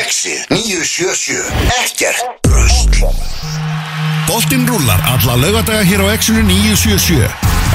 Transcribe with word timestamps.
Exið 0.00 0.44
977 0.48 1.50
Ekkert 1.82 2.22
Bröst 2.46 3.00
Boltinn 4.28 4.64
rúlar 4.68 5.02
alla 5.04 5.34
laugadaga 5.36 5.82
hér 5.84 6.04
á 6.06 6.14
Exinu 6.14 6.44
977. 6.46 7.28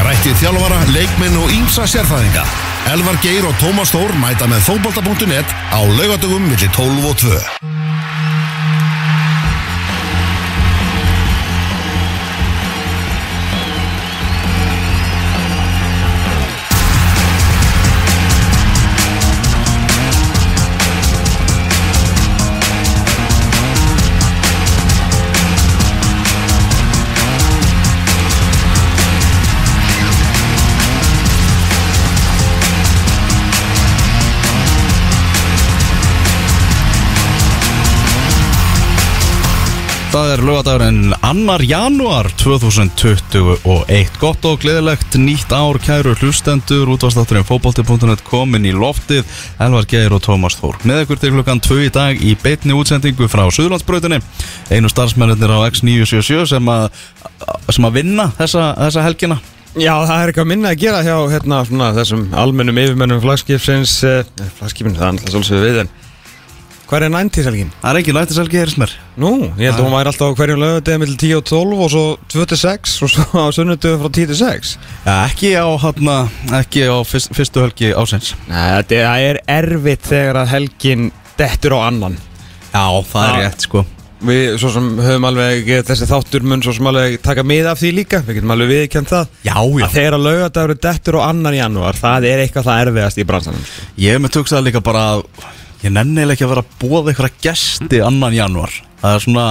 Rættið 0.08 0.40
þjálfara, 0.42 0.80
leikmenn 0.96 1.38
og 1.44 1.54
ímsa 1.54 1.86
sérfæðinga. 1.92 2.48
Elvar 2.96 3.20
Geir 3.24 3.46
og 3.50 3.56
Tómas 3.62 3.94
Þór 3.94 4.16
mæta 4.24 4.50
með 4.50 4.66
fótbolta.net 4.72 5.56
á 5.76 5.80
laugadagum 5.84 6.50
millir 6.50 6.72
12 6.74 7.10
og 7.12 7.18
2. 7.28 7.75
Það 40.16 40.30
er 40.32 40.42
lögadagurinn 40.48 41.16
annar 41.28 41.60
januar 41.68 42.30
2021 42.40 44.14
Gott 44.22 44.46
og 44.48 44.62
gleðilegt 44.64 45.18
nýtt 45.20 45.52
ár 45.52 45.76
kæru 45.84 46.14
hlustendur. 46.22 46.88
Útvarstátturinn 46.94 47.44
fótbolti.net 47.44 48.24
komin 48.24 48.64
í 48.64 48.72
loftið. 48.72 49.28
Elvar 49.60 49.90
Geir 49.91 50.16
og 50.16 50.24
Tómas 50.24 50.55
Þór 50.62 50.80
Með 50.88 51.02
ykkur 51.04 51.20
til 51.20 51.34
klukkan 51.34 51.60
2 51.68 51.82
í 51.84 51.91
dag 51.91 52.24
í 52.24 52.32
beitni 52.40 52.78
útsendingu 52.80 53.28
frá 53.28 53.44
Suðlandsbrautinni 53.58 54.22
Einu 54.72 54.94
starfsmennir 54.94 55.52
á 55.52 55.68
X977 55.68 56.48
sem 56.54 56.72
að, 56.72 56.88
sem 57.68 57.90
að 57.91 58.00
vinna 58.00 58.29
þessa, 58.40 58.70
þessa 58.85 59.05
helgina. 59.10 59.41
Já, 59.76 59.98
það 60.00 60.16
er 60.16 60.32
eitthvað 60.32 60.52
minna 60.54 60.72
að 60.72 60.82
gera 60.85 61.04
hjá 61.04 61.18
hérna, 61.35 61.60
svona, 61.68 61.91
þessum 62.00 62.29
almennum 62.40 62.79
yfirmennum 62.85 63.20
flagskipsins 63.20 64.00
eh, 64.07 64.24
flagskipin, 64.62 64.96
það 64.96 65.09
er 65.09 65.18
alltaf 65.18 65.35
svolítið 65.35 65.66
við 65.68 65.84
en 65.84 65.96
Hvað 66.86 67.08
er 67.08 67.14
90-selgin? 67.16 67.72
Það 67.81 67.90
er 67.91 68.00
ekki 68.02 68.14
lættiselgi 68.14 68.59
hér 68.62 68.72
smer 68.75 68.91
Nú, 69.18 69.31
ég 69.58 69.72
held 69.72 69.80
að 69.80 69.86
hún 69.88 69.96
væri 69.96 70.12
alltaf 70.12 70.36
hverjum 70.38 70.62
lögadegi 70.62 71.02
millir 71.02 71.18
10 71.18 71.38
og 71.40 71.46
12 71.50 71.81
og 71.81 71.91
svo 71.96 72.03
26 72.36 72.96
og 73.08 73.14
svo 73.16 73.25
á 73.41 73.46
sunnudegu 73.58 73.97
frá 74.03 74.12
10 74.12 74.30
til 74.30 74.40
6 74.44 74.75
ja, 75.08 75.16
Ekki 75.25 75.56
á, 75.58 75.66
hana, 75.81 76.18
ekki 76.62 76.86
á 76.86 76.97
fyrst, 77.08 77.34
fyrstu 77.34 77.66
helgi 77.66 77.90
ásins 77.97 78.36
Nei, 78.46 78.68
þetta 78.78 79.16
er 79.18 79.41
erfitt 79.58 80.06
þegar 80.12 80.44
að 80.44 80.52
helgin 80.53 81.09
dettur 81.40 81.75
á 81.75 81.90
annan. 81.90 82.16
Já, 82.72 82.86
það 83.09 83.25
er 83.25 83.36
Já. 83.36 83.41
rétt 83.44 83.68
sko. 83.68 83.84
Við 84.25 84.56
svo 84.62 84.69
sem 84.74 84.86
höfum 85.03 85.28
alveg, 85.28 85.68
þessi 85.86 86.08
þáttur 86.09 86.46
mun 86.47 86.63
svo 86.63 86.74
sem 86.75 86.88
alveg 86.90 87.18
taka 87.24 87.44
mið 87.46 87.68
af 87.72 87.81
því 87.81 87.91
líka. 88.00 88.22
Við 88.25 88.40
getum 88.40 88.53
alveg 88.56 88.72
viðkjönd 88.72 89.12
það. 89.12 89.36
Já, 89.46 89.58
já. 89.59 89.86
Að 89.86 89.97
þegar 89.97 90.18
að 90.18 90.25
lögadagur 90.30 90.80
dettur 90.88 91.19
á 91.19 91.22
annan 91.28 91.58
janúar 91.58 92.00
Það 92.00 92.28
er 92.31 92.46
eitthvað 92.46 92.69
það 92.69 92.81
erfiðast 92.86 93.22
í 93.22 93.28
bransanum 93.28 93.68
sko. 93.68 93.86
Ég 94.06 94.24
með 94.24 94.36
tökst 94.38 94.56
það 94.56 94.68
líka 94.69 94.84
bara 94.86 95.06
að 95.13 95.25
Ég 95.86 95.94
nenni 95.94 96.18
eiginlega 96.18 96.34
ekki 96.34 96.46
að 96.47 96.52
vera 96.56 96.64
að 96.66 96.78
bóða 96.81 97.12
einhverja 97.12 97.41
gesti 97.46 98.02
annan 98.02 98.34
januar 98.34 98.74
Það 99.03 99.12
er 99.12 99.24
svona 99.28 99.46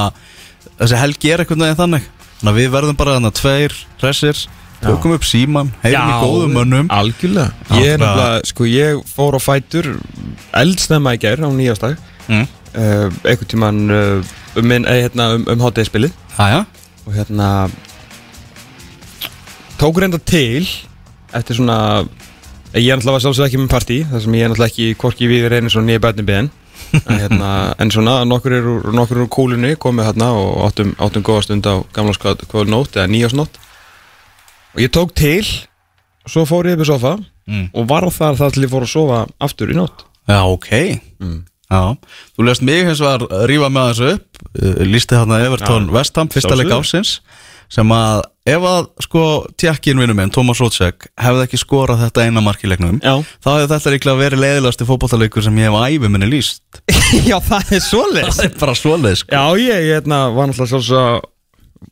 Þessi 0.74 0.98
helgi 0.98 1.30
er 1.30 1.42
einhvern 1.44 1.62
veginn 1.62 1.78
þannig. 1.78 2.06
Þannig 2.40 2.50
að 2.50 2.56
við 2.58 2.70
verðum 2.74 2.96
bara 2.98 3.16
þannig 3.18 3.34
tveir 3.38 3.74
hressir 4.00 4.40
Tökum 4.84 5.14
upp 5.14 5.24
síman, 5.24 5.70
heyrum 5.80 6.10
í 6.10 6.16
góðum 6.20 6.56
mönnum. 6.58 6.88
Algjörlega. 6.92 7.54
Ég 7.78 7.94
er 7.94 8.00
nefnilega, 8.02 8.40
sko 8.50 8.66
ég 8.68 8.98
fór 9.08 9.38
á 9.38 9.40
fætur 9.40 9.88
Eldsnemma 10.58 11.14
í 11.16 11.20
gær 11.22 11.40
á 11.40 11.48
nýjastag 11.54 11.94
mm. 12.26 12.42
uh, 12.74 13.06
Einhvern 13.22 13.50
tíman 13.54 13.80
uh, 13.94 14.34
um, 14.58 14.66
minn, 14.66 14.84
eh, 14.90 15.06
hérna, 15.06 15.30
um, 15.38 15.46
um 15.54 15.64
Æja, 15.64 16.64
Og 17.06 17.14
hérna 17.14 17.48
Tók 19.78 20.02
reynda 20.02 20.18
til 20.18 20.66
Eftir 21.32 21.62
svona 21.62 22.04
Ég 22.74 22.90
er 22.90 22.98
náttúrulega 22.98 23.22
sjálfsög 23.22 23.46
ekki 23.48 23.60
með 23.62 23.70
partí 23.70 23.96
Það 24.10 24.22
sem 24.24 24.34
ég 24.34 24.44
er 24.44 24.50
náttúrulega 24.52 24.72
ekki 24.72 24.86
Hvorki 24.98 25.28
við 25.30 25.48
reynir 25.52 25.70
svona 25.74 25.90
nýja 25.92 26.02
bætni 26.02 26.24
beðin 26.26 26.50
en, 26.94 27.18
hérna, 27.18 27.50
en 27.82 27.92
svona 27.94 28.16
nokkur 28.28 28.56
eru 28.58 28.74
úr, 28.80 28.98
úr 29.24 29.28
kúlunni 29.32 29.74
komið 29.80 30.08
hérna 30.10 30.32
og 30.38 30.64
áttum, 30.68 30.90
áttum 30.98 31.24
góða 31.26 31.46
stund 31.46 31.66
á 31.70 31.74
gamla 31.94 32.14
nótt 32.70 32.98
eða 32.98 33.06
nýjásnótt 33.10 33.60
og 34.74 34.82
ég 34.82 34.90
tók 34.94 35.14
til 35.14 35.44
og 36.24 36.32
svo 36.34 36.44
fór 36.48 36.70
ég 36.70 36.78
upp 36.78 36.86
í 36.86 36.90
sofa 36.90 37.16
Mm. 37.44 37.66
og 37.76 37.84
var 37.90 38.06
þar 38.08 38.38
þar 38.38 38.52
til 38.54 38.62
ég 38.64 38.70
fór 38.72 38.86
að 38.86 38.88
sofa 38.94 39.16
aftur 39.44 39.68
í 39.68 39.74
nótt 39.76 40.06
já 40.24 40.38
ok 40.48 40.70
Mm. 41.20 41.42
Já, 41.70 41.96
þú 42.36 42.44
lest 42.44 42.62
mig 42.64 42.86
hins 42.86 43.00
vegar 43.00 43.24
rífa 43.48 43.68
með 43.72 43.90
þessu 43.90 44.08
upp 44.14 44.40
uh, 44.62 44.80
Lýsti 44.84 45.16
hérna 45.16 45.38
Everton 45.44 45.86
Já. 45.88 45.92
Vestham, 45.92 46.28
fyrsta 46.32 46.56
leik 46.56 46.72
ásins 46.72 47.18
sem 47.72 47.92
að 47.92 48.22
ef 48.44 48.64
að 48.68 48.88
sko 49.06 49.22
tjekkin 49.60 50.00
vinnu 50.00 50.16
minn, 50.16 50.32
Tómas 50.32 50.60
Rótsek 50.60 51.06
hefði 51.20 51.46
ekki 51.46 51.60
skorað 51.60 52.02
þetta 52.04 52.26
eina 52.26 52.42
mark 52.44 52.64
í 52.64 52.68
leiknum 52.68 52.98
Já, 53.00 53.14
þá 53.40 53.48
hefði 53.54 53.68
þetta 53.72 53.92
líklega 53.94 54.20
verið 54.20 54.42
leiðilegasti 54.44 54.88
fótballtaleikur 54.88 55.46
sem 55.46 55.60
ég 55.62 55.70
hef 55.70 55.78
á 55.80 55.88
æfi 55.88 56.10
minni 56.12 56.28
lýst. 56.28 56.60
Já 57.30 57.38
það 57.44 57.72
er 57.78 57.84
svoleiðis. 57.86 58.40
Það 58.40 58.48
er 58.50 58.58
bara 58.60 58.74
svoleið 58.78 59.16
sko. 59.22 59.32
Já 59.32 59.64
ég, 59.64 59.86
ég 59.88 59.96
hérna, 59.96 60.20
var 60.36 60.50
náttúrulega 60.50 60.74
sjálfsög 60.74 61.30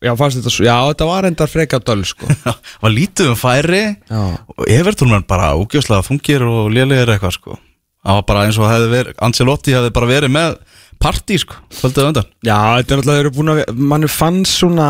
Já, 0.02 0.14
fannst 0.18 0.38
þetta 0.40 0.64
já 0.64 0.76
þetta 0.88 1.06
var 1.06 1.26
endar 1.28 1.50
freka 1.52 1.78
döl 1.84 2.00
sko. 2.08 2.26
Var 2.82 2.92
lítið 2.92 3.32
um 3.32 3.36
færi 3.38 3.82
Já, 4.08 4.22
og 4.56 4.64
Everton 4.66 5.12
var 5.12 5.24
bara 5.28 5.52
úgjöfslega 5.60 6.06
þungir 6.06 6.44
og 6.48 6.72
lélegir 6.74 7.12
eitthvað 7.12 7.36
sko. 7.36 7.58
Það 8.02 8.18
var 8.18 8.24
bara 8.32 8.44
eins 8.48 8.58
og 8.58 8.70
hefði 8.70 8.88
verið 8.90 9.20
Ancelotti 9.22 9.76
hefði 9.76 9.92
bara 9.94 10.08
verið 10.10 10.32
með 10.34 10.56
partí 11.02 11.38
sko 11.38 11.60
á 11.60 11.86
undan. 12.08 12.30
Já 12.42 12.56
þetta 12.80 12.96
er 12.96 13.02
náttúrulega 13.02 13.12
þeir 13.12 13.22
eru 13.22 13.34
búin 13.36 13.52
að 13.52 13.82
mann 13.92 14.08
fannst 14.10 14.58
svona 14.58 14.88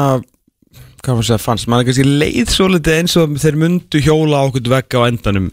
hvað 1.03 1.19
maður 1.19 1.29
segja 1.29 1.43
fannst, 1.43 1.69
mann 1.69 1.83
er 1.83 1.89
kannski 1.89 2.07
leið 2.07 2.53
svo 2.55 2.69
litið 2.71 2.99
eins 3.01 3.17
og 3.19 3.39
þeir 3.43 3.59
myndu 3.59 4.03
hjóla 4.03 4.43
á 4.43 4.47
okkur 4.47 4.69
vegg 4.73 4.99
á 4.99 5.01
endanum 5.09 5.49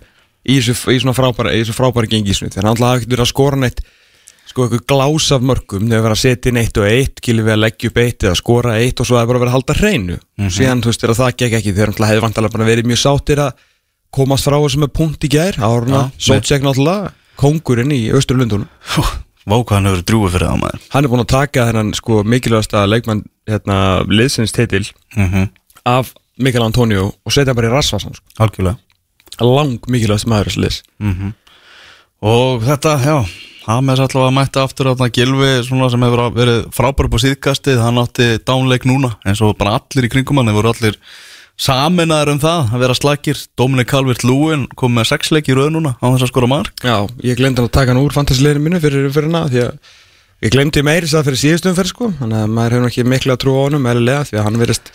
í 0.49 0.59
þessu, 0.59 0.75
í 0.93 0.99
svona 1.01 1.15
frábæra, 1.17 1.55
í 1.55 1.63
þessu 1.63 1.77
frábæra 1.77 2.11
gengisnu 2.11 2.51
þeir 2.53 2.67
náttúrulega 2.67 2.93
hafa 2.93 3.01
ekkert 3.01 3.15
verið 3.15 3.25
að 3.25 3.31
skora 3.33 3.61
neitt 3.63 3.81
sko 4.49 4.65
eitthvað 4.65 4.85
glás 4.89 5.27
af 5.35 5.43
mörgum. 5.45 5.85
Þeir 5.89 6.01
verið 6.01 6.15
að 6.15 6.21
setja 6.23 6.49
inn 6.49 6.59
eitt 6.61 6.79
og 6.81 6.87
eitt 6.89 7.21
kilið 7.21 7.45
við 7.45 7.53
að 7.53 7.61
leggja 7.61 7.91
upp 7.91 7.99
eitt 8.01 8.25
eða 8.25 8.39
skora 8.39 8.77
eitt 8.81 9.01
og 9.01 9.05
svo 9.05 9.17
það 9.17 9.21
er 9.21 9.29
bara 9.29 9.41
verið 9.43 9.51
að 9.51 9.57
halda 9.57 9.75
hreinu. 9.77 10.17
Og 10.39 10.55
síðan 10.55 10.81
þú 10.81 10.89
veist 10.89 11.03
þegar 11.03 11.19
það 11.19 11.35
gekk 11.41 11.57
ekki 11.59 11.73
þeir 11.77 11.91
náttúrulega 11.91 12.11
hefði 12.13 12.23
vantalega 12.25 12.55
bara 12.55 12.69
verið 12.71 12.89
mjög 12.89 13.01
sáttir 13.03 13.43
að 13.45 13.63
komast 14.17 14.49
frá 14.49 14.57
þessu 14.57 14.81
með 14.81 14.93
punkt 14.97 15.27
í 15.27 15.31
gær 15.35 15.59
áruna, 15.61 16.03
Já, 16.09 16.25
Sótsek 16.31 16.65
náttúrulega 16.65 17.13
kongurinn 17.39 17.93
í 17.93 18.01
Östurlundunum 18.17 18.65
Vá 19.47 19.55
hvað 19.57 19.75
hann 19.77 19.89
hefur 19.89 20.05
drúið 20.11 20.33
fyrir 20.35 20.49
það 20.49 20.61
maður. 20.63 20.87
Hann 20.93 21.05
er 21.05 21.11
búin 21.13 21.23
að 21.23 21.31
taka 21.31 21.67
þennan 21.69 21.91
sko 21.97 22.23
mikilvægasta 22.27 22.85
leikmann 22.89 23.23
hérna, 23.49 23.77
liðsins 24.09 24.55
titil 24.55 24.85
mm 25.15 25.49
af 25.89 26.11
Mikael 26.37 26.65
Antonio 26.65 27.05
og 27.25 27.33
setja 27.33 27.53
hann 27.53 27.57
bara 27.57 27.69
í 27.69 27.71
rasvasan 27.71 28.13
sko. 28.13 28.25
Algjörlega. 28.43 28.77
Lang 29.39 29.87
mikilvægast 29.87 30.27
maður 30.29 30.51
þessi 30.51 30.63
liðs. 30.65 30.81
Og 32.19 32.65
þetta, 32.67 32.93
já, 32.99 33.15
Hames 33.69 33.99
allavega 34.01 34.33
mætti 34.33 34.61
aftur 34.61 34.91
að 34.91 35.03
Gilvi 35.13 35.49
svona 35.67 35.89
sem 35.91 36.03
hefur 36.03 36.31
verið 36.35 36.67
frábæri 36.75 37.11
på 37.11 37.21
síðkastið 37.21 37.81
hann 37.83 37.99
átti 38.01 38.27
dánleik 38.41 38.87
núna 38.89 39.13
eins 39.27 39.41
og 39.45 39.57
bara 39.59 39.77
allir 39.79 40.07
í 40.07 40.11
kringum 40.11 40.39
hann 40.41 40.51
voru 40.55 40.71
allir 40.71 40.97
saminaður 41.59 42.33
um 42.33 42.41
það 42.41 42.73
að 42.73 42.83
vera 42.85 42.97
slagir 42.97 43.39
Dominic 43.59 43.89
Calvert-Lewin 43.91 44.65
kom 44.79 44.95
með 44.95 45.09
sex 45.11 45.33
leik 45.35 45.49
í 45.51 45.57
röð 45.57 45.73
núna 45.75 45.95
á 45.99 46.07
þess 46.07 46.25
að 46.27 46.31
skora 46.31 46.51
mark. 46.51 46.83
Já, 46.85 47.03
ég 47.25 47.39
glemdi 47.39 47.63
að 47.63 47.73
taka 47.75 47.91
hann 47.93 48.01
úr 48.01 48.15
fantasileginu 48.15 48.63
mínu 48.63 48.81
fyrir 48.83 49.09
hana 49.27 49.45
því 49.51 49.63
að 49.65 49.95
ég 50.45 50.53
glemdi 50.55 50.83
meiri 50.87 51.09
það 51.11 51.29
fyrir 51.29 51.41
síðustum 51.43 51.75
fyrir 51.77 51.91
sko. 51.91 52.11
Þannig 52.21 52.43
að 52.43 52.53
maður 52.55 52.77
hefur 52.77 52.91
ekki 52.91 53.07
miklu 53.11 53.35
að 53.35 53.41
trúa 53.43 53.63
á 53.63 53.65
honum 53.67 53.89
eðlilega 53.91 54.29
því 54.29 54.39
að 54.39 54.47
hann 54.47 54.61
verist 54.61 54.93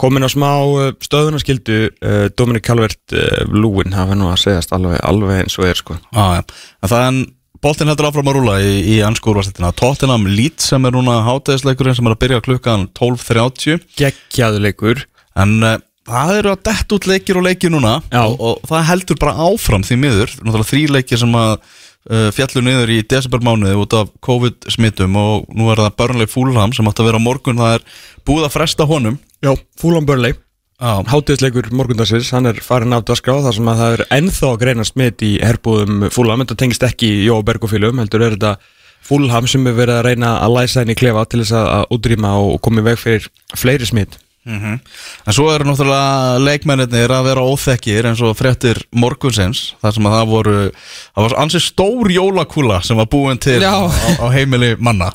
komin 0.00 0.26
á 0.26 0.28
smá 0.28 0.50
uh, 0.66 0.90
stöðunarskildu 1.06 1.78
uh, 1.88 2.26
Dominic 2.36 2.66
Calvert-Lewin 2.66 3.94
það 3.94 4.10
verður 4.10 4.20
nú 4.20 4.28
að 4.32 4.42
segjast 4.42 4.76
alveg, 4.76 4.98
alveg 5.06 5.40
eins 5.44 5.56
og 5.60 5.70
er 5.70 5.80
sko. 5.80 5.96
Já, 6.10 6.24
já, 6.36 6.44
en 6.82 6.92
það 6.92 7.06
en 7.08 7.22
boltinn 7.64 7.88
heldur 7.88 8.10
áfram 8.10 8.28
að 8.28 8.38
rúla 8.40 8.58
í, 8.60 8.72
í 8.92 9.00
anskúrvarsleitina 9.06 9.72
Tottenham 9.78 10.26
Leeds 10.28 10.68
sem 10.74 10.84
er 10.84 10.92
núna 10.92 11.22
hátæðisleikurinn 11.24 11.96
sem 11.96 12.10
er 12.10 12.16
að 12.16 12.22
byrja 12.26 12.44
klukkan 12.44 12.88
12.30 12.98 13.86
geggjaðu 13.96 14.64
leikur. 14.66 15.04
En 15.40 15.56
uh, 15.64 15.78
það 16.08 16.34
eru 16.38 16.52
að 16.54 16.62
dett 16.68 16.92
út 16.96 17.06
leikir 17.08 17.38
og 17.40 17.46
leikir 17.46 17.72
núna 17.72 17.94
og, 18.26 18.36
og 18.40 18.68
það 18.68 18.86
heldur 18.90 19.18
bara 19.22 19.34
áfram 19.48 19.84
því 19.86 19.98
miður. 20.02 20.34
Náttúrulega 20.42 20.70
þrý 20.70 20.82
leikir 20.98 21.20
sem 21.22 21.34
að 21.40 21.52
uh, 21.56 22.30
fjallu 22.36 22.62
niður 22.66 22.92
í 22.94 23.00
desembermánuði 23.08 23.78
út 23.80 23.96
af 23.98 24.10
COVID-smittum 24.26 25.16
og 25.20 25.46
nú 25.56 25.70
er 25.72 25.80
það 25.84 25.96
börnleg 26.02 26.32
fúlham 26.32 26.74
sem 26.76 26.88
átt 26.90 27.00
að 27.00 27.08
vera 27.10 27.20
á 27.22 27.26
morgun. 27.26 27.60
Það 27.62 27.76
er 27.78 27.86
búið 28.28 28.48
að 28.48 28.54
fresta 28.58 28.88
honum. 28.90 29.16
Já, 29.44 29.54
Fúlan 29.80 30.06
Burnley. 30.08 30.36
Já, 30.84 31.00
Hátíðisleikur 31.06 31.68
morgundagsins, 31.72 32.32
hann 32.34 32.48
er 32.50 32.58
farin 32.60 32.92
á 32.92 32.98
dagskrá 33.00 33.36
þar 33.44 33.54
sem 33.56 33.68
að 33.70 33.78
það 33.80 33.92
er 33.94 34.02
ennþá 34.16 34.48
að 34.50 34.56
greina 34.64 34.84
smitt 34.84 35.22
í 35.24 35.36
herbúðum 35.40 36.08
Fúlham, 36.12 36.42
þetta 36.42 36.56
tengist 36.60 36.82
ekki 36.84 37.08
í 37.08 37.20
Jó 37.28 37.36
Bergofílum, 37.46 38.00
heldur 38.02 38.24
er 38.26 38.34
þetta 38.34 38.56
Fúlham 39.04 39.46
sem 39.48 39.64
er 39.70 39.76
verið 39.78 40.00
að 40.00 40.06
reyna 40.08 40.32
að 40.42 40.56
læsa 40.58 40.82
henni 40.82 40.96
klefa 40.98 41.22
til 41.30 41.40
þess 41.44 41.54
að- 41.60 41.70
að 41.78 41.94
útrýma 41.94 42.34
og 42.42 42.58
koma 42.64 42.82
í 42.82 42.86
veg 42.90 42.98
fyrir 43.00 43.30
fleiri 43.54 43.86
smitt 43.86 44.18
En 44.44 45.32
svo 45.32 45.46
eru 45.54 45.64
náttúrulega 45.64 46.40
leikmennir 46.44 47.12
að 47.16 47.28
vera 47.30 47.44
óþekkir 47.48 48.10
eins 48.10 48.20
og 48.20 48.36
fréttir 48.36 48.82
morgunsins 48.92 49.70
þar 49.80 49.96
sem 49.96 50.08
að 50.08 50.16
það 50.18 50.32
voru 50.34 50.56
það 50.74 51.22
var 51.24 51.36
ansið 51.44 51.64
stór 51.64 52.12
jólakúla 52.12 52.82
sem 52.84 53.00
var 53.00 53.08
búin 53.08 53.40
til 53.40 53.62
á, 53.64 53.88
á 54.20 54.26
heimili 54.34 54.74
manna. 54.76 55.14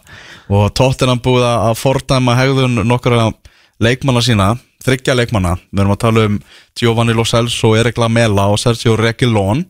Og 0.50 0.74
tóttinan 0.74 1.22
búið 1.22 1.46
að 1.46 1.78
fordæma 1.78 2.40
hegðun 2.40 2.82
nokkura 2.90 3.30
leikmanna 3.78 4.26
sína 4.26 4.50
þryggja 4.84 5.16
leikmanna, 5.20 5.58
við 5.70 5.84
erum 5.84 5.94
að 5.94 6.02
tala 6.02 6.26
um 6.26 6.42
Giovanni 6.80 7.14
Lo 7.14 7.26
Celso, 7.28 7.74
Erik 7.78 8.00
Lamela 8.00 8.48
og 8.50 8.60
Sergio 8.62 8.96
Reguilón 8.98 9.66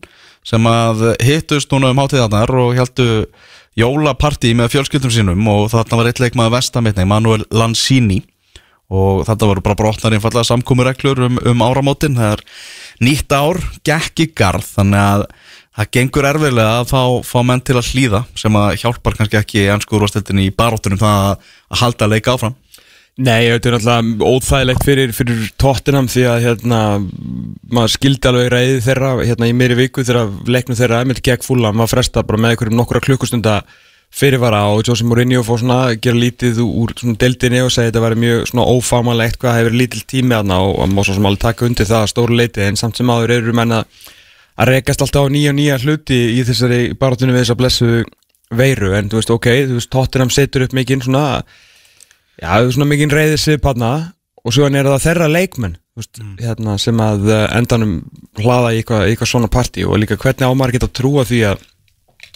sem 0.45 0.65
að 0.69 1.17
hittust 1.25 1.71
núna 1.73 1.91
um 1.91 1.99
hátíðarnar 1.99 2.53
og 2.61 2.77
heldu 2.77 3.25
jólapartí 3.77 4.53
með 4.55 4.75
fjölskyldum 4.75 5.11
sínum. 5.13 5.47
Og 5.51 5.67
þarna 5.73 5.99
var 5.99 6.09
eitt 6.09 6.21
leikmaður 6.23 6.55
vestamitni, 6.55 7.07
Manuel 7.09 7.43
Lanzini 7.51 8.21
og 8.89 9.23
þetta 9.27 9.49
voru 9.49 9.63
bara 9.65 9.77
brotnar 9.77 10.15
einfallega 10.17 10.47
samkúmureglur 10.49 11.25
um, 11.27 11.39
um 11.51 11.63
áramótin. 11.65 12.17
Það 12.17 12.35
er 12.37 12.45
nýtt 13.05 13.35
ár, 13.35 13.61
gekk 13.85 14.25
í 14.25 14.29
garð 14.35 14.65
þannig 14.75 15.03
að 15.03 15.25
það 15.79 15.91
gengur 15.95 16.27
erfilega 16.27 16.79
að 16.79 16.89
fá, 16.89 17.01
fá 17.23 17.37
menn 17.45 17.61
til 17.63 17.77
að 17.79 17.91
hlýða 17.93 18.23
sem 18.37 18.57
að 18.59 18.71
hjálpar 18.81 19.19
kannski 19.19 19.37
ekki 19.39 19.67
ennsku 19.71 19.95
úrvastildinni 19.95 20.49
í 20.49 20.55
baróttunum 20.55 20.99
það 20.99 21.29
að, 21.29 21.53
halda 21.83 22.09
leika 22.09 22.33
áfram. 22.35 22.57
Nei, 23.19 23.49
þetta 23.51 23.67
er 23.67 23.75
náttúrulega 23.75 24.27
óþægilegt 24.31 24.85
fyrir, 24.87 25.13
fyrir 25.15 25.47
Tottenham 25.59 26.07
því 26.07 26.21
að 26.31 26.43
hérna, 26.45 26.79
maður 27.67 27.93
skildi 27.97 28.29
alveg 28.29 28.47
reyði 28.53 28.77
þeirra 28.85 29.09
hérna 29.19 29.49
í 29.49 29.55
meiri 29.59 29.75
viku 29.75 30.05
þegar 30.07 30.31
leiknum 30.47 30.79
þeirra 30.79 31.01
emilt 31.03 31.21
gegn 31.25 31.43
fúla, 31.43 31.73
maður 31.75 31.97
fresta 31.97 32.23
bara 32.23 32.39
með 32.39 32.55
einhverjum 32.55 32.79
nokkura 32.79 33.03
klukkustunda 33.03 33.57
fyrirvara 34.09 34.63
og 34.73 34.83
Jose 34.87 35.05
Mourinho 35.05 35.43
fór 35.45 35.61
svona 35.61 35.79
að 35.87 35.99
gera 36.03 36.19
lítið 36.19 36.61
úr 36.65 36.93
svona 36.97 37.19
deildinni 37.21 37.61
og 37.61 37.71
segja 37.73 37.91
þetta 37.91 38.03
væri 38.03 38.21
mjög 38.23 38.47
svona 38.49 38.65
ófámanlegt 38.73 39.39
hvað 39.41 39.59
hefur 39.59 39.77
lítill 39.77 40.05
tími 40.09 40.35
aðna 40.35 40.57
og 40.65 40.79
að 40.83 40.95
má 40.95 41.03
svo 41.03 41.17
sem 41.17 41.27
alveg 41.29 41.43
taka 41.43 41.67
undir 41.67 41.89
það 41.89 42.05
að 42.05 42.11
stóru 42.13 42.39
leiti 42.39 42.65
en 42.65 42.79
samt 42.79 42.99
sem 42.99 43.11
áður 43.13 43.35
eru 43.37 43.55
menna 43.55 43.83
að 44.59 44.71
rekast 44.73 45.05
alltaf 45.05 45.29
á 45.29 45.31
nýja 45.31 45.53
og 45.53 45.59
nýja 45.59 45.79
hluti 45.85 46.19
í 46.35 46.43
þessari 46.47 46.81
barátunni 46.99 47.35
við 47.35 47.45
þessa 47.45 47.59
blessu 47.59 47.89
veiru. 48.49 48.95
En 48.97 49.11
þú 49.11 49.19
veist 49.21 49.33
ok, 49.33 49.49
þú 49.69 49.77
veist 49.77 49.91
Tottenham 49.93 50.33
setur 50.33 50.65
upp 50.65 50.73
mikinn 50.75 51.05
svona 51.05 51.43
Já, 52.39 52.55
það 52.55 52.65
er 52.65 52.73
svona 52.75 52.87
mikið 52.87 53.13
reyðið 53.13 53.41
sig 53.43 53.61
panna 53.61 53.91
og 54.39 54.55
svo 54.55 54.67
er 54.69 54.87
það 54.87 55.03
þeirra 55.03 55.27
leikmenn 55.27 55.75
veist, 55.99 56.21
hérna, 56.39 56.77
sem 56.79 57.01
að 57.03 57.27
eh, 57.35 57.45
endanum 57.57 57.95
hlaða 58.39 58.71
í 58.71 58.79
eitthvað, 58.79 59.05
eitthvað 59.09 59.31
svona 59.33 59.51
partí 59.51 59.83
og 59.83 59.99
líka 59.99 60.17
hvernig 60.19 60.47
ámar 60.47 60.71
geta 60.71 60.87
að 60.87 60.95
trúa 61.01 61.25
því 61.27 61.41
að, 61.49 61.65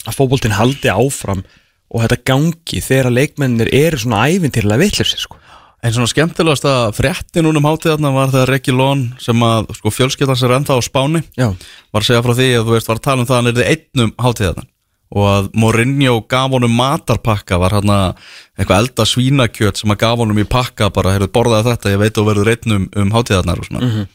að 0.04 0.18
fótboltinn 0.18 0.58
haldi 0.58 0.92
áfram 0.92 1.46
og 1.94 2.04
þetta 2.04 2.20
gangi 2.26 2.82
þegar 2.84 3.14
leikmennir 3.14 3.70
eru 3.74 4.02
svona 4.02 4.26
ævintýrlega 4.34 4.82
vittlefsi 4.82 5.22
sko. 5.22 5.40
En 5.84 5.92
svona 5.92 6.08
skemmtilegast 6.08 6.66
að 6.66 6.94
frétti 6.96 7.42
núna 7.44 7.60
um 7.60 7.66
hátíðarna 7.68 8.14
var 8.16 8.32
þegar 8.32 8.54
Reggie 8.54 8.76
Lón 8.76 9.10
sem 9.22 9.42
að 9.44 9.74
sko 9.78 9.92
fjölskyldans 9.92 10.44
er 10.46 10.54
ennþá 10.56 10.78
á 10.80 10.82
Spáni 10.86 11.22
Já, 11.36 11.50
var 11.92 12.06
að 12.06 12.08
segja 12.08 12.22
frá 12.24 12.36
því 12.38 12.48
að 12.56 12.70
þú 12.70 12.76
veist 12.78 12.92
var 12.92 13.02
að 13.02 13.08
tala 13.10 13.24
um 13.24 13.28
það 13.28 13.36
að 13.36 13.42
hann 13.42 13.52
er 13.52 13.74
einnum 13.74 14.14
hátíðarna 14.24 14.64
og 15.14 15.28
að 15.30 15.50
Mourinho 15.60 16.16
gaf 16.32 16.56
honum 16.56 16.74
matarpakka 16.74 17.60
var 17.62 17.76
hann 17.78 17.92
eitthvað 17.94 18.80
elda 18.80 19.06
svínakjöt 19.06 19.82
sem 19.82 19.92
að 19.94 20.00
gaf 20.06 20.24
honum 20.24 20.40
í 20.42 20.48
pakka 20.50 20.88
bara, 20.94 21.14
heyrðu, 21.14 21.30
borðaði 21.36 21.68
þetta, 21.70 21.92
ég 21.94 22.02
veit 22.02 22.16
þú 22.18 22.26
verður 22.32 22.54
einnum 22.56 22.88
um 23.04 23.14
hátíðarnar 23.14 23.62
og 23.62 23.68
svona. 23.70 24.08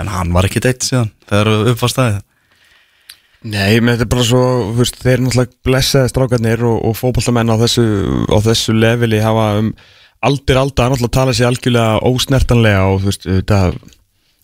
En 0.00 0.10
hann 0.10 0.32
var 0.34 0.48
ekki 0.48 0.64
eitt 0.64 0.88
síðan 0.88 1.12
þegar 1.28 1.70
uppfastæði 1.74 2.18
nei, 3.42 3.80
menn 3.80 3.94
þetta 3.96 4.06
er 4.06 4.12
bara 4.12 4.26
svo 4.26 4.42
veist, 4.76 4.98
þeir 5.00 5.14
eru 5.14 5.26
náttúrulega 5.28 5.56
blessaði 5.66 6.12
strákarnir 6.12 6.64
og, 6.68 6.76
og 6.90 6.98
fótboltamenn 6.98 7.52
á 7.52 7.56
þessu, 7.62 7.86
á 8.28 8.38
þessu 8.44 8.76
leveli 8.76 9.22
hafa 9.24 9.46
um 9.62 9.72
aldir 10.26 10.60
aldar 10.60 10.92
náttúrulega 10.92 11.16
tala 11.16 11.36
sér 11.36 11.48
algjörlega 11.48 12.00
ósnertanlega 12.10 12.82
og 12.90 13.00
þú 13.00 13.10
veist, 13.10 13.28
þetta 13.28 13.60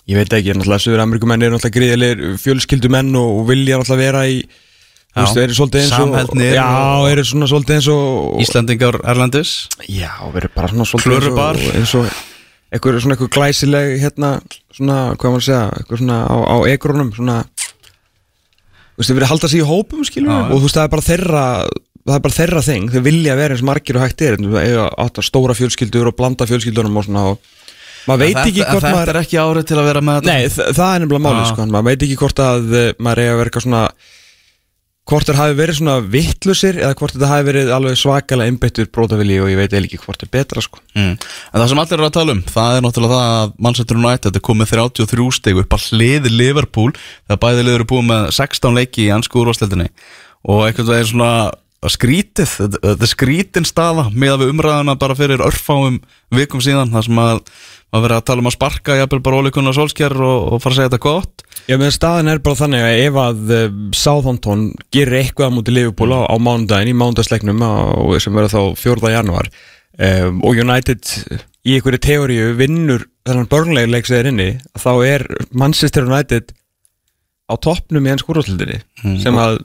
ég 0.07 0.21
veit 0.21 0.37
ekki, 0.39 0.55
náttúrulega 0.55 0.85
Suður 0.85 1.03
Amerikumenn 1.05 1.45
eru 1.45 1.57
náttúrulega 1.57 1.79
gríðilegir 1.81 2.39
fjölskyldumenn 2.41 3.19
og, 3.21 3.41
og 3.41 3.51
vilja 3.51 3.81
náttúrulega 3.81 4.05
vera 4.07 4.23
í 4.31 4.39
þú 4.47 5.25
veist, 5.25 5.43
eru 5.43 5.59
svolítið 5.59 5.85
eins 5.85 5.99
og 5.99 6.47
já, 6.47 6.71
eru 7.11 7.27
svona 7.27 7.51
svolítið 7.51 7.79
eins 7.79 7.91
og 7.93 8.41
Íslendingar 8.45 9.01
Erlendis? 9.05 9.53
Já, 9.89 10.13
eru 10.33 10.51
bara 10.55 10.73
svona 10.73 10.89
svolítið 10.89 11.19
eins 11.21 11.37
og, 11.37 11.69
eins 11.75 11.95
og 12.01 12.25
eitthvað 12.73 13.01
svona 13.03 13.17
eitthvað 13.17 13.33
glæsileg 13.37 13.93
hérna, 14.03 14.31
svona, 14.75 14.99
hvað 15.15 15.35
maður 15.35 15.43
að 15.43 15.49
segja 15.49 15.63
eitthvað 15.77 16.03
svona 16.03 16.19
á, 16.27 16.37
á 16.37 16.57
egrónum 16.73 17.13
svona 17.17 17.37
þú 18.97 19.03
veist, 19.03 19.11
þeir 19.11 19.19
verið 19.21 19.27
að 19.29 19.33
halda 19.35 19.51
sig 19.53 19.61
í 19.61 19.69
hópum 19.69 20.05
skilur 20.09 20.33
Já, 20.33 20.39
og 20.49 20.57
þú 20.57 20.65
veist, 20.67 20.79
það 20.79 20.87
er 20.89 20.95
bara 20.97 21.07
þeirra 21.11 21.45
það 22.07 22.15
er 22.17 22.23
bara 22.27 22.37
þeirra 22.39 22.63
þing, 22.63 22.89
þeir 22.95 23.03
vilja 23.07 23.37
vera 23.37 23.55
eins 23.57 23.65
margir 23.67 23.99
og 23.99 24.05
hægt 24.07 24.23
er, 24.23 24.37
þú 24.39 24.53
að 25.21 25.27
stóra 25.27 25.57
fjölskyldur 25.59 26.11
og 26.13 26.17
blanda 26.17 26.47
fjölskyldunum 26.47 26.97
og 27.01 27.07
svona 27.09 27.25
og 27.33 27.53
maður 28.07 28.23
veit 28.23 28.37
ekki 28.39 28.61
þetta, 28.63 28.71
hvort 28.71 28.85
þetta 28.87 28.95
maður 28.95 29.11
er 29.13 29.19
ekki 29.25 29.39
árið 29.43 29.65
til 29.67 29.79
að 29.81 29.89
vera 29.91 30.03
með 30.07 30.21
þetta. 30.21 30.31
Nei, 30.37 30.51
þa- 30.55 30.69
það 30.79 30.93
er 30.95 31.01
nefnilega 31.03 31.25
málið 31.27 31.43
Já. 31.43 31.49
sko, 31.51 31.67
maður 31.75 31.89
veit 31.91 32.05
ekki 32.07 32.19
hvort 32.21 32.43
að 32.47 32.77
eh, 32.79 32.93
maður 33.03 33.23
eiga 33.25 33.33
að 33.35 33.41
vera 33.41 33.51
eitthvað 33.51 33.67
svona 33.67 33.83
hvort 35.07 35.29
þeir 35.29 35.39
hafi 35.39 35.55
verið 35.61 35.79
svona 35.79 35.97
vittlusir 36.03 36.79
eða 36.81 36.97
hvort 36.99 37.15
þetta 37.15 37.29
hafi 37.31 37.47
verið 37.47 37.69
alveg 37.77 37.99
svakalega 38.01 38.51
einbyttur 38.51 38.89
brótavili 38.91 39.37
og 39.39 39.51
ég 39.53 39.61
veit 39.61 39.69
eiginlega 39.71 39.93
ekki 39.93 40.03
hvort 40.03 40.25
er 40.25 40.33
betra 40.35 40.65
sko. 40.65 40.81
Mm. 40.97 41.13
En 41.15 41.61
það 41.61 41.69
sem 41.71 41.83
allir 41.83 41.99
eru 41.99 42.09
að 42.09 42.17
tala 42.17 42.35
um, 42.35 42.41
það 42.57 42.79
er 42.79 42.87
náttúrulega 42.87 43.21
það 43.21 43.37
að 43.37 43.53
Manchester 43.69 44.01
United 44.01 44.41
er 44.41 44.45
komið 44.51 44.73
33 44.73 45.29
steg 45.39 45.61
upp 45.63 45.77
að 45.77 45.87
hliði 45.93 46.33
Liverpool 46.35 46.97
þegar 46.97 47.43
bæði 47.45 47.69
liður 47.69 47.87
búið 47.93 48.09
með 48.11 48.27
16 48.41 48.81
leiki 48.81 49.07
í 49.07 49.13
ansku 49.15 49.43
úrvastildinni 49.45 49.87
og 50.47 50.67
einhvern 50.67 50.91
veginn 50.91 51.13
svona 51.13 51.31
skrítið, 51.93 52.51
þetta 52.57 52.81
þetta 52.83 53.07
er 53.07 53.11
skrítin 53.11 53.67
staða 53.69 54.07
með 54.11 54.33
að 54.33 54.43
við 54.43 54.53
umræðuna 54.55 54.97
bara 54.99 55.17
fyrir 55.19 55.45
örfáum 55.45 56.01
vikum 56.35 56.63
síðan, 56.65 56.91
þar 56.91 57.07
sem 57.07 57.21
að 57.23 57.43
maður 57.93 58.07
verið 58.07 58.19
að 58.19 58.27
tala 58.29 58.43
um 58.43 58.51
að 58.51 58.57
sparka 58.57 58.97
jafnvel 58.99 59.23
bara 59.25 59.41
ólíkunna 59.41 59.75
solskjær 59.77 60.17
og, 60.19 60.39
og 60.53 60.63
fara 60.63 60.75
að 60.75 60.79
segja 60.79 60.91
þetta 60.91 61.05
gott 61.07 61.45
Já, 61.67 61.77
menn 61.81 61.95
staðin 61.95 62.31
er 62.31 62.43
bara 62.45 62.59
þannig 62.61 62.85
að 62.87 63.01
ef 63.03 63.19
að 63.23 63.53
uh, 63.57 63.65
Southampton 63.97 64.67
gerir 64.95 65.21
eitthvað 65.21 65.51
á 65.51 65.55
múti 65.57 65.75
Liverpool 65.75 66.15
á, 66.15 66.37
mánudaginn, 66.39 66.93
í 66.93 66.99
mánudagsleiknum 66.99 67.65
sem 68.23 68.39
verður 68.39 68.55
þá 68.55 68.83
4. 68.83 69.13
januar 69.17 69.51
um, 69.51 70.43
og 70.47 70.63
United 70.63 71.13
í 71.67 71.75
einhverju 71.75 72.03
teóriu 72.03 72.53
vinnur 72.59 73.09
þennan 73.27 73.51
börnlega 73.51 73.91
leik 73.91 74.07
sem 74.07 74.21
er 74.21 74.31
inni, 74.31 74.51
þá 74.79 74.93
er 75.07 75.27
Manchester 75.51 76.07
United 76.07 76.53
á 77.51 77.55
toppnum 77.63 78.07
í 78.07 78.13
enn 78.13 78.23
skúrúslutinni 78.23 78.83
sem 79.23 79.39
að 79.39 79.61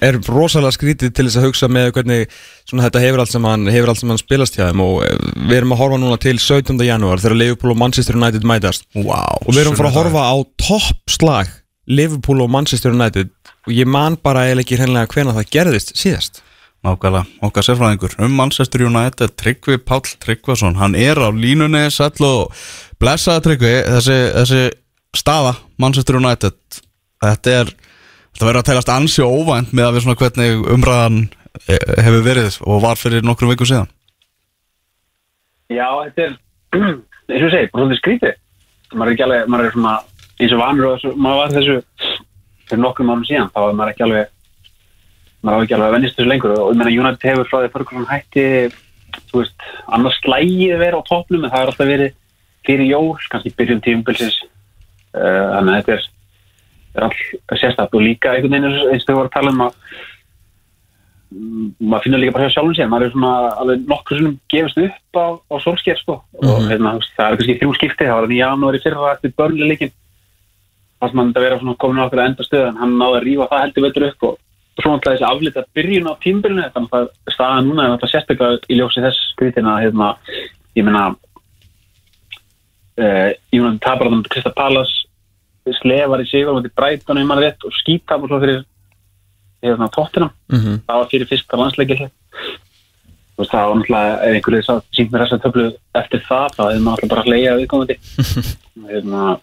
er 0.00 0.16
rosalega 0.32 0.72
skrítið 0.72 1.12
til 1.12 1.26
þess 1.26 1.38
að 1.40 1.46
hugsa 1.48 1.68
með 1.68 1.90
hvernig 1.98 2.36
svona 2.64 2.86
þetta 2.86 3.02
hefur 3.02 3.22
allt 3.22 3.32
sem 3.34 3.48
hann 3.48 3.68
hefur 3.68 3.92
allt 3.92 4.00
sem 4.00 4.12
hann 4.12 4.20
spilast 4.20 4.56
hjá 4.56 4.64
þeim 4.70 4.82
og 4.84 5.02
eh, 5.04 5.16
við 5.44 5.56
erum 5.58 5.74
að 5.76 5.80
horfa 5.82 6.00
núna 6.00 6.20
til 6.22 6.36
17. 6.40 6.80
janúar 6.88 7.20
þegar 7.20 7.36
Liverpool 7.42 7.74
og 7.74 7.80
Manchester 7.82 8.16
United 8.16 8.46
mætast 8.48 8.86
wow, 8.96 9.36
og 9.44 9.50
við 9.52 9.62
erum 9.66 9.76
að 9.76 9.82
fara 9.82 9.90
að 9.92 9.98
horfa 10.00 10.24
á 10.24 10.36
toppslag 10.64 11.50
Liverpool 11.88 12.44
og 12.44 12.52
Manchester 12.52 12.96
United 12.96 13.32
og 13.68 13.74
ég 13.76 13.88
man 13.88 14.16
bara 14.24 14.46
eiginlega 14.46 14.64
ekki 14.64 14.78
hreinlega 14.80 15.12
hvena 15.12 15.36
það 15.36 15.50
gerðist 15.58 15.96
síðast 16.00 16.44
Nákvæmlega, 16.86 17.26
okkar 17.42 17.64
sérfræðingur 17.66 18.12
um 18.22 18.36
Manchester 18.38 18.84
United, 18.86 19.32
Tryggvi 19.36 19.80
Páll 19.82 20.14
Tryggvason 20.22 20.78
hann 20.78 20.94
er 20.96 21.18
á 21.18 21.28
línunni 21.34 21.88
sæll 21.92 22.24
og 22.24 22.54
blessaða 23.02 23.42
Tryggvi 23.44 23.72
þessi, 23.84 24.18
þessi 24.36 24.62
staða 25.18 25.56
Manchester 25.82 26.20
United 26.22 26.56
þetta 27.20 27.56
er 27.60 27.74
þetta 28.38 28.46
verður 28.46 28.62
að 28.62 28.66
telast 28.68 28.90
ansi 28.94 29.24
óvænt 29.26 29.72
með 29.74 29.88
að 29.88 29.96
við 29.96 30.04
svona 30.04 30.18
hvernig 30.20 30.66
umræðan 30.70 31.16
eh, 31.66 31.94
hefur 32.06 32.20
verið 32.22 32.58
og 32.62 32.82
var 32.84 32.98
fyrir 33.00 33.24
nokkrum 33.26 33.50
vikum 33.50 33.66
síðan. 33.66 33.88
Já, 35.74 35.88
þetta 36.04 36.22
er, 36.22 36.36
eins 37.34 37.46
og 37.48 37.50
segi, 37.50 37.70
svolítið 37.72 37.98
skrítið. 37.98 38.36
Maður 38.92 39.10
er 39.10 39.16
ekki 39.16 39.24
alveg, 39.26 39.48
maður 39.50 39.66
er 39.66 39.74
svona, 39.74 39.94
eins 40.38 40.54
og 40.54 40.60
vanur 40.62 40.86
og 40.92 41.16
maður 41.18 41.40
var 41.40 41.56
þessu 41.56 41.74
fyrir 42.68 42.82
nokkrum 42.84 43.10
árum 43.10 43.24
síðan, 43.26 43.50
þá 43.56 43.58
er 43.64 43.74
maður 43.80 43.90
ekki 43.92 44.06
alveg, 44.06 44.30
maður 45.42 45.58
á 45.58 45.62
ekki 45.64 45.76
alveg 45.76 45.88
að 45.88 45.96
vennist 45.96 46.20
þessu 46.20 46.30
lengur. 46.30 46.54
Og 46.54 46.70
ég 46.70 46.78
meina 46.78 46.94
United 46.94 47.26
hefur 47.32 47.50
frá 47.50 47.58
því 47.58 47.72
fyrir 47.74 47.90
svona 47.90 48.12
hætti, 48.12 48.44
þú 49.32 49.42
veist, 49.42 49.66
annars 49.98 50.20
slægið 50.22 50.76
vera 50.84 51.02
á 51.02 51.08
toppnum 51.10 51.42
en 51.42 51.52
það 51.56 51.64
er 51.64 51.72
alltaf 51.72 51.90
verið 51.90 52.14
fyrir 52.68 52.86
jól, 52.92 53.18
kannski 53.32 53.52
byrjun 53.58 53.82
tímbilsins, 53.82 54.38
uh, 55.16 55.44
þannig 55.56 55.74
að 55.74 55.78
þetta 55.80 55.94
er, 55.96 56.08
er 56.98 57.08
all 57.08 57.58
sérstætt 57.62 57.94
og 57.98 58.04
líka 58.04 58.34
einhvern 58.34 58.54
veginn 58.56 58.92
eins 58.92 59.04
og 59.04 59.10
þau 59.10 59.18
voru 59.18 59.28
að 59.30 59.36
tala 59.36 59.54
um 59.54 59.66
að 59.66 59.78
maður 61.28 62.04
finnur 62.06 62.22
líka 62.22 62.34
bara 62.34 62.48
hjá 62.48 62.54
sjálfum 62.56 62.76
sér 62.76 62.88
maður 62.88 63.06
er 63.06 63.14
svona 63.14 63.32
alveg 63.62 63.88
nokkur 63.90 64.20
sem 64.20 64.36
gefist 64.52 64.78
upp 64.80 65.18
á, 65.20 65.26
á 65.36 65.54
solskjær 65.60 65.98
sko. 66.00 66.14
Og 66.40 66.68
hérna, 66.70 66.94
þú 66.96 67.02
veist, 67.02 67.16
það 67.18 67.26
er 67.26 67.40
kannski 67.40 67.56
þrjú 67.60 67.74
skipti, 67.76 68.06
það 68.08 68.20
var 68.22 68.32
í 68.32 68.38
janúari 68.40 68.80
fyrra 68.84 69.10
eftir 69.12 69.34
börnleikin 69.36 69.92
það 70.98 71.10
sem 71.10 71.20
hann 71.20 71.30
þetta 71.30 71.44
vera 71.44 71.58
svona 71.60 71.78
komin 71.78 72.02
á 72.02 72.06
okkur 72.06 72.20
að 72.22 72.28
enda 72.30 72.46
stöð 72.46 72.66
en 72.66 72.80
hann 72.82 72.94
náði 72.98 73.18
að 73.18 73.24
rífa 73.26 73.48
það 73.50 73.62
heldur 73.64 73.86
veitur 73.86 74.06
upp 74.08 74.28
og, 74.28 74.34
svo 74.78 74.92
náttúrulega 74.92 75.18
þessi 75.18 75.26
aflita 75.28 75.64
byrjun 75.74 76.10
á 76.10 76.14
tímbilinu 76.22 76.66
þannig 76.74 76.92
að 76.98 77.06
staðan 77.34 77.66
núna 77.66 77.84
er 77.84 77.92
þetta 77.96 78.10
sérstaklega 78.12 78.58
í 78.70 78.78
ljósi 78.78 79.02
þess 79.02 79.24
skritina 79.32 79.72
hérna, 79.82 80.08
ég 80.78 80.86
meina 80.86 81.02
uh, 83.02 83.30
ég 83.34 83.58
meina 83.58 83.82
tapar 83.82 84.10
þannig 84.10 84.30
Krista 84.30 84.52
Pallas 84.54 84.92
slefar 85.78 86.22
í 86.22 86.28
sigur 86.30 86.54
og 86.54 86.62
þetta 86.62 86.80
Brighton 86.80 87.20
um 87.22 87.30
hann 87.34 87.42
rétt 87.42 87.66
og 87.66 87.76
skítapar 87.82 88.30
svo 88.30 88.40
fyrir 88.42 88.64
tóttina 89.94 90.30
mm 90.48 90.58
-hmm. 90.58 90.80
það 90.86 90.98
var 90.98 91.10
fyrir 91.10 91.28
fyrsta 91.28 91.56
landsleikil 91.56 91.98
þú 93.38 93.42
veist, 93.42 93.52
það 93.52 93.68
var 93.68 93.76
náttúrulega 93.76 94.14
ef 94.24 94.34
einhverju 94.34 94.62
sá 94.62 94.74
sínt 94.92 95.12
mér 95.12 95.22
þessa 95.24 95.42
töflu 95.42 95.66
eftir 95.94 96.20
það 96.28 96.48
þá 96.56 96.62
hefði 96.64 96.82
maður 96.84 97.02
alltaf 97.02 97.10
bara 97.10 97.22
að 97.22 97.28
hleyja 97.28 97.56
viðkomandi 97.58 97.96
hérna, 98.90 99.40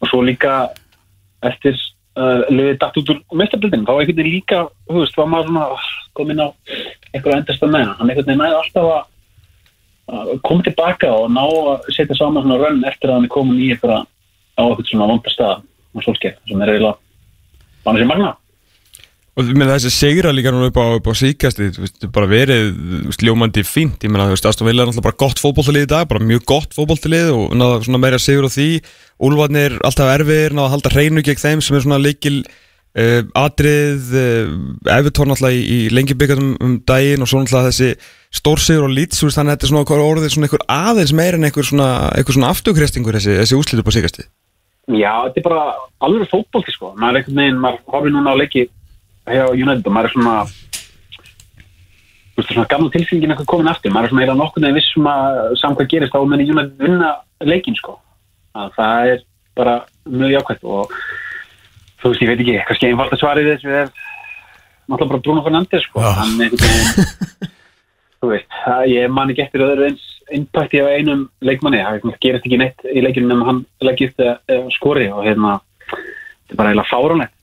og 0.00 0.08
svo 0.08 0.22
líka 0.22 0.52
eftir 1.42 1.74
uh, 2.16 2.40
lögið 2.48 2.78
dætt 2.80 2.98
út 3.00 3.12
úr 3.12 3.20
mestabildin 3.32 3.84
þá 3.84 3.92
einhvern 3.92 4.16
veginn 4.16 4.32
líka, 4.32 4.68
þú 4.88 5.00
veist, 5.02 5.16
var 5.16 5.26
maður 5.26 5.46
svona 5.46 5.64
ah, 5.68 5.86
komin 6.12 6.40
á 6.40 6.48
einhverju 7.12 7.36
endast 7.36 7.62
að 7.62 7.74
meina 7.76 7.96
hann 7.98 8.10
einhvern 8.10 8.26
veginn 8.26 8.42
næði 8.42 8.60
alltaf 8.62 8.90
að 10.08 10.40
koma 10.42 10.64
tilbaka 10.64 11.10
og 11.12 11.28
ná 11.32 11.44
að 11.44 11.90
setja 11.92 12.16
saman 12.16 12.46
svona 12.46 12.60
rönn 12.62 12.86
eftir 12.88 13.10
að 13.10 13.18
hann 13.18 13.28
er 13.28 13.34
komin 13.34 13.60
í 13.60 13.72
eitthvað 13.74 14.06
á 14.58 14.62
eitthvað 14.66 14.90
svona 14.90 15.08
vonda 15.12 15.32
stað 15.32 15.64
og 15.94 16.04
solskeið 16.04 16.36
sem 16.50 16.62
er 16.62 16.74
eiginlega 16.74 16.98
bara 17.86 18.02
sér 18.02 18.10
magna. 18.10 18.34
Og 19.38 19.50
með 19.54 19.68
þessi 19.70 19.90
segra 19.94 20.32
líka 20.34 20.50
nú 20.50 20.64
upp 20.66 20.78
á, 20.82 20.98
á 20.98 20.98
veist, 20.98 22.06
bara 22.10 22.26
verið 22.26 22.72
þú 22.74 23.02
veist, 23.06 23.22
ljómandi 23.22 23.62
fínt, 23.62 24.02
ég 24.02 24.10
meina, 24.10 24.26
þú 24.26 24.34
veist, 24.34 24.48
Aston 24.50 24.66
Villa 24.66 24.82
er 24.82 24.88
náttúrulega 24.88 25.06
bara 25.06 25.20
gott 25.22 25.38
fótbolltalið 25.38 25.84
í 25.86 25.90
dag, 25.92 26.08
bara 26.10 26.26
mjög 26.26 26.42
gott 26.50 26.74
fótbolltalið 26.74 27.30
og 27.36 27.54
náða 27.54 27.84
svona 27.86 28.00
meira 28.02 28.18
sigur 28.18 28.48
á 28.48 28.50
því. 28.50 28.66
Úlfarnir 29.28 29.76
alltaf 29.86 30.10
erfiðir, 30.10 30.56
náða 30.58 30.64
að 30.66 30.74
halda 30.74 30.92
hreinu 30.96 31.22
gegn 31.28 31.42
þeim 31.44 31.62
sem 31.62 31.78
er 31.78 31.84
svona 31.86 32.00
líkil 32.02 32.40
uh, 32.42 33.22
atrið, 33.38 34.10
uh, 34.10 34.58
Evertón 34.96 35.36
alltaf 35.36 35.54
í, 35.54 35.62
í 35.62 35.78
lengi 35.94 36.18
byggjatum 36.18 36.56
um 36.58 36.74
daginn 36.90 37.22
og 37.22 37.30
svo 37.30 37.44
alltaf 37.44 37.70
þessi 37.70 37.92
stórsigur 38.34 38.88
og 38.88 38.94
lít, 38.96 39.14
þú 39.14 39.30
veist, 39.30 39.38
þannig 39.38 39.54
að 39.54 39.60
þetta 39.60 39.70
er 39.70 39.74
svona 39.76 40.08
orðið 40.08 40.34
svona 40.34 40.50
einhver 40.50 40.66
aðeins 40.80 41.14
meira 41.14 41.38
en 41.38 41.46
einhver 41.46 41.70
svona, 41.70 41.92
svona 42.26 42.50
afturkrestingur 42.50 43.20
þessi, 43.20 43.38
þessi 43.44 43.62
úslit 43.62 43.86
upp 43.86 43.94
á 43.94 43.96
síkasti. 44.00 44.26
Já, 44.88 45.12
þetta 45.26 45.40
er 45.40 45.44
bara 45.44 45.62
alveg 46.06 46.30
fótbolti 46.30 46.72
sko. 46.72 46.94
Maður 46.96 47.18
er 47.18 47.20
einhvern 47.20 47.42
veginn, 47.42 47.60
maður 47.60 47.80
horfir 47.92 48.14
núna 48.14 48.32
á 48.32 48.40
leiki 48.40 48.64
hjá 49.28 49.44
United 49.52 49.84
og 49.84 49.94
maður 49.94 50.08
er 50.08 50.14
svona 50.14 50.36
þú 52.32 52.40
veist, 52.40 52.52
svona 52.54 52.70
gamla 52.72 52.92
tilfengin 52.94 53.34
eitthvað 53.34 53.50
komin 53.52 53.68
aftur, 53.68 53.92
maður 53.92 54.08
er 54.08 54.12
svona 54.12 54.22
eiginlega 54.22 54.40
nokkur 54.40 54.64
neði 54.64 54.78
vissum 54.78 55.08
að 55.12 55.40
saman 55.60 55.78
hvað 55.78 55.90
gerist 55.92 56.16
á 56.16 56.20
menni 56.24 56.48
United 56.48 56.84
vinna 56.86 57.10
leikin 57.44 57.76
sko. 57.76 57.98
Að 58.56 58.72
það 58.78 59.12
er 59.12 59.24
bara 59.58 59.74
mjög 60.08 60.34
jákvæmt 60.38 60.68
og 60.72 60.96
þú 62.00 62.12
veist, 62.12 62.22
ég 62.22 62.30
veit 62.30 62.42
ekki, 62.44 62.58
kannski 62.70 62.88
einfalt 62.88 63.16
að 63.16 63.22
svarið 63.24 63.50
þessu 63.52 63.74
er 63.74 63.90
náttúrulega 64.88 65.12
bara 65.12 65.24
Bruno 65.26 65.44
Fernandes 65.44 65.84
sko, 65.84 66.00
hann 66.00 66.36
er 66.38 66.48
einhvern 66.48 66.64
veginn 66.64 67.52
þú 68.22 68.32
veist, 68.32 68.60
ég 68.88 69.12
man 69.12 69.34
ekki 69.34 69.44
eftir 69.44 69.66
öðru 69.66 69.90
eins 69.90 70.06
impacti 70.34 70.80
af 70.82 70.90
einum 70.92 71.28
leikmanni. 71.44 71.80
Það 71.84 72.18
gerist 72.20 72.46
ekki 72.46 72.60
neitt 72.60 72.84
í 72.84 73.02
leikinu 73.04 73.30
nema 73.30 73.48
hann 73.48 73.64
leggist 73.84 74.20
eða 74.20 74.68
skori 74.74 75.08
og 75.12 75.24
hérna 75.26 75.58
þetta 75.88 76.54
er 76.54 76.60
bara 76.60 76.72
eiginlega 76.72 76.92
fáránlegt. 76.92 77.34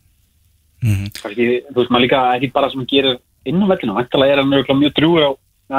Mhm. 0.86 1.06
kannski, 1.18 1.46
þú 1.72 1.80
veist, 1.80 1.92
maður 1.92 2.06
líka 2.06 2.22
ekki 2.36 2.54
bara 2.54 2.70
sem 2.70 2.80
hann 2.80 2.92
gerir 2.92 3.18
inn 3.46 3.64
á 3.64 3.68
vellinu, 3.72 3.96
vantalega 3.96 4.34
er 4.34 4.42
hann 4.42 4.82
mjög 4.82 4.94
drúur 4.94 5.24
á 5.26 5.32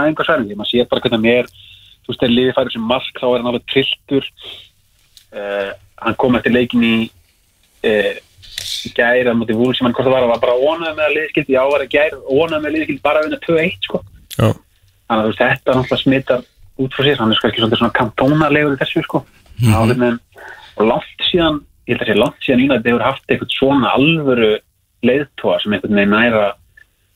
einhver 0.02 0.26
sværingi, 0.26 0.56
maður 0.56 0.70
sér 0.72 0.88
bara 0.90 1.00
hvernig 1.00 1.18
hann 1.18 1.32
er. 1.38 1.46
Þú 2.02 2.10
veist, 2.10 2.20
þegar 2.20 2.36
liðið 2.36 2.56
færir 2.56 2.72
sem 2.72 2.86
mark 2.92 3.20
þá 3.20 3.26
er 3.26 3.38
hann 3.38 3.50
alveg 3.50 3.66
trilltur. 3.70 4.24
Uh, 5.36 5.70
hann 6.02 6.16
kom 6.16 6.36
eftir 6.38 6.54
leikin 6.54 6.82
í 6.86 6.96
uh, 7.86 8.14
gæri 8.96 9.26
að 9.28 9.38
mútið 9.38 9.60
vúl 9.60 9.74
sem 9.76 9.86
hann 9.86 9.94
hvort 9.94 10.06
það 10.06 10.16
var, 10.16 10.28
var 10.32 10.42
bara 10.42 10.58
ónæð 10.58 10.94
með 10.96 11.06
að 11.06 11.16
liðskild 11.16 11.50
já, 11.52 11.62
var 11.70 11.84
að 11.84 11.92
gæri, 11.92 12.20
ónæð 12.24 12.60
með 12.60 12.68
að 12.70 12.76
liðskild 12.76 13.02
bara 13.04 13.20
að 13.20 13.26
vinna 13.26 13.40
2-1 13.46 13.88
sko, 13.88 14.02
þannig 14.36 15.26
að 15.26 15.40
þetta 15.40 15.74
náttúrulega 15.76 16.02
smittar 16.02 16.44
út 16.78 16.92
frá 16.96 17.04
sér, 17.06 17.18
hann 17.20 17.32
er 17.32 17.38
sko 17.38 17.48
ekki 17.48 17.64
svona, 17.64 17.94
kantónalegur 17.96 18.76
í 18.76 18.80
þessu 18.82 19.02
sko. 19.06 19.24
Mm 19.60 19.72
-hmm. 19.72 20.18
og 20.76 20.86
langt 20.86 21.26
síðan 21.30 21.62
ég 21.86 21.96
held 21.96 22.02
að 22.02 22.10
sé 22.10 22.18
langt 22.18 22.44
síðan 22.44 22.62
United 22.66 22.86
hefur 22.90 23.06
haft 23.06 23.24
eitthvað 23.30 23.56
svona 23.56 23.94
alvöru 23.96 24.52
leiðtóa 25.06 25.62
sem 25.62 25.72
einhvern 25.72 25.94
veginn 25.94 26.14
næra 26.14 26.52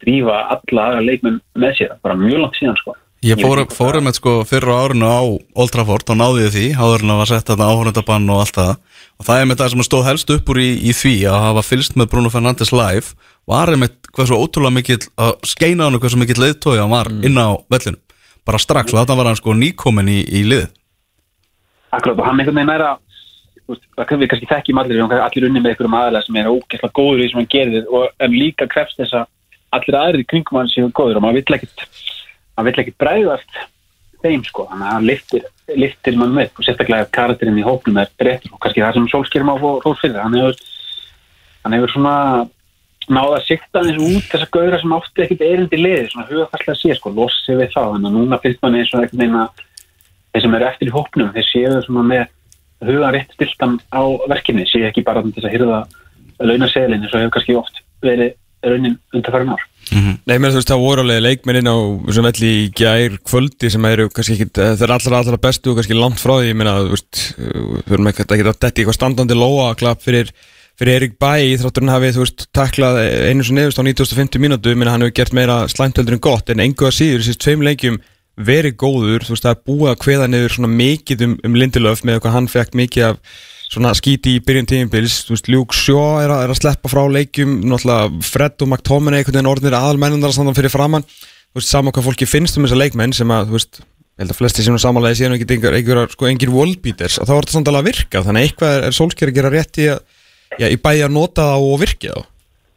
drífa 0.01 0.37
alla 0.55 0.87
aðra 0.89 1.05
leikmenn 1.05 1.41
með 1.59 1.77
sér, 1.79 1.97
bara 2.03 2.15
mjög 2.17 2.45
langt 2.45 2.61
síðan 2.61 2.79
sko. 2.81 2.97
Ég 3.21 3.37
fór, 3.37 3.59
veit 3.59 3.67
ekki 3.67 3.77
fór 3.77 3.93
hvað- 3.93 4.05
með 4.07 4.15
sko 4.17 4.33
fyrra 4.49 4.77
árinu 4.81 5.05
á 5.05 5.21
Old 5.55 5.71
Trafford 5.75 6.09
og 6.09 6.17
náði 6.17 6.47
því, 6.55 6.67
áður 6.73 7.03
en 7.03 7.11
að 7.13 7.19
var 7.21 7.29
sett 7.29 7.49
þarna 7.51 7.67
áhörundabann 7.69 8.31
og 8.31 8.41
allt 8.41 8.57
það. 8.57 8.77
Og 9.21 9.27
það 9.27 9.41
er 9.41 9.47
með 9.51 9.59
það 9.61 9.71
sem 9.71 9.83
stóð 9.85 10.05
helst 10.09 10.31
upp 10.31 10.49
úr 10.49 10.57
í, 10.57 10.71
í 10.81 10.93
því 10.97 11.17
að 11.29 11.45
hafa 11.45 11.63
fylst 11.63 11.97
með 11.97 12.09
Bruno 12.09 12.31
Fernandes 12.33 12.73
live 12.73 13.13
var 13.47 13.69
einmitt 13.69 14.09
hversu 14.17 14.39
ótrúlega 14.41 14.73
mikill 14.73 15.05
að 15.19 15.37
skeina 15.45 15.85
hann 15.85 15.95
og 15.95 16.01
hversu 16.01 16.17
mikill 16.17 16.41
leiðtói 16.41 16.79
hann 16.81 16.95
var 16.95 17.11
inn 17.11 17.37
á 17.37 17.61
vellinu, 17.69 17.99
bara 18.47 18.61
strax 18.63 18.95
og 18.95 19.01
þarna 19.01 19.19
var 19.19 19.31
hann 19.31 19.41
sko 19.41 19.55
nýkomin 19.57 20.11
í, 20.11 20.21
í 20.25 20.43
lið. 20.49 20.67
Akkurat 21.91 22.19
og 22.19 22.29
hann 22.29 22.41
einhvern 22.41 22.61
veginn 22.61 23.01
veist, 23.71 23.87
það 23.97 24.23
við 24.23 24.31
kannski 24.33 24.49
þekkjum 24.51 24.81
allir 24.83 25.03
allir 25.05 25.47
unni 25.49 25.63
með 25.63 25.75
einhverjum 25.75 25.99
aðalega 25.99 26.27
sem 26.27 26.39
er 26.41 26.51
ógeðslega 26.51 26.97
góður 26.97 27.21
í 27.21 27.25
því 27.25 27.31
sem 27.33 27.41
hann 27.41 27.51
gerir 27.55 27.91
og 27.91 28.25
en 28.27 28.37
líka 28.37 28.69
krefst 28.71 29.01
þess 29.01 29.19
að 29.21 29.29
allir 29.77 29.99
aðrir 30.01 30.25
í 30.25 30.29
kringum 30.33 30.61
hann 30.61 30.71
séu 30.73 30.91
góður 30.91 31.21
og 31.21 31.27
maður 31.27 31.41
vill 31.41 31.59
ekkit 31.59 31.85
maður 32.57 32.71
vill 32.71 32.83
ekkit 32.85 32.99
bræðast 33.01 33.61
þeim 34.21 34.43
sko, 34.45 34.67
þannig 34.69 34.87
að 34.87 34.95
hann 34.95 35.09
liftir, 35.09 35.45
liftir 35.81 36.17
mann 36.21 36.35
með 36.37 36.51
og 36.59 36.67
sérstaklega 36.67 37.09
karakterinn 37.15 37.61
í 37.61 37.65
hópnum 37.65 38.01
er 38.03 38.11
réttur 38.21 38.53
og 38.53 38.61
kannski 38.61 38.83
það 38.85 38.99
sem 38.99 39.11
Solskjær 39.13 39.47
má 39.49 39.55
fór 39.61 39.97
fyrir 40.01 40.21
hann 40.21 40.37
hefur, 40.37 40.59
hann 41.65 41.77
hefur 41.79 41.95
svona 41.95 42.17
náða 43.11 43.39
að 43.39 43.47
sikta 43.47 43.83
eins 43.85 44.03
út 44.03 44.27
þessa 44.31 44.49
gauðra 44.55 44.81
sem 44.81 44.95
átti 44.97 45.25
ekkit 45.25 45.47
erindi 45.47 45.79
liði, 45.81 46.09
svona 46.11 46.29
hugafærslega 46.31 46.79
sé 46.79 46.97
sko, 46.99 47.13
lossi 47.15 47.57
við 47.59 47.73
það, 47.75 47.95
þannig 47.95 48.11
að 48.11 48.17
núna 48.19 48.43
fylgst 48.43 48.63
manni 48.65 48.83
eins 48.83 48.93
og 48.95 49.01
veginn 49.05 49.41
að 49.41 49.65
þeir 50.31 50.45
sem 50.45 50.55
eru 50.59 50.69
eftir 50.69 50.91
í 50.91 50.95
hópnum, 50.95 51.33
þeir 51.35 51.49
séu 51.49 51.81
svona 51.87 52.05
með 52.07 52.25
hugan 52.87 53.15
rétt 53.17 53.35
stiltan 53.35 53.75
á 53.91 54.03
verkinni, 54.31 54.65
séu 54.69 54.87
ekki 54.89 55.07
bara 55.07 55.25
þess 55.27 55.49
að 55.49 55.55
hyrða 55.57 55.81
launaseðlinn 56.41 57.03
eins 57.05 57.15
og 57.15 57.21
hefur 57.21 57.35
kannski 57.37 57.59
oft 57.59 57.83
verið 58.05 58.31
raunin 58.61 58.97
undarfærin 59.17 59.53
ár. 59.57 59.63
Nei, 60.29 60.37
mér 60.37 60.53
veist, 60.53 60.69
það 60.69 60.83
voru 60.85 61.03
alveg 61.03 61.23
leikmennin 61.25 61.73
á 61.73 61.77
sem 62.13 62.27
velli 62.29 62.51
í 62.53 62.71
gær 62.77 63.17
kvöldi 63.27 63.71
sem 63.73 63.85
eru 63.89 64.07
kannski 64.13 64.37
ekki, 64.37 64.49
þeir 64.55 64.85
eru 64.87 64.97
allra 64.97 65.21
allra 65.23 65.39
bestu 65.41 65.73
og 65.73 65.77
kannski 65.81 65.97
langt 65.97 66.21
frá 66.21 66.35
því, 66.37 66.51
ég 66.53 66.59
meina, 66.61 66.75
þú 66.85 66.91
veist 66.95 67.17
fyrir, 70.81 70.97
Erik 70.97 71.19
Bæ 71.21 71.59
þrátturinn 71.61 71.93
hafið, 71.93 72.15
þú 72.17 72.25
veist, 72.25 72.47
taklað 72.57 72.99
einu 73.29 73.45
svo 73.45 73.57
nefnst 73.57 73.81
á 73.81 73.85
1950 73.85 74.41
mínútu, 74.41 74.73
meina, 74.79 74.95
hann 74.95 75.05
hefur 75.05 75.17
gert 75.19 75.37
meira 75.37 75.61
slæmtöldur 75.69 76.17
en 76.17 76.25
gott, 76.25 76.49
en 76.53 76.63
engu 76.65 76.89
að 76.89 76.97
síður 76.97 77.25
þessi 77.25 77.41
tveim 77.45 77.65
leikjum 77.67 78.01
verið 78.41 78.77
góður, 78.81 79.27
þú 79.27 79.35
veist, 79.35 79.45
það 79.45 79.57
er 79.57 79.63
búið 79.69 79.93
að 79.93 80.01
kveða 80.07 80.29
niður 80.31 80.55
svona 80.57 80.71
mikið 80.73 81.25
um, 81.27 81.35
um 81.45 81.57
Lindelöf 81.61 82.05
með 82.09 82.23
hvað 82.25 82.37
hann 82.39 82.49
fekk 82.49 82.79
mikið 82.81 83.09
af 83.11 83.21
svona 83.71 83.93
skíti 83.95 84.39
í 84.39 84.43
byrjun 84.43 84.71
tímimbils, 84.71 85.21
þú 85.27 85.37
veist, 85.37 85.51
Luke 85.53 85.77
Shaw 85.77 86.23
er 86.25 86.33
er 86.35 86.51
að 86.51 86.59
sleppa 86.63 86.91
frá 86.91 87.05
leikjum, 87.13 87.61
náttúrulega 87.71 88.25
Fred 88.27 88.65
og 88.65 88.71
McTominay 88.71 89.21
einhvern 89.21 89.37
veginn 89.37 89.51
orðinir 89.53 89.77
aðalmennundar 89.79 90.33
að 90.33 90.39
standa 90.39 90.57
fyrir 90.57 90.73
framann, 90.73 91.05
þú 91.05 91.61
veist, 91.61 91.71
saman 91.71 91.95
hvað 91.95 92.09
fólki 92.09 92.27
finnst 92.27 92.59
um 92.59 92.67
þessa 92.67 92.81
leikmenn 92.81 93.15
sem 93.15 93.31
að, 93.31 93.53
þú 93.53 93.59
veist, 93.59 93.83
ég 93.85 94.25
held 94.25 94.35
að 94.35 94.41
flesti 94.41 94.65
sem 94.67 94.81
samanlega 94.81 95.21
síðan 95.21 95.37
ekki 95.37 95.47
einhver, 95.55 95.77
einhver, 95.79 96.03
sko, 96.17 96.27
engir 96.33 96.51
wallbeaters, 96.55 97.21
að 97.21 97.31
þá 97.31 97.35
er 97.37 97.47
þetta 97.47 97.57
samt 97.59 97.71
alveg 97.71 97.85
að 97.85 97.91
virka, 97.93 98.25
þannig 98.27 98.41
að 98.41 98.49
eitthvað 98.49 98.75
er, 98.75 98.89
er 98.89 98.99
sólsker 98.99 99.33
að 100.67 100.69
gera 100.69 100.71
að, 100.71 100.73
já, 100.73 100.77
í 100.77 100.83
bæði 100.85 101.05
að 101.07 101.15
nota 101.17 101.49
það 101.51 101.67
og 101.73 101.81
virki 101.81 102.13
þá. 102.13 102.23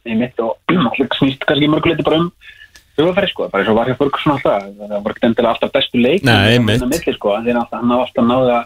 í 0.04 0.18
mitt 0.20 0.44
og 0.44 0.52
snýst 1.18 1.46
kannski 1.48 1.70
mörguleiti 1.72 2.04
bara 2.04 2.20
um 2.22 2.30
hugafæri 2.98 3.30
sko, 3.30 3.48
bara 3.50 3.62
eins 3.64 3.70
og 3.72 3.78
var 3.78 3.88
hjá 3.90 3.96
Ferguson 3.98 4.34
alltaf, 4.36 4.66
það 4.78 4.94
var 5.02 5.14
ekki 5.14 5.26
endilega 5.28 5.52
alltaf 5.54 5.72
bestu 5.74 5.98
leik 5.98 6.26
Nei, 6.26 6.54
einmitt. 6.54 6.84
milli, 6.86 7.14
sko, 7.16 7.32
en 7.38 7.48
alltaf, 7.58 7.80
hann 7.80 7.90
hafa 7.94 8.06
alltaf 8.06 8.28
náða 8.28 8.58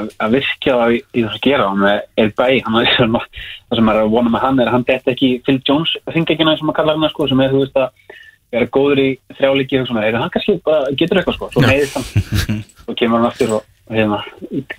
að, 0.00 0.08
að 0.22 0.34
virkja 0.38 0.76
það 0.80 0.94
í, 0.96 0.98
í 1.14 1.24
þessu 1.26 1.42
gera. 1.44 1.68
Og 1.70 1.78
með 1.78 2.00
er 2.22 2.32
bæ, 2.38 2.46
hann 2.66 2.80
er 2.80 2.90
það 2.96 3.78
sem 3.78 3.92
er 3.92 4.00
að 4.00 4.10
vona 4.14 4.32
með 4.34 4.44
hann 4.46 4.60
er 4.62 4.70
að 4.70 4.76
hann 4.76 4.86
detta 4.88 5.14
ekki 5.14 5.30
Phil 5.46 5.60
Jones 5.66 5.94
þingekina 6.10 6.56
sem 6.58 6.72
að 6.72 6.78
kalla 6.80 6.96
hann 6.96 7.12
sko, 7.12 7.28
sem 7.30 7.42
er 7.44 7.54
þú 7.54 7.62
veist 7.64 7.78
að 7.78 8.16
vera 8.50 8.70
góður 8.74 9.02
í 9.04 9.08
þrjálíki 9.38 9.78
og 9.78 9.86
svona, 9.90 10.06
er 10.08 10.18
hann 10.18 10.32
kannski 10.34 10.56
bara 10.66 10.90
getur 10.98 11.20
eitthvað 11.20 11.38
sko, 11.38 11.50
svo 11.54 11.62
meðist 11.62 11.98
hann. 11.98 12.62
Og 12.90 12.96
kemur 12.98 13.20
hann 13.20 13.30
aftur 13.30 13.52
og 13.60 13.69
hérna, 13.90 14.20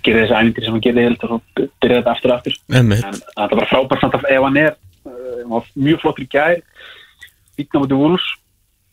gerir 0.02 0.24
þessi 0.24 0.36
ænindir 0.38 0.66
sem 0.66 0.76
hann 0.76 0.84
gerir 0.84 1.08
held 1.08 1.24
og 1.26 1.32
svo 1.32 1.66
byrjar 1.82 2.02
þetta 2.02 2.14
aftur 2.14 2.32
og 2.32 2.36
aftur. 2.38 2.58
En 2.72 2.92
það 2.96 3.44
er 3.44 3.56
bara 3.56 3.70
frábært 3.70 4.04
samt 4.04 4.18
að 4.18 4.28
ef 4.32 4.46
hann 4.46 4.60
er 4.62 4.76
uh, 5.06 5.72
mjög 5.76 6.04
flottur 6.04 6.26
í 6.26 6.30
gær 6.32 6.62
býtna 7.58 7.82
mútið 7.82 8.02
vúls 8.02 8.28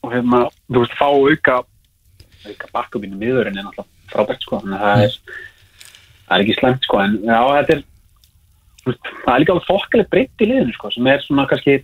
og 0.04 0.16
hérna, 0.16 0.42
þú 0.70 0.84
veist, 0.84 0.98
fá 1.00 1.08
auka 1.10 1.62
auka 2.48 2.72
bakkubínu 2.76 3.20
miðurinn 3.20 3.60
er 3.60 3.68
náttúrulega 3.68 4.12
frábært 4.12 4.44
sko, 4.46 4.60
þannig 4.64 4.80
að 4.80 4.86
það 4.86 5.06
er 5.06 5.16
það 6.30 6.36
er 6.36 6.44
ekki 6.46 6.58
slæmt 6.60 6.86
sko, 6.88 7.00
en 7.04 7.16
já, 7.26 7.40
þetta 7.58 7.76
er 7.76 7.84
veist, 8.86 9.10
það 9.24 9.34
er 9.34 9.44
líka 9.44 9.56
alveg 9.56 9.68
fokkalega 9.68 10.14
breytt 10.14 10.44
í 10.44 10.50
liðinu 10.50 10.76
sko, 10.76 10.92
sem 10.96 11.10
er 11.12 11.26
svona 11.26 11.48
kannski 11.50 11.80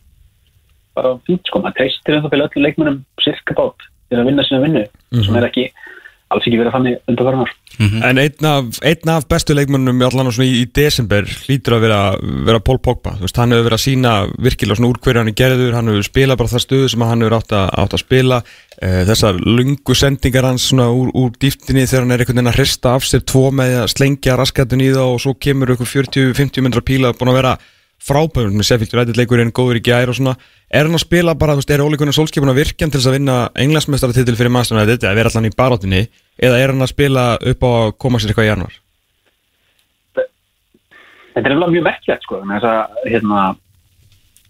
bara 0.96 1.16
fínt 1.28 1.50
sko, 1.50 1.62
maður 1.64 1.78
treystir 1.82 2.18
ennþá 2.18 2.32
fyrir 2.32 2.48
öllum 2.48 2.66
leikmennum 2.66 3.02
sirka 3.24 3.58
bát 3.58 3.88
til 4.10 4.22
að 4.22 4.30
vinna 4.30 4.46
sína 4.48 4.62
vinnu 4.64 4.86
sem 5.26 5.40
er 5.40 5.48
ekki, 5.50 5.66
alls 6.34 6.48
ekki 6.48 6.60
verið 6.62 6.76
þannig 6.76 7.00
undarverðunar 7.12 7.54
En 7.76 8.20
einn 8.22 8.48
af, 8.48 8.78
einn 8.88 9.10
af 9.12 9.26
bestu 9.28 9.56
leikmönnum 9.56 10.00
allan 10.06 10.32
svona 10.32 10.48
í, 10.48 10.62
í 10.64 10.68
desember 10.72 11.28
hlýtur 11.28 11.76
að 11.76 11.84
vera, 11.84 12.00
vera 12.48 12.62
Paul 12.64 12.78
Pogba, 12.80 13.16
þú 13.18 13.28
veist, 13.28 13.40
hann 13.42 13.52
hefur 13.52 13.68
verið 13.68 13.78
að 13.78 13.84
sína 13.84 14.14
virkilega 14.48 14.80
svona 14.80 14.92
úr 14.94 15.02
hverju 15.04 15.22
hann 15.22 15.32
er 15.32 15.38
gerður, 15.42 15.76
hann 15.76 15.92
hefur 15.92 16.08
spilað 16.08 16.40
bara 16.40 16.54
það 16.54 16.64
stöðu 16.64 16.94
sem 16.94 17.06
hann 17.06 17.26
hefur 17.26 17.38
átt 17.40 17.56
að, 17.58 17.68
átt 17.84 17.98
að 17.98 18.04
spila. 18.06 18.42
Uh, 18.76 19.02
þessar 19.10 19.40
lungu 19.44 19.96
sendingar 19.96 20.48
hans 20.48 20.70
svona 20.72 20.88
úr, 20.92 21.12
úr 21.16 21.36
dýftinni 21.40 21.86
þegar 21.88 22.06
hann 22.06 22.16
er 22.16 22.24
einhvern 22.24 22.42
veginn 22.42 22.54
að 22.54 22.60
hrista 22.62 22.96
af 22.96 23.08
sér 23.08 23.24
tvo 23.28 23.46
með 23.56 23.78
að 23.84 23.94
slengja 23.94 24.40
raskatun 24.40 24.84
í 24.84 24.92
það 24.92 25.14
og 25.14 25.22
svo 25.24 25.36
kemur 25.40 25.76
ykkur 25.76 25.92
40-50 25.94 26.66
myndra 26.66 26.84
píla 26.84 27.16
búin 27.16 27.32
að 27.32 27.40
vera 27.42 27.56
frábæður 28.02 28.54
með 28.54 28.68
Sheffield 28.70 28.96
United 28.96 29.20
leikurinn, 29.20 29.54
góður 29.56 29.80
í 29.80 29.84
gær 29.86 30.12
og 30.12 30.18
svona. 30.18 30.36
Er 30.70 30.86
hann 30.86 30.98
að 30.98 31.06
spila 31.06 31.36
bara, 31.38 31.56
þú 31.56 31.64
veist, 31.64 31.74
er 31.74 31.84
Óli 31.86 31.98
Gunnar 32.00 32.16
Solskipun 32.18 32.52
að 32.52 32.62
virkja 32.62 32.88
til 32.88 33.00
þess 33.00 33.10
að 33.10 33.18
vinna 33.18 33.36
englandsmeistaratitil 33.56 34.38
fyrir 34.38 34.54
Master 34.54 34.78
United 34.78 35.06
eða 35.06 35.18
vera 35.18 35.32
allan 35.32 35.50
í 35.50 35.54
barátinni 35.56 36.02
eða 36.38 36.60
er 36.62 36.74
hann 36.74 36.86
að 36.86 36.94
spila 36.94 37.28
upp 37.40 37.64
á 37.66 37.70
að 37.70 37.94
koma 38.02 38.20
sér 38.20 38.34
eitthvað 38.34 38.50
í 38.50 38.52
januar 38.54 38.82
Þetta 41.36 41.50
er 41.50 41.56
alveg 41.56 41.74
mjög 41.76 41.84
merkilegt 41.84 42.24
sko 42.24 42.40
að 42.40 42.52
þess 42.54 42.68
að 42.72 43.10
hérna 43.12 43.40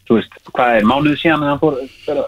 þú 0.06 0.20
veist, 0.20 0.36
hvað 0.54 0.76
er 0.78 0.84
mánuðu 0.86 1.18
síðan 1.18 1.44
að 1.46 1.50
hann 1.50 1.62
fór 1.64 1.74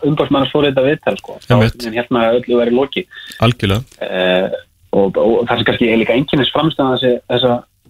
umbásmannars 0.08 0.54
fór 0.54 0.66
þetta 0.66 0.86
viðtal 0.86 1.18
sko? 1.20 1.36
Þá 1.46 1.56
en 1.62 1.98
hérna 1.98 2.24
öllu 2.34 2.58
verið 2.58 2.78
loki 2.78 3.04
algjörlega. 3.46 3.82
Uh, 4.02 4.48
og, 4.98 5.20
og 5.22 5.46
það 5.46 5.60
sem 5.60 5.68
kannski 5.68 5.92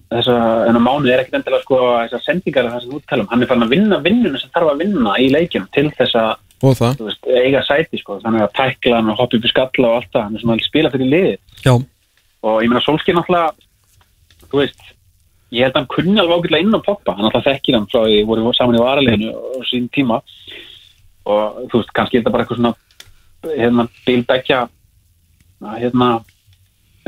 er 0.08 0.20
þessi 0.20 0.32
þessa, 0.32 0.40
þessa 0.40 0.70
enna 0.72 0.82
mánuð 0.84 1.14
er 1.14 1.22
ekkit 1.24 1.38
endilega 1.40 1.64
sko 1.66 1.80
þessar 1.84 2.24
sendingar 2.24 2.68
þessar 2.68 2.84
sem 2.84 2.92
þú 2.92 3.00
talum, 3.12 3.30
hann 3.32 3.44
er 3.44 3.50
farin 3.50 3.66
að 3.66 3.74
vinna 3.76 4.02
vinnuna 4.04 4.42
sem 4.42 4.52
þarf 4.54 4.72
að 4.72 4.84
vinna 4.84 5.16
í 5.20 5.30
leikjum 5.34 5.68
til 5.76 5.90
þess 5.98 6.16
að 6.16 6.34
það, 6.62 7.02
veist, 7.06 7.28
eiga 7.28 7.64
sæti 7.66 8.00
sko. 8.02 8.20
Þannig 8.24 8.46
að 8.46 8.54
tækla 8.58 9.00
hann 9.00 9.12
og 9.12 9.20
hoppa 9.20 9.38
upp 9.38 9.46
í 9.46 9.52
skalla 9.52 9.90
og 9.92 9.98
allt 10.00 10.12
það. 10.14 10.24
Hann 10.24 10.38
er 10.38 10.44
svona 10.44 10.56
að 10.58 10.66
spila 10.66 10.92
fyrir 10.94 11.12
liði 11.12 11.34
já, 11.66 11.74
og 12.48 12.62
ég 12.64 12.72
meina 12.72 12.84
Solskjaer 12.86 13.18
náttúrulega 13.20 14.48
þú 14.48 14.62
veist, 14.62 14.82
ég 15.54 15.68
held 15.68 15.76
að 15.76 15.80
hann 15.82 15.92
kunni 15.94 16.22
alveg 16.22 16.40
ágætlega 16.40 16.66
inn 16.66 16.78
á 16.78 16.88
poppa, 16.88 17.14
hann 17.14 17.28
náttúrulega 17.28 17.52
þekkir 17.52 17.78
hann 17.78 17.90
frá 17.92 18.00
því 18.06 18.24
voru 18.32 18.54
saman 18.58 18.80
í 18.80 18.84
varaleginu 18.84 19.30
og 19.36 19.68
sín 19.70 19.90
tíma. 19.94 20.22
Og 21.28 21.62
þú 21.68 21.82
veist, 21.82 21.94
kannski 21.94 22.18
er 22.18 22.24
þetta 22.24 22.34
bara 22.34 22.48
eitthvað 22.48 22.62
svona 22.62 22.74
hérna 23.58 23.88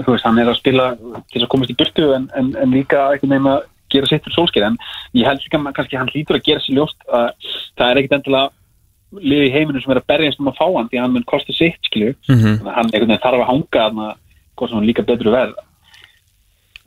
þú 0.06 0.14
veist, 0.16 0.28
hann 0.28 0.40
er 0.42 0.52
að 0.52 0.60
spila 0.60 0.86
til 1.34 1.44
að 1.44 1.52
komast 1.52 1.74
í 1.74 1.78
burtu 1.80 2.14
en, 2.16 2.30
en, 2.38 2.54
en 2.60 2.74
líka 2.76 3.10
einhvern 3.10 3.36
veginn 3.36 3.52
að 3.54 3.68
gera 3.90 4.10
sitt 4.10 4.24
fyrir 4.26 4.38
Solskjaer 4.38 4.70
en 4.70 4.80
ég 5.18 5.28
held 5.28 5.44
líka 5.44 5.60
að 5.60 5.76
kannski 5.78 6.00
hann 6.00 6.12
hlýtur 6.14 6.38
að 6.38 6.46
gera 6.46 6.64
sér 6.64 6.78
ljóst 6.78 7.06
að 7.10 7.52
það 7.80 7.86
er 7.90 8.02
ekkit 8.02 8.18
endilega 8.20 8.50
liði 9.26 9.48
í 9.48 9.54
heiminu 9.54 9.82
sem 9.82 9.94
er 9.94 10.02
að 10.02 10.10
berjast 10.12 10.42
um 10.42 10.52
að 10.52 10.60
fá 10.60 10.66
hann 10.68 10.90
því 10.92 11.00
að 11.00 11.06
hann 11.06 11.16
mun 11.16 11.30
kosta 11.30 11.56
sitt 11.56 11.90
skilju 11.90 12.14
þannig 12.28 12.68
að 12.68 12.76
hann 12.76 12.92
einhvern 12.92 13.10
veginn 13.10 13.24
þarf 13.24 13.42
að 13.42 13.50
hanga 13.50 13.80
þarna 13.80 14.12
hvort 14.60 14.72
sem 14.72 14.80
hann 14.80 14.90
líka 14.90 15.06
betru 15.08 15.34
verð. 15.34 15.56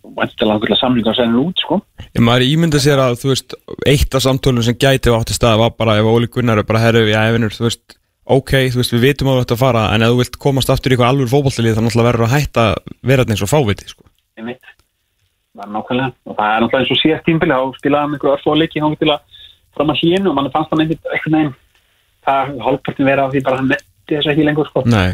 Og 0.03 0.15
væntilega 0.19 0.69
hann 0.71 0.81
samlingar 0.81 1.19
sennir 1.19 1.43
út 1.43 1.63
sko. 1.63 1.81
Ég 2.11 2.23
maður 2.27 2.47
ímynda 2.47 2.83
sér 2.83 3.03
að 3.03 3.19
þú 3.23 3.33
veist, 3.33 3.57
eitt 3.89 4.15
af 4.19 4.25
samtölunum 4.25 4.67
sem 4.67 4.79
gæti 4.79 5.13
átti 5.15 5.37
stað 5.37 5.61
var 5.63 5.75
bara 5.79 5.99
ef 6.01 6.11
Óli 6.11 6.31
Gunnar 6.31 6.63
er 6.63 6.69
bara 6.69 6.83
herru, 6.83 7.05
já, 7.11 7.21
efinur, 7.31 7.55
þú 7.55 7.67
veist 7.69 7.99
ok, 8.25 8.53
þú 8.73 8.81
veist, 8.81 8.95
við 8.95 9.05
vitum 9.07 9.33
að 9.33 9.43
þetta 9.43 9.57
að 9.57 9.63
fara 9.63 9.83
en 9.95 10.05
ef 10.05 10.13
þú 10.13 10.21
vilt 10.21 10.39
komast 10.43 10.71
aftur 10.71 10.93
í 10.93 10.97
eitthvað 10.97 11.13
alveg 11.13 11.33
fótballtalið 11.33 11.79
þannig 11.79 11.97
að 11.99 12.09
verður 12.09 12.27
að 12.29 12.35
hætta 12.37 12.67
þetta 13.03 13.35
eins 13.35 13.43
og 13.43 13.51
fáviti 13.51 13.89
sko. 13.91 14.07
einmitt. 14.39 14.63
Það 15.53 15.65
er 15.67 15.73
nákvæmlega. 15.75 16.13
Og 16.25 16.37
það 16.39 16.53
er 16.53 16.63
náttúrulega 16.63 16.83
eins 16.83 16.93
og 16.95 17.01
síðast 17.03 17.27
tímbili 17.27 17.59
þá 17.59 17.81
spilaði 17.81 18.03
hann 18.03 18.15
einhverju 18.17 18.37
örfóleiki 18.37 18.83
hann 18.83 18.97
til 19.01 19.11
að 19.13 19.41
fram 19.77 19.93
að 19.93 20.01
hínu 20.01 20.31
og 20.31 20.39
mann 20.39 20.53
fannst 20.55 20.73
hann 20.73 20.85
einhvern 20.85 21.13
einhvern 21.17 21.37
veginn 21.37 21.53
það 22.23 22.55
hálfpartin 22.67 23.09
vera 23.11 23.27
á 23.27 23.31
því 23.33 23.43
bara 23.45 23.61
hann 23.61 23.71
metti 23.73 24.17
þess 24.17 24.33
ekki 24.33 24.47
lengur 24.47 24.71
sko. 24.71 24.85
Nei, 24.87 25.13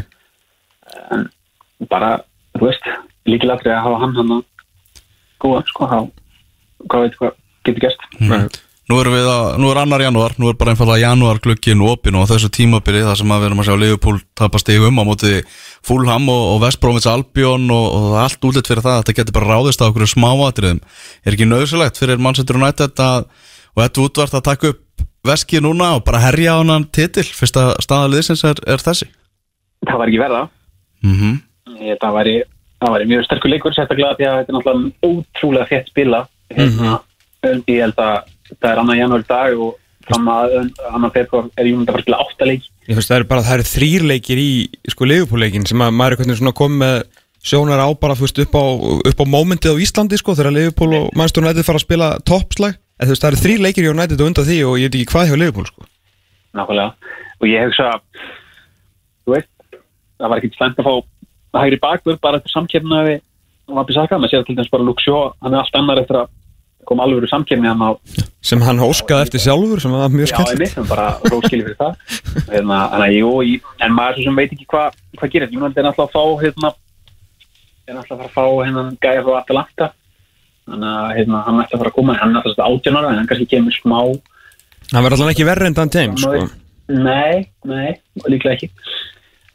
en 1.15 1.27
bara, 1.91 2.13
þú 2.57 2.69
veist 2.69 2.89
líkilatri 3.29 3.73
að 3.73 3.83
hafa 3.87 4.01
hann 4.03 4.15
hann 4.19 4.33
að 4.37 4.43
góða 5.43 5.61
sko 5.69 5.89
þá 5.89 5.99
hvað 6.87 7.05
veit 7.05 7.19
hvað 7.19 7.37
getur 7.67 7.85
nei. 8.19 8.49
Nú 8.89 8.97
erum 8.97 9.13
við 9.13 9.27
að, 9.29 9.43
nú 9.61 9.67
er 9.69 9.77
annar 9.83 10.01
janúar, 10.01 10.33
nú 10.41 10.47
er 10.49 10.55
bara 10.57 10.71
einfallega 10.73 11.03
janúar 11.11 11.37
glukkin 11.43 11.81
opinn 11.85 12.15
og 12.17 12.23
á 12.25 12.29
þessu 12.31 12.49
tímabili 12.49 13.03
þar 13.05 13.19
sem 13.19 13.29
að 13.35 13.43
við 13.43 13.47
erum 13.51 13.59
að 13.61 13.67
sjá 13.67 13.75
Liverpool 13.77 14.15
tapa 14.39 14.61
stigum 14.63 14.97
á 14.97 15.03
móti 15.05 15.33
Fulham 15.85 16.25
og, 16.33 16.41
og 16.55 16.63
West 16.63 16.79
Bromwich 16.81 17.05
Albion 17.11 17.67
og, 17.69 17.85
og 17.99 18.07
er 18.15 18.23
allt 18.23 18.47
útlitt 18.49 18.65
fyrir 18.71 18.81
það 18.81 18.95
að 18.95 19.03
þetta 19.03 19.15
getur 19.19 19.35
bara 19.37 19.51
ráðist 19.53 19.83
á 19.85 19.89
okkur 19.91 20.09
smáatriðum. 20.09 20.79
Er 21.21 21.37
ekki 21.37 21.47
nöðsilegt 21.51 22.01
fyrir 22.01 22.17
Manchester 22.25 22.57
United 22.57 23.03
að, 23.05 23.27
og 23.75 23.83
þetta 23.83 24.03
útvart 24.07 24.39
að 24.39 24.45
taka 24.49 24.71
upp 24.73 25.05
veskið 25.29 25.63
núna 25.67 25.91
og 25.99 26.03
bara 26.09 26.23
herja 26.25 26.57
á 26.57 26.65
hann 26.65 26.87
titil, 26.95 27.27
fyrsta 27.29 27.67
staðaliðsins 27.85 28.41
er, 28.49 28.57
er 28.73 28.81
þessi? 28.81 29.05
það 29.85 30.01
var 30.01 30.09
ekki 30.11 30.23
verða 30.23 30.41
Mm 31.05 31.37
Ég- 31.79 31.99
það 32.01 32.15
væri, 32.17 32.33
það 32.81 32.91
væri 32.95 33.05
mjög 33.13 33.21
sterkur 33.27 33.51
leikur 33.53 33.75
sérstaklega 33.77 34.17
því 34.17 34.25
að 34.27 34.37
þetta 34.39 34.49
er 34.51 34.57
náttúrulega 34.57 35.13
ótrúlega 35.13 35.69
þétt 35.69 35.91
spila. 35.93 36.19
Hérna, 36.57 36.97
ég 37.69 37.79
held 37.85 38.01
að 38.03 38.17
það 38.57 38.71
er 38.71 38.81
annar 38.83 38.99
janúar 38.99 39.23
dag 39.29 39.61
og 39.61 39.77
fram 40.09 40.27
að 40.33 40.57
annar 40.89 41.13
februar 41.13 41.49
er 41.59 41.69
Júnund 41.69 41.89
að 41.89 41.93
fara 41.93 42.01
að 42.01 42.07
spila 42.07 42.21
átta 42.25 42.49
leik 42.49 42.67
Ég 42.89 42.97
veist, 42.97 43.11
það 43.11 43.19
eru 43.19 43.29
bara, 43.29 43.45
það 43.45 43.59
eru 43.59 43.69
þrýr 43.69 44.05
leikir 44.09 44.39
í 44.41 44.51
sko 44.89 45.05
Liverpool-leikin 45.05 45.67
sem 45.69 45.81
að 45.85 45.91
maður 45.93 46.15
er 46.15 46.21
hvernig 46.23 46.37
svona 46.39 46.55
komið 46.57 46.79
með 46.81 46.95
sjónar 47.45 47.83
á 47.85 47.87
bara, 47.93 48.15
veist, 48.17 48.39
upp 48.41 48.55
á, 48.57 48.65
upp 49.11 49.21
á 49.21 49.25
momentið 49.29 49.77
á 49.77 49.81
Íslandi, 49.85 50.17
sko, 50.17 50.33
þegar 50.33 50.55
Liverpool 50.55 50.95
og 50.97 51.11
Manchester 51.13 51.45
United 51.45 51.67
fara 51.67 51.77
að 51.77 51.85
spila 51.85 52.07
toppslag. 52.25 52.79
En 52.97 53.05
þú 53.05 53.13
veist, 53.13 53.23
það 53.23 53.29
eru 53.29 53.41
þrýr 53.43 53.61
leikir 53.67 53.85
í 53.85 53.91
United 53.93 54.23
og 54.23 54.31
undan 54.31 54.47
því 54.49 54.57
og 54.65 54.73
ég 54.81 54.89
veit 54.89 54.97
ekki 54.97 55.11
hvað 55.13 55.29
hjá 55.29 55.37
Liverpool, 55.37 55.69
sko. 55.69 55.87
Nákvæmlega. 56.57 57.13
Og 57.39 57.47
ég 57.47 57.69
hugsa 57.69 57.91
þú 59.23 59.35
veist, 59.35 59.51
það 60.17 60.33
var 60.33 60.41
ekkit 60.41 60.57
slæmt 60.57 60.81
að 60.81 60.89
fá 60.89 61.61
hægri 61.61 61.79
bakvör 61.85 62.19
bara 62.21 62.41
eftir 62.41 62.53
samkefna 62.53 63.05
við 63.07 63.21
Vapi 63.69 63.93
Saka, 63.93 64.17
maður 64.17 64.33
sér 64.33 64.45
til 64.47 64.57
dæmis 64.57 64.73
bara 64.73 64.93
Shaw 64.97 65.31
hann 65.43 65.53
er 65.53 65.61
allt 65.61 65.77
annar 65.77 66.01
eftir 66.01 66.17
að 66.17 66.31
koma 66.89 67.05
alveg 67.05 67.21
úr 67.23 67.29
samkefni 67.31 67.69
hann 67.69 67.83
á 67.85 67.89
sem 68.41 68.61
hann 68.63 68.79
óskaði 68.83 69.25
eftir 69.27 69.41
sjálfur, 69.43 69.81
sem 69.83 69.91
var 69.93 70.11
mjög 70.13 70.29
Já, 70.29 70.33
skemmt 70.33 70.51
einmitt, 70.53 70.73
sem 70.73 70.87
bara 70.87 71.07
róskili 71.27 71.65
fyrir 71.67 71.77
það. 71.79 71.95
Hérna, 72.49 72.77
að 72.95 73.15
jú, 73.17 73.31
í- 73.43 73.61
en 73.83 73.95
maður 73.95 74.19
svo 74.19 74.27
sem 74.29 74.39
veit 74.39 74.53
ekki 74.55 74.67
hvað 74.71 74.95
hva 75.19 75.29
gerir, 75.33 75.51
Júnand 75.51 75.77
er 75.77 75.87
náttúrulega 75.87 76.07
að 76.07 76.15
fá 76.15 76.23
hérna, 76.43 76.71
er 77.87 77.97
náttúrulega 77.97 78.15
að 78.15 78.21
fara 78.21 78.29
að 78.29 78.37
fá 78.37 78.45
hérna 78.65 78.83
gæja 79.03 79.25
frá 79.25 79.35
Atalanta. 79.41 79.89
Þannig 80.69 80.95
að 81.01 81.11
hérna, 81.17 81.43
hann 81.45 81.61
ætti 81.63 81.75
að 81.75 81.81
fara 81.83 81.91
að 81.91 81.97
koma. 81.99 82.15
Hann 82.21 82.29
er 82.31 82.37
náttúrulega 82.37 82.69
átján 82.69 82.99
ára, 82.99 83.11
en 83.11 83.19
hann 83.19 83.29
kannski 83.29 83.49
kemur 83.55 83.75
smá 83.75 83.99
Hann 84.89 85.03
verður 85.05 85.19
allan 85.19 85.33
ekki 85.35 85.45
verri 85.45 85.67
en 85.69 85.75
Dan 85.77 85.91
James, 85.93 86.23
sko. 86.23 86.47
Nei, 86.89 87.45
nei, 87.69 87.91
líklega 88.25 88.55
ekki. 88.55 88.71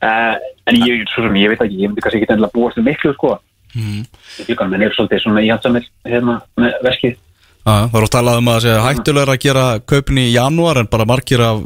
Uh, 0.05 0.37
en 0.69 0.77
ég, 0.79 1.03
svo 1.11 1.25
sem 1.25 1.35
ég 1.41 1.51
veit 1.51 1.63
ekki 1.65 1.81
ég 1.81 1.89
myndi 1.91 2.05
kannski 2.05 2.21
ekki 2.21 2.31
endilega 2.37 2.55
búast 2.55 2.79
við 2.79 2.87
miklu 2.93 3.15
sko. 3.17 3.33
Mm. 3.75 4.05
Líka, 4.47 4.67
menn 4.71 4.85
er 4.87 4.93
svolítið 4.95 5.25
svona 5.25 5.43
íhaldsamir 5.43 5.89
hérna 6.07 6.37
með 6.61 6.77
veskið 6.87 7.17
Já, 7.17 7.24
það 7.65 7.95
er 7.97 8.05
að 8.07 8.13
talað 8.13 8.39
um 8.41 8.49
að 8.53 8.57
það 8.59 8.65
sé 8.65 8.73
hættulegur 8.85 9.33
að 9.35 9.43
gera 9.45 9.65
kaupin 9.89 10.19
í 10.21 10.27
janúar 10.35 10.81
en 10.83 10.89
bara 10.93 11.07
margir 11.09 11.41
af 11.41 11.63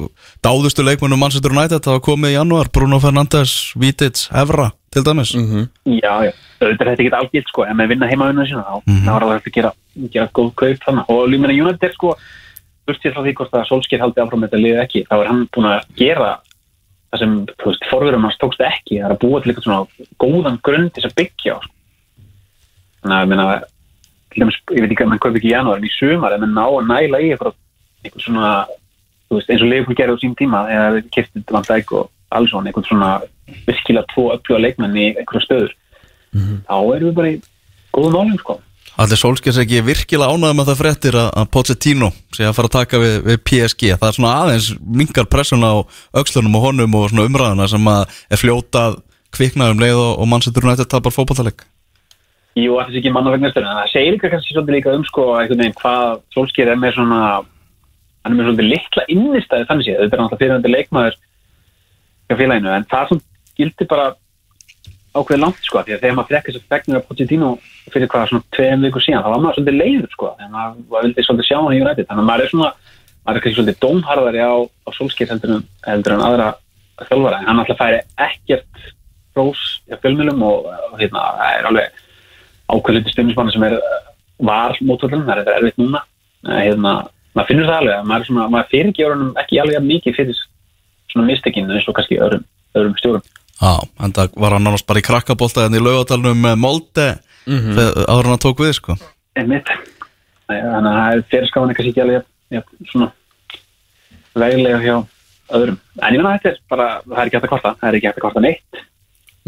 dáðustu 0.46 0.84
leikmennum 0.86 1.18
Manchester 1.18 1.50
United 1.54 1.88
hafa 1.90 2.02
komið 2.06 2.30
í 2.34 2.36
janúar 2.38 2.70
Bruno 2.72 3.00
Fernandes, 3.02 3.54
Vític, 3.74 4.28
Evra 4.32 4.70
til 4.94 5.02
dæmis 5.04 5.34
Mhm. 5.34 5.68
Já, 5.98 6.14
já, 6.28 6.32
auðvitað 6.60 6.80
er 6.86 6.90
þetta 6.96 7.02
ekki 7.02 7.18
algilt 7.18 7.48
sko, 7.48 7.64
ef 7.66 7.74
maður 7.76 7.88
vinna 7.92 8.06
heima 8.08 8.28
vinna 8.30 8.46
sína, 8.46 8.64
þá 8.64 8.82
Mhm. 8.86 9.04
þá 9.04 9.16
er 9.16 9.22
alveg 9.22 9.36
hægt 9.42 9.48
að 9.50 9.56
gera, 9.58 9.72
gera 10.12 10.28
góð 10.34 10.54
kaup 10.54 10.78
þannig 10.86 11.04
og 11.08 11.28
líka 11.28 11.40
meina 11.46 11.62
United 11.64 11.92
sko, 11.94 12.14
burtið 12.86 13.12
frá 13.14 13.22
því 13.24 13.34
hvort 13.34 13.50
að 13.52 13.66
Solskjaer 13.68 14.00
haldi 14.00 14.20
áfram 14.22 14.40
með 14.40 14.48
þetta 14.50 14.62
liðið 14.64 14.82
ekki, 14.84 15.06
þá 15.10 15.14
er 15.20 15.26
hann 15.26 15.48
búin 15.52 15.66
að 15.66 15.82
gera 15.96 16.38
það 17.12 17.18
sem, 17.18 17.46
þú 17.58 17.64
veist, 17.66 17.84
forverum 17.90 18.22
hans 18.22 18.36
tókst 18.38 18.60
ekki, 18.60 19.00
það 19.00 19.04
er 19.10 19.14
að 19.16 19.20
búa 19.24 19.42
til 19.42 19.50
eitthvað 19.52 19.66
svona 19.66 19.86
góðan 20.20 20.58
grunn 20.62 20.90
til 20.90 21.02
þess 21.02 21.10
að 21.10 21.18
byggja 21.18 21.52
á 21.56 21.58
sko. 21.58 21.72
þannig 23.02 23.38
að, 23.38 23.62
ég 24.44 24.82
veit 24.84 24.92
ekki 24.92 25.04
að 25.04 25.10
mann 25.12 25.22
kaupi 25.22 25.40
ekki 25.40 25.50
í 25.50 25.54
janúar 25.54 25.80
en 25.80 25.88
í 25.88 25.94
sumar, 25.94 26.34
ef 26.34 26.42
mann 26.44 26.54
ná 26.56 26.64
að 26.66 26.86
næla 26.90 27.22
í 27.24 27.32
eitthvað, 27.32 27.58
svona, 28.22 28.52
þú 29.28 29.40
veist, 29.40 29.50
eins 29.50 29.64
og 29.64 29.72
Leifur 29.72 29.98
gerði 29.98 30.14
á 30.14 30.22
sín 30.22 30.38
tíma, 30.38 30.62
eða 30.72 30.94
við 30.96 31.10
kiptið 31.16 31.52
Van 31.56 31.66
Dijk 31.66 31.92
og 31.98 32.08
Alisson, 32.36 32.68
eitthvað 32.68 32.88
svona 32.90 33.10
virkilega 33.66 34.08
tvo 34.12 34.30
öfluga 34.34 34.62
leikmenn 34.62 34.96
í 34.96 35.10
einhverja 35.16 35.44
stöður 35.46 35.76
þá 36.68 36.74
erum 36.76 37.08
við 37.08 37.14
bara 37.16 37.30
í 37.32 37.36
góðum 37.94 38.16
málum 38.16 38.40
sko. 38.40 38.58
Allir 38.98 39.20
Solskjærs 39.20 39.60
ekki 39.62 39.80
virkilega 39.86 40.34
ánægum 40.34 40.62
að 40.64 40.70
það 40.72 40.80
fréttir 40.80 41.18
að, 41.18 41.28
að 41.38 41.50
Pochettino 41.54 42.08
sé 42.34 42.48
að 42.48 42.54
fara 42.56 42.70
að 42.70 42.76
taka 42.76 43.00
við, 43.02 43.16
við 43.28 43.40
PSG 43.46 43.92
það 43.94 44.08
er 44.08 44.16
svona 44.16 44.32
aðeins 44.42 44.70
mingar 44.82 45.28
pressuna 45.30 45.70
á 45.70 45.76
aukslunum 46.18 46.58
og 46.58 46.64
honum 46.66 46.96
og 46.98 47.10
svona 47.12 47.28
umræðuna 47.28 47.68
sem 47.70 47.90
að 47.92 48.18
er 48.28 48.42
fljótað 48.42 48.98
kviknaðum 49.36 49.84
leið 49.84 50.00
og, 50.02 50.12
og 50.18 50.30
Manchester 50.32 50.66
United 50.66 50.90
tapar 50.90 51.14
fótballtaleg 51.14 51.62
Jú, 52.58 52.74
það 52.78 52.88
er 52.92 52.98
ekki 53.00 53.10
manna 53.14 53.32
vegna 53.34 53.50
stöðun 53.52 53.70
en 53.70 53.78
það 53.82 53.90
segir 53.92 54.14
líka 54.14 54.30
kannski 54.32 54.54
svolítið 54.54 54.76
líka 54.78 54.94
um 54.96 55.04
sko, 55.08 55.24
veginn 55.38 55.74
hvað 55.78 56.20
Solskjaer 56.34 56.70
er 56.72 56.78
með 56.80 56.94
svona 56.96 57.18
hann 57.38 58.32
er 58.32 58.36
með 58.38 58.48
svolítið 58.48 58.70
litla 58.72 59.04
innistæði 59.14 59.66
þannig 59.68 59.86
séð, 59.88 59.98
þetta 60.02 60.16
er 60.16 60.22
náttúrulega 60.22 60.40
fyrirhandi 60.42 60.72
leikmaður 60.72 61.18
hjá 62.28 62.34
félaginu, 62.40 62.72
en 62.78 62.86
það 62.90 63.12
sem 63.12 63.20
gildi 63.60 63.86
bara 63.92 64.06
ákveðið 65.18 65.42
langt 65.42 65.62
sko, 65.66 65.82
því 65.84 65.94
að 65.96 66.02
þegar 66.02 66.16
maður 66.18 66.30
frekk 66.32 66.48
þess 66.48 66.58
að 66.60 66.72
fegnir 66.74 66.98
að 66.98 67.06
Pochettino 67.08 67.48
fyrir 67.92 68.10
hvað 68.12 68.26
svona 68.32 68.46
tveim 68.56 68.84
vikur 68.86 69.04
síðan, 69.04 69.22
þá 69.24 69.30
var 69.32 69.40
maður 69.44 69.56
svolítið 69.58 69.78
leiður 69.82 70.12
sko, 70.14 70.32
þegar 70.38 70.52
maður 70.56 71.06
vildi 71.06 71.24
svolítið 71.26 71.48
sjá 71.48 71.56
hann 71.58 71.76
í 71.76 71.80
United, 71.82 72.08
þannig 72.10 72.22
að 72.24 72.28
maður 72.28 72.44
er 72.48 72.52
svona 72.52 72.70
maður 73.24 73.38
er 73.40 73.44
kannski 73.44 73.58
svolítið 73.58 73.80
dómharðari 73.84 74.42
á, 74.44 74.52
á 74.68 74.88
Solskjaer 74.98 75.32
heldur, 75.32 75.54
en- 75.56 76.04
en 76.12 76.26
aðra 76.28 76.48
þjálfara, 77.08 77.40
en 77.40 77.48
hann 77.48 77.62
alltaf 77.64 77.80
færi 77.80 78.02
ekkert 78.28 78.84
rós 79.38 79.64
hjá 79.88 79.96
fjölmjölum 80.02 80.44
og, 80.44 80.68
og 80.92 81.00
hérna, 81.00 81.24
það 81.40 81.56
er 81.58 81.70
alveg 81.72 82.04
ákveðluti 82.68 83.14
stundismann 83.14 83.50
sem 83.54 83.64
er 83.68 83.78
var 84.38 84.76
mótvöldum, 84.84 85.24
það 85.26 85.32
er 85.34 85.40
þetta 85.42 85.56
erfitt 85.58 85.80
núna. 85.82 86.02
Hérna, 86.46 86.92
maður 87.34 87.48
finnur 87.50 87.66
það 87.68 87.80
alveg 87.80 87.96
að 87.96 88.06
maður, 88.06 88.20
er 88.22 88.28
svona, 88.28 88.46
maður 88.54 88.70
fyrir 88.70 88.90
ekki 88.92 89.58
alveg 89.62 89.74
jafn 89.74 89.88
mikið 89.88 90.16
fyrir 90.18 90.40
svona 91.08 91.26
mistekinu 91.26 91.74
eins 91.74 91.88
og 91.90 91.96
kannski 91.98 92.20
öðrum, 92.22 92.44
öðrum 92.78 92.96
stjórum 93.00 93.24
Já, 93.58 93.72
en 94.04 94.12
það 94.14 94.36
var 94.38 94.54
hann 94.54 94.66
nánast 94.68 94.86
bara 94.86 95.00
í 95.02 95.06
krakkabólta 95.08 95.64
en 95.66 95.74
í 95.74 95.80
laugatalunum 95.82 96.44
með 96.44 96.60
Molde 96.62 97.06
þegar 97.48 98.04
áður 98.06 98.28
en 98.28 98.32
hann 98.36 98.42
tók 98.44 98.60
við 98.62 98.74
sko. 98.76 98.94
Einmitt. 99.34 99.70
Þannig 100.46 100.90
að 100.92 100.98
það 100.98 101.14
er 101.16 101.22
fyrir 101.32 101.48
skáðan 101.50 101.74
kannski 101.74 101.90
ekki 101.90 102.02
alveg 102.04 102.20
jafn- 102.20 102.54
já, 102.54 102.60
svona 102.92 103.08
veglega 104.38 104.78
hjá 104.84 104.94
öðrum. 105.58 105.78
En 105.98 106.14
ég 106.14 106.20
menna 106.22 106.36
þetta 106.38 106.52
er 106.52 106.60
bara, 106.70 106.86
það 107.08 107.18
er 107.18 107.26
ekki 107.30 107.38
hægt 107.38 107.48
að 107.48 107.52
kvarta 107.54 107.74
það 107.80 107.88
er 107.90 107.98
ekki 107.98 108.10
hægt 108.10 108.20
að 108.20 108.26
kvarta 108.26 108.44
neitt 108.44 108.82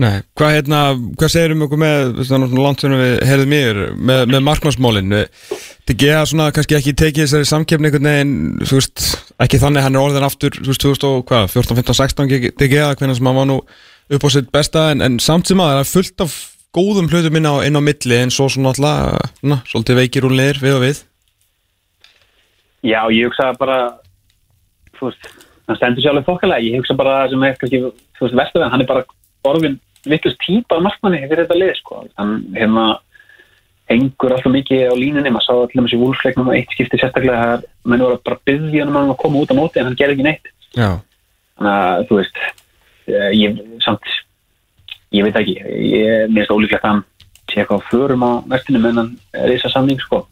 Nei, 0.00 0.22
hvað 0.38 0.54
hérna, 0.54 0.80
hvað 1.20 1.32
segir 1.34 1.52
um 1.52 1.64
okkur 1.66 1.80
með 1.82 2.20
sem 2.24 2.94
við 2.96 3.14
heyrðum 3.28 3.50
mér 3.52 3.80
með, 3.98 4.22
með 4.32 4.44
markmannsmólin 4.46 5.12
þetta 5.12 5.96
geða 6.00 6.22
svona 6.30 6.46
kannski 6.56 6.78
ekki 6.78 6.94
tekið 6.96 7.26
þessari 7.26 7.48
samkeppni 7.50 7.90
einhvern 7.90 8.08
veginn, 8.08 8.32
þú 8.64 8.78
veist, 8.78 9.02
ekki 9.44 9.60
þannig 9.60 9.84
hann 9.84 9.98
er 9.98 10.04
orðin 10.06 10.24
aftur, 10.24 10.56
þú 10.56 10.70
veist, 10.70 10.84
2000 10.86 11.08
og 11.10 11.26
hvað 11.28 11.50
14, 11.52 11.80
15, 11.82 11.98
16 11.98 12.32
þetta 12.46 12.70
geða 12.72 12.94
hvernig 12.96 13.18
sem 13.18 13.28
hann 13.28 13.40
var 13.42 13.50
nú 13.50 13.58
upp 14.16 14.24
á 14.24 14.28
sitt 14.32 14.48
besta 14.54 14.86
en, 14.94 15.04
en 15.04 15.20
samt 15.20 15.50
sem 15.50 15.60
að 15.60 15.74
það 15.74 15.82
er 15.82 15.90
fullt 15.90 16.24
af 16.24 16.38
góðum 16.76 17.10
hlutum 17.10 17.36
inn 17.36 17.50
á, 17.50 17.54
inn 17.66 17.76
á 17.76 17.82
milli 17.82 18.18
en 18.22 18.32
svo 18.32 18.48
svona 18.48 18.72
alltaf, 18.72 19.36
na, 19.44 19.60
svolítið 19.68 20.00
veikir 20.00 20.30
og 20.30 20.34
leir 20.38 20.62
við 20.62 20.78
og 20.78 20.84
við. 20.86 21.04
Já, 22.86 23.02
ég 23.12 23.28
hugsa 23.28 23.50
bara 23.60 23.78
þú 24.96 25.10
veist, 25.10 25.30
hann 25.68 25.78
stendur 25.78 26.04
sér 26.04 26.14
alveg 26.14 26.28
þokkalega. 26.30 26.64
Ég 26.64 26.80
hugsa 26.80 26.96
bara 26.96 27.20
sem 27.28 27.44
er 27.44 27.56
kannski 27.60 27.82
þú 27.82 28.24
veist, 28.24 28.38
Vesturveðan, 28.38 28.72
hann 28.72 28.84
er 28.86 28.88
bara 28.88 29.04
orðin 29.50 29.80
vittlust 30.08 30.40
típa 30.44 30.80
markmanni 30.82 31.22
fyrir 31.26 31.44
þetta 31.44 31.58
lið 31.60 31.72
sko. 31.78 32.04
hann 32.16 32.34
hérna 32.56 32.86
hengur 33.90 34.34
alltaf 34.36 34.52
mikið 34.54 34.86
á 34.86 34.94
línunni, 34.94 35.32
maður 35.34 35.46
sá 35.46 35.52
allir 35.56 35.82
með 35.82 35.92
sér 35.92 36.02
vúlfleiknum 36.04 36.50
og 36.50 36.56
eitt 36.56 36.74
skipti 36.74 37.00
sérstaklega 37.00 37.54
að 37.56 37.64
menn 37.90 38.04
voru 38.04 38.20
bara 38.24 38.38
að 38.38 38.44
byggja 38.46 38.84
hann 38.84 38.92
um 38.94 39.12
að 39.14 39.20
koma 39.22 39.42
út 39.42 39.50
á 39.50 39.58
móti 39.58 39.80
en 39.80 39.88
hann 39.88 39.98
gerði 39.98 40.16
ekki 40.16 40.26
neitt. 40.28 40.50
Já, 40.78 40.90
þannig 41.58 41.72
að 41.74 42.04
þú 42.08 42.18
veist 42.20 42.42
eh, 43.10 43.30
ég, 43.34 43.62
samt 43.82 44.12
ég 45.10 45.26
veit 45.26 45.40
ekki, 45.40 45.56
ég 45.90 46.30
minnst 46.30 46.54
ólíklegt 46.54 46.86
að 46.86 46.94
hann 46.94 47.02
eitthvað 47.50 47.82
á 47.82 47.88
förum 47.90 48.22
á 48.22 48.30
vestinu 48.52 48.82
menn 48.82 49.00
hann 49.00 49.10
þess 49.34 49.66
að 49.66 49.74
samning 49.74 50.02
sko. 50.02 50.22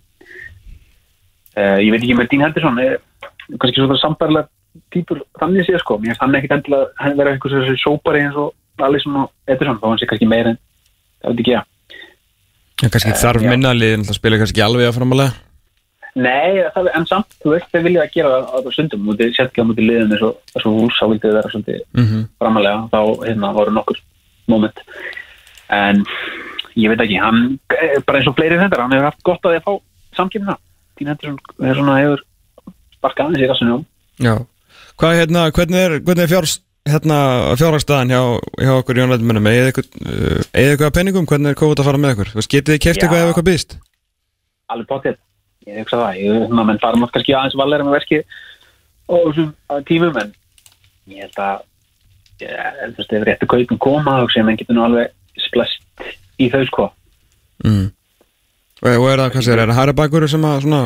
Uh, 1.58 1.78
ég 1.82 1.90
veit 1.90 2.04
ekki 2.04 2.14
með 2.14 2.30
Dín 2.30 2.44
Henderson 2.44 2.78
er 2.78 3.00
kannski 3.56 3.80
svona 3.80 3.98
sambarlega 3.98 4.46
típur 4.94 5.24
þannig 5.40 5.66
séð 5.66 5.80
sko, 5.82 5.96
mér 5.98 6.12
finnst 6.12 6.22
hann 6.22 6.38
ekkit 6.38 6.54
endilega 6.54 6.92
hann 7.00 7.18
vera 7.18 7.32
einhvers 7.34 7.56
þessi 7.56 7.82
sópari 7.82 8.22
eins 8.22 8.38
og 8.38 8.52
Alisson 8.86 9.18
og 9.24 9.32
Ederson, 9.48 9.80
þá 9.80 9.86
hann 9.88 10.00
sé 10.00 10.08
kannski 10.10 10.30
meira 10.30 10.54
en 10.54 10.60
það 11.22 11.32
veit 11.32 11.42
ekki 11.44 11.54
ég 11.56 11.62
en 12.82 12.94
kannski 12.94 13.14
þarf 13.18 13.44
já. 13.44 13.50
minnalið 13.50 13.94
en 13.96 14.08
það 14.08 14.18
spila 14.20 14.40
kannski 14.40 14.64
alveg 14.64 14.88
að 14.88 14.98
framalega 15.00 15.36
Nei, 16.18 16.64
það, 16.74 16.88
en 16.98 17.04
samt, 17.06 17.34
þú 17.44 17.52
veist, 17.52 17.68
þeir 17.70 17.84
vilja 17.84 18.04
að 18.04 18.14
gera 18.16 18.38
það 18.48 18.64
á 18.66 18.70
stundum, 18.74 19.02
mútið, 19.06 19.28
sérstaklega 19.36 19.68
mútið 19.68 19.86
liðin 19.86 20.14
eins 20.16 20.24
og, 20.26 20.38
hús, 20.64 21.00
vildi 21.04 21.22
þið 21.22 21.36
vera 21.36 21.52
svolítið 21.52 21.82
mm 21.84 22.06
-hmm. 22.06 22.22
framalega, 22.40 22.78
þá 22.90 23.00
hérna 23.26 23.50
voru 23.54 23.74
nokkur 23.76 24.00
moment, 24.48 24.80
en 25.68 26.02
ég 26.74 26.90
veit 26.90 27.04
ekki, 27.04 27.20
hann 27.22 27.58
er 27.70 28.02
bara 28.06 28.18
eins 28.18 28.30
og 28.30 28.34
fleiri 28.34 28.58
þetta, 28.58 28.82
hann 28.82 28.96
hefur 28.96 29.10
haft 29.10 29.22
gott 29.22 29.44
að 29.44 29.52
því 29.52 29.60
að 29.60 29.66
fá 29.68 29.74
samkipna, 30.16 30.56
Tín 30.98 31.12
Henderson 31.12 31.38
er 31.62 31.74
svona 31.78 32.00
hefur 32.00 32.24
sparkað 32.96 33.26
aðeins 33.26 33.44
í 33.44 33.50
rassinu 33.52 33.76
á 33.76 33.78
Já, 34.18 34.34
hvað 34.98 35.18
hérna, 35.20 35.50
hvernig 35.54 35.78
er, 35.78 35.92
er 36.02 36.32
fjárs, 36.32 36.58
hérna, 36.92 37.18
fjárhagstæðan 37.60 38.14
hjá, 38.14 38.22
hjá 38.64 38.72
okkur 38.78 39.02
jónlætumennum, 39.02 39.50
eða 39.50 39.70
eitthvað, 39.70 40.00
eða 40.62 40.88
af 40.88 40.96
penningum, 40.96 41.28
hvernig 41.28 41.52
er 41.52 41.60
COVID 41.60 41.82
að 41.82 41.88
fara 41.90 42.00
með 42.02 42.16
okkur? 42.16 42.32
Getið 42.46 42.74
þið 42.74 42.82
keft 42.86 43.00
Já. 43.00 43.04
eitthvað 43.04 43.22
ef 43.22 43.30
eitthvað 43.32 43.48
býst? 43.50 43.78
alveg 44.72 44.88
potið, 44.90 45.16
ég 45.68 45.80
hugsa 45.82 46.00
það 46.02 46.20
ég, 46.22 46.44
maður 46.52 46.68
menn 46.70 46.82
fara 46.82 47.00
maður 47.00 47.14
kannski 47.16 47.36
aðeins 47.36 47.58
valera 47.58 47.86
með 47.86 47.96
verki 47.98 48.20
og 49.08 49.30
þessum 49.30 49.50
að 49.72 49.84
tímum 49.88 50.20
en 50.20 50.32
ég 51.08 51.24
held 51.24 51.42
að 51.44 51.62
ég, 52.44 52.80
þú 52.82 53.00
veist, 53.00 53.14
ef 53.16 53.28
réttu 53.28 53.50
kaupin 53.50 53.82
koma 53.86 54.18
þá 54.20 54.34
sem 54.34 54.48
menn 54.48 54.60
getur 54.60 54.76
nú 54.76 54.84
alveg 54.84 55.14
splest 55.48 56.08
í 56.38 56.50
þau 56.52 56.64
sko 56.70 56.92
Mm. 57.58 57.88
Og, 58.84 58.86
og 58.86 59.08
er 59.10 59.18
það, 59.18 59.30
hvað 59.34 59.42
segir, 59.42 59.58
er 59.58 59.70
það 59.72 59.78
hæra 59.80 59.92
bakur 59.98 60.24
sem 60.30 60.44
að, 60.46 60.60
svona, 60.62 60.76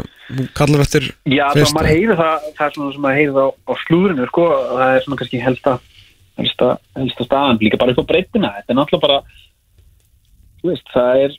kallar 0.56 0.80
eftir 0.86 1.08
Já, 1.28 1.42
heyrir 1.52 2.16
það, 2.16 2.46
það 2.56 2.62
er 2.64 2.72
svona 2.78 2.94
sem 2.94 3.02
maður 3.04 3.18
heyrir 3.18 3.36
á, 3.36 3.46
á 3.52 3.72
slúðrinu, 3.82 4.28
sko, 4.30 4.46
og 4.56 4.78
það 4.78 4.92
er 4.94 5.04
svona 5.04 5.18
kannski 5.20 5.40
helsta, 5.42 5.74
helsta, 6.40 6.68
helsta 6.96 7.26
staðan, 7.26 7.58
líka 7.62 7.78
bara 7.80 7.92
upp 7.94 8.02
á 8.04 8.10
breytina, 8.12 8.52
þetta 8.58 8.72
er 8.72 8.78
náttúrulega 8.78 9.06
bara, 9.06 9.18
veist, 10.64 10.86
það 10.94 11.24
er, 11.26 11.34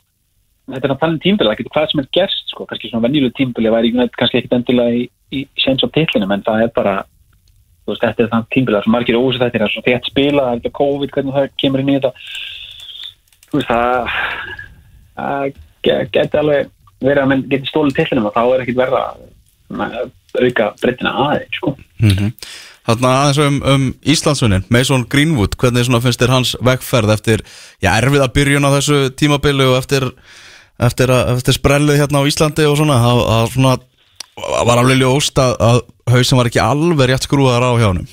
þetta 0.74 0.88
er 0.90 0.94
að 0.96 1.00
tala 1.02 1.14
um 1.16 1.22
tímbili, 1.24 1.50
það 1.50 1.60
getur 1.62 1.74
hvað 1.78 1.90
sem 1.92 2.04
er 2.04 2.10
gerst, 2.20 2.46
sko, 2.54 2.68
kannski 2.70 2.92
svona 2.92 3.06
venjuleg 3.08 3.34
tímbili 3.40 3.74
væri 3.74 3.94
kannski 4.18 4.40
ekkit 4.42 4.56
endilega 4.60 5.00
í, 5.00 5.04
í 5.34 5.44
séns 5.64 5.84
á 5.84 5.90
titlinum, 5.96 6.32
en 6.36 6.46
það 6.46 6.66
er 6.68 6.72
bara, 6.78 6.96
veist, 7.90 8.04
þetta 8.06 8.26
er 8.28 8.32
það 8.36 8.48
tímbili, 8.54 8.76
það 8.78 8.82
er 8.84 8.88
svo 8.88 8.96
margir 8.98 9.20
ósett 9.20 9.46
þetta, 9.48 9.66
er 9.68 9.74
svo 9.76 9.86
þétt 9.88 10.12
spila, 10.12 10.48
það 10.52 10.70
er 10.70 10.76
COVID, 10.82 11.14
hvernig 11.18 11.38
það 11.40 11.50
kemur 11.64 11.84
inn 11.84 11.92
í 11.94 11.98
þetta, 11.98 12.14
veist, 13.54 13.70
það, 13.72 14.18
það 15.18 15.48
ge- 15.90 16.02
geti 16.18 16.42
alveg 16.44 16.72
verið 17.04 17.24
að 17.26 17.32
menn 17.34 17.42
geti 17.52 17.68
stólið 17.68 17.98
titlinum 17.98 18.30
og 18.30 18.36
þá 18.38 18.44
er 18.46 18.62
ekkit 18.64 18.78
verða 18.80 19.02
auka 19.74 20.70
breytina 20.82 21.12
aðeins 21.26 21.58
sko. 21.60 21.74
Þannig 22.84 23.10
aðeins 23.10 23.40
um, 23.40 23.60
um 23.74 23.84
Íslandsvinnin 24.12 24.66
Mason 24.74 25.06
Greenwood, 25.08 25.56
hvernig 25.60 25.88
finnst 26.04 26.20
þér 26.20 26.34
hans 26.34 26.56
vegferð 26.60 27.14
eftir, 27.16 27.44
já, 27.80 27.94
erfið 27.96 28.26
að 28.26 28.34
byrjun 28.36 28.68
á 28.68 28.76
þessu 28.76 28.98
tímabili 29.16 29.70
og 29.70 29.78
eftir 29.80 30.10
eftir, 30.82 31.14
eftir 31.36 31.58
sprellið 31.58 32.02
hérna 32.02 32.24
á 32.24 32.28
Íslandi 32.28 32.66
og 32.68 32.78
svona, 32.80 33.00
það, 33.04 33.22
það 33.30 33.50
svona 33.54 33.74
var 34.68 34.82
alveg 34.82 35.00
ljóst 35.02 35.40
að, 35.42 35.56
að 35.62 35.82
hausin 36.14 36.40
var 36.40 36.50
ekki 36.50 36.64
alveg 36.64 37.12
rétt 37.12 37.28
skrúðar 37.28 37.66
á 37.66 37.72
hjá 37.78 37.88
honum. 37.92 38.10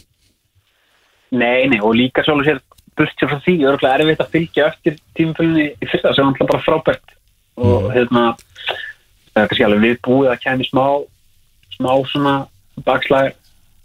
Nei, 1.31 1.67
nei, 1.71 1.79
og 1.81 1.95
líka 1.97 2.25
svolítið 2.27 2.51
sér 2.51 2.63
burt 2.99 3.15
sér 3.17 3.31
frá 3.31 3.41
því, 3.45 3.57
örgulega 3.71 4.05
erfitt 4.05 4.23
að 4.25 4.33
fylgja 4.35 4.69
eftir 4.69 4.99
tímafélunni 5.17 5.67
í 5.73 5.89
fyrsta 5.89 6.13
sem 6.17 6.27
alltaf 6.27 6.51
bara 6.51 6.65
frábært. 6.67 7.15
Og 7.61 7.91
hérna 7.95 8.25
það 9.33 9.43
er 9.43 9.51
kannski 9.51 9.67
alveg 9.67 9.85
viðbúið 9.87 10.33
að 10.33 10.43
kæmi 10.45 10.69
smá 10.69 10.85
smá 11.77 11.93
svona 12.11 12.35
bakslag 12.85 13.33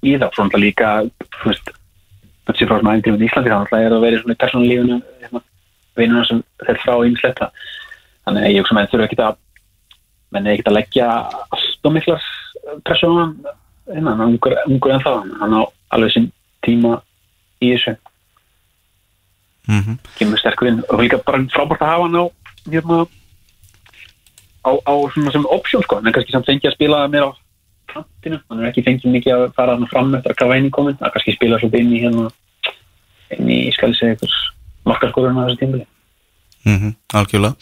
í 0.06 0.15
það, 0.20 0.30
svona 0.38 0.62
líka 0.62 0.91
þú 1.39 1.50
veist, 1.50 1.72
þetta 2.46 2.58
sé 2.60 2.68
frá 2.70 2.78
svona 2.80 2.96
æfndir 2.96 3.15
með 3.15 3.26
Íslandi, 3.28 3.54
þannig 3.54 3.65
að 3.65 3.74
það 3.74 3.86
er 3.86 3.96
að 3.96 4.06
vera 4.06 4.22
svona 4.22 4.36
í 4.36 4.41
persónulífinu 4.44 5.00
hérna, 5.24 5.44
vinnuna 5.96 6.28
sem 6.30 6.44
þeir 6.65 6.82
frá 6.84 6.94
ýmislegt 7.08 7.44
þannig 8.26 8.46
að 8.46 8.54
ég 8.54 8.63
hugsa 8.63 8.78
með 8.78 8.89
þurfa 8.91 9.10
ekki 9.10 9.22
að 9.26 9.41
menn 10.34 10.48
er 10.48 10.56
ekkert 10.56 10.72
að 10.72 10.78
leggja 10.80 11.10
allt 11.56 11.88
og 11.88 11.96
miklar 11.96 12.26
persónan 12.88 13.36
hérna, 13.88 14.15
hann 14.15 14.22
er 14.22 14.32
ungur, 14.34 14.58
ungur 14.68 14.96
en 14.96 15.06
það 15.06 15.30
hann 15.41 15.58
á 15.58 15.62
alveg 15.96 16.15
sinn 16.15 16.32
tíma 16.65 16.98
í 17.62 17.72
þessu. 17.74 17.96
Mm 19.65 19.82
-hmm. 19.82 19.98
kemur 20.18 20.38
sterkur 20.38 20.68
inn 20.70 20.84
og 20.89 21.00
líka 21.02 21.18
bara 21.26 21.46
frábært 21.54 21.82
að 21.82 21.91
hafa 21.94 22.04
hann 22.04 22.20
á 22.22 22.26
hérna 22.70 22.98
á, 24.65 24.72
á 24.91 24.94
svona 25.13 25.32
sem 25.32 25.46
option 25.46 25.84
sko. 25.84 25.98
En 25.98 26.13
kannski 26.13 26.32
samt 26.32 26.46
fengi 26.46 26.68
að 26.68 26.78
spila 26.78 27.08
mér 27.08 27.30
á 27.30 27.32
frontinu, 27.95 28.39
hann 28.49 28.62
er 28.62 28.69
ekki 28.69 28.84
fengið 28.86 29.13
mikið 29.15 29.36
að 29.36 29.45
fara 29.58 29.75
hann 29.77 29.91
fram 29.91 30.15
eftir 30.17 30.34
að 30.34 30.39
kafa 30.41 30.58
inn. 30.60 30.69
Í 30.69 30.73
komin 30.75 30.97
að 30.99 31.13
kannski 31.15 31.36
spila 31.36 31.60
svolítið 31.62 31.84
inn 31.84 31.93
í 31.93 32.01
hérna 32.03 32.25
inn 33.36 33.51
í, 33.51 33.60
skal 33.75 33.91
ég 33.91 33.99
segja, 33.99 34.17
ykkur 34.17 34.36
markarskórun 34.89 35.39
á 35.39 35.45
þessu 35.47 35.62
tímbili 35.63 35.88
Mm 36.65 36.95
algjörlega. 37.13 37.53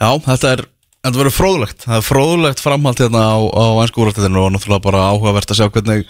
Já, 0.00 0.08
þetta 0.24 0.48
er, 0.50 0.60
þetta 1.04 1.20
verður 1.20 1.36
fróðlegt. 1.36 1.84
Það 1.84 1.96
er 1.96 2.06
fróðlegt 2.08 2.62
framhald 2.64 3.02
hérna 3.02 3.22
á, 3.30 3.38
á 3.38 3.64
ennskúrastæðinu 3.84 4.40
og 4.42 4.48
náttúrulega 4.54 4.86
bara 4.88 5.04
áhugavert 5.12 5.52
að 5.54 5.60
sjá 5.60 5.68
hvernig 5.70 6.08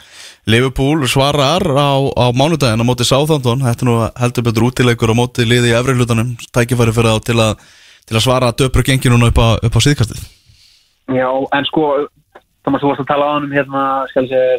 Liverpool 0.49 1.05
svarar 1.05 1.61
á, 1.69 1.93
á 2.01 2.27
mánudaginn 2.33 2.81
á 2.81 2.89
móti 2.89 3.05
Southampton. 3.05 3.61
Þetta 3.67 3.85
er 3.85 3.91
nú 3.91 3.99
heldur 4.23 4.47
betur 4.49 4.67
útilegur 4.71 5.13
á 5.13 5.21
móti 5.21 5.45
liði 5.45 5.75
í 5.75 5.77
efri 5.77 5.99
hlutanum, 5.99 6.33
tækifæri 6.49 6.97
fyrir 6.97 7.13
þá 7.13 7.29
til 7.29 7.39
að 7.45 7.53
til 8.09 8.17
að 8.19 8.25
svara 8.25 8.55
döpru 8.57 8.83
gengi 8.83 9.13
núna 9.13 9.29
upp 9.31 9.39
á, 9.39 9.49
upp 9.61 9.77
á 9.77 9.81
síðkastið. 9.85 10.25
Já, 11.13 11.29
en 11.29 11.69
sko 11.69 11.85
Thomas, 12.71 12.85
þú 12.85 12.91
varst 12.93 13.03
að 13.03 13.11
tala 13.11 13.27
á 13.27 13.33
hann 13.35 13.47
um 13.49 13.55
hérna 13.55 13.85
skal 14.11 14.23
ég 14.25 14.31
segja 14.31 14.59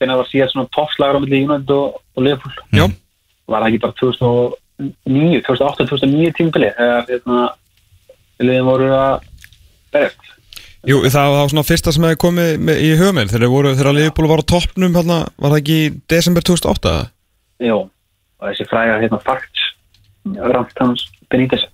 þegar 0.00 0.12
það 0.12 0.20
var 0.20 0.28
síðan 0.30 0.52
svona 0.52 0.70
toppslagur 0.72 1.18
á 1.18 1.22
milli 1.22 1.40
United 1.44 1.72
og, 1.76 1.98
og 2.16 2.24
Liverpool 2.24 2.54
Já. 2.72 2.84
var 3.52 3.62
það 3.62 3.68
ekki 3.68 3.82
bara 3.82 3.96
2009 4.00 5.42
2008-2009 5.48 6.32
tímbili 6.38 6.70
þegar 6.78 7.10
hérna 7.10 7.40
liðin 8.42 8.68
voru 8.70 8.88
að 8.96 9.28
berjast 9.92 10.30
Jú, 10.88 10.98
það 11.14 11.36
var 11.36 11.52
svona 11.52 11.66
fyrsta 11.68 11.92
sem 11.94 12.08
hefði 12.08 12.18
komið 12.24 12.48
með, 12.66 12.80
í 12.82 12.88
höfuminn 12.98 13.30
þegar 13.30 13.52
voru, 13.52 13.74
þegar 13.78 13.94
Liverpool 13.94 14.30
var 14.32 14.42
á 14.42 14.50
toppnum 14.50 14.96
hérna, 14.96 15.18
var 15.36 15.52
það 15.52 15.60
ekki 15.60 15.76
í 15.78 15.92
desember 16.10 16.46
2008? 16.48 16.94
Jó, 17.62 17.76
og 17.86 18.48
þessi 18.48 18.66
fræga 18.72 18.96
hérna 19.04 19.20
fakts 19.22 19.68
ramt 20.56 20.82
hans 20.82 21.04
Benítez 21.30 21.68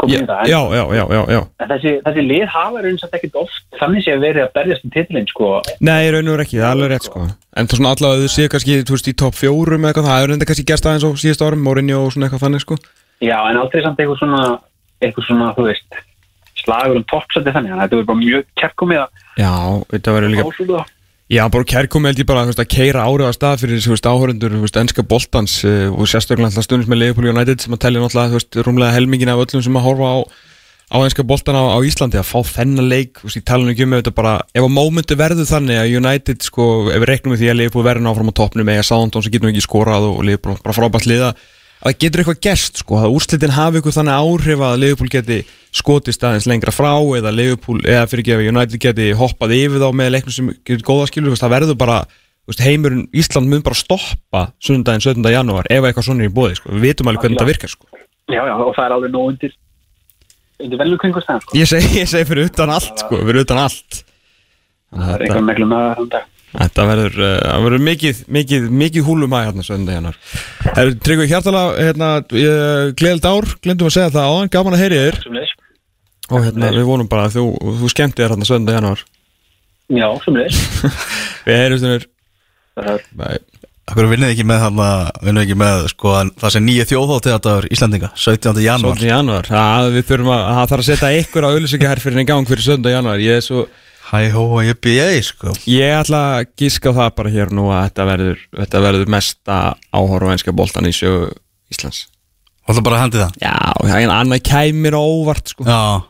kom 0.00 0.10
Já, 0.10 0.16
inn 0.18 0.24
í 0.24 0.30
það. 0.30 0.48
já, 0.50 0.60
já, 0.78 0.82
já, 0.98 1.04
já, 1.14 1.20
já. 1.34 1.40
þessi, 1.72 1.92
þessi 2.06 2.24
lið 2.26 2.44
hafa 2.54 2.82
raun 2.86 2.98
satt 3.02 3.16
ekkert 3.18 3.38
oft 3.42 3.78
þannig 3.80 4.04
sé 4.06 4.14
að 4.16 4.24
verið 4.26 4.44
að 4.46 4.52
berjast 4.58 4.86
um 4.88 4.94
titlinn 4.96 5.28
sko. 5.30 5.50
Nei, 5.86 6.10
raun 6.14 6.30
og 6.30 6.36
veru 6.36 6.46
ekki, 6.46 6.58
það 6.60 6.66
er 6.66 6.74
alveg 6.76 6.92
rétt 6.94 7.08
sko. 7.10 7.24
En 7.60 7.70
það 7.70 7.80
svona 7.80 7.94
allavega 7.96 8.24
þau 8.26 8.34
séu 8.36 8.52
kannski, 8.54 8.78
þú 8.88 8.96
veist, 8.96 9.10
í 9.10 9.16
topp 9.22 9.38
fjórum 9.38 9.84
eða 9.84 9.92
eitthvað, 9.92 10.08
það 10.10 10.20
hefur 10.20 10.34
enda 10.36 10.48
kannski 10.50 10.66
gerst 10.70 10.88
aðeins 10.90 11.06
á 11.06 11.10
síðust 11.24 11.44
árum, 11.46 11.64
Mourinho 11.66 12.02
og 12.06 12.12
svona 12.14 12.28
eitthvað 12.28 12.44
þannig 12.46 12.64
sko. 12.64 12.78
Já, 13.20 13.36
en 13.50 13.60
aldrei 13.60 13.82
samt 13.84 14.00
eitthvað 14.00 14.22
svona 14.22 14.42
eitthvað 15.00 15.26
svona, 15.28 15.50
þú 15.56 15.66
veist 15.68 16.00
slagur 16.60 16.98
um 17.00 17.04
toppsætti 17.08 17.52
þannig, 17.54 17.72
þannig 17.72 17.76
að 17.76 17.84
þetta 17.84 17.96
verður 17.96 18.08
bara 18.10 18.20
mjög 18.20 18.48
kærkomið 18.60 19.00
að 19.00 19.28
Já, 19.40 19.52
þetta 19.94 20.16
verður 20.16 20.34
líka 20.34 20.48
það 20.60 20.88
Já, 21.30 21.44
bara 21.46 21.62
kærkomi 21.62 22.10
held 22.10 22.18
ég 22.18 22.26
bara 22.26 22.42
veist, 22.48 22.58
að 22.58 22.72
keira 22.72 23.04
árið 23.06 23.28
að 23.28 23.36
stað 23.36 23.60
fyrir 23.62 24.06
áhörundur, 24.10 24.54
ennska 24.80 25.04
boltans 25.06 25.60
uh, 25.62 25.86
og 25.94 26.08
sérstaklega 26.10 26.64
stundins 26.64 26.90
með 26.90 27.04
Liverpool 27.04 27.30
United 27.30 27.62
sem 27.62 27.76
að 27.76 27.84
telja 27.84 28.02
náttúrulega, 28.02 28.34
veist, 28.34 28.58
rúmlega 28.66 28.96
helmingin 28.96 29.30
af 29.30 29.44
öllum 29.44 29.62
sem 29.62 29.78
að 29.78 29.84
horfa 29.84 30.08
á, 30.10 30.18
á 30.90 30.96
einska 30.98 31.22
boltan 31.30 31.54
á, 31.54 31.70
á 31.70 31.78
Íslandi 31.86 32.18
að 32.18 32.26
fá 32.32 32.42
þennan 32.50 32.90
leik, 32.90 33.22
veist, 33.22 33.38
ég 33.38 33.46
tala 33.46 33.62
nú 33.62 33.70
ekki 33.70 33.86
um 33.86 33.94
þetta 33.94 34.14
bara, 34.16 34.34
ef 34.50 34.66
að 34.66 34.74
mómenti 34.74 35.20
verður 35.22 35.46
þannig 35.52 35.78
að 35.84 35.94
United 36.00 36.50
sko, 36.50 36.66
ef 36.90 36.98
við 36.98 37.08
reiknum 37.12 37.36
við 37.36 37.44
því 37.44 37.52
að 37.52 37.58
Liverpool 37.60 37.86
verður 37.86 38.10
áfram 38.10 38.34
á 38.34 38.38
toppnum 38.42 38.74
eða 38.74 38.88
Southampton 38.90 39.28
sem 39.28 39.36
getur 39.36 39.52
ekki 39.52 39.66
skorað 39.68 40.10
og 40.10 40.22
Liverpool 40.26 40.58
bara 40.66 40.78
frábært 40.80 41.06
liða 41.06 41.30
að 41.80 41.96
getur 42.02 42.22
eitthvað 42.22 42.40
gerst 42.44 42.80
sko, 42.82 42.98
að 43.00 43.14
úrslitin 43.16 43.54
hafi 43.56 43.80
ykkur 43.80 43.94
þannig 43.96 44.16
áhrif 44.20 44.64
að 44.66 44.80
Liverpool 44.82 45.12
geti 45.12 45.38
skotist 45.72 46.24
aðeins 46.26 46.48
lengra 46.50 46.74
frá 46.74 46.92
eða 47.16 47.32
Liverpool, 47.32 47.80
eða 47.86 48.08
fyrir 48.10 48.24
ekki 48.24 48.34
að 48.36 48.48
United 48.50 48.82
geti 48.82 49.06
hoppað 49.16 49.54
yfir 49.56 49.80
þá 49.80 49.88
með 49.96 50.12
leiknum 50.16 50.36
sem 50.36 50.50
getur 50.58 50.84
góða 50.90 51.08
skilur, 51.08 51.38
það 51.40 51.54
verður 51.54 51.78
bara 51.80 52.02
veist, 52.50 52.62
heimurinn, 52.64 53.06
Ísland 53.16 53.50
mun 53.50 53.64
bara 53.64 53.78
stoppa 53.78 54.44
sundaginn 54.62 55.04
17. 55.06 55.32
janúar 55.32 55.68
ef 55.70 55.86
eitthvað 55.86 56.08
svona 56.08 56.26
er 56.26 56.32
í 56.32 56.34
bóði 56.34 56.58
sko. 56.58 56.74
við 56.74 56.86
vitum 56.88 57.10
alveg 57.10 57.24
hvernig 57.24 57.40
þetta 57.40 57.50
virkar 57.52 57.72
sko. 57.72 57.88
Já, 58.30 58.42
já, 58.44 58.54
og 58.54 58.74
það 58.76 58.84
er 58.84 58.96
alveg 58.96 59.14
nóg 59.14 59.32
undir 59.32 59.56
undir 60.60 60.82
velum 60.82 61.00
kringustæðan 61.00 61.44
sko. 61.44 61.56
ég 61.58 61.70
segi, 61.70 61.92
ég 62.02 62.10
segi 62.10 62.28
fyrir 62.28 62.50
utan 62.50 62.74
allt 62.74 63.04
sko, 63.04 63.22
fyrir 63.24 63.46
utan 63.46 63.62
allt 63.64 64.02
Það 64.90 65.06
að 65.06 65.14
er 65.14 65.22
þetta, 65.22 65.26
einhver 65.30 65.46
meglu 65.46 65.66
það 66.50 66.64
þetta 66.64 66.86
verður, 66.90 67.16
uh, 67.20 67.34
það 67.44 67.66
verður 67.66 67.84
mikið, 67.86 68.22
mikið, 68.36 68.68
mikið 68.82 69.06
húlum 69.06 69.36
að 69.38 69.46
hérna 69.48 69.66
17. 69.66 69.94
janúar 69.96 70.20
Herru, 70.76 70.96
Tryggvi 71.06 71.28
Hjartala, 71.30 71.64
hérna, 71.78 72.10
gleðild 72.98 73.28
ár, 73.30 73.50
glemdum 73.64 73.90
að 73.90 73.96
segja 73.96 74.14
það 74.16 74.30
áðan, 74.34 74.52
gaman 74.56 74.76
að 74.76 74.84
heyri 74.84 75.02
þér 75.04 75.20
Sumleis 75.24 75.54
og 76.30 76.46
hérna, 76.46 76.72
við 76.74 76.88
vonum 76.90 77.10
bara 77.10 77.28
að 77.28 77.38
þú, 77.38 77.46
þú 77.80 77.92
skemmti 77.94 78.22
þér 78.22 78.34
hérna 78.36 78.50
17. 78.50 78.74
janúar 78.78 79.06
Já, 79.90 80.08
sumleis 80.24 80.60
við 81.46 81.62
heyrum 81.64 81.82
stundar 81.82 82.10
Það 82.80 82.92
er 82.94 83.08
Bye. 83.18 83.40
Akkur 83.90 84.06
vinnið 84.06 84.30
ekki 84.36 84.44
með 84.46 84.60
þarna, 84.62 84.88
vinnið 85.18 85.44
ekki 85.48 85.54
með 85.58 85.80
sko, 85.90 86.10
það 86.38 86.52
sem 86.54 86.62
nýja 86.62 86.84
þjóðháttíðadagur 86.86 87.66
Íslandinga 87.74 88.10
17. 88.14 88.60
janúar 88.62 89.00
17. 89.00 89.08
janúar, 89.08 89.48
það 89.50 89.88
við 89.96 90.04
þurfum 90.12 90.30
að 90.36 90.42
það 90.46 90.68
þarf 90.70 90.84
að 90.84 90.86
setja 90.86 91.10
ykkur 91.18 91.46
á 91.46 91.50
auðlýsingaherfyrin 91.50 92.22
í 92.22 92.26
gang 92.28 92.46
fyrir 92.46 92.66
17. 92.68 92.92
janúar, 92.94 93.24
ég 93.24 93.40
er 93.40 93.42
svo 93.42 93.64
Hæ 94.10 94.30
hó 94.34 94.42
og 94.42 94.62
ég 94.66 94.78
byrja 94.82 95.22
sko. 95.22 95.52
Ég 95.70 95.94
ætla 96.00 96.22
að 96.40 96.48
gíska 96.58 96.90
það 96.96 97.10
bara 97.20 97.30
hér 97.30 97.52
nú 97.54 97.68
að 97.70 97.84
þetta 97.88 98.06
verður, 98.08 98.40
þetta 98.58 98.84
verður 98.86 99.12
mesta 99.14 99.58
áhorf 99.94 100.26
á 100.26 100.32
einska 100.34 100.54
boltan 100.56 100.88
í 100.90 100.94
sögu 100.96 101.30
Íslands. 101.70 102.08
Og 102.66 102.74
það 102.74 102.86
bara 102.86 102.98
að 102.98 103.04
hendi 103.04 103.20
það? 103.22 103.36
Já, 103.42 103.56
það 103.86 104.00
er 104.00 104.14
annað 104.14 104.42
kæmir 104.50 104.96
á 104.98 105.02
óvart 105.02 105.52
sko. 105.54 105.66
Já 105.68 106.09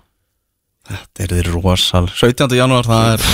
Þetta 0.90 1.24
er 1.24 1.34
þið 1.36 1.50
rosal 1.54 2.06
17. 2.10 2.56
janúar 2.58 2.88
það 2.88 3.12
er 3.14 3.26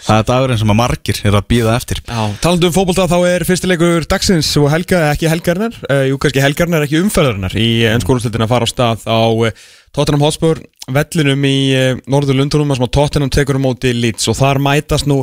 Það 0.00 0.16
er 0.16 0.26
dagurinn 0.30 0.58
sem 0.60 0.70
að 0.72 0.78
margir 0.78 1.18
er 1.28 1.36
að 1.36 1.46
býða 1.50 1.74
eftir 1.76 2.00
Já, 2.06 2.20
talandi 2.40 2.68
um 2.70 2.74
fótbolta 2.74 3.04
þá 3.10 3.18
er 3.28 3.44
fyrstileikur 3.48 4.06
dagsins 4.08 4.48
og 4.60 4.70
helga, 4.72 5.02
ekki 5.12 5.28
helgarnar 5.30 5.76
uh, 5.90 6.04
jú 6.08 6.16
kannski 6.22 6.42
helgarnar, 6.44 6.86
ekki 6.86 7.02
umferðarnar 7.02 7.56
í 7.60 7.68
ennskólustöldin 7.90 8.46
að 8.46 8.52
fara 8.54 8.68
á 8.68 8.72
stað 8.72 9.04
á 9.04 9.20
uh, 9.28 9.52
Tottenham 9.92 10.24
Hotspur 10.24 10.62
vellinum 10.90 11.46
í 11.46 11.56
uh, 11.76 11.92
Norður 12.10 12.40
Lundunum 12.40 12.72
sem 12.74 12.88
að 12.88 12.94
Tottenham 12.96 13.32
tekur 13.34 13.60
um 13.60 13.66
móti 13.68 13.92
Leeds 13.96 14.30
og 14.32 14.38
þar 14.40 14.62
mætast 14.64 15.10
nú 15.10 15.22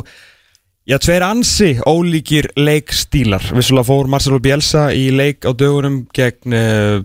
Já, 0.88 0.96
tveir 1.04 1.20
ansi 1.20 1.74
ólíkir 1.84 2.46
leikstílar. 2.56 3.44
Vissulega 3.52 3.84
fór 3.84 4.06
Marcelo 4.08 4.38
Bielsa 4.40 4.86
í 4.96 5.10
leik 5.12 5.44
á 5.44 5.52
dögunum 5.52 5.98
gegn 6.16 6.54
uh, 6.56 7.02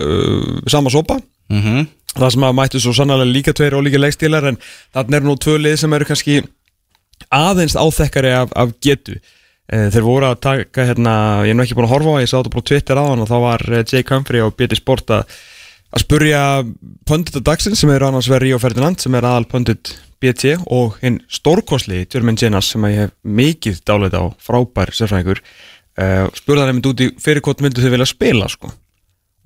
uh, 0.00 0.54
sama 0.64 0.88
sopa. 0.88 1.18
mm 1.50 1.60
-hmm. 1.60 1.86
Það 2.16 2.32
sem 2.34 2.46
að 2.48 2.56
mættu 2.58 2.80
svo 2.82 2.94
sannlega 2.96 3.28
líka 3.28 3.54
tveir 3.54 3.76
ólíkir 3.78 4.02
leikstílar 4.02 4.48
en 4.50 4.58
þarna 4.94 5.20
eru 5.20 5.30
nú 5.30 5.36
tvö 5.38 5.58
lið 5.60 5.76
sem 5.82 5.94
eru 5.94 6.08
kannski 6.08 6.40
aðeins 7.30 7.76
áþekkari 7.78 8.32
af, 8.34 8.56
af 8.58 8.74
getu. 8.82 9.20
Uh, 9.70 9.86
þeir 9.94 10.02
voru 10.02 10.26
að 10.26 10.40
taka 10.42 10.88
hérna, 10.88 11.14
ég 11.46 11.54
er 11.54 11.58
nú 11.58 11.62
ekki 11.62 11.76
búin 11.78 11.86
að 11.86 11.94
horfa 11.94 12.10
á, 12.10 12.14
það, 12.16 12.24
ég 12.24 12.30
sá 12.32 12.36
þetta 12.40 12.54
bara 12.56 12.64
á 12.66 12.68
Twitter 12.70 12.98
á 12.98 13.04
hann 13.06 13.22
og 13.22 13.30
þá 13.30 13.36
var 13.44 13.64
uh, 13.70 13.82
Jake 13.84 14.14
Humphrey 14.16 14.42
á 14.42 14.48
BT 14.50 14.80
Sport 14.80 15.12
að 15.14 15.40
að 15.90 16.04
spurja 16.04 16.42
pöndita 17.08 17.42
dagsins 17.42 17.80
sem 17.82 17.90
eru 17.90 18.06
annars 18.06 18.28
verið 18.30 18.50
Ríó 18.50 18.60
Ferdinand 18.62 19.02
sem 19.02 19.14
er 19.18 19.26
aðal 19.26 19.48
pöndit 19.50 19.92
BT 20.22 20.54
og 20.70 21.00
hinn 21.02 21.18
stórkosli 21.32 22.04
Jörmen 22.04 22.38
Jenas 22.38 22.70
sem 22.70 22.84
ég 22.90 23.06
hef 23.06 23.14
mikið 23.24 23.80
dálit 23.88 24.14
á 24.14 24.30
frábær 24.38 24.92
sérfræðingur 24.94 25.40
uh, 25.42 26.28
spurði 26.36 26.62
hann 26.62 26.72
einmitt 26.74 26.90
út 26.92 27.02
í 27.02 27.10
fyrir 27.22 27.42
hvort 27.44 27.64
myndu 27.64 27.82
þau 27.82 27.94
vilja 27.96 28.10
spila 28.10 28.50
sko 28.52 28.70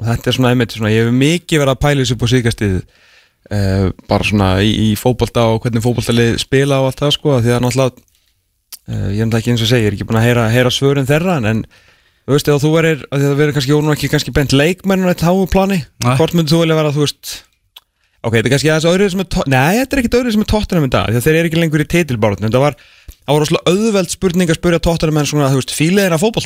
og 0.01 0.09
þetta 0.09 0.31
er 0.31 0.37
svona 0.39 0.53
einmitt 0.53 0.75
svona, 0.75 0.93
ég 0.93 1.07
hef 1.07 1.17
mikið 1.19 1.63
verið 1.63 1.75
að 1.75 1.83
pæla 1.85 2.03
þessu 2.03 2.17
upp 2.17 2.25
á 2.27 2.33
síðkastið 2.33 2.75
uh, 2.79 3.87
bara 4.11 4.29
svona 4.29 4.49
í, 4.65 4.71
í 4.89 4.89
fótbolta 4.99 5.47
og 5.53 5.63
hvernig 5.65 5.85
fótboltalið 5.85 6.39
spila 6.43 6.81
og 6.83 6.91
allt 6.91 7.01
það 7.05 7.17
sko 7.19 7.39
því 7.45 7.55
að 7.55 7.65
náttúrulega 7.65 7.95
uh, 7.95 9.09
ég 9.15 9.21
er 9.23 9.27
náttúrulega 9.29 9.41
ekki 9.43 9.55
eins 9.55 9.65
og 9.65 9.71
segja, 9.71 9.85
ég 9.85 9.91
er 9.93 9.97
ekki 9.99 10.09
búin 10.11 10.21
að 10.21 10.29
heyra, 10.29 10.45
heyra 10.55 10.75
svörin 10.75 11.11
þeirra 11.11 11.39
en, 11.41 11.47
en 11.53 11.65
þú 12.25 12.37
veist, 12.37 12.53
þú 12.65 12.71
verir 12.75 12.99
það 13.11 13.39
verður 13.41 13.57
kannski, 13.59 13.73
nú 13.87 13.95
ekki 13.95 14.13
kannski 14.13 14.35
bent 14.35 14.53
leikmennun 14.57 15.13
eitt 15.13 15.27
háu 15.27 15.45
plani, 15.51 15.79
Nei. 16.05 16.15
hvort 16.19 16.35
myndir 16.37 16.57
þú 16.57 16.65
vilja 16.65 16.79
vera, 16.81 16.95
þú 16.95 17.03
veist 17.05 17.25
ok, 18.25 18.33
þetta 18.39 18.47
er 18.47 18.53
kannski 18.55 18.71
aðeins 18.73 18.91
öðruð 18.91 19.11
sem 19.15 19.23
er 19.25 19.29
nei, 19.53 19.75
þetta 19.81 19.93
er 19.95 20.01
ekkit 20.03 20.19
öðruð 20.19 20.35
sem 20.37 20.45
er 20.45 20.53
tóttunum 20.55 20.87
í 20.89 20.93
dag 20.95 21.07
því 21.11 21.19
að 21.21 21.27
þeir 21.27 21.39
eru 21.39 21.49
ekki 21.51 21.61
lengur 21.61 21.85
í 21.85 21.93
titilbárun 21.95 22.47
þetta 22.47 22.63
var, 22.63 22.75
það 23.27 23.33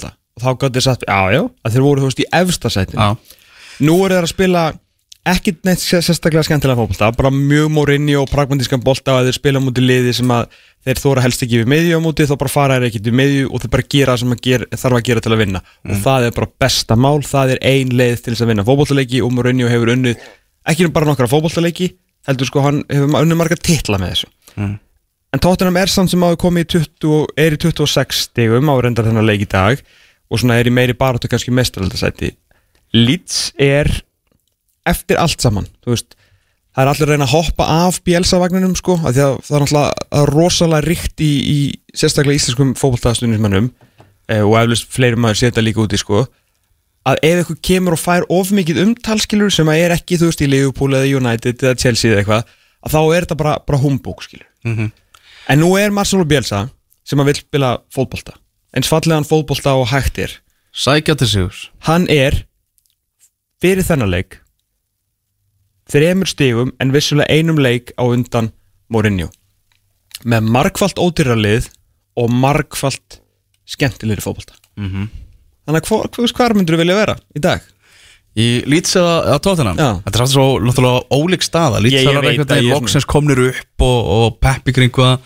var 0.02 0.17
og 0.38 0.44
þá 0.44 0.50
gæti 0.62 0.78
þið 0.78 0.86
sagt, 0.86 1.06
já, 1.10 1.20
já, 1.34 1.42
að 1.66 1.74
þeir 1.76 1.84
voru, 1.88 2.04
þú 2.04 2.10
veist, 2.12 2.22
í 2.22 2.28
efsta 2.42 2.70
sætin 2.72 3.00
Já. 3.02 3.08
Nú 3.82 3.98
eru 4.06 4.14
þeir 4.16 4.26
að 4.28 4.32
spila 4.32 4.62
ekkit 5.28 5.58
neitt 5.66 5.82
sé- 5.82 6.00
sérstaklega 6.00 6.46
skemmtilega 6.46 6.78
fótbolta 6.78 7.10
bara 7.18 7.30
mjög 7.34 7.68
morinni 7.74 8.14
og 8.16 8.30
pragmatískan 8.32 8.80
bolta 8.80 9.12
og 9.12 9.18
að 9.20 9.26
þeir 9.28 9.36
spila 9.36 9.60
á 9.60 9.66
múti 9.66 9.82
liði 9.84 10.14
sem 10.16 10.30
að 10.32 10.46
þeir 10.86 11.00
þóra 11.02 11.24
helst 11.26 11.42
ekki 11.44 11.58
við 11.60 11.68
miðju 11.74 11.98
á 11.98 12.00
múti 12.00 12.24
þá 12.30 12.32
bara 12.40 12.52
fara 12.54 12.78
þeir 12.78 12.86
ekkit 12.88 13.10
við 13.10 13.16
miðju 13.20 13.50
og 13.52 13.60
þeir 13.60 13.72
bara 13.74 13.86
gera 13.92 14.14
það 14.14 14.22
sem 14.22 14.34
ger, 14.46 14.64
þarf 14.72 14.96
að 14.96 15.04
gera 15.10 15.20
til 15.26 15.32
að 15.34 15.42
vinna. 15.42 15.60
Og 15.84 16.00
það 16.06 16.26
er 16.30 16.34
bara 16.38 16.48
besta 16.64 16.96
mál, 16.96 17.20
það 17.28 17.52
er 17.54 17.60
ein 17.74 17.92
leið 18.00 18.22
til 18.24 18.32
þess 18.32 18.46
að 18.46 18.50
vinna 18.54 18.64
fótboltaleiki 18.70 19.20
og 19.26 19.34
Mourinho 19.36 19.68
hefur 19.68 19.92
unnið 19.98 20.26
ekki 20.72 20.88
bara 20.96 21.10
nokkra 21.10 21.28
fótboltaleiki 21.28 21.90
heldur 22.30 22.48
sko 22.48 22.64
hann 22.64 22.80
hefur 22.88 23.20
unnið 23.20 23.38
marga 23.42 23.56
titla 23.60 24.00
með 24.00 24.14
þessu. 24.14 24.32
En 25.36 25.40
Tottenham 25.44 25.76
er 25.76 25.90
samt 25.92 26.08
sem 26.14 26.24
áður 26.24 26.40
komið 26.40 26.64
í 26.64 26.68
20, 26.78 27.08
og- 27.12 27.32
er 27.36 27.52
í 27.52 27.58
26 27.60 28.22
stigum 28.30 28.70
á 28.72 28.74
reyndar 28.80 29.04
þennan 29.04 29.26
leik 29.28 29.44
í 29.44 29.48
dag 29.52 29.82
og 30.28 30.40
svona 30.40 30.58
er 30.60 30.68
í 30.68 30.74
meiri 30.74 30.94
baráttu 30.98 31.28
kannski 31.30 31.54
mestaraldasæti 31.54 32.32
Leeds 32.96 33.52
er 33.60 33.88
eftir 34.88 35.18
allt 35.20 35.40
saman 35.44 35.66
veist, 35.86 36.14
það 36.72 36.82
er 36.84 36.90
allir 36.92 37.06
að 37.08 37.12
reyna 37.12 37.26
að 37.28 37.34
hoppa 37.34 37.66
af 37.88 37.98
bjelsavagninum 38.06 38.74
sko, 38.78 38.96
það 39.02 39.18
er 39.18 39.64
náttúrulega 39.64 40.24
rosalega 40.32 40.86
ríkt 40.86 41.20
í, 41.24 41.30
í 41.44 41.58
sérstaklega 41.96 42.38
íslenskum 42.40 42.74
fótboltaðstunnismennum 42.80 43.70
eh, 44.28 44.40
og 44.44 44.56
eflust 44.62 44.88
fleiri 44.94 45.20
maður 45.20 45.42
setja 45.42 45.64
líka 45.64 45.84
úti 45.84 46.00
sko 46.00 46.24
að 47.08 47.20
ef 47.24 47.38
eitthvað 47.42 47.60
kemur 47.64 47.96
og 47.96 48.00
fær 48.02 48.24
of 48.32 48.50
mikið 48.52 48.80
umtalskilur 48.84 49.52
sem 49.54 49.68
að 49.72 49.82
er 49.86 49.94
ekki 49.96 50.18
þú 50.20 50.28
veist 50.30 50.42
í 50.44 50.48
Liverpool 50.50 50.96
eða 50.96 51.12
United 51.20 51.62
eða 51.64 51.76
Chelsea 51.80 52.12
eða 52.12 52.22
eitthvað 52.24 52.56
að 52.84 52.94
þá 52.94 53.00
er 53.16 53.24
þetta 53.26 53.38
bara, 53.44 53.54
bara 53.66 53.80
humbúk 53.84 54.24
skilur 54.26 54.46
Mhm. 54.66 54.90
en 55.48 55.60
nú 55.60 55.70
er 55.78 55.92
Marcelo 55.94 56.24
Bielsa 56.28 56.66
sem 57.06 57.20
að 57.22 57.30
vil 57.30 57.40
spila 57.44 57.76
fótbolta 57.94 58.34
eins 58.76 58.88
fallegan 58.90 59.24
fótbolta 59.28 59.74
og 59.78 59.88
hægt 59.92 60.18
er. 60.18 60.32
Sækja 60.72 61.14
til 61.18 61.28
sigur 61.30 61.54
hann 61.88 62.06
er 62.12 62.44
fyrir 63.62 63.82
þennan 63.86 64.10
leik 64.12 64.38
þremur 65.88 66.28
stigum 66.28 66.72
en 66.80 66.92
vissulega 66.92 67.32
einum 67.32 67.58
leik 67.58 67.94
á 67.96 68.04
undan 68.04 68.50
Mourinho. 68.92 69.28
Með 70.28 70.46
margfalt 70.52 70.98
ódýrarlið 71.00 71.68
og 72.18 72.30
margfalt 72.32 73.20
skemmtilegri 73.68 74.24
fótbolta. 74.24 74.54
Mhm. 74.76 75.08
þannig 75.68 75.82
að 75.82 75.88
hva- 75.90 76.08
hvað 76.08 76.32
hvar 76.32 76.54
myndur 76.56 76.74
þú 76.76 76.78
vilja 76.80 76.94
vera 76.96 77.16
í 77.36 77.40
dag? 77.40 77.60
Í 78.38 78.62
eða, 78.96 79.26
eða 79.26 79.40
Tottenham? 79.42 79.76
Já. 79.76 80.00
Þetta 80.04 80.14
er 80.16 80.22
alltaf 80.22 80.32
svo 80.32 80.46
náttúrulega 80.62 81.00
ólík 81.10 81.42
staða. 81.42 81.80
Ég 81.82 81.92
er 82.06 82.22
einhvern 82.22 82.46
að 82.46 82.54
veginn 82.54 82.70
loksins 82.72 83.04
komnir 83.04 83.38
upp 83.50 83.82
og, 83.82 84.06
og 84.06 84.40
peppi 84.40 84.72
kringu 84.72 85.02
það 85.02 85.18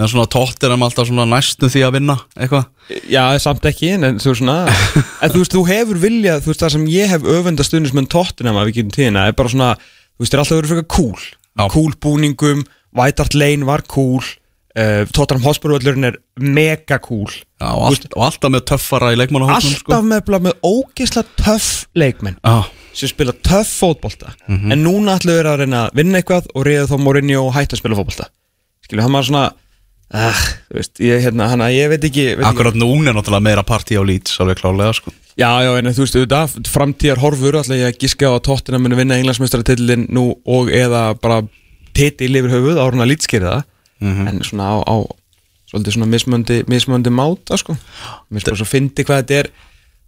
meðan 0.00 0.12
svona 0.14 0.28
Tottenham 0.32 0.84
alltaf 0.86 1.08
svona 1.10 1.26
næstu 1.28 1.68
því 1.70 1.82
að 1.84 1.94
vinna 1.98 2.16
eitthvað. 2.38 2.66
Já, 3.12 3.22
samt 3.44 3.68
ekki, 3.68 3.92
en 3.98 4.18
þú 4.18 4.32
veist 4.32 4.40
svona 4.40 4.56
en 5.22 5.34
þú 5.34 5.42
veist, 5.42 5.54
þú 5.54 5.64
hefur 5.68 6.00
viljað, 6.00 6.42
þú 6.46 6.52
veist, 6.54 6.64
það 6.64 6.74
sem 6.76 6.88
ég 6.94 7.12
hef 7.12 7.28
öfunda 7.36 7.66
stundismenn 7.66 8.08
tóttinam 8.10 8.58
af 8.60 8.70
ekki 8.72 8.86
tíðina 8.88 9.28
er 9.28 9.36
bara 9.38 9.52
svona, 9.52 9.74
þú 10.16 10.24
veist, 10.24 10.32
það 10.32 10.38
er 10.38 10.44
alltaf 10.46 10.60
verið 10.62 10.74
frekar 10.74 10.90
cool. 10.96 11.28
Já. 11.60 11.64
cool 11.74 11.96
búningum, 12.00 12.64
White 12.96 13.22
Hart 13.22 13.36
Lane 13.36 13.68
var 13.68 13.84
cool 13.90 14.24
uh, 14.24 15.04
Tottenham 15.12 15.44
Hotspur 15.44 15.74
völlurinn 15.76 16.08
er 16.08 16.18
mega 16.40 16.98
cool. 17.04 17.30
Já, 17.60 17.68
og, 17.74 17.86
allt, 17.90 18.06
og 18.16 18.26
alltaf 18.30 18.54
með 18.54 18.66
töffara 18.72 19.12
í 19.14 19.18
leikmannahóknum 19.20 19.76
alltaf 19.76 20.06
með, 20.06 20.22
bara 20.30 20.42
með 20.48 20.58
ógeðslega 20.64 21.42
töff 21.44 21.70
leikmenn 21.98 22.38
Já, 22.40 22.70
sem 22.96 23.12
spila 23.12 23.34
töff 23.36 23.72
fótbolta. 23.82 24.32
Mhm. 24.48 24.72
en 24.72 24.84
núna 24.86 25.18
ætlum 25.20 25.36
við 25.36 25.50
að 25.52 25.64
reyna 25.64 25.82
að 25.86 25.98
vinna 26.00 26.22
eitthvað 26.22 26.48
og 26.54 26.66
reyða 26.66 26.88
þá 26.90 26.96
Mourinho 27.04 27.42
og 27.48 27.52
hætta 27.58 27.76
að 27.76 27.82
spila 27.82 27.98
fótbolta. 28.00 28.30
Skilju, 28.86 29.04
hann 29.04 29.18
var 29.18 29.28
svona 29.28 29.44
þú 30.10 30.74
veist, 30.80 31.00
ég, 31.04 31.22
hérna, 31.22 31.46
hann, 31.52 31.62
ég 31.70 31.90
veit 31.92 32.02
ekki, 32.02 32.24
veit 32.34 32.40
ekki. 32.40 32.48
Akkurat 32.50 32.78
núna 32.78 33.12
er 33.12 33.16
náttúrulega 33.18 33.46
meira 33.46 33.62
partí 33.66 33.94
á 33.94 34.02
Leeds 34.02 34.40
alveg 34.42 34.58
klálega 34.58 34.96
sko. 34.96 35.12
Já, 35.38 35.50
já, 35.62 35.70
en 35.78 35.92
þú 35.94 36.04
veist, 36.04 36.18
auðvitað, 36.18 36.56
framtíðar 36.74 37.22
horfur 37.22 37.60
ætla 37.60 37.78
ég 37.78 37.92
að 37.92 38.00
giska 38.02 38.28
á 38.28 38.34
að 38.34 38.42
tóttina 38.48 38.80
muni 38.82 38.98
vinna 38.98 39.20
englandsmeistaratillin 39.20 40.08
nú 40.10 40.32
og 40.50 40.72
eða 40.74 41.04
bara 41.22 41.44
titil 41.96 42.32
yfir 42.40 42.56
höfuð 42.56 42.82
árun 42.82 43.04
að 43.04 43.12
lítskeri 43.12 43.46
það. 43.46 43.62
En 44.00 44.42
svona 44.46 44.66
á, 44.66 44.76
á 44.82 44.96
svolítið 45.70 45.96
svona 45.96 46.10
mismöndi, 46.10 46.58
mismöndi 46.70 47.12
máta 47.14 47.58
sko. 47.60 47.76
Mér 48.30 48.42
sko 48.42 48.58
svo 48.58 48.66
fyndi 48.66 49.06
hvað 49.06 49.22
þetta 49.22 49.38
er. 49.44 49.50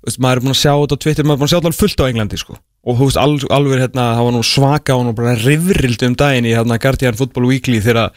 Veist, 0.02 0.18
maður 0.18 0.40
er 0.40 0.42
búin 0.42 0.56
að 0.56 0.60
sjá 0.64 0.72
þetta 0.74 0.98
á 0.98 1.02
Twitter, 1.04 1.26
maður 1.28 1.36
er 1.36 1.42
búin 1.42 1.46
að 1.46 1.52
sjá 1.52 1.60
þetta 1.60 1.78
fullt 1.78 2.02
á 2.02 2.08
Englandi 2.10 2.40
sko. 2.40 2.58
Og 2.82 2.98
þú 2.98 3.06
veist 3.06 3.20
al, 3.22 3.34
alveg 3.54 3.84
hérna, 3.84 4.06
það 4.18 4.26
var 4.26 4.34
nú 4.34 4.42
svaka 4.42 4.96
og 4.98 5.04
nú 5.06 5.12
bara 5.14 5.36
rivrild 5.38 6.02
um 6.08 6.16
daginn 6.18 6.48
í 6.50 6.54
hérna 6.56 6.80
Guardian 6.82 7.18
Football 7.18 7.46
Weekly 7.52 7.78
þegar 7.84 8.10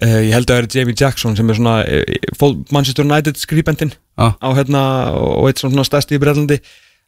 uh, 0.00 0.20
ég 0.24 0.32
held 0.34 0.48
að 0.50 0.56
það 0.56 0.62
er 0.62 0.70
Jamie 0.76 0.96
Jackson 0.98 1.36
sem 1.38 1.50
er 1.52 1.58
svona 1.60 1.76
uh, 1.84 2.56
Manchester 2.72 3.04
United 3.08 3.40
skribendin 3.40 3.92
Ah. 4.20 4.34
á 4.44 4.48
hérna 4.52 4.80
og 5.16 5.46
eitt 5.48 5.62
svona 5.62 5.84
stærsti 5.88 6.18
í 6.18 6.20
Breitlandi 6.20 6.58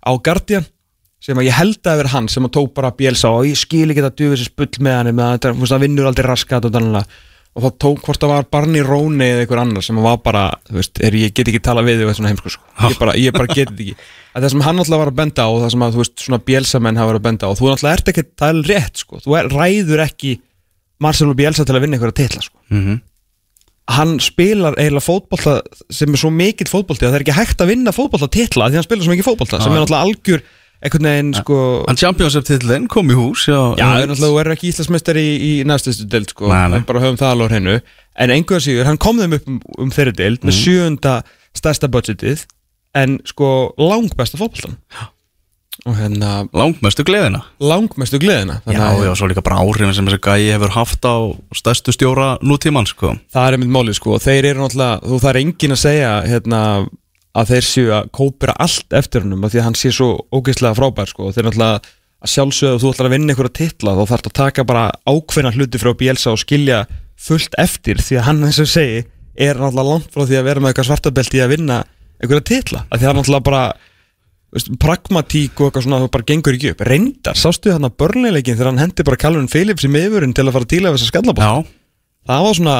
á 0.08 0.10
Guardian 0.24 0.64
sem 1.20 1.36
að 1.36 1.50
ég 1.50 1.56
held 1.58 1.84
að 1.84 1.98
vera 2.00 2.12
hann 2.14 2.30
sem 2.32 2.46
að 2.48 2.54
tók 2.56 2.70
bara 2.76 2.90
Bielsa 2.96 3.28
og 3.28 3.44
ég 3.44 3.58
skil 3.60 3.90
ekki 3.92 4.00
þetta 4.00 4.16
dufið 4.22 4.40
sér 4.40 4.48
spull 4.48 4.80
með 4.86 4.96
hann 4.96 5.10
með 5.18 5.48
að 5.52 5.68
það 5.68 5.82
vinnur 5.84 6.08
aldrei 6.08 6.24
raskat 6.30 6.64
og 6.64 6.72
þannig 6.72 7.04
og 7.54 7.62
þá 7.62 7.68
tók 7.84 8.00
hvort 8.08 8.22
það 8.24 8.32
var 8.32 8.46
Barney 8.56 8.82
Roney 8.82 9.28
eða 9.34 9.44
einhver 9.44 9.60
annar 9.62 9.84
sem 9.86 10.00
var 10.02 10.16
bara, 10.24 10.46
þú 10.66 10.78
veist, 10.80 10.98
er, 11.06 11.14
ég 11.20 11.34
get 11.36 11.50
ekki 11.52 11.60
tala 11.62 11.84
við 11.86 12.00
þig 12.00 12.06
og 12.06 12.10
þetta 12.10 12.18
svona 12.18 12.32
heimsku 12.32 12.50
sko, 12.56 12.64
ég 12.88 12.96
bara, 12.98 13.12
ég 13.20 13.36
bara 13.36 13.46
get 13.54 13.70
ekki. 13.76 13.94
Að 14.34 14.42
það 14.46 14.50
sem 14.56 14.64
hann 14.66 14.82
alltaf 14.82 14.98
var 15.04 15.12
að 15.12 15.18
benda 15.20 15.44
á 15.46 15.48
og 15.52 15.60
það 15.62 15.70
sem 15.76 15.84
að 15.86 15.92
þú 15.94 16.00
veist, 16.02 16.16
svona 16.24 16.40
Bielsa 16.48 16.80
menn 16.82 16.98
hafa 16.98 17.12
verið 17.12 17.20
að 17.22 17.28
benda 17.28 17.46
á 17.46 17.50
þú 17.54 17.68
alltaf 17.70 17.92
ert 17.92 18.10
ekki, 18.10 18.24
það 18.42 18.50
er 18.56 18.72
rétt 18.72 19.04
sko. 19.04 19.20
Þú 19.22 19.36
er, 19.38 19.52
ræður 19.54 20.02
ekki 20.08 20.32
Marcelo 21.00 21.34
Bielsa 21.34 21.64
til 21.66 21.74
að 21.76 21.80
vinna 21.86 21.96
einhverja 21.98 22.18
titla 22.22 22.42
sko. 22.42 22.58
Mhm. 22.70 23.00
hann 23.94 24.18
spilar 24.20 24.74
eiginlega 24.80 25.04
fótbolta 25.04 25.58
sem 25.92 26.08
er 26.14 26.16
svo 26.16 26.30
mikill 26.32 26.70
fótbolti 26.70 27.04
að 27.04 27.10
það 27.12 27.16
er 27.18 27.24
ekki 27.26 27.34
hægt 27.36 27.60
að 27.60 27.68
vinna 27.74 27.92
fótbolta 27.92 28.28
titla 28.32 28.70
því 28.70 28.78
hann 28.80 28.86
spilar 28.86 29.04
svo 29.04 29.12
mikið 29.12 29.26
fótbolta 29.28 29.58
sem 29.60 29.72
er 29.74 29.82
náttúrulega 29.82 30.06
algjör 30.08 30.40
einhvern 30.84 31.08
veginn 31.10 31.34
sko 31.36 31.58
Hann 31.88 31.96
Championship 32.00 32.44
titillinn 32.48 32.88
kom 32.88 33.10
í 33.12 33.16
hús 33.18 33.44
Já, 33.48 33.58
Já, 33.76 33.84
er 34.00 34.08
náttúrulega, 34.08 34.30
þú 34.32 34.40
er 34.40 34.50
ekki 34.54 34.70
Íslandsmeistari 34.72 35.22
í, 35.24 35.36
í 35.44 35.52
næstustu 35.68 36.06
deild 36.08 36.32
sko, 36.32 36.48
Nei, 36.48 36.64
nei. 36.72 36.80
Bara 36.88 37.00
höfum 37.04 37.16
það 37.20 37.30
alveg 37.34 37.48
á 37.48 37.52
hreinu. 37.54 37.76
En 38.24 38.30
einhver 38.34 38.60
síður, 38.64 38.84
hann 38.88 38.98
kom 39.00 39.18
þeim 39.20 39.36
upp 39.38 39.48
um, 39.48 39.60
um 39.78 39.90
þeirri 39.94 40.12
deild 40.16 40.40
Mhm. 40.40 40.48
með 40.48 40.58
sjöunda 40.64 41.14
stærsta 41.56 41.88
budgetið 41.92 42.46
En 42.94 43.18
sko, 43.26 43.74
langbesta 43.80 44.38
fótboltan 44.40 44.76
Og 44.96 45.13
hérna, 45.92 46.48
Langmestu 46.56 47.04
gleðina. 47.04 47.42
Langmestu 47.60 48.18
gleðina 48.22 48.60
Já, 48.64 48.80
að 48.88 49.02
já, 49.04 49.10
svo 49.20 49.28
líka 49.28 49.44
bara 49.44 49.60
áhrifin 49.60 49.92
sem 49.96 50.06
þessi 50.08 50.22
gæi 50.24 50.46
hefur 50.54 50.72
haft 50.72 51.04
á 51.04 51.16
stærstu 51.52 51.92
stjóra 51.92 52.28
nútímann, 52.40 52.88
sko. 52.88 53.12
Það 53.34 53.48
er 53.48 53.56
einmitt 53.58 53.74
málið 53.74 53.98
sko 54.00 54.14
og 54.16 54.22
Þeir 54.24 54.48
eru 54.52 54.64
náttúrulega, 54.64 55.02
þú 55.04 55.18
það 55.20 55.30
er 55.34 55.40
engin 55.42 55.76
að 55.76 55.82
segja 55.82 56.14
hérna, 56.30 56.62
að 57.34 57.52
þeir 57.52 57.68
séu 57.68 57.92
að 57.98 58.08
kópira 58.16 58.56
allt 58.64 58.96
eftir 58.96 59.26
hennum 59.26 59.44
Því 59.44 59.60
að 59.60 59.68
hann 59.68 59.78
sé 59.78 59.92
svo 59.92 60.08
ógeðslega 60.32 60.78
frábær 60.80 61.10
sko 61.12 61.28
og 61.28 61.36
Þeir 61.36 61.50
náttúrulega 61.50 61.80
að 62.24 62.32
sjálfsögðu 62.32 62.80
þú 62.80 62.92
ætlar 62.94 63.08
að 63.08 63.14
vinna 63.18 63.34
einhverja 63.34 63.56
titla 63.58 63.94
þá 63.98 64.04
þarf 64.08 64.28
að 64.30 64.36
taka 64.38 64.64
bara 64.64 64.84
ákveðna 65.04 65.50
hluti 65.52 65.80
frá 65.82 65.90
Bielsa 66.00 66.32
og 66.32 66.40
skilja 66.40 66.84
fullt 67.20 67.56
eftir 67.60 68.00
því 68.00 68.16
að 68.16 68.26
hann 68.30 68.46
eins 68.48 68.60
og 68.62 68.70
segi 68.70 69.02
er 69.34 69.60
náttúrulega 69.60 69.90
langt 69.90 70.14
frá 70.14 70.24
því 70.24 70.38
að 70.38 70.46
vera 70.48 70.62
með 70.62 70.72
eitthvað 70.72 70.88
svartabelt 70.88 71.36
í 71.36 71.42
að 71.44 71.52
vinna 71.52 71.80
einhverja 72.22 72.46
titla 72.48 72.84
að 72.88 72.96
því 72.96 73.04
að 73.04 73.10
hann 73.10 73.20
náttúrulega 73.20 73.46
bara 73.50 73.64
veist, 74.54 74.72
pragmatík 74.82 75.60
og 75.60 75.68
eitthvað 75.68 75.86
svona 75.86 76.00
það 76.04 76.12
bara 76.16 76.28
gengur 76.30 76.58
ekki 76.58 76.72
upp. 76.72 76.84
Reyndar, 76.88 77.38
sástu 77.38 77.72
þarna 77.72 77.90
börnleileikin 78.02 78.58
þegar 78.58 78.70
hann 78.72 78.82
hendi 78.84 79.06
bara 79.06 79.20
Calvin 79.20 79.48
Phillips 79.50 79.86
í 79.86 79.90
miðurinn 79.92 80.34
til 80.36 80.46
að 80.46 80.54
fara 80.56 80.68
að 80.68 80.74
díla 80.74 80.92
við 80.92 81.00
þessa 81.00 81.10
skallabótt 81.12 81.44
Já, 81.44 81.72
það 82.30 82.44
var 82.48 82.58
svona 82.60 82.76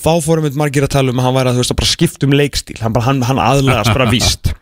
þá 0.00 0.10
fórum 0.24 0.46
við 0.46 0.58
margir 0.60 0.86
að 0.86 0.94
tala 0.94 1.14
um 1.14 1.20
að 1.20 1.28
hann 1.28 1.36
væri 1.38 1.50
að 1.50 1.58
þú 1.58 1.64
veist 1.64 1.74
að 1.74 1.80
bara 1.80 1.92
skipta 1.92 2.28
um 2.28 2.34
leikstíl. 2.40 2.80
Hann, 2.80 2.96
bara, 2.96 3.06
hann, 3.08 3.22
hann 3.26 3.42
aðlæðast 3.42 3.94
bara 3.96 4.10
víst. 4.10 4.52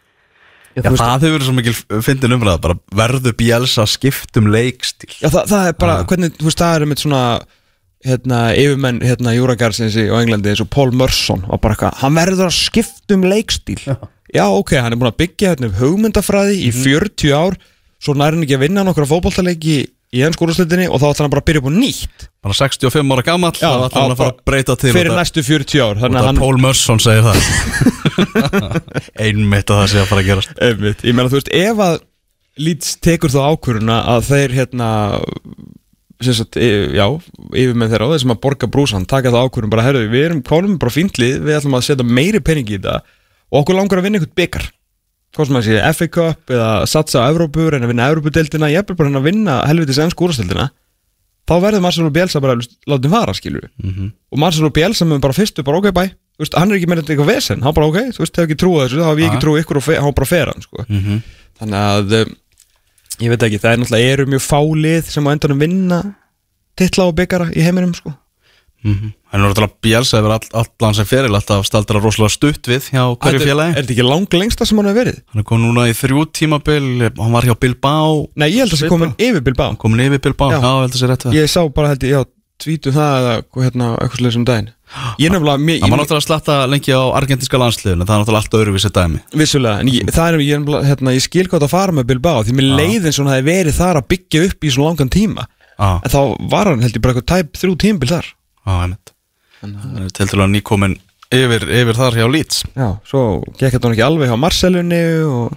Já 0.78 0.84
það 0.94 1.24
hefur 1.24 1.32
verið 1.34 1.46
svo 1.48 1.54
mikil 1.56 2.02
fyndin 2.06 2.34
umræða 2.36 2.60
bara 2.62 2.74
verðu 2.94 3.32
Bielsa 3.34 3.86
skiptum 3.88 4.50
leikstíl? 4.52 5.10
Já, 5.16 5.26
það, 5.26 5.48
það 5.50 5.70
er 5.70 5.78
bara, 5.80 5.96
hvernig, 6.06 6.36
þú 6.38 6.46
veist, 6.46 6.60
það 6.60 6.76
er 6.76 6.84
með 6.86 7.02
svona 7.02 7.22
hérna, 8.06 8.52
yfirmenn, 8.54 9.00
hérna, 9.02 9.32
Júragarsins 9.34 9.96
á 9.98 10.14
Englandi 10.22 10.52
eins 10.52 10.60
og 10.62 10.70
Paul 10.70 10.92
Merson 10.94 11.42
var 11.48 11.58
bara 11.58 11.74
eitthvað, 11.74 11.98
hann 12.04 12.14
verður 12.14 12.46
að 12.50 12.56
skipta 12.58 13.14
um 13.18 13.24
leikstíl. 13.26 13.80
Já, 14.34 14.44
ok, 14.46 14.74
hann 14.78 14.92
er 14.92 14.98
búin 15.00 15.10
að 15.12 15.20
byggja 15.24 15.54
hérna 15.54 15.70
hugmyndafræði 15.80 16.58
í 16.62 16.72
Mhm. 16.72 16.82
40 16.84 17.32
ár 17.34 17.56
svo 17.98 18.14
nær 18.14 18.34
hann 18.36 18.44
ekki 18.44 18.54
að 18.58 18.66
vinna 18.68 18.84
nokkra 18.84 19.06
fótballtaleiki 19.08 19.76
í 20.14 20.22
ennskúraslitinni 20.24 20.86
og 20.88 21.00
þá 21.02 21.08
ætlar 21.10 21.24
hann 21.26 21.30
bara 21.34 21.42
að 21.42 21.48
byrja 21.48 21.60
upp 21.60 21.68
á 21.68 21.72
nýtt. 21.74 22.28
Bara 22.42 22.54
65 22.54 23.12
ára 23.12 23.24
gamall 23.26 23.52
Já, 23.58 23.68
þá 23.68 23.88
ætlar 23.88 24.02
hann 24.02 24.12
að 24.14 24.20
fara 24.22 24.30
að 24.32 24.44
breyta 24.46 24.76
til 24.78 24.92
fyrir 24.94 25.10
af- 25.12 25.18
næstu 25.18 25.42
40 25.44 25.80
ár 25.84 25.96
þannig 26.00 26.20
að 26.22 26.28
hann 26.30 26.36
Paul 26.38 26.56
Merson 26.62 26.98
segir 27.02 27.24
það. 27.26 27.38
Einmitt 29.26 29.68
að 29.72 29.80
það 29.82 29.90
sé 29.92 29.98
að 30.02 30.08
fara 30.12 30.22
að 30.22 30.28
gerast. 30.30 30.54
Einmitt. 30.62 31.02
Ég 31.04 31.14
meina 31.18 31.28
þú 31.32 31.40
veist, 31.40 31.50
ef 31.52 31.82
að 31.88 31.98
Leeds 32.58 32.96
tekur 33.04 33.30
þá 33.30 33.40
ákvöruna 33.54 33.98
að 34.16 34.24
þeir 34.32 34.54
hérna 34.56 34.88
sagt, 36.26 36.56
e- 36.58 36.88
já, 36.98 37.04
yfirmenn 37.54 37.90
þeirra 37.92 38.08
á 38.10 38.12
þessum 38.14 38.34
að 38.34 38.40
borga 38.42 38.70
brúsan, 38.70 39.06
taka 39.06 39.30
það 39.30 39.46
ákvörun 39.46 39.70
bara, 39.70 39.84
herru, 39.86 40.02
við 40.10 40.24
erum 40.26 40.42
kólum 40.42 40.78
bara 40.78 40.94
fíntlið, 40.94 41.38
við 41.46 41.58
ætlum 41.60 41.78
að 41.78 41.86
setja 41.86 42.06
meiri 42.06 42.40
pening 42.42 42.66
í 42.66 42.78
þetta 42.78 43.02
og 43.48 43.62
okkur 43.62 43.78
langar 43.78 44.00
að 44.00 44.08
vinna 44.08 44.18
einhvern 44.18 44.34
byggar 44.38 44.66
hvað 45.36 45.46
sem 45.46 45.58
að 45.60 45.66
sé, 45.68 45.78
FA 45.94 46.08
Cup 46.08 46.52
eða 46.52 46.70
satsa 46.88 47.22
á 47.22 47.30
Evrópu, 47.30 47.68
reyna 47.70 47.86
að 47.86 47.92
vinna 47.92 48.08
Evrópudeildina 48.10 48.70
ég 48.72 48.82
er 48.82 48.96
bara 48.98 49.12
að 49.12 49.28
vinna 49.28 49.60
helvitis 49.68 50.00
enn 50.02 50.12
skúrasteildina 50.14 50.70
þá 51.48 51.54
verður 51.62 51.84
Marcelo 51.84 52.10
Bielsa 52.12 52.42
bara 52.44 52.56
látið 52.58 53.12
fara, 53.12 53.34
skilur 53.36 53.68
við 53.68 53.92
-hmm. 53.92 54.10
og 54.32 54.42
Marcelo 54.42 54.70
Bielsa 54.74 55.04
mun 55.04 55.20
bara 55.20 55.36
fyrstu 55.36 55.62
bara 55.64 55.78
ok, 55.78 55.92
þú 55.92 56.44
veist, 56.44 56.58
hann 56.58 56.72
er 56.72 56.80
ekki 56.80 56.88
með 56.90 57.02
þetta 57.02 57.14
eitthvað 57.14 57.32
vesen 57.34 57.62
hann 57.62 57.74
bara 57.74 57.86
ok, 57.86 57.98
þú 58.16 58.24
veist, 58.24 58.36
hefur 58.36 58.48
ekki 58.48 58.60
trúið 58.62 58.84
þessu 58.84 59.00
þá 59.04 59.08
hef 59.08 59.18
ég 59.18 59.28
ekki 59.28 59.44
trúið 59.44 59.62
ykkur 59.62 59.80
og 59.80 59.88
hann 60.02 60.18
bara 60.18 60.26
fer 60.26 60.52
hann, 60.52 60.62
sko. 60.62 60.84
Mhm. 60.88 61.22
þannig 61.60 61.78
að 61.78 62.34
ég 63.20 63.28
veit 63.32 63.42
ekki, 63.48 63.58
það 63.62 63.72
er 63.72 63.78
náttúrulega 63.82 64.12
eru 64.14 64.26
mjög 64.32 64.44
fálið 64.46 65.10
sem 65.12 65.26
á 65.26 65.30
endanum 65.34 65.58
vinna 65.64 66.00
titla 66.78 67.08
og 67.10 67.16
byggara 67.18 67.50
í 67.52 67.62
heiminum 67.66 67.94
sko. 67.94 68.12
Mhm. 68.84 69.08
hann 69.32 69.40
er 69.42 69.48
náttúrulega 69.50 69.74
Bielsa 69.82 70.20
hefur 70.20 70.30
all, 70.36 70.50
allan 70.62 70.94
sem 70.94 71.04
feril 71.10 71.34
alltaf 71.34 71.64
staldra 71.66 71.98
rosalega 71.98 72.30
stutt 72.30 72.68
við 72.70 72.84
hjá 72.94 73.02
hverju 73.18 73.40
er- 73.40 73.46
félagi 73.48 73.74
Er 73.76 73.82
þetta 73.82 73.94
ekki 73.96 74.06
lang 74.06 74.26
lengsta 74.38 74.64
sem 74.66 74.78
hann 74.78 74.86
hefur 74.86 75.00
verið? 75.02 75.18
hann 75.32 75.40
er 75.40 75.46
komin 75.50 75.66
núna 75.66 75.88
í 75.90 75.94
þrjú 75.98 76.22
tímabil 76.30 76.86
hann 77.18 77.32
var 77.34 77.42
hjá 77.42 77.56
Bilbao 77.58 78.28
Nei, 78.36 78.52
ég 78.54 78.62
held 78.62 78.70
að 78.70 78.78
það 78.78 78.84
sé 78.84 78.88
komin 78.88 79.14
yfir 79.18 79.42
Bilbao 79.42 79.74
komin 79.76 80.00
yfir 80.06 80.22
Bilbao, 80.22 80.50
Já. 80.54 80.60
já, 80.62 80.62
já 80.62 80.80
held 80.86 80.94
að 80.94 81.00
sé 81.02 81.06
rétt 81.10 81.26
við 81.26 81.34
Ég 81.42 81.50
sá 81.50 81.60
bara 81.74 81.88
held 81.88 82.02
ég, 82.06 82.10
já, 82.14 82.24
tvítu 82.62 82.92
það 82.94 83.18
eða 83.18 83.64
hérna, 83.64 83.88
eitthvað 84.02 84.20
slegum 84.22 84.46
daginn. 84.48 84.70
Ég 85.20 85.32
nefnilega, 85.32 85.60
mér, 85.60 85.82
hann 85.82 85.92
var 85.92 86.00
náttúrulega 86.00 86.22
að 86.22 86.24
slatta 86.24 86.54
lengi 86.70 86.94
á 86.96 87.02
argentinska 87.18 87.60
landsliðinu 87.60 88.06
það 88.08 88.14
er 88.14 88.22
náttúrulega 88.22 88.40
allt 88.40 88.56
öðruvísi 88.58 88.90
dæmi. 88.96 89.20
Vissulega 89.36 89.82
En 89.82 89.90
ég, 89.92 90.08
það 90.16 90.30
er, 90.30 90.38
ég, 90.46 90.62
nefnilega, 90.62 90.88
hérna, 90.88 91.14
ég 91.18 91.24
skil 91.26 91.44
hvað 91.50 91.66
að 91.66 91.72
fara 91.74 91.96
með 91.98 92.06
Bilbao 92.08 92.46
Því 92.46 92.54
mér 92.56 92.70
leið 92.78 93.08
eins 93.10 93.18
og 93.20 93.26
hann 93.28 93.34
hefði 93.36 93.48
verið 93.50 93.76
þar 93.76 94.00
að 94.00 94.08
byggja 94.14 94.44
upp 94.48 94.64
í 94.64 94.72
svona 94.72 94.94
langan 94.94 95.12
tíma. 95.12 95.44
Já, 95.76 95.90
En 95.92 96.14
þá 96.14 96.20
var 96.54 96.72
hann 96.72 96.86
held 96.86 96.96
ég 96.96 97.04
bara 97.04 97.14
eitthvað 97.14 97.28
tæp 97.34 97.60
þrjú 97.60 97.76
tímabil 97.84 98.10
þar. 98.14 98.32
Einmitt. 98.78 99.12
Hann 99.60 99.76
er 100.00 100.10
til 100.16 100.28
til 100.30 100.40
að 100.40 100.52
nýkomin 100.54 100.96
yfir, 101.34 101.68
yfir 101.68 101.98
þar 101.98 102.18
hjá 102.18 102.26
Leeds. 102.32 102.64
Já, 102.72 102.88
svo 103.08 103.22
gekk 103.58 103.76
þetta 103.76 103.88
hann 103.88 103.96
ekki 103.96 104.06
alveg 104.06 104.30
hjá 104.32 104.38
Marcelunni 104.40 105.02
og 105.28 105.56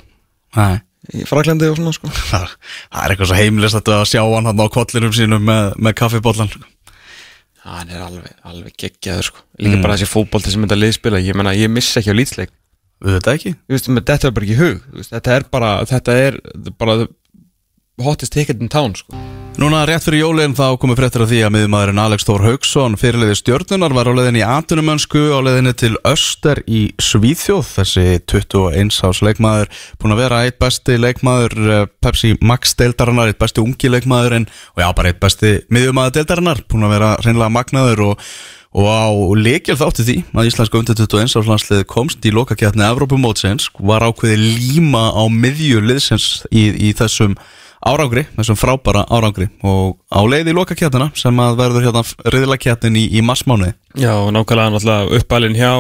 Nei. 0.58 0.82
í 1.16 1.26
Fraklandi 1.30 1.70
og 1.72 1.80
svona 1.80 1.96
sko. 1.96 2.12
Það 2.12 2.48
það 2.92 3.06
er 3.06 3.16
eitthvað 3.16 3.32
svo 3.32 3.40
heimlist 3.40 3.80
að 3.96 4.06
sjá 4.12 4.22
hann 4.26 4.52
á 4.52 4.66
kollinum 4.76 5.16
sínum 5.16 5.48
með, 5.48 5.74
með 5.80 5.98
hann 7.66 7.92
er 7.94 8.02
alveg, 8.02 8.32
alveg 8.48 8.78
geggjaður 8.86 9.30
sko. 9.30 9.46
Líka 9.62 9.82
bara 9.84 9.98
þessi 9.98 10.10
fótbolti 10.10 10.54
sem 10.54 10.64
þetta 10.66 10.80
liðspila 10.80 11.22
ég 11.22 11.38
menna, 11.38 11.54
ég 11.58 11.70
missa 11.72 12.02
ekki 12.02 12.16
á 12.16 12.20
lýtsleik 12.20 12.54
þetta 13.02 14.28
er 14.28 14.34
bara 14.36 14.46
ekki 14.46 14.58
hug. 14.60 14.82
Þetta 15.08 15.36
er 15.36 15.46
bara, 15.52 15.72
þetta 15.90 16.18
er 16.28 16.38
bara 16.78 16.98
the 18.02 18.10
hottest 18.10 18.34
ticket 18.34 18.62
in 18.62 18.70
town 18.70 18.96
sko. 18.96 19.16
Núna 19.60 19.84
rétt 19.86 20.06
fyrir 20.06 20.24
jólinn 20.24 20.56
þá 20.56 20.78
komið 20.80 20.98
fréttir 21.02 21.24
af 21.26 21.30
því 21.30 21.40
að 21.44 21.52
miðumæðurinn 21.58 22.00
Alex 22.02 22.24
Þór 22.26 22.46
Haugsson 22.48 22.96
fyrirliði 22.98 23.36
stjörnunar 23.36 23.94
var 23.94 24.08
á 24.08 24.14
leiðinni 24.16 24.40
í 24.40 24.46
atunumönsku 24.48 25.26
á 25.36 25.40
leiðinni 25.44 25.74
til 25.78 25.92
Öster 26.08 26.64
í 26.72 26.86
Svíþjóð 27.04 27.68
þessi 27.76 28.06
21 28.32 28.96
ás 29.06 29.20
leikmaður 29.22 29.70
búin 30.00 30.16
að 30.16 30.24
vera 30.24 30.40
eitt 30.48 30.58
besti 30.64 30.96
leikmaður 30.98 31.58
eh, 31.68 31.84
Pepsi 32.02 32.32
Max 32.40 32.74
deildarinnar, 32.80 33.34
eitt 33.34 33.42
besti 33.44 33.62
ungi 33.62 33.92
leikmaður 33.92 34.40
en, 34.40 34.48
og 34.72 34.82
já 34.86 34.90
bara 34.96 35.12
eitt 35.12 35.22
besti 35.22 35.54
miðumæður 35.68 36.18
deildarinnar 36.22 36.64
búin 36.72 36.88
að 36.88 36.96
vera 36.96 37.14
reynilega 37.20 37.56
magnaður 37.60 38.08
og 38.08 38.26
Og 38.72 38.88
á 38.88 39.12
leikjál 39.36 39.76
þátti 39.76 40.04
því 40.08 40.14
að 40.32 40.48
Íslenska 40.48 40.80
undir 40.80 40.96
21 40.96 41.34
áslansliði 41.42 41.88
komst 41.92 42.24
í 42.24 42.32
lokakjarni 42.32 42.86
Evrópumótsins 42.88 43.66
var 43.84 44.06
ákveði 44.08 44.38
líma 44.40 45.10
á 45.12 45.28
miðju 45.28 45.82
liðsins 45.84 46.46
í, 46.48 46.70
í 46.72 46.94
þessum 46.96 47.36
árangri, 47.82 48.26
þessum 48.38 48.60
frábæra 48.60 49.06
árangri. 49.10 49.50
Og 49.66 49.98
á 50.14 50.22
leið 50.22 50.52
í 50.52 50.58
lokakjarnina 50.58 51.12
sem 51.18 51.40
að 51.42 51.62
verður 51.62 51.88
hérna 51.88 52.04
riðlakjarnin 52.36 53.00
í, 53.02 53.08
í 53.18 53.24
massmánuði. 53.26 53.74
Já, 54.00 54.14
og 54.16 54.30
nákvæmlega 54.36 54.76
náttúrulega 54.76 55.18
uppalinn 55.20 55.58
hjá 55.58 55.72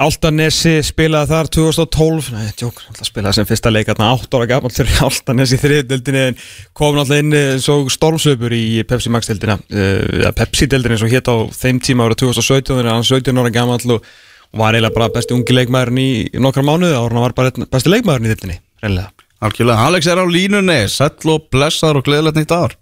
Altanesi 0.00 0.80
spilaði 0.82 1.30
þar 1.30 1.48
2012 1.54 2.30
Nei, 2.34 2.46
tjók, 2.58 2.80
spilaði 3.06 3.38
sem 3.38 3.46
fyrsta 3.46 3.70
leik 3.70 3.86
þarna 3.92 4.08
8 4.16 4.40
ára 4.40 4.70
fyrir 4.72 5.02
Altanesi 5.06 5.54
í 5.54 5.62
þriðdeldinni 5.62 6.22
en 6.30 6.38
kom 6.74 6.96
náttúrulega 6.96 7.22
inn 7.22 7.36
eh, 7.38 7.50
svo 7.62 7.84
stormsöpur 7.92 8.54
í 8.56 8.82
Pepsi 8.88 9.12
Max 9.14 9.30
deildina 9.30 9.58
uh, 9.60 10.30
Pepsi 10.34 10.66
deildinni 10.70 10.98
eins 10.98 11.06
og 11.06 11.14
hétt 11.14 11.30
á 11.30 11.36
þeim 11.54 11.78
tíma 11.84 12.08
ára 12.08 12.18
2017 12.18 12.72
þegar 12.72 12.90
hann 12.90 13.06
17 13.06 13.42
ára 13.44 13.54
gammal 13.54 13.78
og, 13.98 14.08
og 14.50 14.62
var 14.64 14.74
eiginlega 14.74 14.98
bara 14.98 15.12
besti 15.14 15.36
ungi 15.36 15.58
leikmaðurinn 15.60 16.02
í, 16.02 16.10
nokkra 16.42 16.66
mánuði 16.66 16.96
ára 16.96 17.12
hann 17.12 17.26
var 17.28 17.38
bara 17.38 17.54
besti 17.68 17.94
leikmaðurinn 17.94 18.32
í 18.32 18.34
deildinni 18.34 18.58
reynilega 18.82 19.23
Algjörlega, 19.42 19.88
Alex 19.88 20.08
er 20.08 20.22
á 20.22 20.26
línunni, 20.30 20.80
sæll 20.88 21.34
og 21.34 21.48
blessaður 21.52 22.00
og 22.00 22.06
gleðilegt 22.06 22.38
nýtt 22.38 22.54
ár. 22.54 22.76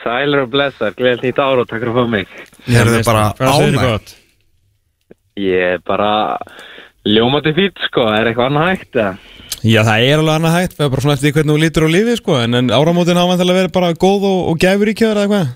Sælir 0.00 0.44
og 0.46 0.52
blessar, 0.52 0.94
gleðið 0.96 1.26
nýtt 1.26 1.40
ár 1.42 1.60
og 1.60 1.68
takk 1.68 1.82
fyrir 1.82 1.92
að 1.92 1.98
fá 1.98 2.12
mig. 2.14 2.36
Eruð 2.70 2.98
þið 2.98 3.08
bara 3.10 3.82
gott? 3.82 4.14
Ég 5.40 5.74
er 5.74 5.82
bara 5.86 6.12
Ljómandi 7.08 7.52
fýtt 7.56 7.80
sko, 7.88 8.04
er 8.12 8.28
eitthvað 8.28 8.50
annað 8.50 8.70
hægt 8.70 8.96
eða? 8.98 9.12
Já, 9.60 9.80
það 9.84 10.04
er 10.04 10.20
alveg 10.20 10.34
annað 10.34 10.54
hægt, 10.56 10.74
það 10.76 10.86
er 10.86 10.92
bara 10.92 11.04
svona 11.04 11.14
eftir 11.16 11.32
hvernig 11.36 11.54
þú 11.54 11.62
lítur 11.62 11.86
á 11.88 11.90
lífið 11.94 12.18
sko, 12.20 12.36
en, 12.40 12.56
en 12.58 12.72
áramótin 12.76 13.20
hafa 13.20 13.32
vantilega 13.32 13.60
verið 13.60 13.74
bara 13.76 13.90
góð 14.04 14.26
og, 14.28 14.38
og 14.52 14.60
gæfur 14.60 14.90
í 14.92 14.94
kjöður 14.96 15.20
eða 15.20 15.26
eitthvað 15.26 15.50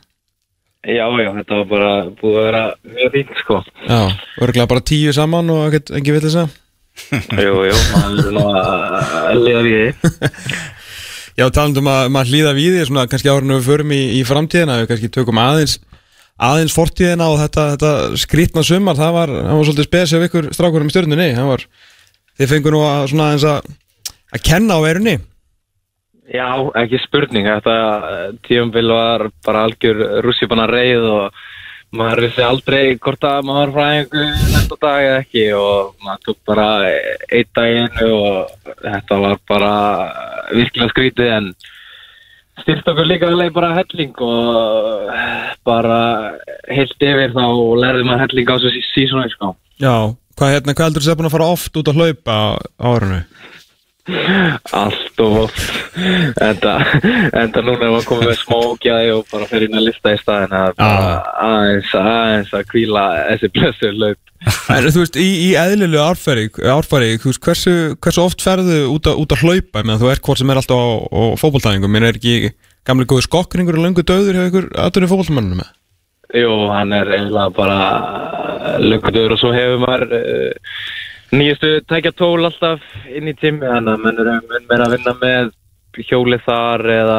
Já, 0.85 1.07
já, 1.17 1.31
þetta 1.39 1.59
var 1.63 1.69
bara 1.71 1.93
búið 2.21 2.35
að 2.37 2.45
vera 2.45 2.63
mjög 2.93 3.13
fýtt 3.15 3.39
sko. 3.41 3.55
Já, 3.89 4.01
örgulega 4.45 4.67
bara 4.69 4.85
tíu 4.85 5.15
saman 5.17 5.53
og 5.55 5.63
ekkert, 5.71 5.95
ekki 5.97 6.13
vill 6.13 6.25
þess 6.27 6.41
að 6.43 6.59
Jú, 7.45 7.55
jú, 7.69 7.75
maður 7.95 8.29
er 8.29 8.35
nú 8.37 8.45
að 8.55 9.41
liða 9.43 9.65
við 9.67 9.75
því. 9.75 10.61
Já, 11.41 11.49
talandum 11.51 11.89
að 11.91 12.13
maður 12.15 12.31
hlýða 12.31 12.53
við 12.55 12.77
því 12.77 12.87
svona 12.87 13.09
kannski 13.11 13.33
árinu 13.33 13.59
við 13.59 13.67
förum 13.67 13.93
í, 13.95 14.03
í 14.15 14.23
framtíðina 14.27 14.79
við 14.83 14.91
kannski 14.93 15.11
tökum 15.17 15.41
aðeins 15.43 15.81
aðeins 16.35 16.75
fortíðina 16.75 17.27
og 17.31 17.41
þetta, 17.43 17.65
þetta 17.75 18.21
skrítna 18.23 18.63
sumar 18.67 18.99
það 18.99 19.17
var, 19.17 19.33
það 19.35 19.59
var 19.59 19.69
svolítið 19.69 19.89
spes 19.89 20.15
af 20.15 20.27
ykkur 20.29 20.49
strákurum 20.55 20.91
í 20.91 21.31
var 21.51 21.67
þið 22.39 22.51
fengur 22.51 22.75
nú 22.75 22.83
að 22.87 23.09
svona 23.13 23.29
að 23.35 23.47
að 24.35 24.45
kenna 24.47 24.79
á 24.79 24.87
verunni 24.87 25.17
Já, 26.25 26.49
ekki 26.81 26.99
spurning, 27.03 27.45
þetta 27.45 27.75
tíumbil 28.47 28.87
var 28.89 29.27
bara 29.45 29.67
algjör 29.69 29.99
rússipanna 30.25 30.65
reið 30.71 31.05
og 31.05 31.43
maður 31.95 32.25
vissi 32.27 32.43
aldrei 32.45 32.97
hvort 32.99 33.27
að 33.29 33.47
maður 33.49 33.73
var 33.75 33.75
frá 33.75 33.99
einhver 33.99 34.33
næsta 34.55 34.79
dag 34.83 35.05
eða 35.05 35.21
ekki 35.23 35.45
og 35.59 35.95
maður 36.05 36.25
tók 36.27 36.41
bara 36.51 36.67
einn 36.89 37.53
daginn 37.59 37.89
og 38.09 38.75
þetta 38.83 39.21
var 39.25 39.39
bara 39.51 39.73
virkilega 40.51 40.93
skrítið 40.93 41.33
en 41.39 41.49
styrt 42.63 42.91
okkur 42.91 43.09
líka 43.09 43.31
alveg 43.31 43.55
bara 43.55 43.73
helling 43.79 44.15
og 44.25 45.15
bara 45.67 46.01
heilt 46.71 47.09
yfir 47.09 47.35
þá 47.35 47.47
lærði 47.83 48.07
maður 48.07 48.25
helling 48.27 48.53
á 48.53 48.57
þessu 48.57 48.85
sísónu 48.93 49.33
sko. 49.33 49.55
Já, 49.83 49.97
hvað 50.39 50.55
hérna, 50.55 50.77
hvað 50.77 50.91
heldur 50.91 51.07
þið 51.07 51.15
að 51.15 51.21
búin 51.21 51.31
að 51.31 51.37
fara 51.37 51.51
oft 51.57 51.81
út 51.81 51.91
að 51.91 52.01
hlaupa 52.01 52.37
á 52.39 52.45
á 52.79 52.87
árinu? 52.95 53.21
Allt 54.05 55.21
og 55.25 55.39
oft. 55.47 55.79
Enda, 56.45 56.75
enda 57.41 57.63
núna 57.65 57.87
er 57.87 57.95
maður 57.95 58.09
komið 58.11 58.29
með 58.29 58.41
smókjaði 58.43 59.15
og 59.15 59.25
bara 59.31 59.49
fyrir 59.49 59.71
inn 59.71 59.81
að 59.81 59.87
lista 59.89 60.13
í 60.13 60.21
staðin 60.21 60.57
að 60.59 60.83
aðeins, 60.85 61.95
aðeins 61.97 62.53
að 62.53 62.69
kvíla 62.73 63.05
þessi 63.31 63.53
blessu 63.55 63.93
löp 63.95 64.21
En 64.45 64.89
þú 64.93 65.05
veist, 65.05 65.17
í, 65.17 65.29
í 65.47 65.49
eðlilegu 65.57 66.03
árfæri, 66.05 67.15
hversu, 67.23 67.75
hversu 67.97 68.21
oft 68.21 68.45
ferðu 68.45 68.83
út, 68.93 69.09
a, 69.09 69.15
út 69.17 69.33
að 69.33 69.45
hlaupa, 69.45 69.81
meðan 69.81 70.03
þú 70.03 70.11
ert 70.13 70.25
hvort 70.27 70.41
sem 70.41 70.53
er 70.53 70.61
alltaf 70.61 70.77
á, 70.85 70.89
á 71.09 71.23
fótboltæðingum, 71.41 71.95
minn 71.95 72.09
er 72.09 72.19
ekki 72.19 72.53
gamli 72.85 73.09
góði 73.09 73.25
skokkringur 73.25 73.79
og 73.79 73.87
löngu 73.87 74.05
döður 74.05 74.37
hjá 74.37 74.49
ykkur 74.51 74.69
aðtunni 74.85 75.09
fótboltamanninu 75.09 75.61
með? 75.63 75.73
Jú, 76.35 76.53
hann 76.75 76.93
er 76.97 77.13
eiginlega 77.15 77.55
bara 77.57 78.79
löngutur 78.83 79.37
og 79.37 79.41
svo 79.41 79.55
hefur 79.55 79.81
maður 79.85 80.15
uh, 80.19 80.77
nýjastu 81.39 81.71
tækja 81.91 82.15
tól 82.17 82.45
alltaf 82.47 82.83
inn 83.11 83.31
í 83.31 83.37
tími 83.39 83.67
þannig 83.67 83.95
að 83.95 84.03
menn 84.07 84.23
eru 84.25 84.35
mun 84.41 84.67
meira 84.71 84.89
að 84.89 84.97
vinna 84.97 85.15
með 85.21 85.53
hjólið 86.09 86.43
þar 86.47 86.85
eða 86.91 87.19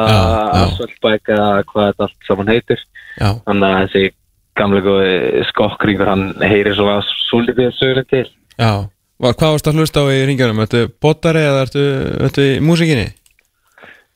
asfaltbæk 0.62 1.32
eða 1.32 1.50
hvað 1.70 1.90
þetta 1.90 2.08
allt 2.08 2.28
saman 2.28 2.52
heitir 2.52 2.82
Já, 3.16 3.30
þannig 3.46 3.68
að 3.68 3.78
þessi 3.84 4.10
gamlega 4.56 4.90
góði 4.90 5.44
skokkringur 5.50 6.10
hann 6.10 6.26
heyrir 6.44 6.76
svona 6.76 6.98
svolítið 7.28 7.72
sögurinn 7.76 8.10
til 8.12 8.26
já. 8.26 8.72
Var, 9.16 9.32
hvað 9.32 9.54
varst 9.54 9.68
að 9.70 9.78
hlusta 9.80 10.02
á 10.04 10.12
í 10.12 10.24
ringjónum? 10.28 10.58
Ertu 10.60 10.82
botari 11.00 11.40
eða 11.40 11.62
ertu, 11.64 11.84
ertu 12.26 12.42
í 12.44 12.56
músikinni? 12.60 13.06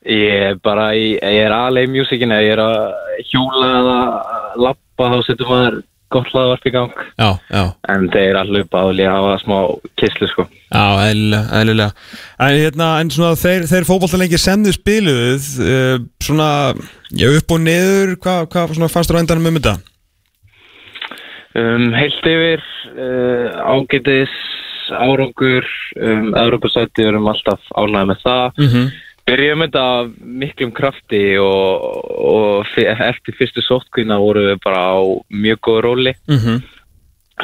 Ég 0.05 0.43
er 0.51 0.59
bara 0.61 0.91
í, 0.97 1.15
ég 1.17 1.45
er 1.47 1.53
alveg 1.55 1.87
í 1.87 1.91
mjúsikinu, 1.95 2.37
ég 2.41 2.53
er 2.53 2.61
að 2.61 3.25
hjóla 3.31 3.71
eða 3.79 3.95
lappa 4.61 5.09
þá 5.09 5.17
setur 5.25 5.49
maður 5.49 5.79
gott 6.11 6.31
hlaðvarp 6.31 6.65
í 6.67 6.73
gang 6.75 6.95
Já, 7.17 7.29
já. 7.51 7.63
en 7.93 8.07
þeir 8.13 8.39
að 8.41 8.51
hlupa 8.53 8.83
og 8.87 8.95
líka 8.97 9.13
hafa 9.15 9.37
smá 9.43 9.57
kisslu 9.99 10.29
sko 10.31 10.47
Já, 10.71 10.85
eðlilega. 11.11 11.91
En, 12.39 12.55
hérna, 12.55 12.89
en 13.01 13.09
svona 13.11 13.35
þeir, 13.35 13.65
þeir 13.67 13.87
fótboltalengi 13.89 14.39
sem 14.39 14.61
þið 14.63 14.77
spiluðuð, 14.77 15.47
uh, 15.65 15.95
svona, 16.23 16.49
já, 17.11 17.27
upp 17.35 17.51
og 17.51 17.63
niður, 17.65 18.13
hvað 18.23 18.45
hva, 18.53 18.67
fannst 18.87 19.11
þú 19.11 19.19
á 19.19 19.21
endanum 19.21 19.49
um 19.51 19.59
þetta? 19.59 19.75
um, 21.59 21.87
Heilt 21.97 22.31
yfir 22.31 22.63
uh, 22.95 23.59
ágætis 23.75 24.35
árangur 24.91 25.67
um, 25.99 26.31
Evropasætti 26.35 27.03
við 27.03 27.11
erum 27.13 27.29
alltaf 27.31 27.61
ánægði 27.75 28.07
með 28.11 28.23
það 28.25 28.59
Mm 28.61 28.67
-hmm. 28.67 28.91
Byrjum 29.29 29.63
þetta 29.65 29.85
miklum 30.41 30.73
krafti 30.75 31.21
og, 31.39 31.85
og 32.25 32.77
eftir 32.77 33.37
fyrstu 33.37 33.63
sótkvína 33.65 34.17
vorum 34.19 34.49
við 34.49 34.61
bara 34.65 34.83
á 34.97 34.99
mjög 35.29 35.61
góð 35.67 35.81
róli. 35.85 36.13
Mm 36.27 36.37
-hmm. 36.37 36.61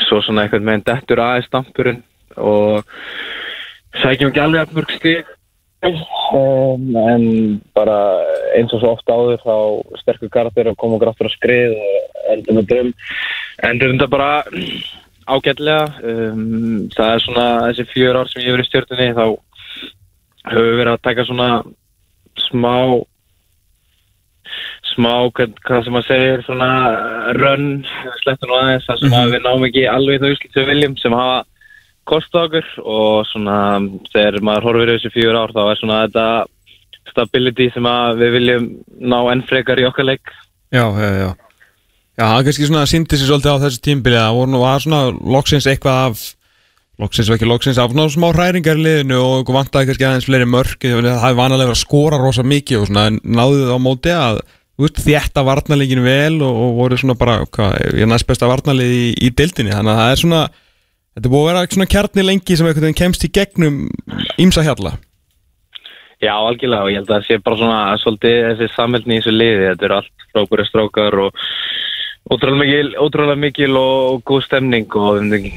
svo 0.09 0.21
svona 0.21 0.43
eitthvað 0.43 0.61
með 0.61 0.73
en 0.73 0.83
dettur 0.85 1.19
aðeins 1.19 1.47
stampurinn 1.47 2.03
og 2.37 2.83
sækjum 4.01 4.29
ekki 4.29 4.39
alveg 4.39 4.61
að 4.61 4.75
mörg 4.75 4.91
stig. 4.91 5.25
Um, 6.33 6.95
en 6.97 7.61
bara 7.73 7.97
eins 8.57 8.73
og 8.73 8.81
svo 8.81 8.93
ofta 8.97 9.13
áður 9.13 9.41
þá 9.45 9.57
sterkur 10.01 10.29
gardir 10.29 10.67
og 10.67 10.77
koma 10.77 10.97
gráttur 10.97 11.29
á 11.29 11.31
skrið 11.31 11.77
og 11.77 12.31
endur 12.33 12.57
með 12.57 12.65
dröm 12.71 12.93
endur 13.63 13.93
þetta 13.93 14.07
bara 14.09 14.31
ágætlega. 15.27 15.85
Um, 16.03 16.87
það 16.95 17.13
er 17.13 17.23
svona 17.23 17.47
þessi 17.67 17.85
fjör 17.91 18.19
ár 18.21 18.31
sem 18.31 18.41
ég 18.41 18.49
hefur 18.49 18.63
í 18.63 18.67
stjórnunni 18.67 19.17
þá 19.17 19.25
höfum 20.51 20.71
við 20.71 20.79
verið 20.81 20.93
að 20.95 21.05
taka 21.07 21.27
svona 21.27 21.51
smá 22.47 22.73
smá, 24.97 25.11
hvað, 25.35 25.83
sem 25.85 25.93
maður 25.93 26.07
segir 26.07 26.43
svona 26.45 26.69
rönn, 27.37 27.69
slettur 28.23 28.49
nú 28.49 28.57
aðeins 28.57 28.87
þar 28.87 28.99
sem 29.01 29.15
að 29.19 29.33
við 29.35 29.45
náum 29.45 29.65
ekki 29.67 29.85
alveg 29.91 30.21
það 30.21 30.33
úrslit 30.33 30.57
sem 30.57 30.69
viljum 30.71 30.97
sem 31.01 31.15
hafa 31.17 31.39
kosta 32.07 32.45
okkur 32.47 32.69
og 32.87 33.27
svona 33.27 33.57
þegar 34.13 34.39
maður 34.47 34.69
horfir 34.69 34.93
yfir 34.93 35.01
þessi 35.01 35.13
fjögur 35.15 35.39
ár 35.41 35.53
þá 35.55 35.61
er 35.65 35.81
svona 35.81 35.99
þetta 36.05 36.27
stability 37.11 37.67
sem 37.73 37.89
að 37.89 38.23
við 38.23 38.37
viljum 38.37 38.69
ná 39.11 39.17
enn 39.33 39.43
frekar 39.49 39.81
í 39.81 39.87
okkar 39.89 40.07
leik 40.07 40.33
Já, 40.73 40.83
já, 40.83 41.09
já. 41.15 41.29
Já, 42.17 42.25
það 42.25 42.47
kannski 42.47 42.67
svona 42.67 42.87
síndi 42.89 43.17
sér 43.19 43.29
svolítið 43.29 43.53
á 43.55 43.63
þessu 43.67 43.83
tímbili 43.85 44.17
að 44.19 44.39
nú 44.49 44.59
var 44.63 44.81
svona 44.83 45.01
loksins 45.13 45.67
eitthvað 45.69 45.99
af 46.07 46.23
loksins 47.01 47.29
og 47.29 47.37
ekki 47.37 47.49
loksins 47.49 47.79
af 47.81 47.91
svona 47.91 48.07
smá 48.09 48.31
hræringar 48.31 48.79
í 48.79 48.85
liðinu 48.85 49.17
og 49.21 49.33
okkur 49.41 49.57
vantaði 49.59 49.89
kannski 49.89 50.07
aðeins 50.07 50.27
fleiri 50.29 50.49
mörk 50.49 50.85
það 50.85 51.09
hefði 51.21 51.39
vanalega 51.39 51.69
verið 51.69 51.75
að 51.75 51.83
skora 51.83 52.21
rosa 52.21 52.45
mikið 52.47 52.79
og 52.81 52.87
svona 52.89 53.09
náðu 53.21 53.59
þið 53.61 53.73
á 53.73 53.79
móti 53.85 54.13
að 54.15 54.39
veist, 54.77 55.01
þétta 55.05 55.43
varnarleikinu 55.45 56.05
vel 56.05 56.37
og, 56.45 56.61
og 56.63 56.77
voru 56.77 56.99
svona 57.01 57.17
bara, 57.17 57.39
hvað, 57.53 57.75
ég 57.97 58.05
er 58.05 58.11
næst 58.11 58.29
besta 58.29 58.49
varnarleik 58.49 58.93
í, 58.93 59.09
í 59.27 59.33
deildinni, 59.33 59.73
þannig 59.73 59.93
að 59.93 60.01
það 60.01 60.13
er 60.13 60.21
svona 60.23 60.43
þetta 61.17 61.33
búið 61.33 61.43
að 61.43 61.49
vera 61.51 61.75
svona 61.75 61.91
kjarni 61.93 62.25
lengi 62.25 62.57
sem 62.57 62.69
einhvern 62.69 62.87
veginn 62.87 63.01
kemst 63.01 63.25
í 63.25 63.33
gegnum 63.33 63.79
ímsa 64.41 64.65
hjalla. 64.65 64.97
Já, 66.17 66.33
algjörlega 66.33 66.85
og 66.85 66.91
ég 66.91 67.01
held 67.01 67.11
að 67.11 67.15
það 67.15 67.25
sé 67.27 67.39
bara 67.45 67.57
svona 67.59 67.81
svolítið 68.01 68.37
þessi 68.51 68.69
samhældni 68.73 69.17
í 69.17 69.19
þessu 69.21 69.33
liði 69.35 69.67
þetta 69.67 69.85
eru 69.87 69.97
allt 69.99 70.23
frábæri 70.33 70.65
strákar 70.65 71.19
og 71.27 71.43
ótrúlega 72.27 72.59
mikil, 72.59 72.89
ótrúlega 72.99 73.39
mikil 73.39 73.77
og, 73.79 73.95
og 74.11 74.23
góð 74.27 74.43
stemning 74.47 74.97
og 74.99 75.21
við 75.31 75.47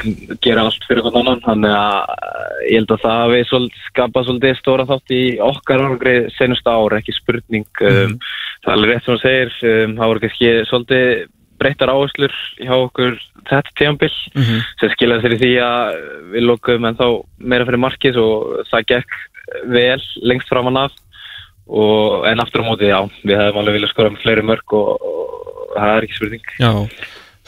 gera 0.44 0.66
allt 0.66 0.86
fyrir 0.88 1.04
hvern 1.06 1.20
annan 1.22 1.42
þannig 1.46 1.74
að 1.74 1.96
eh, 2.14 2.60
ég 2.70 2.78
held 2.80 2.94
að 2.94 3.02
það 3.04 3.18
hafi 3.24 3.40
svolítið, 3.48 3.82
skapa 3.88 4.24
svolítið 4.26 4.56
stóra 4.60 4.86
þátt 4.90 5.16
í 5.16 5.24
okkar 5.46 5.84
árangri 5.84 6.14
senustu 6.36 6.72
ár, 6.72 6.96
ekki 7.00 7.16
spurning 7.16 7.82
um, 7.82 8.16
það 8.62 8.70
er 8.70 8.76
alveg 8.76 8.92
rétt 8.92 9.06
sem 9.06 9.16
þú 9.16 9.20
segir 9.24 9.52
um, 9.72 9.98
það 9.98 10.12
voru 10.12 10.24
kannski 10.24 10.54
svolítið 10.70 11.10
breyttar 11.60 11.92
áherslur 11.92 12.36
hjá 12.56 12.74
okkur 12.78 13.18
þetta 13.50 13.76
tíambil 13.76 14.12
sem 14.80 14.92
skilaði 14.94 15.26
sér 15.26 15.34
í 15.34 15.40
því 15.42 15.50
að 15.64 15.98
við 16.32 16.46
lokuðum 16.46 16.88
en 16.88 16.96
þá 16.96 17.06
meira 17.52 17.66
fyrir 17.68 17.84
markið 17.84 18.20
og 18.22 18.46
það 18.70 18.86
gekk 18.94 19.18
vel 19.68 20.00
lengst 20.24 20.48
framan 20.48 20.80
af 20.86 20.94
og, 21.70 22.26
en 22.26 22.42
aftur 22.42 22.64
á 22.64 22.68
móti, 22.70 22.88
já, 22.90 22.98
við 23.22 23.38
hefum 23.38 23.60
alveg 23.60 23.76
viljað 23.76 23.92
skora 23.92 24.12
með 24.14 24.24
fleiri 24.24 24.46
mörg 24.46 24.74
og, 24.78 25.04
og 25.04 25.59
það 25.74 25.96
er 25.96 26.06
ekki 26.06 26.18
spurning. 26.18 26.52
Já, 26.60 26.72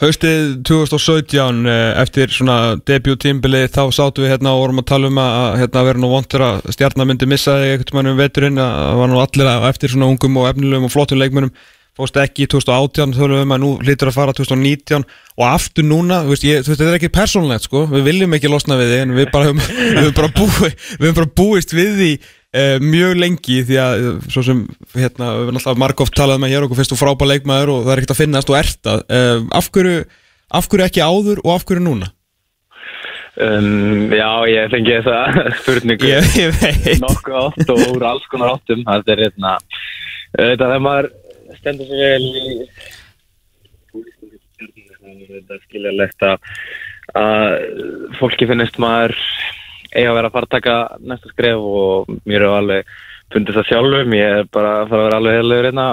haustið 0.03 0.55
2017 0.67 1.69
eh, 1.69 1.83
eftir 2.01 2.33
svona 2.33 2.57
debut 2.87 3.21
tímbili 3.23 3.65
þá 3.71 3.83
sátum 3.95 4.25
við 4.25 4.33
hérna 4.33 4.55
og 4.55 4.63
vorum 4.63 4.81
að 4.81 4.89
tala 4.91 5.11
um 5.11 5.21
að 5.21 5.59
hérna 5.61 5.85
vera 5.87 6.01
nú 6.01 6.09
vondur 6.11 6.47
að 6.47 6.65
stjarnar 6.75 7.09
myndi 7.09 7.29
missa 7.29 7.59
þig 7.61 7.77
eitthvað 7.77 7.99
mannum 7.99 8.19
veturinn 8.19 8.59
að 8.63 8.75
það 8.81 8.99
var 9.03 9.13
nú 9.13 9.23
allir 9.23 9.53
að 9.53 9.69
eftir 9.69 9.93
svona 9.93 10.11
ungum 10.11 10.41
og 10.41 10.49
efnilegum 10.51 10.89
og 10.89 10.93
flottum 10.93 11.21
leikmönum 11.21 11.55
fórst 11.93 12.15
ekki 12.17 12.47
í 12.47 12.49
2018 12.49 13.13
þá 13.13 13.19
erum 13.21 13.37
við 13.37 13.43
um 13.45 13.53
að 13.53 13.61
nú 13.61 13.71
lítur 13.85 14.09
að 14.09 14.15
fara 14.17 14.33
2019 14.33 15.03
og 15.37 15.43
aftur 15.45 15.85
núna, 15.85 16.23
þú 16.25 16.33
veist, 16.33 16.45
ég, 16.47 16.63
þú 16.65 16.71
veist 16.71 16.81
þetta 16.81 16.89
er 16.89 16.97
ekki 16.97 17.13
persónlegt 17.13 17.67
sko, 17.67 17.83
við 17.91 18.07
viljum 18.07 18.33
ekki 18.33 18.49
losna 18.49 18.77
við 18.79 18.95
þig 18.95 19.03
en 19.03 19.13
við 19.19 19.29
bara 19.33 19.45
höfum, 19.51 19.61
höfum 19.61 20.55
við 20.63 21.05
höfum 21.05 21.19
bara 21.19 21.33
búist 21.37 21.75
við 21.77 21.93
því 21.99 22.09
uh, 22.53 22.75
mjög 22.83 23.15
lengi 23.19 23.61
því 23.67 23.79
að 23.83 24.07
uh, 24.07 24.17
svo 24.33 24.43
sem 24.45 24.63
hérna, 24.95 25.31
við 25.35 25.45
höfum 25.45 25.61
alltaf 25.61 25.79
margóft 25.83 26.17
talað 26.17 26.41
með 26.43 26.53
hér 26.55 26.67
okkur 26.67 26.79
finnst 26.79 26.93
þú 26.93 26.99
frábæð 27.01 27.31
leikmaður 27.33 27.73
og 27.75 27.85
það 27.85 27.93
er 27.93 28.01
ekkert 28.01 28.15
að 28.15 28.21
finnast 28.21 28.51
og 28.51 28.59
ert 28.59 28.91
að 28.91 29.05
uh, 29.07 29.39
af, 29.59 29.71
hverju, 29.73 30.03
af 30.59 30.69
hverju 30.71 30.87
ekki 30.87 31.05
áður 31.05 31.43
og 31.43 31.55
af 31.55 31.65
hverju 31.69 31.85
núna? 31.85 32.11
um, 33.41 34.13
Já, 34.13 34.29
ég 34.51 34.71
fengi 34.73 34.95
þessa 34.99 35.17
spurningu 35.61 36.11
Ég, 36.11 36.37
ég 36.87 37.03
nokkuð 37.03 37.39
átt 37.41 37.73
og 37.75 37.85
úr 37.93 38.07
alls 38.13 38.25
konar 38.31 38.55
áttum. 38.57 38.85
Þetta 38.87 39.15
er 39.15 39.25
hérna 39.27 39.57
þetta 40.33 40.65
þegar 40.65 40.85
maður 40.87 41.11
stendur 41.59 41.89
sér 41.89 41.99
vel 42.13 42.27
er 45.53 45.59
skiljalegt 45.67 46.25
að 46.25 46.37
fólki 48.19 48.47
finnist 48.49 48.79
maður 48.81 49.13
eiga 49.93 50.11
að 50.11 50.17
vera 50.19 50.29
að 50.29 50.35
fara 50.37 50.49
að 50.49 50.55
taka 50.57 50.75
næsta 51.11 51.31
skref 51.33 51.67
og 51.83 52.15
mér 52.25 52.41
er 52.41 52.57
alveg 52.57 52.95
fundið 53.33 53.59
það 53.59 53.69
sjálfum, 53.69 54.17
ég 54.17 54.39
er 54.39 54.49
bara 54.53 54.73
að 54.81 54.89
fara 54.91 55.01
að 55.01 55.07
vera 55.07 55.21
alveg 55.21 55.39
heilugur 55.39 55.69
hérna. 55.69 55.85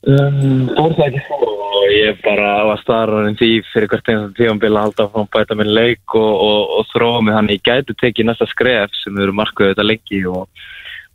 Um, 0.00 0.68
fór 0.72 0.94
það 0.96 1.06
ekki 1.10 1.22
svo 1.26 1.50
og 1.80 1.90
ég 1.92 2.20
bara 2.24 2.52
var 2.70 2.78
staðarinn 2.80 3.36
því 3.36 3.50
fyrir 3.68 3.90
hvert 3.92 4.08
einasta 4.08 4.36
tífambil 4.38 4.70
að 4.72 4.86
halda 4.86 5.06
frá 5.12 5.26
bæta 5.34 5.56
minn 5.58 5.72
leik 5.76 6.14
og, 6.18 6.30
og, 6.46 6.60
og 6.78 6.86
þróa 6.92 7.20
mig. 7.24 7.34
Þannig 7.36 7.58
ég 7.58 7.66
gæti 7.68 7.96
tekið 8.00 8.30
næsta 8.30 8.48
skref 8.48 8.94
sem 8.96 9.18
eru 9.20 9.34
markuðið 9.36 9.74
þetta 9.74 9.86
lengi 9.86 10.22
og, 10.30 10.64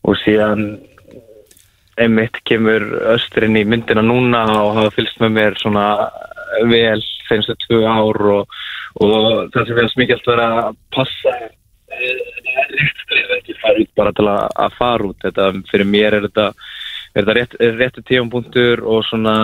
og 0.06 0.20
síðan 0.22 0.68
einmitt 2.02 2.42
kemur 2.48 2.84
östrinn 3.16 3.58
í 3.58 3.66
myndina 3.68 4.04
núna 4.04 4.44
og 4.60 4.80
hafa 4.80 4.96
fylgst 4.98 5.22
með 5.24 5.36
mér 5.38 5.60
svona 5.62 5.86
vel 6.72 7.04
senstu 7.28 7.56
tvö 7.66 7.84
ár 7.90 8.22
og, 8.38 8.58
og 9.02 9.52
það 9.54 9.70
sem 9.70 9.94
smikið 9.94 10.18
alltaf 10.18 10.34
vera 10.34 10.50
að 10.64 10.82
passa 10.96 11.36
ekki 13.38 13.56
fara 13.62 13.82
út 13.82 13.94
bara 13.98 14.14
til 14.16 14.28
að, 14.30 14.44
að 14.66 14.80
fara 14.80 15.10
út. 15.10 15.20
Þetta 15.24 15.52
fyrir 15.70 15.90
mér 15.90 16.18
er 16.18 16.28
þetta 16.28 16.48
er 17.16 17.24
þetta 17.24 17.36
rétt, 17.38 17.58
réttu 17.80 18.04
tífampunktur 18.04 18.84
og 18.84 19.06
svona 19.08 19.36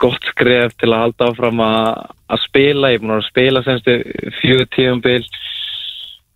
gott 0.00 0.30
skref 0.30 0.76
til 0.80 0.92
að 0.94 1.04
halda 1.04 1.30
áfram 1.30 1.62
að, 1.64 1.88
að 2.32 2.42
spila, 2.46 2.90
ég 2.92 3.00
er 3.00 3.02
búin 3.02 3.16
að 3.18 3.26
spila 3.28 3.64
senstu 3.66 3.96
fjögur 4.38 4.68
tífambil 4.72 5.24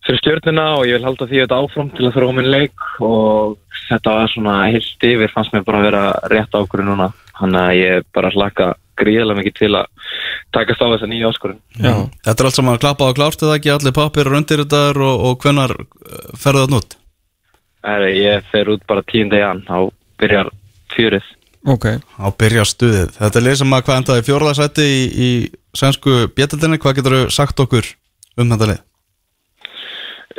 fyrir 0.04 0.20
stjórnina 0.20 0.66
og 0.76 0.88
ég 0.88 0.98
vil 0.98 1.08
halda 1.08 1.28
því 1.30 1.44
þetta 1.44 1.60
áfram 1.62 1.92
til 1.94 2.08
að 2.08 2.16
þróa 2.18 2.36
minn 2.36 2.50
leik. 2.52 2.88
Og 3.04 3.56
þetta 3.88 4.16
var 4.18 4.32
svona 4.32 4.56
heilt 4.68 5.06
yfir 5.08 5.32
fannst 5.32 5.54
mér 5.54 5.64
bara 5.66 5.80
að 5.80 5.86
vera 5.88 6.04
rétt 6.32 6.58
ákvörðu 6.58 6.88
núna. 6.90 7.10
Þannig 7.38 7.62
að 7.62 7.78
ég 7.80 8.10
bara 8.14 8.32
hlaka 8.34 8.72
gríðilega 9.00 9.38
mikið 9.40 9.56
til 9.60 9.70
að 9.78 10.10
takast 10.56 10.82
á 10.82 10.86
þessa 10.92 11.08
nýja 11.10 11.30
áskorun 11.32 11.60
Já. 11.78 11.94
Þetta 12.26 12.36
er 12.36 12.48
allt 12.50 12.58
saman 12.58 12.82
klappað 12.82 13.12
og 13.12 13.18
klárt 13.18 13.44
eða 13.46 13.56
ekki 13.58 13.72
allir 13.74 13.96
pappir 13.96 14.30
og 14.30 14.38
undir 14.40 14.64
þetta 14.64 14.82
og, 14.94 15.24
og 15.28 15.44
hvenar 15.44 15.76
ferðu 16.38 16.64
það 16.64 16.74
nút? 16.76 16.98
Ég 18.14 18.46
fer 18.52 18.70
út 18.72 18.84
bara 18.88 19.04
tíunda 19.10 19.40
jan 19.42 19.64
á 19.68 19.78
byrjar 20.22 20.52
fjörið 20.94 21.26
Ok 21.64 21.86
Á 21.96 22.26
byrja 22.36 22.64
stuðið. 22.68 23.14
Þetta 23.16 23.40
er 23.40 23.44
lið 23.46 23.54
sem 23.60 23.72
að 23.72 23.84
hvað 23.86 24.00
endaði 24.00 24.24
fjórðarsætti 24.26 24.84
í, 24.84 25.04
í 25.08 25.28
svensku 25.72 26.16
bjettildinni. 26.36 26.76
Hvað 26.76 26.98
getur 26.98 27.16
þú 27.16 27.20
sagt 27.32 27.62
okkur 27.64 27.88
um 28.36 28.50
þetta 28.52 28.68
lið? 28.68 28.82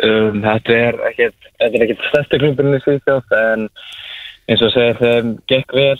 um, 0.06 0.38
Þetta 0.44 0.78
er 0.78 1.00
ekkert 1.10 1.50
þetta 1.56 1.72
er 1.72 1.86
ekkert 1.88 2.06
stærsti 2.12 2.42
klubburinn 2.44 2.78
í 2.78 2.84
Svíþjóð 2.84 3.36
en 3.40 3.68
eins 4.52 4.64
og 4.66 4.74
segir 4.76 5.00
þeim 5.02 5.34
gekk 5.50 5.76
vel 5.78 5.98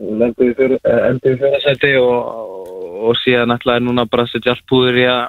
endur 0.00 0.50
í 0.50 1.38
fjörðarsæti 1.38 1.94
og, 2.00 2.68
og 3.06 3.16
síðan 3.22 3.54
ætlaði 3.56 3.86
núna 3.86 4.06
bara 4.10 4.26
að 4.26 4.34
setja 4.34 4.54
allt 4.54 4.66
búður 4.70 5.00
í 5.00 5.06
að 5.10 5.24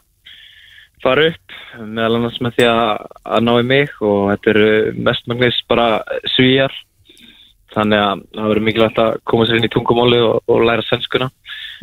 fara 1.04 1.30
upp 1.32 1.56
meðal 1.78 2.18
annars 2.18 2.40
með 2.42 2.58
því 2.58 2.68
að, 2.72 3.06
að 3.36 3.46
ná 3.46 3.54
í 3.54 3.66
mig 3.72 3.96
og 4.02 4.22
þetta 4.32 4.54
eru 4.54 4.70
mestmagnis 5.08 5.60
bara 5.70 5.88
svíjar 6.34 6.74
þannig 7.76 8.02
að 8.02 8.24
það 8.34 8.50
verður 8.50 8.66
mikilvægt 8.66 9.02
að 9.04 9.18
koma 9.30 9.46
sér 9.48 9.60
inn 9.60 9.68
í 9.68 9.72
tungumáli 9.74 10.20
og, 10.26 10.40
og 10.50 10.66
læra 10.66 10.86
svenskuna 10.88 11.30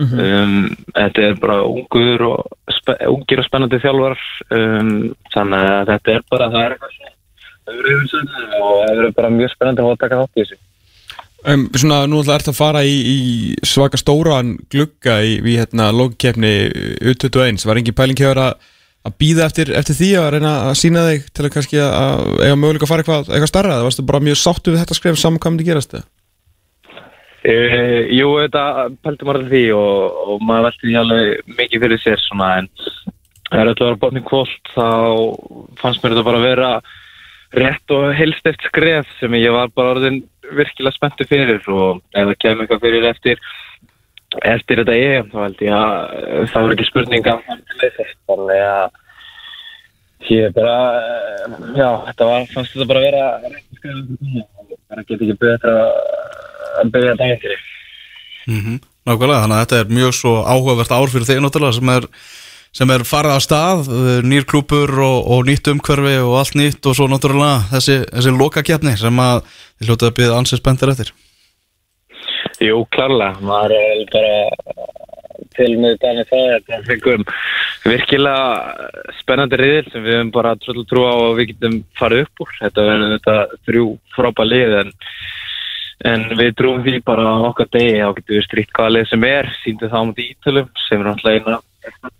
um, 0.03 0.69
þetta 0.91 1.27
er 1.29 1.41
bara 1.43 1.61
ungur 1.69 2.27
og 2.31 2.55
ungir 3.13 3.43
og 3.43 3.49
spennandi 3.49 3.81
þjálfar 3.85 4.17
um, 4.59 4.95
þannig 5.35 5.67
að 5.71 5.93
þetta 5.93 6.17
er 6.17 6.25
bara 6.33 6.51
það 6.55 6.65
er 6.65 6.77
eitthvað 6.77 7.13
og 7.65 8.73
það 8.75 8.97
verður 8.99 9.13
bara 9.17 9.35
mjög 9.39 9.55
spennandi 9.55 9.85
að 9.85 10.01
taka 10.03 10.23
þátt 10.23 10.41
í 10.41 10.43
þessu 10.43 10.59
um, 11.51 11.67
Svona, 11.77 12.05
nú 12.11 12.21
ætla 12.23 12.39
ert 12.39 12.53
að 12.53 12.59
fara 12.59 12.85
í, 12.87 12.95
í 12.95 13.19
svaka 13.67 14.01
stóran 14.01 14.57
glugga 14.73 15.21
í, 15.25 15.39
í 15.41 15.59
hérna, 15.59 15.91
lókkeppni 15.95 16.55
U21 17.05 17.67
var 17.69 17.81
engin 17.81 17.97
pæling 17.97 18.21
hefur 18.21 18.43
að 18.49 18.71
að 19.05 19.17
býða 19.21 19.49
eftir, 19.51 19.71
eftir 19.77 19.97
því 19.99 20.11
að 20.17 20.29
reyna 20.35 20.53
að 20.71 20.77
sína 20.81 21.05
þig 21.11 21.25
til 21.37 21.45
að 21.45 21.55
kannski 21.59 21.81
að, 21.85 21.95
að 22.01 22.45
eiga 22.47 22.57
möguleika 22.57 22.87
að 22.87 22.91
fara 22.91 23.05
eitthvað, 23.05 23.27
eitthvað 23.29 23.51
starra, 23.51 23.75
það 23.77 23.89
varstu 23.89 24.05
bara 24.09 24.25
mjög 24.25 24.39
sáttu 24.41 24.73
við 24.73 24.81
þetta 24.81 24.97
skref 24.97 25.19
saman 25.21 25.43
hvað 25.43 25.53
myndi 25.55 25.67
gerast 25.69 25.97
það? 25.97 26.07
Uh, 27.45 28.01
jú, 28.09 28.31
þetta 28.41 28.63
pæltum 29.05 29.29
maður 29.29 29.51
því 29.51 29.65
og, 29.77 30.23
og 30.33 30.47
maður 30.49 30.71
velti 30.71 30.89
því 30.89 30.97
alveg 31.03 31.57
mikið 31.59 31.85
fyrir 31.85 32.01
sér 32.01 32.23
svona 32.25 32.51
en 32.63 32.71
alltaf 33.53 33.85
að 33.85 33.91
vera 33.91 34.01
botning 34.07 34.25
kvólt 34.31 34.73
þá 34.73 34.89
fannst 35.83 36.01
mér 36.01 36.15
þetta 36.15 36.27
bara 36.31 36.41
að 36.41 36.49
vera 36.49 36.71
rétt 37.55 37.95
og 37.95 38.09
helst 38.19 38.47
eftir 38.49 38.71
skref 38.71 39.11
sem 39.21 39.37
ég 39.39 39.55
var 39.55 39.71
bara 39.75 39.95
orðin 39.95 40.23
virkilega 40.55 40.97
spenntu 40.97 41.27
fyrir 41.29 41.63
og 41.71 42.03
ef 42.15 42.29
það 42.31 42.41
kemur 42.45 42.65
eitthvað 42.65 42.85
fyrir 42.87 43.09
eftir 43.11 43.45
eftir 44.43 44.83
þetta 44.83 44.99
EM 44.99 45.31
þá 45.33 45.39
held 45.45 45.65
ég 45.65 45.77
að 45.79 45.95
það 46.51 46.65
voru 46.65 46.77
ekki 46.77 46.89
spurninga 46.91 47.37
þannig 47.47 48.65
að 48.65 49.01
ég 50.31 50.49
er 50.49 50.57
bara 50.57 50.79
já, 51.77 51.91
þetta 52.09 52.31
var, 52.31 52.49
fannst 52.55 52.75
þetta 52.75 52.89
bara 52.91 53.03
að 53.03 53.07
vera 53.11 53.25
rétt 53.45 53.79
skref 53.79 53.97
og 54.01 54.75
bara 54.89 55.07
get 55.07 55.21
ekki 55.21 55.39
betra 55.45 55.79
að 56.81 56.93
byrja 56.97 57.17
daginn 57.21 57.43
fyrir 57.45 57.71
Mm 58.47 58.61
-hmm. 58.61 58.79
Nákvæmlega, 59.05 59.41
þannig 59.43 59.57
að 59.57 59.63
þetta 59.65 59.79
er 59.81 59.95
mjög 59.99 60.13
svo 60.17 60.33
áhugavert 60.53 60.93
ár 60.93 61.09
fyrir 61.13 61.29
þig 61.29 61.41
náttúrulega 61.41 61.77
sem 61.77 61.89
er, 61.97 62.05
sem 62.75 62.91
er 62.91 63.05
farið 63.07 63.37
á 63.39 63.41
stað, 63.43 63.91
nýr 64.27 64.47
klúpur 64.51 64.91
og, 64.99 65.19
og 65.31 65.45
nýtt 65.47 65.71
umhverfi 65.71 66.17
og 66.25 66.39
allt 66.41 66.57
nýtt 66.59 66.89
og 66.91 66.97
svo 66.99 67.07
náttúrulega 67.11 67.69
þessi, 67.71 68.01
þessi 68.11 68.33
lokakefni 68.35 68.97
sem 68.99 69.21
að 69.23 69.45
þið 69.47 69.91
hljótaði 69.91 70.11
að 70.11 70.17
byggja 70.19 70.41
ansið 70.41 70.63
spenntir 70.63 70.95
eftir. 70.95 71.13
Jú, 72.63 72.81
klarlega, 72.95 73.39
maður 73.45 73.77
er 73.79 74.03
bara 74.11 74.35
til 75.55 75.71
með 75.79 76.01
dæmi 76.03 76.25
það 76.31 76.49
að 76.55 76.65
það 76.71 76.89
fengum 76.89 77.25
virkilega 77.85 79.13
spennandi 79.21 79.61
riðil 79.61 79.93
sem 79.93 80.05
við 80.05 80.17
hefum 80.17 80.33
bara 80.35 80.57
tröll 80.63 80.85
trú 80.91 81.05
á 81.07 81.15
að 81.15 81.39
við 81.39 81.51
getum 81.53 81.77
farið 81.99 82.25
upp 82.25 82.45
úr. 82.45 82.57
Þetta 82.59 82.87
verður 82.89 83.15
þetta 83.15 83.37
þrjú 83.69 83.87
frábæð 84.17 84.51
lið 84.51 84.75
en, 84.81 84.93
en 86.11 86.27
við 86.41 86.51
trúum 86.59 86.83
því 86.87 86.97
bara 87.07 87.37
okkar 87.51 87.71
degi 87.77 88.01
þá 88.01 88.19
getum 88.19 88.37
við 88.39 88.47
stríkt 88.49 88.75
hvaða 88.75 88.97
lið 88.97 89.09
sem 89.13 89.29
er, 89.31 89.53
síndum 89.63 89.95
það 89.95 90.03
á 90.03 90.07
mútið 90.11 90.35
ítölum 90.35 90.71
sem 90.89 90.99
er 90.99 91.11
náttúrulega 91.11 91.45
eina 91.45 92.15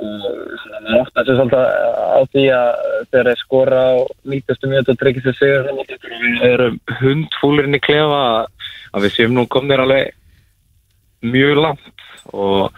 Það 0.00 0.86
er 0.90 1.00
ofta 1.00 1.24
sem 1.26 1.38
svolítið 1.38 1.64
á 2.00 2.20
því 2.32 2.44
að 2.56 2.70
þegar 3.10 3.28
þeir 3.28 3.40
skora 3.40 3.80
á 3.80 3.94
90. 4.34 4.70
mjög 4.72 4.92
og 4.92 5.00
tryggja 5.00 5.24
sér 5.26 5.36
sigur 5.40 5.66
þannig 5.68 5.92
að 5.96 6.06
við 6.14 6.46
erum 6.50 6.78
hundfúlirinn 7.00 7.78
í 7.78 7.82
klefa 7.84 8.22
að 8.90 9.04
við 9.04 9.14
séum 9.16 9.36
nú 9.36 9.44
komnir 9.50 9.82
alveg 9.84 10.14
mjög 11.20 11.60
langt 11.60 12.06
og 12.32 12.70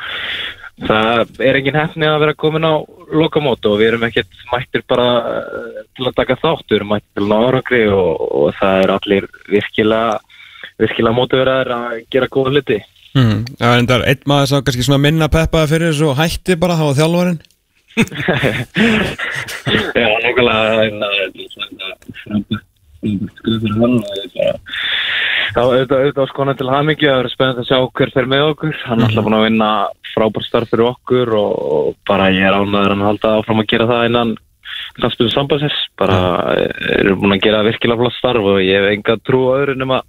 það 0.83 1.43
er 1.47 1.59
engin 1.61 1.79
hefni 1.79 2.09
að 2.09 2.21
vera 2.25 2.39
komin 2.43 2.67
á 2.67 2.75
lokamót 3.13 3.67
og 3.69 3.79
við 3.79 3.93
erum 3.93 4.07
ekkert 4.09 4.45
mættir 4.51 4.85
bara 4.89 5.09
eh, 5.31 5.83
til 5.95 6.09
að 6.09 6.17
taka 6.19 6.39
þátt, 6.41 6.67
við 6.71 6.79
erum 6.81 6.95
mættir 6.95 7.21
til 7.21 7.29
náraugri 7.31 7.83
og, 7.93 8.23
og 8.41 8.57
það 8.59 8.83
er 8.83 8.95
allir 8.97 9.29
virkilega 9.53 10.19
virkilega 10.81 11.17
mótiverðar 11.17 11.75
að 11.77 12.01
gera 12.11 12.31
góða 12.33 12.57
hluti 12.57 12.81
Mm. 13.13 13.39
Það 13.59 13.69
er 13.69 13.81
enda 13.83 13.97
einn 14.09 14.29
maður 14.31 14.47
sem 14.49 14.67
kannski 14.67 14.87
svona 14.87 15.05
minna 15.05 15.29
peppaði 15.33 15.73
fyrir 15.75 15.91
þessu 15.91 16.07
og 16.09 16.19
hætti 16.21 16.57
bara 16.61 16.79
þá 16.81 16.87
þjálfarinn 16.97 17.41
Já, 19.93 20.07
er 23.03 23.29
skrið 23.37 23.65
fyrir 23.65 23.77
hann 23.83 23.97
ég 23.99 24.57
þá 25.53 25.61
auðvitað 25.61 26.31
skona 26.31 26.55
til 26.57 26.71
hamingju 26.71 27.09
það 27.09 27.19
verður 27.19 27.35
spennandi 27.35 27.65
að 27.65 27.69
sjá 27.69 27.79
hver 27.99 28.13
fer 28.15 28.29
með 28.31 28.45
okkur 28.53 28.77
hann 28.87 29.03
er 29.03 29.09
alltaf 29.11 29.27
búin 29.27 29.37
að 29.37 29.47
vinna 29.49 29.71
frábært 30.15 30.49
starf 30.49 30.73
fyrir 30.73 30.89
okkur 30.89 31.35
og, 31.37 31.97
bara 32.09 32.31
ég 32.33 32.47
er 32.49 32.57
ánæður 32.57 32.95
að 32.97 33.07
halda 33.11 33.35
áfram 33.41 33.63
að 33.63 33.71
gera 33.75 33.89
það 33.91 34.07
innan 34.09 34.35
knastbyrðu 34.97 35.35
sambandsins 35.35 35.81
bara 36.01 36.21
eru 36.97 37.19
búin 37.21 37.37
að 37.37 37.45
gera 37.45 37.65
virkilega 37.67 38.01
flott 38.01 38.17
starf 38.17 38.49
og 38.55 38.63
ég 38.65 38.81
hef 38.81 38.95
enga 38.95 39.19
trú 39.27 39.43
öðru 39.53 39.77
nema 39.77 40.01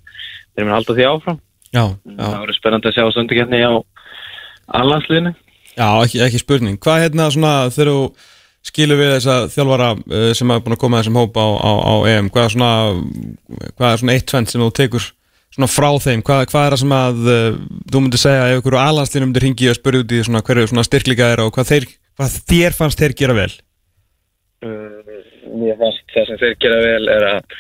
þeir 0.54 0.68
mun 0.68 0.78
halda 0.78 0.96
því 0.96 1.10
áfram 1.10 1.42
Já, 1.74 1.84
það 2.06 2.38
verður 2.38 2.60
spennandi 2.60 2.92
að 2.92 2.98
sjá 3.00 3.06
sundikefni 3.16 3.64
á 3.66 3.74
allansliðinu 4.80 5.34
Já, 5.74 5.88
ekki, 6.04 6.22
ekki 6.22 6.42
spurning. 6.42 6.78
Hvað 6.82 7.08
hérna 7.08 7.32
svona 7.34 7.54
þegar 7.74 7.90
þú 7.90 8.30
skilur 8.64 9.00
við 9.00 9.12
þessa 9.16 9.38
þjálfara 9.52 9.90
uh, 9.98 10.30
sem 10.38 10.54
hafa 10.54 10.64
búin 10.64 10.78
að 10.78 10.82
koma 10.84 11.02
þessum 11.02 11.20
hópa 11.20 11.44
á, 11.44 11.50
á, 11.58 11.72
á 11.82 11.94
EM, 12.14 12.30
hvað 12.32 12.46
er 12.46 12.54
svona 12.54 12.70
hvað 13.74 13.90
er 13.90 14.02
svona 14.04 14.16
eitt 14.16 14.28
tvent 14.30 14.54
sem 14.54 14.64
þú 14.64 14.70
tekur 14.78 15.10
svona 15.54 15.70
frá 15.70 15.90
þeim, 16.02 16.24
hvað, 16.26 16.46
hvað 16.54 16.68
er 16.68 16.76
það 16.76 16.82
sem 16.84 16.96
að 16.98 17.28
uh, 17.34 17.58
þú 17.92 18.04
myndir 18.06 18.22
segja 18.22 18.46
ef 18.52 18.62
ykkur 18.62 18.78
á 18.80 18.86
alhanslinu 18.86 19.28
myndir 19.28 19.46
ringi 19.48 19.70
og 19.74 19.78
spyrja 19.78 20.06
út 20.06 20.16
í 20.16 20.22
svona 20.30 20.44
hverju 20.46 20.72
svona 20.72 20.86
styrkleika 20.88 21.30
er 21.34 21.44
og 21.44 21.52
hvað, 21.58 21.70
þeir, 21.74 21.90
hvað 22.22 22.40
þér 22.54 22.78
fannst 22.78 23.04
þeir 23.04 23.18
gera 23.20 23.38
vel? 23.42 23.52
uh, 24.64 25.20
mér 25.60 25.78
fannst 25.82 26.16
það 26.16 26.30
sem 26.30 26.42
þeir 26.46 26.58
gera 26.64 26.80
vel 26.86 27.14
er 27.18 27.28
að 27.34 27.60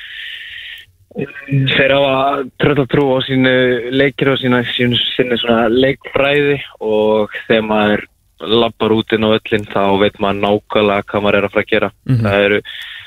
þeir 1.14 1.94
tröll 2.62 2.80
að 2.82 2.90
trú 2.92 3.06
á 3.14 3.18
sínu 3.26 3.54
leikir 3.94 4.34
og 4.34 4.40
sínu, 4.42 4.64
sínu, 4.74 5.00
sínu 5.14 5.38
leikfræði 5.74 6.58
og 6.82 7.34
þegar 7.48 7.68
maður 7.70 8.06
lappar 8.44 8.96
út 8.96 9.14
inn 9.16 9.28
á 9.28 9.36
öllin 9.36 9.68
þá 9.70 9.84
veit 10.02 10.18
maður 10.20 10.42
nákvæmlega 10.42 11.08
hvað 11.10 11.26
maður 11.26 11.38
er 11.40 11.48
að 11.48 11.54
fara 11.54 11.66
að 11.66 11.74
gera. 11.74 11.92
Mhm. 12.10 12.24
það 12.26 12.48
eru, 12.48 12.62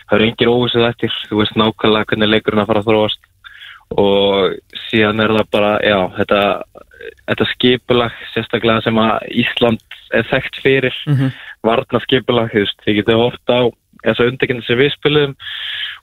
það 0.06 0.18
eru 0.18 0.28
engir 0.28 0.52
óvissið 0.52 0.88
eftir. 0.90 1.16
Þú 1.30 1.40
veist 1.40 1.58
nákvæmlega 1.60 2.10
hvernig 2.12 2.32
leikurinn 2.32 2.62
að 2.62 2.70
fara 2.70 2.84
að 2.84 2.90
þróast. 2.90 3.32
Og 3.86 4.56
síðan 4.88 5.22
er 5.22 5.34
það 5.36 5.50
bara, 5.54 5.72
já, 5.86 5.98
þetta, 6.16 6.40
þetta 7.28 7.50
skipulag 7.52 8.16
sérstaklega 8.32 8.82
sem 8.82 8.96
að 8.98 9.28
Ísland 9.44 9.84
er 10.14 10.26
þekkt 10.30 10.62
fyrir 10.62 10.96
mm 11.06 11.30
varna 11.66 12.00
skipulag, 12.04 12.52
þú 12.52 12.64
veist, 12.64 12.78
þið 12.84 12.98
getur 13.00 13.20
hort 13.20 13.52
á 13.52 13.60
þessa 14.04 14.28
undekinn 14.30 14.62
sem 14.66 14.78
við 14.78 14.92
spilum 14.94 15.34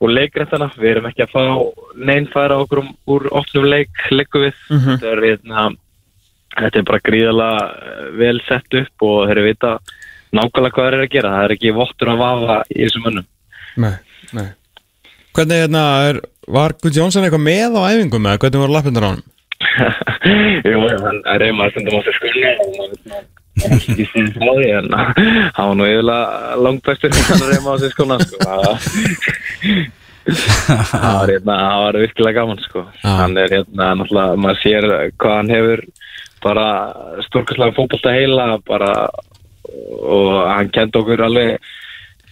og 0.04 0.12
leikræntana, 0.12 0.72
við 0.78 0.96
erum 0.96 1.08
ekki 1.10 1.26
að 1.26 1.34
fá 1.34 1.44
neinn 2.10 2.28
færa 2.34 2.58
okkur 2.64 2.84
um, 2.84 2.92
úr 3.14 3.30
opnum 3.32 3.68
leik, 3.70 3.94
leiku 4.12 4.42
við, 4.44 4.58
þetta 4.72 5.12
er 5.14 5.26
hérna 5.28 5.68
þetta 6.58 6.80
er 6.80 6.88
bara 6.88 7.04
gríðalega 7.08 7.62
eh, 7.68 8.10
vel 8.20 8.40
sett 8.48 8.80
upp 8.82 9.06
og 9.08 9.22
þeir 9.28 9.36
eru 9.36 9.46
vita 9.48 9.76
nákvæmlega 10.34 10.76
hvað 10.76 10.88
þeir 10.88 10.98
eru 10.98 11.08
að 11.08 11.14
gera, 11.14 11.36
það 11.36 11.46
er 11.46 11.56
ekki 11.56 11.76
vottur 11.78 12.12
að 12.14 12.24
vafa 12.24 12.58
í 12.70 12.80
þessum 12.82 13.08
mönnum. 13.08 13.28
Nei, 13.84 13.94
nei. 14.38 14.48
Hvernig 15.34 15.64
hérna, 15.64 15.84
er, 16.10 16.20
var 16.58 16.76
Guð 16.82 17.00
Jónsson 17.00 17.26
eitthvað 17.26 17.46
með 17.48 17.78
á 17.78 17.82
æfingum 17.90 18.28
eða 18.30 18.42
hvernig 18.44 18.64
voru 18.64 18.76
lappindur 18.76 19.06
á 19.06 19.10
hann? 19.12 19.24
Jú, 20.70 20.82
hann 21.06 21.22
er 21.34 21.42
reyma 21.42 21.70
stundum 21.72 21.98
á 21.98 22.02
sér 22.06 22.18
skulni 22.20 22.52
og 22.54 23.43
ekki 23.62 24.06
síðan 24.10 24.32
frá 24.36 24.52
því 24.58 24.70
en 24.80 24.88
hann 24.94 25.68
var 25.70 25.76
nú 25.78 25.90
yfirlega 25.90 26.56
langt 26.66 26.86
bestur 26.88 27.14
hann 27.18 27.44
er 27.44 27.52
reyma 27.54 27.76
á 27.76 27.82
sér 27.82 27.94
skulna 27.94 28.18
sko. 28.24 28.38
það 30.24 31.18
var 31.20 31.34
hérna, 31.34 31.58
það 31.60 31.84
var 31.84 32.00
virkilega 32.04 32.40
gaman 32.40 32.64
sko. 32.64 32.86
hann 33.04 33.38
er 33.38 33.54
hérna, 33.58 33.92
náttúrulega, 34.00 34.40
maður 34.46 34.64
sér 34.64 34.90
hvað 35.20 35.38
hann 35.38 35.54
hefur 35.54 35.86
bara 36.44 36.68
stórkastlega 37.28 37.78
fókbalta 37.78 38.16
heila 38.16 38.48
bara 38.68 38.94
og 40.04 40.34
hann 40.50 40.72
kent 40.74 40.96
okkur 41.00 41.24
alveg 41.28 41.60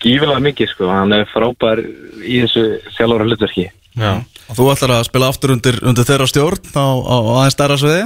gífilega 0.01 0.41
mikið 0.41 0.73
sko, 0.73 0.89
hann 0.89 1.13
er 1.15 1.29
frábær 1.29 1.83
í 2.25 2.41
þessu 2.41 2.65
sjálfóra 2.95 3.29
hlutverki 3.29 3.69
Já. 3.99 4.23
Og 4.51 4.55
þú 4.55 4.67
ætlar 4.71 4.93
að 4.97 5.07
spila 5.09 5.29
aftur 5.31 5.51
undir, 5.55 5.77
undir 5.83 6.07
þeirra 6.07 6.27
stjórn 6.29 6.75
á, 6.75 6.87
á, 6.95 7.15
á 7.19 7.31
aðeins 7.41 7.55
stærra 7.57 7.77
sviði? 7.79 8.05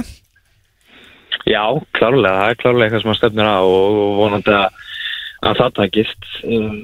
Já, 1.46 1.64
klárlega, 1.96 2.36
það 2.42 2.52
er 2.54 2.60
klárlega 2.62 2.86
eitthvað 2.88 3.04
sem 3.04 3.14
að 3.14 3.18
stefnir 3.20 3.50
á 3.50 3.58
og, 3.62 3.98
og 4.06 4.14
vonandi 4.22 4.54
að, 4.56 4.86
að 5.46 5.60
það 5.62 5.74
takist. 5.82 6.30
Um, 6.46 6.78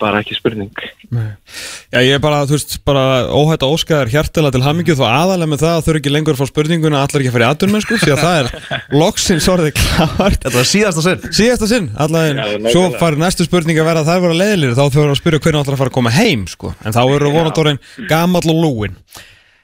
bara 0.00 0.20
ekki 0.20 0.34
spurning. 0.36 0.70
Já, 1.14 2.00
ég 2.02 2.16
er 2.16 2.20
bara, 2.22 2.40
þú 2.48 2.56
veist, 2.56 2.72
bara 2.84 3.02
óhætt 3.30 3.62
að 3.64 3.74
óska 3.76 4.00
þér 4.00 4.10
hjertilega 4.12 4.54
til 4.56 4.62
hammingju 4.64 4.96
þó 4.98 5.04
aðalega 5.06 5.50
með 5.52 5.62
það 5.62 5.74
að 5.76 5.84
þau 5.84 5.90
eru 5.92 6.00
ekki 6.00 6.12
lengur 6.12 6.34
að 6.34 6.40
fá 6.42 6.50
spurninguna 6.50 7.02
allar 7.04 7.22
ekki 7.22 7.30
að 7.30 7.36
fara 7.36 7.46
í 7.46 7.48
aðdunum, 7.52 7.84
sko, 7.84 7.98
því 8.02 8.14
að 8.14 8.22
það 8.24 8.38
er 8.40 8.48
loksins 9.02 9.48
orðið 9.54 9.76
klart 9.78 10.40
Þetta 10.44 10.54
var 10.58 10.68
síðasta 10.72 11.04
sinn. 11.06 11.28
Síðasta 11.38 11.68
sinn, 11.70 11.86
allaveg, 11.94 12.40
svo 12.42 12.64
nákvæmlega. 12.66 13.02
fari 13.04 13.22
næstu 13.22 13.46
spurning 13.46 13.80
að 13.80 13.88
vera 13.92 14.02
að 14.02 14.10
það 14.10 14.24
vera 14.26 14.40
leiðilir 14.42 14.74
þá 14.74 14.82
þau 14.84 15.02
eru 15.04 15.14
að 15.14 15.20
spyrja 15.22 15.42
hvernig 15.46 15.62
ætlar 15.62 15.78
að 15.78 15.84
fara 15.84 15.94
að 15.94 15.98
koma 16.00 16.14
heim, 16.18 16.44
sko. 16.50 16.74
En 16.82 16.96
þá 16.98 17.02
eru 17.06 17.32
vonandórin 17.38 17.80
gamall 18.10 18.50
og 18.50 18.60
lúin. 18.66 18.98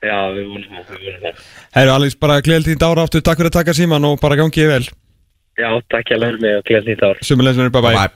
Já, 0.01 0.17
við 0.33 0.47
vonum 0.55 0.79
það, 0.79 1.03
vonum 1.03 1.27
það 1.27 1.60
Herru, 1.77 1.93
Alex, 1.95 2.17
bara 2.19 2.41
gleðil 2.43 2.73
tínt 2.73 2.83
ára 2.83 3.05
aftur, 3.07 3.23
takk 3.23 3.39
fyrir 3.39 3.53
að 3.53 3.59
taka 3.61 3.77
síman 3.77 4.07
og 4.09 4.19
bara 4.23 4.39
gangi 4.41 4.65
ég 4.65 4.71
vel. 4.73 4.87
Já, 5.61 5.71
takk 5.93 6.11
ég 6.11 6.19
að 6.19 6.25
læra 6.25 6.41
mig 6.43 6.57
og 6.59 6.67
gleð 6.67 6.89
nýtt 6.89 7.05
ár 7.05 7.21
Sumulegis, 7.27 7.71
bye 7.75 7.85
bye 7.85 8.09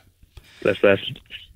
Bless, 0.64 0.80
bless. 0.80 1.04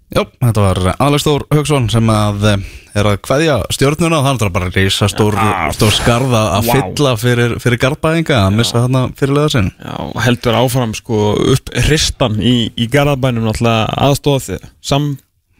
Já, 0.09 0.22
þetta 0.24 0.62
var 0.64 0.78
Alex 1.05 1.24
Þór 1.26 1.42
Hauksson 1.53 1.88
sem 1.92 2.11
að 2.12 2.44
eh, 2.49 2.62
er 2.96 3.09
að 3.11 3.18
kveðja 3.26 3.57
stjórnuna 3.76 4.20
og 4.22 4.24
það 4.24 4.44
er 4.46 4.53
bara 4.55 4.70
reysa 4.72 5.09
stór, 5.12 5.36
stór 5.76 5.92
skarða 5.92 6.42
að 6.57 6.68
Vá. 6.68 6.72
fylla 6.78 7.12
fyrir, 7.20 7.55
fyrir 7.61 7.80
garbaðinga 7.82 8.38
að 8.46 8.57
missa 8.57 8.82
þarna 8.86 9.03
fyrirlega 9.18 9.53
sinn. 9.53 9.70
Já, 9.76 9.96
heldur 10.24 10.59
áfram 10.62 10.94
sko 10.96 11.22
upp 11.57 11.72
hristan 11.88 12.40
í, 12.40 12.57
í 12.72 12.88
garðabænum 12.92 13.49
náttúrulega 13.51 13.88
aðstóð 14.09 14.49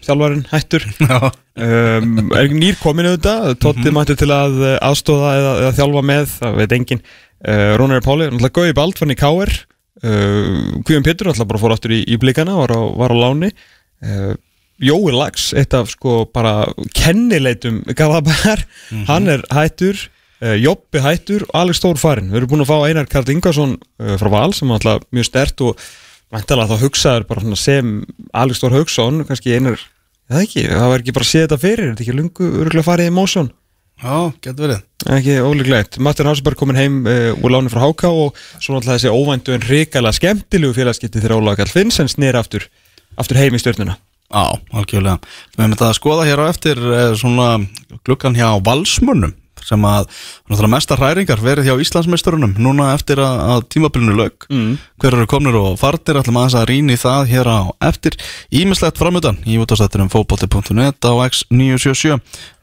samþjálfarinn 0.05 0.49
hættur. 0.53 0.89
Um, 1.59 2.29
er 2.39 2.53
nýr 2.55 2.77
komin 2.79 3.09
auðvitað? 3.09 3.57
Totti 3.59 3.91
mættur 3.91 4.15
til 4.15 4.29
að 4.31 4.61
eh, 4.63 4.75
aðstóða 4.87 5.31
eða, 5.35 5.55
eða 5.65 5.73
þjálfa 5.75 6.03
með, 6.07 6.29
það 6.37 6.59
veit 6.61 6.75
engin 6.77 7.01
uh, 7.03 7.73
Rónar 7.81 8.05
Páli, 8.05 8.29
náttúrulega 8.29 8.55
Gauði 8.55 8.77
Bald 8.79 9.01
fann 9.01 9.11
í 9.11 9.17
K.R. 9.19 9.51
Uh, 9.99 10.53
Guðjón 10.87 11.09
Pétur 11.09 11.27
náttúrulega 11.27 11.51
bara 11.51 11.63
fór 11.65 11.75
aftur 11.75 11.97
í, 11.97 11.99
í 12.07 12.21
blikana, 12.23 12.55
var 12.61 12.77
á, 12.79 12.81
var 12.95 13.11
á 13.11 13.17
láni. 13.19 13.51
Uh, 14.07 14.39
Jói 14.79 15.11
Lags 15.17 15.49
eitt 15.59 15.75
af 15.75 15.91
sko 15.91 16.21
bara 16.31 16.69
kennileitum 16.95 17.83
Garðabæjar, 17.91 18.63
hann 19.11 19.27
er 19.35 19.43
hættur. 19.51 20.07
Jobbi 20.39 21.03
hættur. 21.03 21.43
Og 21.49 21.57
Alex 21.65 21.83
Þór 21.83 21.99
farinn, 21.99 22.31
við 22.31 22.45
erum 22.45 22.53
búin 22.53 22.63
að 22.63 22.71
fá 22.71 22.77
Einar 22.87 23.11
Karl 23.11 23.35
Ingarsson 23.35 23.81
frá 23.99 24.31
Val 24.31 24.53
sem 24.55 24.71
er 24.71 24.79
alltaf 24.79 25.11
mjög 25.11 25.27
stert 25.27 25.67
og 25.67 25.89
væntalega 26.35 26.75
þá 26.75 26.83
hugsaður 26.87 27.29
bara 27.29 27.61
sem 27.61 27.95
Alex 28.37 28.61
Þór 28.63 28.77
Hauksson, 28.81 29.23
kannski 29.29 29.57
einar 29.57 29.81
Það 30.29 30.43
ekki, 30.45 30.67
það 30.69 30.91
var 30.93 31.03
ekki 31.03 31.13
bara 31.17 31.25
að 31.25 31.31
sé 31.31 31.41
þetta 31.47 31.57
fyrir, 31.63 31.87
þetta 31.89 32.05
ekki 32.05 32.15
lungu 32.19 32.49
örgulega 32.61 32.85
farið 32.85 33.07
í 33.09 33.13
mósjón, 33.17 33.47
já 34.03 34.17
getur 34.45 34.65
verið. 34.67 34.83
Ekki 35.15 35.37
ólíklegt. 35.41 35.97
Martin 36.05 36.29
Hásberg 36.29 36.61
komin 36.61 36.77
heim 36.77 36.99
uh, 37.09 37.31
úr 37.41 37.55
láni 37.55 37.73
frá 37.73 37.81
Háká 37.81 38.11
og 38.13 38.37
svo 38.59 38.75
náttúrulega 38.75 38.99
þessi 38.99 39.15
óvæntu 39.15 39.55
en 39.57 39.65
hrikalega 39.65 40.19
skemmtilegu 40.19 40.77
félagskipti 40.77 41.23
þegar 41.23 41.39
Ólaga 41.39 41.63
Kall 41.63 41.73
Finnsson 41.73 42.13
snýr 42.13 42.37
aftur, 42.37 42.67
aftur 43.17 43.41
heim 43.41 43.57
í 43.57 43.63
stjórnuna. 43.63 43.97
Já, 44.29 44.45
algjörlega. 44.77 45.17
Við 45.55 45.65
hefum 45.65 45.77
þetta 45.79 45.89
að 45.89 45.97
skoða 45.97 46.29
hér 46.29 46.45
á 46.45 46.51
eftir 46.51 46.85
eh, 46.93 47.13
svona 47.17 47.49
gluggan 48.05 48.37
hjá 48.37 48.51
valsmönnum 48.69 49.33
sem 49.67 49.87
að 49.89 50.07
mestar 50.69 51.01
hræringar 51.01 51.43
verið 51.43 51.71
hjá 51.71 51.83
Íslandsmeisturunum 51.83 52.55
núna 52.61 52.93
eftir 52.95 53.23
að, 53.25 53.41
að 53.55 53.65
tímabilinu 53.75 54.17
lög 54.19 54.47
mm. 54.51 54.71
hver 55.01 55.17
eru 55.19 55.31
komnir 55.31 55.59
og 55.59 55.79
farnir? 55.81 56.21
Ætlum 56.21 56.41
aðeins 56.41 56.59
að 56.61 56.69
rýna 56.73 56.95
í 56.95 57.01
það 57.01 57.33
hér 57.33 57.51
á 57.51 57.61
eftir. 57.89 58.19
Ímislegt 58.55 59.01
framöndan 59.01 59.41
í 59.49 59.59
útastættinum 59.63 60.13
fótbolti.net 60.13 61.03
á 61.03 61.13
X977 61.29 62.19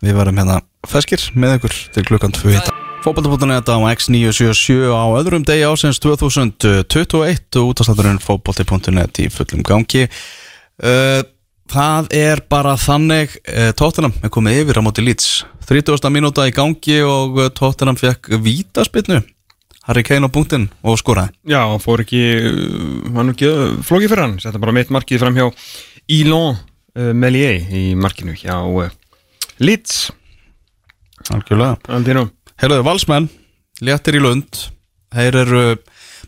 við 0.05 0.17
verum 0.17 0.41
hérna 0.41 0.61
feskir 0.85 1.29
með 1.35 1.59
ykkur 1.59 1.77
til 1.95 2.07
klukkan 2.07 2.35
2 2.35 2.57
Fótbolti.net 3.05 3.69
á 3.69 3.77
X977 3.93 4.89
á 4.89 5.05
öðrum 5.13 5.43
degi 5.45 5.67
ásins 5.67 5.99
2021 6.01 7.59
og 7.61 7.69
útastættinum 7.69 8.17
fótbolti.net 8.23 9.21
í 9.21 9.29
fullum 9.29 9.61
gangi. 9.65 10.07
Uh, 10.81 11.21
Það 11.71 12.11
er 12.13 12.41
bara 12.49 12.75
þannig 12.77 13.37
uh, 13.49 13.71
Tottenham 13.77 14.13
er 14.23 14.31
komið 14.33 14.63
yfir 14.63 14.79
á 14.79 14.85
móti 14.85 15.05
Leeds. 15.05 15.45
30. 15.65 15.97
mínúta 16.13 16.45
í 16.45 16.53
gangi 16.53 16.99
og 17.01 17.39
uh, 17.39 17.49
Tottenham 17.49 17.97
fekk 17.97 18.35
vítaspinnu 18.45 19.23
Harry 19.85 20.03
Kane 20.05 20.25
á 20.25 20.33
punktinn 20.33 20.67
og 20.85 20.99
skoraði. 21.01 21.33
Já, 21.49 21.61
hann 21.65 21.81
fór 21.81 22.05
ekki, 22.05 22.21
uh, 22.51 23.09
hann 23.17 23.33
ekki 23.33 23.49
flókið 23.85 24.13
fyrir 24.13 24.25
hann, 24.25 24.37
þetta 24.41 24.61
bara 24.61 24.75
mitt 24.77 24.93
markið 24.93 25.21
fram 25.25 25.37
hjá 25.37 25.49
Ilon 26.19 26.53
uh, 26.53 27.11
Melier 27.17 27.57
í 27.73 27.87
markinu 27.97 28.37
hjá 28.37 28.59
uh, 28.61 28.93
Leeds, 29.61 30.11
Algjörlega. 31.33 31.77
Herruðu, 32.61 32.85
valsmenn, 32.85 33.29
léttir 33.83 34.19
í 34.19 34.21
lund. 34.21 34.65
Þeir 35.15 35.37
eru 35.41 35.61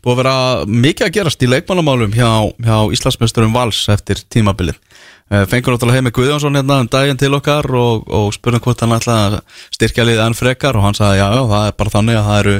búið 0.04 0.14
að 0.14 0.20
vera 0.22 0.36
mikið 0.70 1.08
að 1.08 1.14
gerast 1.18 1.44
í 1.44 1.50
leikmannamálum 1.50 2.14
hjá, 2.16 2.30
hjá 2.64 2.78
Íslandsmeisturum 2.96 3.56
Vals 3.56 3.84
eftir 3.92 4.22
tímabilið. 4.32 4.78
Eh, 4.78 4.87
Fengur 5.28 5.76
náttúrulega 5.76 6.00
heimi 6.00 6.12
Guðjónsson 6.16 6.56
hérna 6.56 6.78
um 6.80 6.88
daginn 6.88 7.18
til 7.20 7.34
okkar 7.36 7.68
og, 7.76 8.06
og 8.08 8.30
spurðum 8.32 8.62
hvort 8.64 8.84
hann 8.84 8.96
ætlaði 8.96 9.26
að 9.26 9.58
styrkja 9.76 10.06
liðið 10.08 10.24
enn 10.24 10.38
frekar 10.40 10.78
og 10.80 10.86
hann 10.86 10.96
sagði 10.96 11.20
já, 11.20 11.26
já, 11.36 11.42
það 11.52 11.66
er 11.68 11.76
bara 11.82 11.94
þannig 11.98 12.20
að 12.20 12.30
það 12.30 12.40
eru 12.44 12.54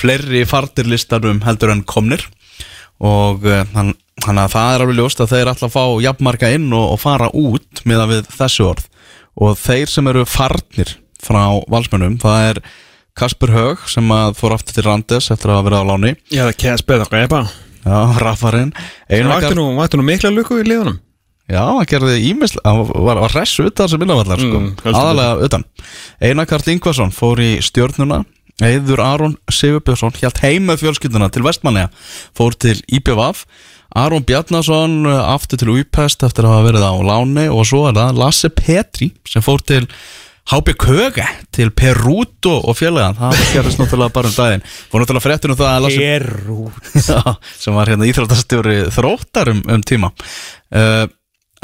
fleiri 0.00 0.40
fartirlistarum 0.48 1.42
heldur 1.44 1.74
en 1.74 1.84
komnir 1.84 2.24
og 3.04 3.44
eh, 3.44 3.66
hann, 3.74 3.92
hann 4.24 4.40
að 4.40 4.54
það 4.54 4.70
er 4.70 4.86
alveg 4.86 4.98
ljóst 5.02 5.20
að 5.20 5.34
þeir 5.34 5.52
ætla 5.52 5.68
að 5.68 5.76
fá 5.76 5.84
jafnmarka 6.06 6.52
inn 6.56 6.66
og, 6.72 6.86
og 6.94 7.02
fara 7.04 7.28
út 7.36 7.84
með 7.84 8.06
við 8.14 8.32
þessu 8.38 8.68
orð 8.70 8.88
og 9.44 9.60
þeir 9.60 9.92
sem 9.92 10.08
eru 10.14 10.24
farnir 10.24 10.96
frá 11.24 11.44
valsmönnum, 11.68 12.16
það 12.22 12.48
er 12.54 12.64
Kasper 13.14 13.52
Hög 13.54 13.84
sem 13.90 14.08
að 14.16 14.38
fór 14.40 14.56
aftur 14.56 14.78
til 14.78 14.88
Randes 14.88 15.28
eftir 15.30 15.52
að 15.52 15.66
verið 15.68 15.84
á 15.84 15.90
láni 15.92 16.16
Já, 16.32 16.46
það 16.48 16.56
kæðast 16.64 16.88
beða 16.88 17.06
okkar, 17.06 17.26
epa. 17.28 17.42
Já, 17.84 17.98
Einar 19.12 19.36
vakti 19.36 19.98
nú, 20.00 20.06
mikla 20.08 20.32
lukku 20.32 20.56
í 20.62 20.64
liðunum. 20.66 20.96
Já, 21.50 21.60
hann 21.60 21.84
gerði 21.90 22.14
ímislega, 22.30 22.64
hann 22.70 22.86
var, 23.04 23.20
var 23.20 23.34
hress 23.34 23.58
utan 23.60 23.90
sem 23.92 24.00
minnavallar, 24.00 24.40
sko, 24.40 24.60
Mm, 24.62 24.70
aðalega 24.94 25.44
utan. 25.44 25.64
Einar 26.24 26.46
Karl 26.48 26.70
Ingvarsson 26.72 27.12
fór 27.12 27.42
í 27.44 27.50
stjórnuna 27.60 28.22
Eður 28.62 29.00
Aron 29.02 29.32
Sigurbjörnsson 29.50 30.14
hjælt 30.14 30.38
heim 30.44 30.68
með 30.70 30.84
fjölskylduna 30.84 31.26
til 31.34 31.42
Vestmanneja 31.42 31.88
fór 32.38 32.54
til 32.54 32.76
IPVAF 32.86 33.44
Aron 33.98 34.22
Bjarnason 34.26 35.00
uh, 35.10 35.32
aftur 35.34 35.58
til 35.58 35.72
Úpest 35.74 36.22
eftir 36.26 36.46
að 36.46 36.54
hafa 36.54 36.68
verið 36.68 36.84
á 36.86 36.94
láni 37.10 37.48
og 37.50 37.66
svo 37.66 37.88
er 37.90 37.98
það 37.98 38.20
Lasse 38.22 38.50
Petri 38.54 39.10
sem 39.26 39.42
fór 39.44 39.62
til 39.66 39.88
HB 40.52 40.74
Köge 40.78 41.26
til 41.56 41.70
Perúto 41.72 42.52
og 42.68 42.76
félagann, 42.76 43.16
það 43.16 43.42
gerðist 43.54 43.78
náttúrulega 43.80 44.12
bara 44.12 44.28
um 44.28 44.34
daginn. 44.36 44.64
Fór 44.92 45.00
náttúrulega 45.00 45.24
fréttin 45.24 45.54
um 45.54 45.56
það 45.56 45.70
að 45.70 45.84
Lasse 45.86 46.08
Erú. 46.18 46.58
Já, 47.08 47.20
sem 47.56 47.78
var 47.78 47.88
hérna 47.88 48.08
íþróttastjóri 48.10 48.74
þróttar 48.92 49.50
um, 49.54 49.62
um 49.72 49.84
tíma. 49.88 50.10
Uh, 50.68 51.06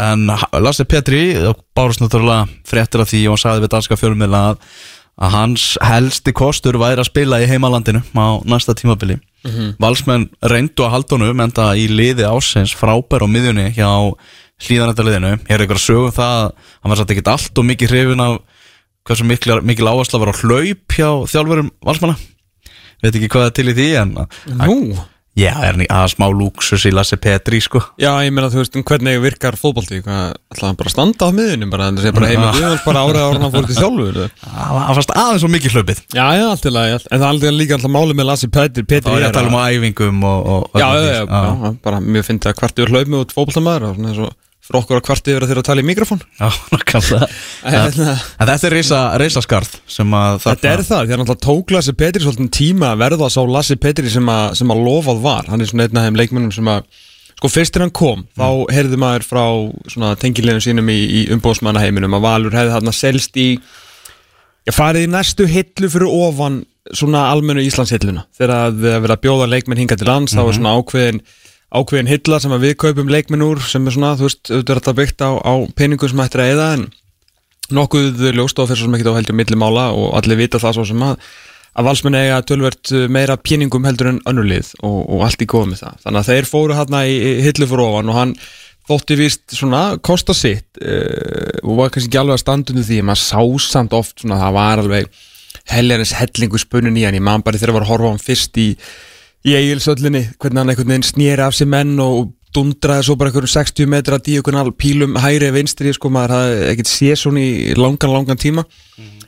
en 0.00 0.26
Lasse 0.64 0.84
Petri 0.88 1.34
bárust 1.76 2.00
náttúrulega 2.02 2.48
fréttir 2.68 3.02
af 3.02 3.10
því 3.10 3.22
og 3.28 3.36
hann 3.36 3.42
sagði 3.44 3.64
við 3.64 3.72
danska 3.74 3.98
fjölumila 4.00 4.42
að, 4.50 4.60
að 5.20 5.34
hans 5.36 5.64
helsti 5.84 6.32
kostur 6.36 6.78
væri 6.80 7.02
að 7.02 7.10
spila 7.10 7.40
í 7.42 7.48
heimalandinu 7.50 8.02
á 8.16 8.26
næsta 8.48 8.74
tímabili. 8.78 9.18
Valsmenn 9.80 10.28
reyndu 10.42 10.84
að 10.84 10.94
halda 10.94 11.16
honum 11.16 11.40
en 11.44 11.52
það 11.56 11.80
í 11.80 11.88
liði 11.88 12.26
ásins 12.28 12.74
frábær 12.76 13.24
á 13.24 13.28
miðjunni 13.28 13.70
hjá 13.76 13.88
hlýðanættaliðinu 14.60 15.30
hér 15.48 15.56
er 15.56 15.64
ykkur 15.64 15.78
að 15.80 15.86
sögum 15.86 16.12
það 16.12 16.34
að 16.40 16.50
hann 16.82 16.92
var 16.92 17.00
satt 17.00 17.14
ekkert 17.14 17.30
allt 17.32 17.60
og 17.60 17.68
mikið 17.70 17.94
hrifin 17.94 18.24
af 18.24 18.34
hversu 19.08 19.24
mikil, 19.24 19.60
mikil 19.64 19.88
áhersla 19.88 20.20
var 20.20 20.32
á 20.32 20.40
hlaup 20.42 20.96
hjá 20.96 21.08
þjálfurum 21.32 21.70
valsmanna. 21.84 22.18
Veit 23.00 23.14
ekki 23.16 23.30
hvað 23.32 23.46
er 23.48 23.54
til 23.56 23.70
í 23.72 23.76
því 23.78 23.88
en 24.02 24.12
Já, 25.38 25.52
er 25.62 25.70
hann 25.76 25.82
í 25.84 25.86
aða 25.88 26.08
smá 26.10 26.24
lúksus 26.34 26.82
í 26.88 26.90
Lasse 26.92 27.14
Petri 27.16 27.60
sko. 27.62 27.78
Já, 28.02 28.10
ég 28.26 28.32
meina, 28.34 28.48
þú 28.50 28.58
veist, 28.60 28.74
um 28.76 28.82
hvernig 28.84 29.20
virkar 29.22 29.54
hvað, 30.02 30.34
ætlaði 30.50 30.66
hann 30.66 30.78
bara 30.80 30.90
að 30.90 30.94
standa 30.96 31.28
á 31.30 31.30
miðunum 31.38 31.70
bara, 31.70 31.86
en 31.88 32.00
það 32.00 32.08
sé 32.08 32.12
bara 32.16 32.30
heim 32.32 32.42
í 32.42 32.50
guðans 32.58 32.82
bara 32.84 33.04
árið 33.06 33.22
ára 33.22 33.40
hann 33.44 33.54
fór 33.54 33.68
til 33.70 33.78
þjálfur 33.78 34.18
hann 34.50 34.98
fannst 34.98 35.14
aðeins 35.14 35.44
svo 35.44 35.52
mikið 35.54 35.76
hlaupið. 35.78 36.02
Já, 36.18 36.26
já, 36.34 36.44
allt 36.50 36.66
í 36.66 36.74
lagi, 36.74 36.96
allt- 36.98 37.08
en 37.10 37.20
það 37.22 37.26
er 37.28 37.30
alltaf 37.30 37.56
líka 37.60 37.78
alltaf 37.78 37.94
máli 37.94 38.18
með 38.18 38.28
Lassi 38.32 38.50
Petri, 38.58 38.82
þá 38.82 38.90
Petri 38.90 39.14
er 39.14 39.22
ég 39.22 39.30
að 39.30 39.38
tala 39.38 39.54
um 39.54 39.58
æfingum 39.62 40.24
og, 40.26 40.50
og 40.50 40.80
Já, 40.82 40.88
já, 40.98 41.08
já, 41.14 41.24
já, 41.24 41.72
bara 41.86 42.02
mjög 42.04 42.26
fyndið 42.32 42.50
að 42.52 42.58
kvarti 42.60 42.82
yfir 42.84 42.94
hlaupið 42.98 43.20
út 43.22 43.36
fótboltamæður 43.38 43.88
og 43.92 43.96
svona 44.00 44.10
eins 44.10 44.22
og 44.70 44.78
fyrir 44.78 44.80
okkur 44.80 45.00
að 45.00 45.04
kvarti 45.08 45.32
yfir 45.34 45.44
að 45.44 45.50
þeirra 45.50 45.62
að 45.64 45.68
tala 45.68 45.82
í 45.82 45.86
mikrofón. 45.88 46.22
Já, 46.38 46.48
nákvæmlega. 46.70 47.28
En 47.70 48.50
þetta 48.50 48.68
er 48.68 48.76
reysa, 48.76 49.42
skarð 49.44 49.76
Þetta 49.90 50.70
er 50.70 50.82
það, 50.86 51.04
því 51.04 51.14
að 51.16 51.22
náttúrulega 51.22 51.44
tók 51.44 51.74
Lassi 51.74 51.94
Petri 51.98 52.24
svolítið 52.24 52.50
tíma 52.54 52.92
að 52.94 53.02
verða 53.04 53.30
sá 53.34 53.40
Lassi 53.50 53.76
Petri 53.80 54.12
sem 54.12 54.30
að, 54.30 54.46
sem 54.60 54.72
að 54.72 54.82
lofað 54.86 55.22
var. 55.24 55.50
Hann 55.50 55.64
er 55.64 55.70
svona 55.70 55.88
einn 55.88 56.00
af 56.00 56.06
þeim 56.06 56.20
leikmennum 56.20 56.54
sem 56.54 56.70
að 56.70 56.86
sko 57.40 57.48
fyrst 57.48 57.72
þegar 57.72 57.86
hann 57.86 57.94
kom, 57.96 58.24
þá 58.36 58.48
heyrði 58.74 58.98
maður 59.00 59.24
frá 59.24 59.44
svona 59.88 60.10
tengilegum 60.20 60.60
sínum 60.60 60.90
í, 60.92 60.98
í 61.00 61.20
umbóðsmannaheiminum 61.32 62.18
að 62.18 62.26
Valur 62.26 62.56
hefði 62.58 62.74
þarna 62.74 62.92
selst 62.92 63.38
í 63.40 63.46
ég 64.68 64.76
farið 64.76 65.06
í 65.06 65.10
næstu 65.10 65.46
hillu 65.48 65.88
fyrir 65.88 66.12
ofan 66.12 66.60
svona 66.96 67.30
almennu 67.32 67.64
Íslandshilluna 67.64 68.26
þegar 68.36 68.52
að 68.56 68.84
að 69.14 69.22
bjóða 69.24 69.48
leikmenn 69.54 69.80
hinga 69.80 69.96
til 69.96 70.08
lands 70.10 70.36
er 70.36 70.58
svona 70.58 70.74
ákveðin 71.70 72.10
hilla 72.10 72.40
sem 72.42 72.54
við 72.62 72.78
kaupum 72.82 73.10
leikmenn 73.12 73.44
úr 73.46 73.60
sem 73.62 73.86
er 73.86 73.94
svona, 73.94 74.16
þú 74.18 74.26
veist, 74.26 74.42
auðvitað 74.50 74.90
er 74.90 74.98
byggt 74.98 75.22
á, 75.22 75.30
á 75.38 75.54
peningum 75.78 76.10
sem 76.10 76.24
ættir 76.24 76.44
að 76.44 76.54
eða 76.56 76.72
en 76.78 76.88
nokkuð 77.70 78.24
ljóstof 78.34 78.70
fyrir 78.70 78.80
svo 78.80 78.88
sem 78.88 78.98
ekki 78.98 79.06
þá 79.06 79.18
heldur 79.20 79.38
millimála 79.38 79.86
og 79.94 80.16
allir 80.18 80.40
vita 80.40 80.58
það 80.62 80.80
svo 80.80 80.88
sem 80.90 81.06
að 81.06 81.30
að 81.78 81.86
valsmenn 81.86 82.18
eiga 82.18 82.40
tölvert 82.46 82.90
meira 83.12 83.36
píningum 83.38 83.84
heldur 83.86 84.10
en 84.10 84.18
önnurlið 84.28 84.72
og, 84.82 84.98
og 85.06 85.22
allt 85.26 85.44
í 85.44 85.48
góð 85.50 85.68
með 85.70 85.84
það. 85.84 86.00
Þannig 86.04 86.20
að 86.20 86.30
þeir 86.32 86.48
fóru 86.50 86.76
hérna 86.76 87.02
í, 87.06 87.14
í 87.14 87.32
hillu 87.46 87.68
fyrir 87.70 87.84
ofan 87.84 88.10
og 88.10 88.18
hann 88.18 88.34
þótti 88.90 89.18
vist 89.20 89.54
svona 89.54 89.82
kosta 90.02 90.34
sitt 90.34 90.80
uh, 90.82 91.60
og 91.62 91.78
var 91.78 91.92
kannski 91.94 92.10
ekki 92.10 92.20
alveg 92.22 92.38
að 92.38 92.42
standa 92.42 92.74
undir 92.74 92.88
því 92.88 93.02
maður 93.06 93.22
sá 93.22 93.68
samt 93.70 93.94
oft 93.94 94.24
svona 94.24 94.40
það 94.40 94.56
var 94.58 94.82
alveg 94.82 95.20
heljarins 95.70 96.16
hellingu 96.18 96.58
spunnin 96.58 96.98
í 96.98 97.06
hann. 97.06 97.18
Ég 97.20 97.26
man 97.26 97.46
bara 97.46 97.60
þegar 97.60 97.78
var 97.78 97.86
að 97.86 97.92
horfa 97.94 98.10
á 98.10 98.12
hann 98.16 98.24
fyrst 98.24 98.58
í 98.58 98.68
í 99.46 99.56
eigilsöllinni, 99.56 100.26
hvernig 100.40 100.60
hann 100.60 100.72
einhvern 100.72 100.92
veginn 100.92 101.06
snýri 101.06 101.44
af 101.44 101.56
sér 101.56 101.70
menn 101.70 101.96
og 102.02 102.34
dundraði 102.54 103.06
svo 103.06 103.16
bara 103.18 103.30
einhverjum 103.30 103.52
60 103.52 103.88
metra 103.90 104.18
díukunal 104.18 104.72
pílum 104.74 105.16
hægri 105.22 105.52
vinstri, 105.54 105.94
sko 105.94 106.10
maður 106.12 106.36
hafði 106.36 106.68
ekkert 106.72 106.90
séð 106.90 107.16
svona 107.22 107.42
í 107.44 107.74
langan, 107.78 108.12
langan 108.12 108.40
tíma. 108.40 108.64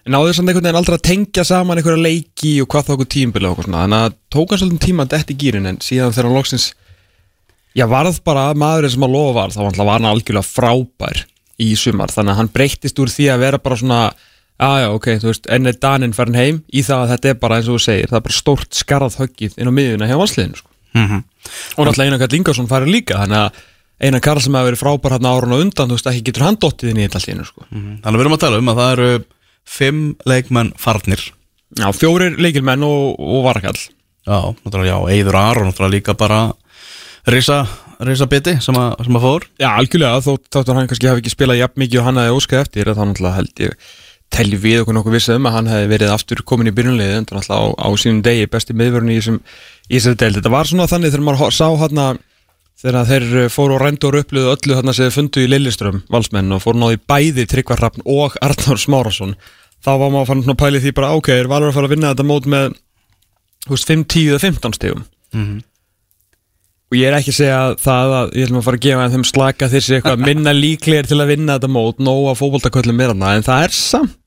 En 0.02 0.16
náður 0.16 0.34
samt 0.34 0.50
einhvern 0.50 0.66
veginn 0.66 0.80
aldrei 0.80 0.98
að 0.98 1.06
tengja 1.06 1.44
saman 1.46 1.78
einhverja 1.78 2.02
leiki 2.02 2.56
og 2.64 2.70
hvað 2.72 2.88
þá 2.88 2.94
okkur 2.96 3.10
tímbili 3.14 3.48
og 3.48 3.60
svona, 3.62 3.84
þannig 3.84 4.06
að 4.08 4.16
tók 4.34 4.52
hann 4.52 4.62
svolítið 4.64 4.86
tíma 4.88 5.06
að 5.06 5.12
detti 5.14 5.36
gýrin 5.38 5.70
en 5.70 5.78
síðan 5.84 6.14
þegar 6.16 6.28
hann 6.28 6.38
loksins 6.40 6.72
já 7.78 7.86
varð 7.88 8.18
bara 8.26 8.48
maðurinn 8.58 8.94
sem 8.96 9.06
að 9.06 9.14
lofa 9.14 9.36
var 9.38 9.54
þá 9.54 9.60
var 9.78 9.94
hann 9.94 10.10
algjörlega 10.10 10.48
frábær 10.48 11.22
í 11.62 11.70
sumar, 11.78 12.10
þannig 12.10 12.34
að 12.34 12.40
hann 12.40 12.52
breyttist 12.52 12.98
úr 12.98 13.12
því 13.12 13.28
að 13.30 13.44
vera 13.46 13.62
bara 13.62 13.78
svona 13.78 14.00
Já, 14.62 14.68
já, 14.84 14.88
ok, 14.94 15.06
þú 15.18 15.26
veist, 15.32 15.48
enn 15.50 15.66
er 15.66 15.78
Danin 15.82 16.12
farin 16.14 16.36
heim 16.38 16.60
í 16.70 16.84
það 16.86 17.00
að 17.02 17.12
þetta 17.16 17.30
er 17.32 17.38
bara 17.42 17.56
eins 17.58 17.68
og 17.72 17.74
þú 17.80 17.82
segir, 17.82 18.10
það 18.12 18.18
er 18.20 18.24
bara 18.28 18.36
stórt 18.38 18.78
skarað 18.78 19.16
höggið 19.18 19.56
inn 19.58 19.70
á 19.70 19.72
miðuna 19.74 20.06
hjá 20.10 20.16
vansliðinu 20.22 20.60
sko. 20.60 20.68
Mhm. 20.94 21.22
og 21.76 21.86
náttúrulega 21.88 22.06
Einar 22.12 22.20
Karl 22.22 22.36
Ingarsson 22.38 22.68
farin 22.70 22.92
líka 22.92 23.16
þannig 23.18 23.40
að 23.42 23.60
Einar 24.02 24.20
Karl 24.22 24.40
sem 24.44 24.54
hefur 24.54 24.68
verið 24.70 24.80
frábær 24.82 25.14
hérna 25.16 25.32
árun 25.34 25.54
og 25.56 25.60
undan, 25.64 25.88
þú 25.90 25.96
veist, 25.98 26.06
ekki 26.12 26.24
getur 26.28 26.44
hann 26.46 26.56
dottið 26.62 26.90
inn 26.92 27.00
í 27.00 27.06
þetta 27.08 27.20
allinu 27.22 27.44
sko. 27.48 27.64
Þannig 27.72 28.06
að 28.06 28.16
við 28.18 28.24
erum 28.26 28.36
að 28.36 28.42
tala 28.44 28.58
um 28.62 28.70
að 28.72 28.80
það 28.82 28.92
eru 28.96 29.24
fimm 29.64 30.00
leikmenn 30.26 30.72
farnir 30.78 31.22
Já, 31.78 31.86
fjórir 31.96 32.34
leikilmenn 32.38 32.82
og, 32.84 33.18
og 33.18 33.44
varakall 33.46 33.78
Já, 33.80 34.38
náttúrulega, 34.62 34.92
já, 34.92 34.98
Eiður 35.16 35.38
Aron 35.40 35.68
náttúrulega 35.70 35.94
líka 35.96 36.14
bara 36.18 36.40
risa, 37.26 37.62
risa 38.02 38.26
biti 38.30 38.56
sem, 38.60 38.74
að- 38.76 39.04
sem 39.06 39.16
að 39.16 39.24
fór 39.26 39.46
Já, 39.62 39.70
algjörlega, 39.78 40.20
þó 40.26 40.32
þáttur 40.52 40.76
hann 40.78 40.88
kannski 40.90 41.08
hafi 41.10 41.22
ekki 41.24 41.32
spilað 41.34 41.60
jafn 41.62 41.80
mikið 41.82 42.00
og 42.02 42.04
hann 42.10 42.20
hefði 42.20 42.36
óskað 42.36 42.64
eftir, 42.66 42.90
þá 42.92 43.02
náttúrulega 43.08 43.38
held 43.38 43.64
ég 43.64 43.72
telli 44.32 44.58
við 44.60 44.82
okkur 44.82 44.96
nokkuð 44.96 45.16
vissið 45.18 45.38
um 45.38 45.48
að 45.48 45.56
hann 45.58 45.70
hefði 45.70 45.92
verið 45.92 46.12
aftur 46.14 46.42
komin 46.48 46.70
í 46.70 46.74
byrjunliði, 46.76 47.14
en 47.20 47.26
náttúrulega 47.28 47.58
á, 47.60 47.62
á 47.76 47.88
sínum 48.00 48.20
degi 48.24 48.50
besti 48.50 48.76
miðvörun 48.76 49.12
í 49.12 49.20
þessari 49.20 50.20
deild. 50.20 50.38
Þetta 50.40 50.54
var 50.54 50.70
svona 50.70 50.88
þannig 50.90 51.12
þegar 51.12 51.26
maður 51.28 51.56
sá 51.56 51.66
hann 51.82 52.20
þegar 52.82 53.08
þeir 53.08 53.26
eh, 53.44 53.50
fóru 53.52 53.76
og 53.76 53.82
rændu 53.82 54.08
og 54.08 54.18
upplöðu 54.22 54.52
öllu 54.56 54.76
hann 54.78 54.92
sem 54.92 55.06
þeir 55.06 55.16
fundu 55.16 55.42
í 55.44 55.50
Lilliström 55.50 56.02
valsmenn 56.12 56.54
og 56.54 56.62
fóru 56.64 56.80
náði 56.80 57.00
bæði 57.10 57.46
Tryggvar 57.50 57.82
Hrafn 57.82 58.06
og 58.10 58.38
Arnár 58.42 58.80
Smárasson 58.80 59.36
þá 59.82 59.92
var 60.00 60.08
maður 60.08 60.30
fann 60.30 60.44
svona 60.46 60.58
pæli 60.58 60.80
því 60.82 60.94
bara 60.96 61.12
ok, 61.18 61.30
er 61.34 61.50
valur 61.50 61.70
að 61.70 61.76
fara 61.78 61.90
að 61.90 61.94
vinna 61.94 62.12
þetta 62.12 62.26
mót 62.26 62.48
með 62.50 62.72
veist, 63.68 63.90
5, 63.90 64.06
10 64.14 64.32
eða 64.32 64.42
15 64.46 64.78
stegum 64.78 65.04
og 66.92 66.98
ég 66.98 67.08
er 67.08 67.16
ekki 67.16 67.32
að 67.32 67.38
segja 67.38 67.60
það 67.80 68.16
að 68.18 68.34
ég 68.36 68.48
ætlum 68.48 68.60
að 68.60 68.66
fara 68.66 68.80
að 68.80 68.86
gefa 68.88 69.10
þeim 69.14 69.28
slaka 69.30 69.68
þessi 69.72 69.94
eitthvað 69.96 70.26
minna 70.26 70.52
líklegir 70.56 71.08
til 71.08 71.20
að 71.22 71.32
vinna 71.36 71.58
þetta 71.58 71.70
mót 71.72 72.02
nóga 72.02 72.34
fótboltaköllum 72.40 73.00
er 73.00 73.14
hana 73.14 73.36
en 73.38 73.46
það 73.46 73.68
er 73.68 73.78
samt 73.78 74.18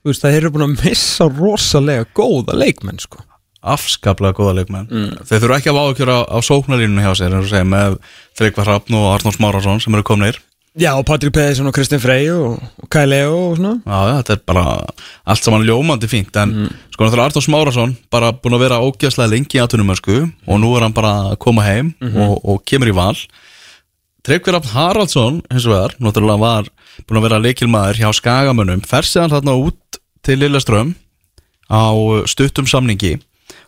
þú 0.00 0.12
veist 0.12 0.24
það 0.24 0.36
eru 0.38 0.52
búin 0.54 0.66
að 0.68 0.76
missa 0.84 1.28
rosalega 1.30 2.06
góða 2.16 2.56
leikmenn 2.58 3.00
sko. 3.02 3.22
Afskaplega 3.60 4.32
góða 4.38 4.54
leikmenn. 4.60 4.86
Þeir 5.28 5.42
þurfa 5.42 5.56
ekki 5.60 5.72
að 5.72 5.80
vákjöra 5.80 6.20
á 6.24 6.38
sóknarlínunum 6.40 7.04
hjá 7.04 7.12
sér 7.18 7.34
segja, 7.44 7.66
með 7.68 7.98
Tryggvar 8.38 8.70
Hrafn 8.70 8.96
og 8.96 9.10
Arnór 9.14 9.36
Smárasson 9.36 9.82
sem 9.84 9.96
eru 9.98 10.06
komnir. 10.08 10.38
Já 10.78 10.92
og 10.94 11.02
Patrik 11.04 11.32
Pedersen 11.34 11.66
og 11.66 11.74
Kristinn 11.74 12.00
Frey 12.00 12.28
og, 12.30 12.60
og 12.78 12.88
Kai 12.94 13.02
Leo 13.10 13.34
og 13.50 13.56
svona. 13.58 13.74
Já, 13.82 14.20
þetta 14.22 14.36
er 14.36 14.42
bara 14.46 14.64
allt 15.26 15.44
saman 15.44 15.64
ljómandi 15.66 16.08
fínt 16.08 16.36
en 16.38 16.70
sko 16.94 17.04
náttúrulega 17.04 17.26
Arnór 17.26 17.44
Smárasson 17.44 17.94
bara 18.08 18.30
búin 18.32 18.54
að 18.56 18.64
vera 18.68 18.78
ógeðslega 18.86 19.32
lengi 19.34 19.58
í 19.58 19.62
atvinnumösku 19.64 20.20
og 20.46 20.60
nú 20.62 20.70
er 20.78 20.86
hann 20.86 20.94
bara 20.96 21.12
að 21.32 21.40
koma 21.42 21.66
heim 21.66 21.90
og, 22.14 22.38
og 22.44 22.62
kemur 22.70 22.92
í 22.92 22.96
val. 22.96 23.16
Tryggvar 24.24 24.60
Hrafn 24.60 24.72
Haraldsson 24.76 25.42
hins 25.50 25.66
vegar, 25.68 25.96
náttúrulega 25.98 26.40
var 26.40 26.70
búin 27.08 27.18
að 27.20 27.26
vera 27.26 27.42
leikilmaður 27.42 28.00
hjá 28.04 28.10
Skagamönnum 28.20 28.82
fer 28.86 29.08
séðan 29.08 29.32
þarna 29.34 29.58
út 29.58 29.89
til 30.30 30.38
Lillaström 30.38 30.94
á 31.66 31.90
stuttum 32.30 32.68
samningi. 32.70 33.16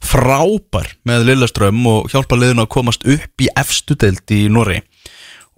Frábær 0.03 0.93
með 1.07 1.25
Lillaström 1.27 1.81
og 1.91 2.11
hjálpa 2.13 2.37
liðinu 2.39 2.63
að 2.63 2.71
komast 2.71 3.07
upp 3.07 3.43
í 3.43 3.49
efstu 3.59 3.97
deild 3.99 4.31
í 4.31 4.45
Norri 4.51 4.79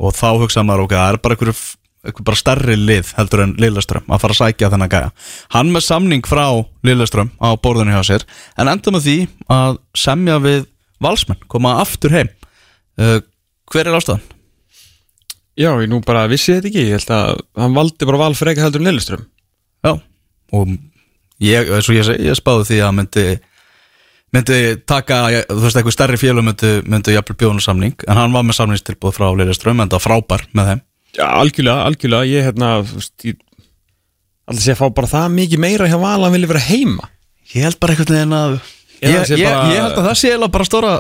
og 0.01 0.15
þá 0.17 0.41
hugsaði 0.41 0.69
maður 0.69 0.87
ok, 0.87 0.95
það 0.97 1.11
er 1.11 1.19
bara 1.25 1.37
einhverju 1.37 1.57
einhver 2.05 2.27
bara 2.29 2.41
stærri 2.41 2.77
lið 2.77 3.11
heldur 3.19 3.43
en 3.45 3.53
Lillaström 3.61 4.09
að 4.09 4.23
fara 4.23 4.37
að 4.37 4.41
sækja 4.41 4.71
þennan 4.73 4.93
gæja. 4.95 5.11
Hann 5.53 5.75
með 5.75 5.85
samning 5.91 6.25
frá 6.29 6.47
Lillaström 6.89 7.35
á 7.37 7.53
borðinu 7.61 7.99
hjá 7.99 8.09
sér 8.09 8.25
en 8.57 8.73
enda 8.73 8.95
með 8.97 9.05
því 9.09 9.19
að 9.53 9.79
semja 10.07 10.39
við 10.41 10.65
valsmenn, 11.05 11.45
koma 11.53 11.77
aftur 11.83 12.17
heim. 12.17 12.33
Uh, 12.97 13.21
hver 13.73 13.91
er 13.91 14.01
ástæðan? 14.01 14.25
Já 15.61 15.69
ég 15.69 15.93
nú 15.93 16.01
bara 16.05 16.25
vissi 16.33 16.57
þetta 16.57 16.73
ekki. 16.73 16.89
Ég 16.89 16.97
held 16.97 17.15
að 17.15 17.45
hann 17.61 17.77
valdi 17.77 18.09
bara 18.09 18.25
val 18.25 18.33
fyrir 18.37 18.55
ekki 18.55 18.65
heldur 18.65 18.85
en 18.85 18.93
Lilleström 18.93 19.29
Já, 19.85 19.99
og 20.57 20.77
ég, 21.45 21.71
eins 21.77 21.89
og 21.91 21.97
ég 21.99 22.11
ég 22.31 22.39
spáði 22.39 22.67
því 22.71 22.79
að 22.87 22.95
myndi 23.01 23.27
myndi 24.35 24.59
taka, 24.91 25.19
ég- 25.31 25.47
þú 25.47 25.61
veist, 25.63 25.77
eitthvað 25.79 25.95
stærri 25.95 26.19
félum 26.19 26.49
myndi, 26.49 26.71
myndi 26.91 27.15
jafnvel 27.15 27.37
bjóðun 27.39 27.63
samning. 27.63 27.95
En 28.09 28.17
hann 28.19 28.33
var 28.35 28.43
með 28.43 28.57
samningstilbúð 28.59 29.15
frá 29.15 29.29
Lillaström 29.39 29.81
en 29.85 29.93
það 29.93 30.03
frábær 30.09 30.43
með 30.59 30.71
þeim. 30.73 30.81
Já 31.15 31.27
algjörlega, 31.39 31.85
algjörlega. 31.87 32.31
Ég 32.33 32.49
hérna 32.49 32.71
þú 32.83 32.99
veist, 32.99 33.15
ég 33.29 33.37
alltaf 34.49 34.65
sé 34.65 34.75
að 34.75 34.81
fá 34.83 34.89
bara 34.97 35.07
það 35.13 35.37
mikið 35.39 35.63
meira 35.63 35.87
hjá 35.89 35.99
val 36.03 36.25
að 36.27 36.35
vilja 36.35 36.51
vera 36.51 36.65
heima. 36.67 37.09
Ég 37.55 37.63
held 37.69 37.79
bara 37.81 37.95
einhvern 37.95 38.17
veginn 38.17 38.37
að 38.41 38.57
Ég 39.05 39.11
ég, 39.15 39.39
ég, 39.39 39.45
bara- 39.47 39.71
ég 39.71 39.81
held 39.85 39.99
að 40.01 40.07
það 40.09 40.19
sé 40.19 40.51
bara 40.51 40.65
stóra 40.65 40.93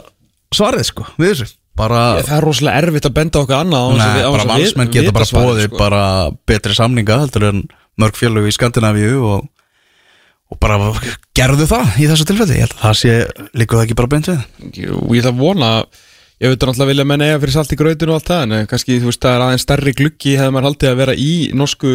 svarið 0.54 0.84
sko, 0.84 1.06
við 1.18 1.32
þessu. 1.34 1.52
Bara, 1.74 2.22
Það 2.22 2.36
er 2.36 2.44
rosalega 2.46 2.78
erfitt 2.84 3.06
að 3.08 3.14
benda 3.16 3.40
okkur 3.42 3.56
annað 3.58 3.96
Nei, 3.98 4.22
bara 4.30 4.44
valsmenn 4.46 4.92
geta 4.94 5.10
bara 5.10 5.24
bóðið 5.26 5.64
sko. 5.66 5.76
bara 5.80 6.02
betri 6.46 6.72
samninga 6.76 7.16
heldur 7.18 7.48
en 7.48 7.64
mörg 7.98 8.14
félög 8.14 8.46
í 8.46 8.52
Skandinavíu 8.54 9.16
og, 9.26 9.48
og 10.54 10.58
bara 10.62 10.78
gerðu 11.36 11.66
það 11.70 11.94
í 12.00 12.08
þessu 12.10 12.26
tilfelli, 12.30 12.56
ég 12.58 12.66
held 12.66 12.74
að 12.78 12.82
það 12.86 12.98
sé 13.02 13.14
líka 13.60 13.76
það 13.78 13.86
ekki 13.88 13.98
bara 14.00 14.12
beint 14.14 14.30
við 14.32 14.42
Jú, 14.84 14.98
ég 15.14 15.22
ætla 15.24 15.32
að 15.34 15.40
vona 15.44 15.70
ég 16.42 16.50
veit 16.50 16.58
náttúrulega 16.66 16.88
vilja 16.90 17.06
menn 17.08 17.22
eiga 17.24 17.40
fyrir 17.42 17.54
salt 17.54 17.72
í 17.74 17.78
grautinu 17.78 18.12
og 18.14 18.18
allt 18.18 18.30
það 18.32 18.42
en 18.46 18.54
eh, 18.58 18.64
kannski 18.70 18.96
þú 19.00 19.10
veist 19.10 19.22
það 19.22 19.36
er 19.36 19.44
aðeins 19.46 19.64
stærri 19.66 19.92
gluggi 20.00 20.32
hefði 20.38 20.54
maður 20.56 20.66
haldið 20.70 20.90
að 20.90 20.98
vera 21.02 21.14
í 21.14 21.30
norsku 21.56 21.92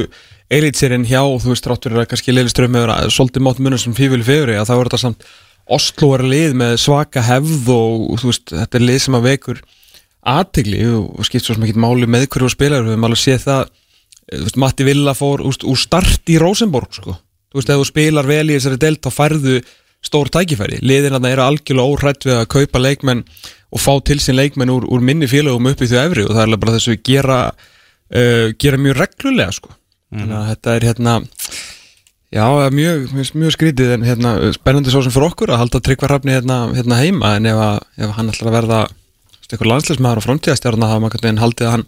elitserien 0.60 1.04
hjá 1.06 1.20
þú 1.44 1.52
veist 1.52 1.68
ráttur 1.70 1.98
að 2.00 2.08
kannski 2.14 2.34
Leiliström 2.34 2.78
hefur 2.80 2.94
að- 2.96 3.12
svolítið 3.14 3.46
mátt 3.46 3.60
munum 3.62 3.82
sem 3.84 3.94
fífili 3.98 4.26
fjöri 4.26 4.56
að 4.58 4.70
það 4.72 4.80
voru 4.80 4.90
þetta 4.94 5.02
samt 5.04 5.28
Oslo 5.70 6.08
er 6.16 6.24
lið 6.26 6.56
með 6.58 6.72
svaka 6.82 7.22
hefð 7.28 7.68
og 7.76 8.16
þú 8.24 8.32
veist 8.32 8.56
þetta 8.56 8.80
er 8.80 8.86
lið 8.88 9.02
sem 9.04 9.20
að 9.20 9.28
vekur 9.28 9.60
aðtegli 10.34 10.80
og 10.98 11.28
skipt 11.28 11.46
svo 11.46 11.56
sem 11.60 11.68
ekki 11.68 11.80
máli 11.84 12.08
með 12.10 12.26
hverju 12.34 12.50
spilar 12.56 12.82
við 12.88 12.96
höfum 12.96 13.06
alveg 13.10 13.22
séð 13.22 13.44
það 13.46 13.62
eh, 13.68 14.42
veist, 14.48 14.58
Matti 14.64 14.88
Villa 14.88 15.14
fór 15.20 15.44
úr 15.46 15.78
start 15.80 16.32
í 16.34 16.40
Rosenborg 16.42 16.96
sko. 16.98 17.20
Þú 17.50 17.60
veist, 17.60 17.72
ef 17.74 17.82
þú 17.82 17.88
spilar 17.90 18.30
vel 18.30 18.46
í 18.50 18.58
þessari 18.58 18.82
delt 18.82 19.02
þá 19.06 19.12
færðu 19.16 19.56
stór 20.06 20.30
tækifæri 20.32 20.80
liðin 20.86 21.18
þarna 21.18 21.34
eru 21.34 21.46
algjörlega 21.46 21.96
óhrætt 21.96 22.28
við 22.28 22.38
að 22.38 22.52
kaupa 22.54 22.82
leikmenn 22.82 23.26
og 23.70 23.82
fá 23.84 23.92
til 24.08 24.20
sín 24.24 24.38
leikmenn 24.40 24.72
úr, 24.72 24.88
úr 24.88 25.04
minni 25.04 25.28
félögum 25.30 25.68
upp 25.72 25.84
í 25.84 25.90
því 25.90 26.00
efri 26.06 26.26
og 26.26 26.38
það 26.38 26.46
er 26.46 26.62
bara 26.62 26.78
þessu 26.78 26.96
gera 27.06 27.40
uh, 27.50 28.48
gera 28.62 28.80
mjög 28.80 29.02
reglulega 29.02 29.58
sko. 29.58 29.76
þannig 30.14 30.40
að 30.40 30.48
þetta 30.54 30.76
er 30.76 30.88
hérna 30.90 31.20
Já, 32.30 32.46
mjög, 32.70 33.08
mjög, 33.10 33.30
mjög 33.42 33.54
skrítið 33.56 33.92
en 33.96 34.04
hérna, 34.06 34.32
spennandi 34.54 34.92
svo 34.94 35.00
sem 35.02 35.14
fyrir 35.14 35.32
okkur 35.32 35.50
að 35.50 35.64
halda 35.64 35.80
Tryggvar 35.82 36.12
Hrafni 36.14 36.36
hérna, 36.36 36.58
hérna 36.78 37.00
heima 37.02 37.32
en 37.40 37.48
ef, 37.50 37.62
að, 37.66 37.80
ef 38.06 38.12
hann 38.20 38.30
ætlar 38.30 38.52
að 38.52 38.58
verða 38.60 38.82
eitthvað 39.50 39.72
landsleismæður 39.72 40.22
og 40.22 40.26
framtíðastjárna 40.28 40.90
þá 40.92 40.94
maður 41.02 41.16
kannski 41.16 41.42
haldið 41.42 41.66
að 41.66 41.74
hann, 41.74 41.86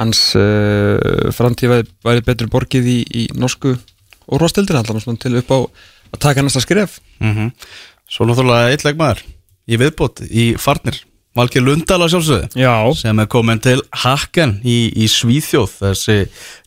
hans 0.00 0.22
uh, 0.34 1.30
framtíð 1.36 1.74
væri, 2.02 2.24
betur 2.26 2.50
borgið 2.50 2.90
í, 2.90 2.98
í 3.14 3.22
norsku 3.38 3.76
úrvastildin 4.30 4.80
allan 4.80 5.02
svona 5.02 5.20
til 5.20 5.36
upp 5.40 5.52
á 5.54 5.58
að 6.10 6.22
taka 6.26 6.42
næsta 6.46 6.64
skref. 6.64 7.00
Mm 7.20 7.52
Svo 8.10 8.26
náttúrulega 8.26 8.72
eitt 8.72 8.82
leikmaður 8.82 9.20
í 9.70 9.76
viðbót 9.78 10.24
í 10.26 10.44
farnir 10.58 10.96
Valgeir 11.38 11.62
Lundala 11.62 12.08
sjálfsögðu 12.10 12.58
Já, 12.58 12.74
sem 12.98 13.20
er 13.22 13.28
komin 13.30 13.60
til 13.62 13.78
Haken 14.02 14.56
í, 14.66 14.90
í 14.98 15.06
Svíþjóð. 15.06 15.76
Þessi 15.78 16.16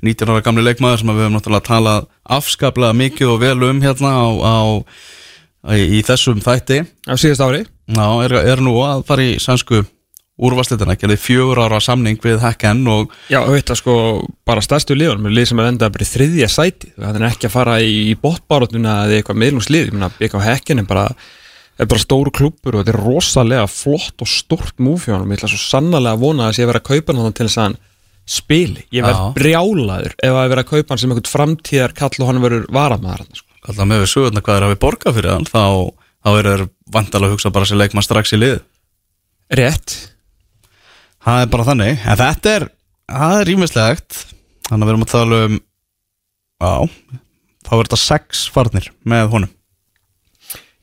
19 0.07 0.31
ára 0.31 0.43
gamli 0.45 0.63
leikmaður 0.63 1.01
sem 1.01 1.11
við 1.11 1.19
höfum 1.25 1.35
náttúrulega 1.35 1.67
talað 1.67 2.05
afskaplega 2.37 2.95
mikið 2.95 3.33
og 3.33 3.41
vel 3.43 3.57
um 3.67 3.81
hérna 3.83 4.13
á, 4.15 4.27
á, 4.39 4.55
í 5.75 5.99
þessum 6.07 6.39
þætti. 6.45 6.79
Á 7.11 7.13
síðast 7.19 7.43
ári. 7.43 7.65
Já, 7.91 8.07
er, 8.23 8.37
er 8.53 8.63
nú 8.63 8.77
að 8.87 9.03
fara 9.09 9.27
í 9.27 9.35
sænsku 9.43 9.83
úrvarslitina, 10.43 10.95
gerði 10.99 11.17
fjögur 11.21 11.61
ára 11.63 11.79
samning 11.83 12.19
við 12.23 12.41
Haken 12.43 12.81
og 12.91 13.13
Já, 13.31 13.39
það 13.47 13.79
sko, 13.79 13.95
bara 14.47 14.63
stærstu 14.65 14.97
liðunum 14.97 15.31
lið 15.33 15.51
sem 15.51 15.61
er 15.63 15.69
enda 15.71 15.91
bara 15.93 16.05
í 16.05 16.09
þriðja 16.09 16.49
sæti. 16.51 16.91
Það 16.97 17.19
er 17.19 17.27
ekki 17.29 17.49
að 17.49 17.55
fara 17.55 17.77
í, 17.83 18.17
bóttbárotuna 18.19 18.97
eða 19.07 19.21
eitthvað 19.21 19.41
meðlungslið, 19.45 19.87
ég 19.87 19.95
meina, 19.95 20.11
BK 20.19 20.43
Hekkin 20.43 20.83
er 20.83 20.89
bara, 20.89 21.07
er 21.79 21.89
bara 21.89 22.03
stóru 22.03 22.33
klúpur 22.35 22.75
og 22.75 22.83
þetta 22.83 22.95
er 22.95 23.01
rosalega 23.05 23.65
flott 23.71 24.25
og 24.25 24.29
stort 24.29 24.83
múfjónum, 24.83 25.31
ég 25.31 25.41
ætla 25.41 25.53
svo 25.53 25.63
sannarlega 25.63 26.17
að 26.17 26.27
vona 26.27 26.49
að 26.49 26.59
sé 26.59 26.67
að 26.67 26.73
vera 26.73 26.83
að 26.83 26.91
kaupa 26.91 27.17
hann 27.17 27.37
til 27.39 27.47
þess 27.49 27.63
að 27.63 27.81
spili, 28.23 28.85
ég 28.93 29.03
verð 29.03 29.19
Já. 29.19 29.31
brjálaður 29.35 30.13
ef 30.15 30.37
að 30.37 30.49
vera 30.53 30.63
að 30.63 30.69
kaupa 30.69 30.93
hann 30.93 31.01
sem 31.01 31.11
einhvern 31.11 31.31
framtíðar 31.31 31.95
kall 31.97 32.13
og 32.21 32.29
hann 32.29 32.39
verður 32.43 32.69
varamæðar 32.71 33.25
sko. 33.35 33.49
alltaf 33.67 33.89
með 33.89 34.03
við 34.03 34.11
sögurna 34.13 34.43
hvað 34.45 34.59
er 34.59 34.65
að 34.67 34.71
við 34.71 34.79
borga 34.83 35.13
fyrir 35.17 35.33
hann 35.33 35.47
þá, 35.49 35.65
þá 36.23 36.29
er 36.31 36.49
þeir 36.49 36.63
vandalega 36.95 37.29
að 37.29 37.35
hugsa 37.35 37.51
bara 37.57 37.67
sér 37.67 37.81
leikmann 37.81 38.05
strax 38.05 38.35
í 38.35 38.39
lið. 38.39 38.61
Rétt 39.59 39.95
Það 41.23 41.41
er 41.41 41.51
bara 41.53 41.67
þannig, 41.69 41.99
en 42.03 42.19
þetta 42.19 42.53
er 42.57 42.65
það 43.07 43.35
er 43.39 43.49
rýmislegt 43.49 44.17
þannig 44.67 44.83
að 44.83 44.87
við 44.87 44.93
erum 44.93 45.05
að 45.05 45.13
tala 45.13 45.41
um 45.47 45.59
já, 46.63 46.73
þá 47.63 47.73
er 47.77 47.83
þetta 47.83 47.99
sex 48.01 48.45
farnir 48.51 48.89
með 49.07 49.29
honum. 49.33 49.53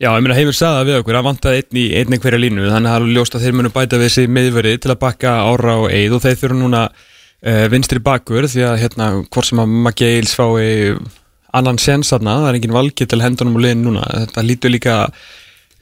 Já, 0.01 0.15
ég 0.17 0.25
meina 0.25 0.37
heimur 0.39 0.57
sagði 0.57 0.79
það 0.79 0.87
við 0.89 0.99
okkur, 1.03 1.17
það 1.19 1.27
vantaði 1.27 1.61
einn 1.61 1.77
í 1.77 1.87
einni 2.01 2.19
hverja 2.23 2.41
línu, 2.41 2.69
þannig 2.73 2.89
að 2.89 2.95
það 2.95 3.03
er 3.03 3.17
ljóst 3.19 3.35
að 3.37 3.43
þeir 3.45 3.57
munu 3.59 3.73
bæta 3.75 3.99
við 4.01 4.07
þessi 4.09 4.31
miðverði 4.33 4.79
til 4.81 4.93
að 4.95 5.01
bakka 5.03 5.33
ára 5.45 5.75
og 5.83 5.91
eið 5.93 6.15
og 6.17 6.23
þeir 6.25 6.39
þurfa 6.41 6.57
núna 6.57 6.81
uh, 6.89 7.67
vinstri 7.75 8.01
bakkur 8.07 8.49
því 8.49 8.65
að 8.65 8.79
hérna, 8.81 9.11
hvort 9.29 9.51
sem 9.51 9.61
að 9.61 9.75
Maggeils 9.89 10.33
fái 10.39 10.97
annan 11.61 11.83
sensaðna, 11.83 12.39
það 12.41 12.49
er 12.49 12.59
engin 12.61 12.79
valgið 12.79 13.13
til 13.13 13.21
hendunum 13.21 13.61
og 13.61 13.65
liðin 13.67 13.85
núna, 13.91 14.09
þetta 14.23 14.47
lítur 14.47 14.73
líka 14.73 14.97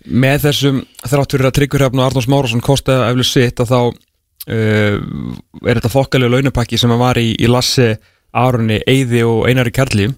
með 0.09 0.49
þessum 0.49 0.83
þráttur 1.05 1.47
að 1.47 1.55
Tryggurhafn 1.61 2.03
og 2.03 2.09
Arnórs 2.09 2.31
Márásson 2.33 2.65
kosta 2.65 3.05
eflug 3.07 3.29
sitt 3.29 3.63
að 3.63 3.71
þá 3.71 3.81
er 4.49 5.79
þetta 5.79 5.93
fokkalega 5.93 6.39
launapakki 6.39 6.79
sem 6.81 6.93
var 7.01 7.21
í, 7.21 7.35
í 7.37 7.51
Lasse, 7.51 7.99
Arunni, 8.37 8.81
Eyði 8.89 9.23
og 9.29 9.47
Einari 9.49 9.73
Karli? 9.75 10.09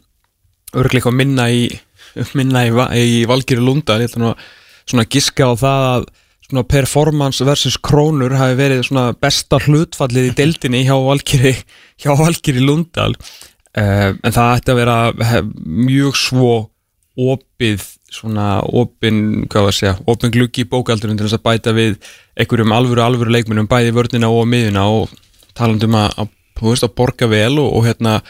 Örglega 0.70 1.00
eitthvað 1.00 1.18
minna 1.18 1.48
í 1.50 1.64
minna 2.38 2.64
í, 2.66 2.72
í 3.02 3.20
Valgeri 3.30 3.62
Lunda. 3.62 3.98
Ég 4.00 4.10
ætla 4.10 4.22
nú 4.22 4.32
að 4.32 4.48
svona 4.90 5.06
giska 5.10 5.50
á 5.50 5.54
það 5.58 5.86
að 5.90 6.08
svona 6.50 6.66
performance 6.66 7.46
versus 7.46 7.78
krónur 7.78 8.34
hafi 8.38 8.58
verið 8.58 8.82
svona 8.88 9.12
besta 9.14 9.60
hlutfallið 9.62 10.30
í 10.30 10.34
deildinni 10.40 10.82
hjá 10.88 10.96
Valgeri 10.98 11.54
hjá 12.02 12.10
Valgeri 12.18 12.64
Lundal 12.64 13.14
uh, 13.14 14.10
en 14.10 14.34
það 14.34 14.56
ætti 14.56 14.74
að 14.74 14.80
vera 14.82 14.98
mjög 15.62 16.18
svo 16.18 16.54
opið 17.20 17.84
svona 18.10 18.60
opin, 18.64 19.44
hvað 19.50 19.66
var 19.66 19.72
að 19.72 19.76
segja 19.76 19.94
opin 20.10 20.32
gluggi 20.34 20.64
í 20.64 20.70
bókaldurinn 20.70 21.18
til 21.18 21.28
þess 21.28 21.38
að 21.38 21.46
bæta 21.46 21.74
við 21.76 21.98
einhverjum 22.40 22.74
alvöru 22.74 23.04
alvöru 23.04 23.34
leikmunum 23.34 23.68
bæði 23.70 23.92
vörnina 23.96 24.30
og 24.32 24.48
miðuna 24.50 24.86
og 24.88 25.12
talandum 25.58 25.98
að, 25.98 26.14
að, 26.22 26.32
þú 26.60 26.72
veist, 26.72 26.86
að 26.86 26.96
borga 27.00 27.28
vel 27.30 27.52
og, 27.60 27.68
og 27.76 27.86
hérna 27.88 28.20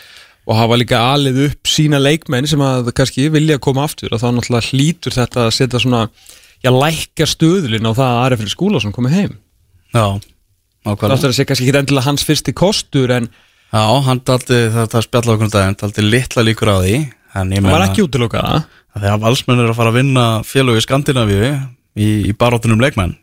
og 0.51 0.57
hafa 0.59 0.79
líka 0.81 1.01
alið 1.13 1.45
upp 1.47 1.71
sína 1.71 2.01
leikmenn 2.03 2.49
sem 2.51 2.63
að 2.65 2.91
kannski 2.97 3.29
vilja 3.31 3.61
koma 3.63 3.85
aftur 3.87 4.15
og 4.17 4.23
þá 4.23 4.31
náttúrulega 4.35 4.73
hlýtur 4.73 5.15
þetta 5.15 5.47
að 5.47 5.55
setja 5.55 5.83
svona 5.83 6.07
já, 6.65 6.71
lækka 6.75 7.29
stöðlinn 7.29 7.87
á 7.87 7.93
það 7.95 8.19
að 8.25 8.51
skúla 8.51 8.81
sem 8.83 8.95
komið 8.95 9.17
heim. 9.19 9.37
Já, 9.95 10.19
það 10.83 10.97
ákvæmlega 10.97 11.17
áttur 11.19 11.31
að 11.31 11.37
segja 11.37 11.51
kannski 11.51 11.69
ekki 11.69 11.81
endilega 11.83 12.09
hans 12.09 12.27
fyrsti 12.27 12.57
kostur 12.57 13.15
en 13.15 13.31
Já, 13.71 13.87
hann 14.03 14.19
daldi, 14.27 14.57
þetta 14.75 15.01
spjalla 15.05 15.35
okkur 15.37 15.47
um 15.47 15.51
daginn 15.53 15.77
daldi 15.79 16.03
litla 16.03 16.43
líkur 16.43 16.73
á 16.75 16.83
því 16.83 16.95
hann 17.37 17.53
var 17.69 17.85
ekki 17.85 18.03
útilokað 18.03 18.49
að 18.51 19.05
þegar 19.05 19.21
valsmenn 19.23 19.63
eru 19.63 19.71
að 19.71 19.79
fara 19.79 19.93
að 19.93 19.99
vinna 20.01 20.25
félög 20.43 20.81
í 20.81 20.83
Skandinavíu 20.83 21.51
í, 21.95 22.09
í 22.27 22.33
baróttunum 22.35 22.83
leikmenn 22.83 23.15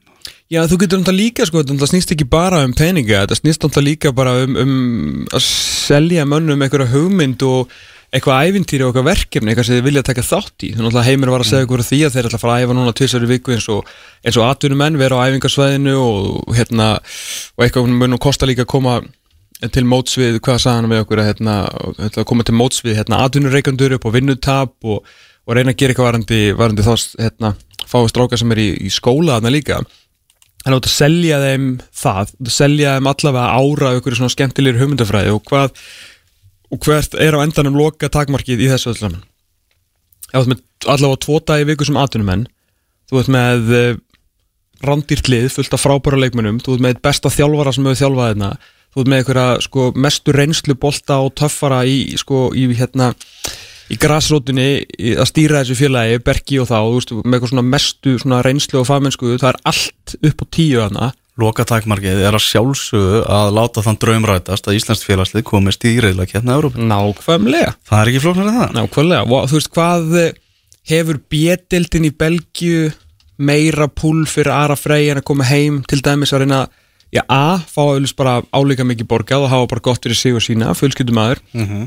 Já, 0.48 0.62
þú 0.64 0.78
getur 0.80 1.02
náttúrulega 1.02 1.20
líka, 1.20 1.46
sko, 1.48 1.60
þetta 1.60 1.88
snýst 1.92 2.14
ekki 2.16 2.26
bara 2.32 2.62
um 2.64 2.72
peninga, 2.72 3.26
þetta 3.26 3.36
snýst 3.36 3.66
náttúrulega 3.66 3.90
líka 3.90 4.12
bara 4.16 4.36
um, 4.46 4.54
um 4.62 5.26
að 5.36 5.44
selja 5.44 6.24
mönnum 6.24 6.64
einhverja 6.64 6.88
hugmynd 6.94 7.44
og 7.44 7.74
eitthvað 8.16 8.48
ævintýri 8.48 8.86
og 8.86 8.94
eitthvað 8.94 9.10
verkefni, 9.10 9.52
eitthvað 9.52 9.68
sem 9.68 9.76
þið 9.76 9.90
vilja 9.90 10.06
taka 10.08 10.24
þátt 10.24 10.64
í. 10.64 10.70
Þannig 10.72 10.86
náttúrulega 10.88 11.10
heimir 11.10 11.34
var 11.34 11.44
að 11.44 11.50
segja 11.50 11.68
ykkur 11.68 11.84
því 11.84 12.00
að 12.08 12.16
þeir 12.16 12.30
ætla 12.30 12.40
að 12.40 12.46
fara 12.46 12.56
að 12.56 12.64
æfa 12.64 12.78
núna 12.78 12.96
tvisar 12.96 13.28
í 13.28 13.30
viku 13.34 13.56
eins 13.58 13.68
og, 13.76 13.92
eins 14.24 14.40
og 14.40 14.48
atvinnumenn 14.48 15.02
vera 15.04 15.20
á 15.20 15.26
æfingarsvæðinu 15.28 15.98
og 16.06 16.56
hérna, 16.56 16.88
og 17.60 17.68
eitthvað 17.68 17.92
mun 17.92 18.16
og 18.16 18.24
kosta 18.24 18.48
líka 18.48 18.64
að 18.64 18.72
koma 18.78 18.96
til 19.76 19.84
mótsvið, 19.90 20.40
hvað 20.48 20.64
sagði 20.64 20.80
hann 20.80 20.92
við 20.94 21.04
okkur 21.04 21.26
að 21.26 21.32
hérna, 21.34 21.60
koma 22.30 22.48
til 22.48 22.56
mótsvið 22.56 23.00
hérna, 23.02 23.24
atvinnureikandur 23.28 24.00
upp 24.00 24.08
og 24.08 24.16
vinnutap 24.16 24.76
og, 24.88 25.16
og 25.44 25.58
reyna 25.58 25.76
að 25.76 25.82
gera 25.82 25.92
eitthvað 25.92 26.12
varandi, 26.14 26.42
varandi 26.56 26.88
þá 26.88 26.94
hérna, 27.26 27.56
fáið 27.84 28.12
stráka 28.14 28.40
sem 28.40 28.54
er 28.54 28.62
í, 28.64 28.68
í 28.88 28.92
skóla 28.94 29.42
þarna 29.42 29.52
líka 29.58 29.82
Þú 30.68 30.76
ert 30.76 30.90
að 30.90 30.94
selja 30.98 31.40
þeim 31.40 31.66
það, 31.96 32.32
selja 32.52 32.98
þeim 32.98 33.10
allavega 33.14 33.56
ára 33.56 33.96
ykkur 33.98 34.18
svona 34.18 34.34
skemmtilegir 34.34 34.82
hugmyndafræði 34.82 35.32
og 35.32 35.44
hvað 35.48 35.82
og 36.68 36.84
hvert 36.84 37.16
er 37.24 37.38
á 37.40 37.44
endanum 37.46 37.78
loka 37.80 38.10
takmarkið 38.12 38.66
í 38.66 38.72
þessu 38.74 38.92
öllu 38.92 39.22
þú 40.28 40.42
ert 40.42 40.52
með 40.52 40.64
allavega 40.92 41.22
tvo 41.24 41.40
dagi 41.48 41.68
viku 41.68 41.88
sem 41.88 42.00
atvinnumenn, 42.00 42.48
þú 43.10 43.22
ert 43.22 43.32
með 43.34 43.72
uh, 43.78 44.00
randýrt 44.88 45.30
lið 45.32 45.48
fullt 45.56 45.78
af 45.78 45.84
frábæra 45.84 46.20
leikmennum, 46.20 46.60
þú 46.64 46.78
ert 46.78 46.86
með 46.86 47.00
besta 47.08 47.32
þjálfara 47.34 47.74
sem 47.76 47.88
hefur 47.88 48.02
þjálfað 48.02 48.30
hérna, 48.32 48.52
þú 48.94 49.04
ert 49.04 49.12
með 49.12 49.24
einhverja 49.24 49.48
sko, 49.66 49.88
mestu 50.08 50.36
reynslu 50.36 50.78
bolta 50.80 51.22
og 51.24 51.34
töffara 51.40 51.82
í, 51.88 51.98
sko, 52.20 52.50
í 52.52 52.68
hérna 52.78 53.14
í 53.94 53.98
grasrótinni 54.02 54.68
í- 55.00 55.14
að 55.16 55.30
stýra 55.30 55.62
þessu 55.64 55.78
félagi, 55.80 56.18
Berki 56.24 56.60
og 56.62 56.68
þá, 56.70 56.78
veist, 56.94 57.14
með 57.14 57.38
eitthvað 57.38 57.54
svona 57.54 57.66
mestu 57.72 58.18
svona 58.20 58.42
reynslu 58.46 58.82
og 58.82 58.88
fagmennsku, 58.90 59.38
það 59.40 59.50
er 59.54 59.60
allt 59.72 60.16
upp 60.32 60.44
á 60.44 60.46
tíu 60.58 60.82
hana. 60.84 61.14
Loka 61.38 61.64
takmarkið 61.70 62.24
er 62.26 62.34
að 62.34 62.42
sjálfsögðu 62.48 63.20
að 63.30 63.52
láta 63.54 63.84
þann 63.86 64.00
draumrætast 64.02 64.68
að 64.68 64.80
Íslands 64.80 65.04
félagslið 65.06 65.44
komist 65.46 65.86
í 65.86 65.92
reyðla 66.02 66.26
kérna 66.26 66.56
Európa 66.58 66.82
Nákvæmlega. 66.82 67.76
Það 67.86 68.00
er 68.02 68.12
ekki 68.12 68.22
flóknar 68.24 68.48
en 68.50 68.58
það 68.58 68.74
Nákvæmlega, 68.80 69.28
og 69.38 69.46
þú 69.52 69.60
veist 69.60 69.70
hvað 69.78 70.16
eh, 70.24 70.32
hefur 70.90 71.20
bjettildin 71.30 72.10
í 72.10 72.14
Belgíu 72.18 72.88
meira 73.38 73.86
púl 73.88 74.26
fyrir 74.26 74.50
Ara 74.56 74.76
Frey 74.80 75.12
en 75.14 75.22
að 75.22 75.28
koma 75.30 75.46
heim 75.46 75.84
til 75.86 76.02
dæmis 76.02 76.34
að 76.34 76.42
reyna 76.48 76.64
já, 77.14 77.22
A, 77.32 77.60
fá 77.64 77.82
auðvitað 77.86 78.18
bara 78.20 78.34
álíka 78.52 78.86
mikið 78.88 79.08
borgað 79.08 79.46
og 79.46 79.52
hafa 79.54 79.70
bara 79.72 79.84
gott 79.88 80.04
fyrir 80.04 80.20
sig 80.20 80.36
og 80.36 80.44
sína, 80.44 80.74
fullskjöldumæður 80.78 81.42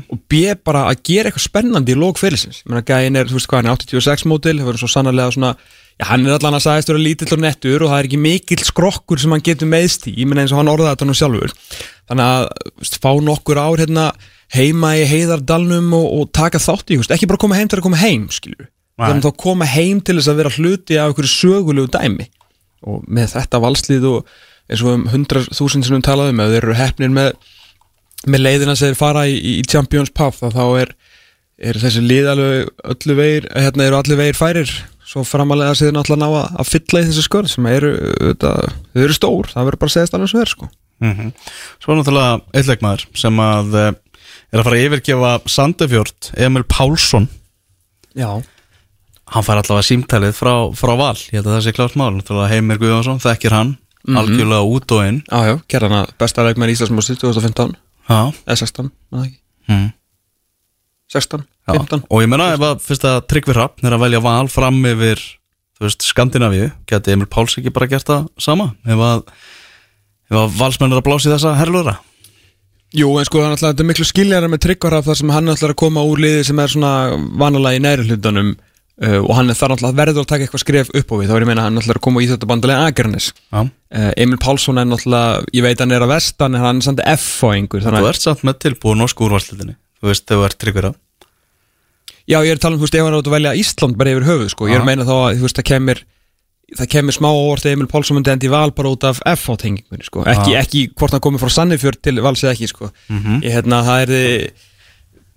og 0.09 0.19
B, 0.31 0.55
bara 0.63 0.87
að 0.89 1.03
gera 1.07 1.29
eitthvað 1.29 1.45
spennandi 1.45 1.93
í 1.93 1.99
lók 1.99 2.17
fyrirsins, 2.21 2.63
ég 2.63 2.71
meina 2.71 2.81
gæin 2.81 3.19
er, 3.19 3.29
þú 3.29 3.37
veist 3.37 3.51
hvað 3.51 3.61
hann 3.61 3.71
er 3.71 3.77
86 3.77 4.27
mótil, 4.31 4.57
það 4.57 4.71
verður 4.71 4.83
svo 4.83 4.91
sannarlega 4.95 5.35
svona 5.37 5.53
já, 5.99 6.05
hann 6.09 6.25
er 6.25 6.37
allan 6.37 6.57
að 6.57 6.65
sagðist 6.65 6.91
vera 6.91 7.05
lítill 7.05 7.31
og 7.37 7.41
nettur 7.45 7.85
og 7.85 7.93
það 7.93 7.99
er 7.99 8.09
ekki 8.09 8.21
mikill 8.25 8.65
skrokkur 8.65 9.21
sem 9.21 9.31
hann 9.31 9.45
getur 9.45 9.69
meðst 9.69 10.09
í, 10.09 10.17
ég 10.17 10.29
meina 10.29 10.41
eins 10.41 10.55
og 10.55 10.61
hann 10.63 10.73
orðaði 10.73 10.95
þetta 10.95 11.09
nú 11.09 11.17
sjálfur. 11.17 11.55
Þannig 12.09 12.25
að, 12.25 12.49
veist, 12.81 12.99
fá 13.03 13.11
nokkur 13.21 13.61
ár 13.61 13.81
hérna 13.83 14.11
heima 14.51 14.95
í 14.97 15.05
heiðardalnum 15.07 15.93
og, 15.95 16.07
og 16.17 16.31
taka 16.33 16.59
þátt 16.59 16.91
í, 16.91 16.97
veist, 16.99 17.13
ekki 17.13 17.29
bara 17.29 17.39
koma 17.45 17.59
heim 17.59 17.69
til 17.69 17.77
að 17.79 17.85
koma 17.85 18.01
heim, 18.01 18.25
skilur 18.33 18.71
þannig 19.01 19.27
að 19.29 19.37
koma 19.41 19.67
heim 19.69 20.01
til 20.03 20.17
þess 20.17 20.31
að 20.31 20.39
vera 20.41 20.53
hluti 20.57 20.97
af 20.99 21.09
einhverju 21.11 21.31
sögulegu 21.31 21.91
dæmi. 21.93 22.27
Og 22.89 23.03
með 23.07 23.35
þetta 23.35 23.61
valslið 23.61 24.07
og 24.09 24.31
eins 24.71 24.83
og 24.85 24.93
um 24.95 25.07
100.000 25.09 25.85
sem 25.85 25.95
við 25.97 26.05
talaðum 26.07 26.41
ef 26.43 26.53
þeir 26.53 26.65
eru 26.65 26.77
hefnir 26.79 27.13
með, 27.13 27.31
með 28.27 28.43
leiðina 28.45 28.75
sem 28.77 28.91
þeir 28.91 28.99
fara 28.99 29.25
í, 29.29 29.37
í 29.37 29.63
Champions 29.67 30.13
Path 30.15 30.41
þá 30.41 30.55
þá 30.55 30.63
er, 30.83 30.93
er 31.71 31.79
þessi 31.81 32.03
lið 32.05 32.29
alveg 32.33 32.85
öllu 32.95 33.17
vegir, 33.19 33.49
hérna 33.55 33.87
eru 33.87 33.99
allir 33.99 34.21
vegir 34.21 34.39
færir. 34.39 34.75
Svo 35.11 35.25
framalega 35.27 35.75
séð 35.75 35.91
náttúrulega 35.95 36.23
ná 36.23 36.45
að, 36.61 36.69
fylla 36.69 37.01
í 37.01 37.09
þessi 37.09 37.25
skörð 37.25 37.51
sem 37.51 37.67
eru, 37.67 37.91
þetta, 38.31 38.53
þau 38.93 39.01
eru 39.03 39.17
stór 39.17 39.51
það 39.51 39.67
verður 39.67 39.81
bara 39.81 39.91
að 39.91 39.97
segja 39.97 40.15
alveg 40.15 40.31
svo 40.31 40.45
er 40.45 40.53
sko. 40.53 40.71
Mm 41.01 41.33
Svo 41.81 41.91
er 41.91 41.99
náttúrulega 41.99 42.39
eitt 42.55 42.69
leikmaður 42.69 43.05
sem 43.17 43.43
að 43.43 43.77
eh, 43.81 43.91
er 44.51 44.61
að 44.61 44.67
fara 44.67 44.77
að 44.77 44.85
yfirgefa 44.85 45.31
Sandefjörd, 45.49 46.31
Emil 46.37 46.63
Pálsson. 46.69 47.27
Já, 48.15 48.31
hann 49.31 49.45
fær 49.47 49.61
allavega 49.61 49.87
símtalið 49.87 50.33
frá, 50.35 50.53
frá 50.75 50.93
val 50.99 51.15
ég 51.15 51.39
held 51.39 51.47
að 51.47 51.55
það 51.55 51.63
sé 51.65 51.73
klárt 51.75 51.97
mál, 51.99 52.13
Heimir 52.51 52.79
Guðjónsson 52.81 53.21
þekkir 53.23 53.55
hann, 53.55 53.71
algjörlega 54.09 54.61
út 54.65 54.93
og 54.95 55.05
inn. 55.07 55.21
Já, 55.27 55.39
já, 55.51 55.55
gerðan 55.71 55.97
að 56.01 56.13
besta 56.21 56.45
leikmenn 56.45 56.71
í 56.71 56.75
Íslandsmósti 56.75 57.17
2015 57.21 57.75
Já, 58.09 58.19
eða 58.45 58.57
16, 58.63 58.91
maður 59.13 59.27
ekki? 59.29 59.39
Mm. 59.71 59.89
16, 61.11 61.45
Já, 61.67 61.73
15 61.75 62.05
og 62.07 62.23
ég 62.23 62.31
menna 62.31 62.51
ef 62.55 62.65
að 62.65 62.83
fyrst 62.85 63.07
að 63.07 63.19
Tryggvi 63.31 63.55
Rapp 63.57 63.83
er 63.85 63.95
að 63.95 64.03
velja 64.05 64.23
val 64.23 64.47
fram 64.51 64.79
yfir 64.89 65.21
Skandinavíu, 65.81 66.69
geti 66.89 67.15
Emil 67.15 67.29
Páls 67.29 67.57
ekki 67.57 67.73
bara 67.73 67.89
gert 67.89 68.05
það 68.05 68.27
sama? 68.41 68.67
Ef 68.85 69.01
að, 69.01 69.23
ef 70.29 70.39
að 70.43 70.57
valsmenn 70.59 70.93
er 70.93 71.01
að 71.01 71.07
blási 71.09 71.31
þessa 71.31 71.55
herrlöðra 71.57 71.97
Jú, 72.91 73.07
en 73.15 73.27
sko 73.27 73.39
þetta 73.47 73.71
er 73.71 73.87
miklu 73.87 74.03
skiljaðar 74.03 74.51
með 74.51 74.65
tryggvaraf 74.65 75.05
þar 75.07 75.17
sem 75.21 75.29
hann 75.31 75.51
ætlar 75.53 75.71
að 75.71 75.79
koma 75.79 76.03
úr 76.03 76.19
liði 76.19 76.43
sem 76.49 76.59
er 76.59 76.73
svona 76.73 76.91
vanalega 77.39 77.79
í 77.79 77.83
næri 77.85 78.07
hlutanum 78.09 78.49
uh, 79.01 79.19
og 79.21 79.33
hann 79.37 79.51
er 79.51 79.57
þar 79.57 79.75
alltaf 79.75 79.95
verður 79.97 80.23
að 80.23 80.29
taka 80.31 80.45
eitthvað 80.47 80.63
skref 80.63 80.91
upp 80.97 81.13
á 81.13 81.15
við, 81.19 81.27
þá 81.29 81.35
er 81.35 81.45
ég 81.45 81.51
meina 81.51 81.65
hann 81.67 81.81
ætlar 81.81 81.99
að 81.99 82.05
koma 82.07 82.23
í 82.23 82.29
þetta 82.29 82.49
bandalega 82.49 82.87
Akranes. 82.91 83.31
Já, 83.51 83.61
uh, 83.65 84.11
Emil 84.21 84.39
Pálsson 84.41 84.81
er 84.81 84.89
náttúrulega, 84.89 85.45
ég 85.57 85.65
veit 85.65 85.83
hann 85.83 85.95
er 85.95 86.05
að 86.05 86.13
vestan 86.15 86.57
en 86.57 86.65
hann 86.65 86.81
er 86.81 86.87
samt 86.87 87.03
F 87.05 87.29
á 87.43 87.47
einhver 87.51 87.85
þú 87.85 88.05
ert 88.11 88.25
samt 88.27 88.45
með 88.47 88.61
tilbúið 88.67 89.01
norsku 89.01 89.27
úrvarslitinni 89.27 89.77
þú 90.01 90.11
veist, 90.11 90.35
ert 90.37 90.59
Tryggvi 90.61 90.85
Rapp 90.87 91.27
já 92.29 92.39
ég 92.39 92.53
er 92.53 92.57
að 92.59 92.63
tala 92.63 92.77
um, 92.77 92.81
þú 92.81 92.87
veist, 92.87 92.97
ef 92.97 93.05
hann 93.05 93.13
er 93.13 93.19
átt 93.21 93.29
að 93.29 93.37
velja 93.37 93.53
Ísland 93.59 93.99
bara 93.99 94.15
yfir 94.15 94.27
höfuð, 94.29 94.49
sko, 94.53 94.69
ég 94.69 94.77
er 94.77 94.83
að 94.83 94.89
meina 94.91 95.07
þá 95.07 95.15
að 95.17 95.39
þú 95.39 95.47
veist, 95.47 95.59
það 95.59 95.69
kemur 95.71 96.03
það 96.77 96.89
kemur 96.93 97.15
smá 97.15 97.27
óvart 97.27 97.65
að 97.67 97.73
Emil 97.75 97.87
Pálsson 97.91 98.17
myndi 98.17 98.31
endi 98.31 98.51
val 98.51 98.71
bara 98.75 98.91
út 98.93 99.05
af 99.07 99.19
F 99.27 99.49
á 99.51 99.53
tengingunni, 99.59 100.05
sko, 100.07 100.23
ekki, 100.29 100.53
ekki 100.59 100.83
hvort 100.95 101.15
hann 101.15 101.23
komið 101.23 101.43
frá 101.43 101.51
Sannifjörð 101.57 101.99
til 102.07 102.21
vals 102.23 102.43
eða 102.45 102.53
ekki, 102.55 102.69
sko. 102.71 102.91
Mhm. 103.11 103.41
ég 103.43 103.57
hérna, 103.57 103.81
það 103.87 104.03
er 104.05 104.13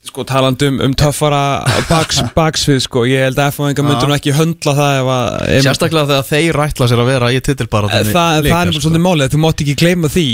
sko 0.04 0.24
talandi 0.28 0.68
um, 0.72 0.92
töffara 0.98 1.42
baks, 1.88 2.20
baksvið 2.38 2.82
sko, 2.84 3.06
ég 3.08 3.24
held 3.28 3.40
að 3.40 3.54
F-fáingar 3.54 3.86
myndur 3.86 4.10
nú 4.10 4.16
ekki 4.18 4.34
höndla 4.36 4.76
það 4.76 4.98
ef 4.98 5.10
að 5.14 5.30
ef, 5.54 5.64
Sérstaklega 5.66 6.10
þegar 6.10 6.28
þeir 6.30 6.60
rætla 6.60 6.90
sér 6.90 7.02
að 7.04 7.10
vera 7.12 7.32
í 7.32 7.40
titilbara 7.44 7.90
það, 7.92 8.12
það, 8.12 8.38
er 8.38 8.52
bara 8.52 8.76
svolítið 8.76 9.04
málið, 9.06 9.32
þú 9.32 9.42
mátt 9.44 9.64
ekki 9.64 9.76
gleyma 9.80 10.12
því 10.12 10.28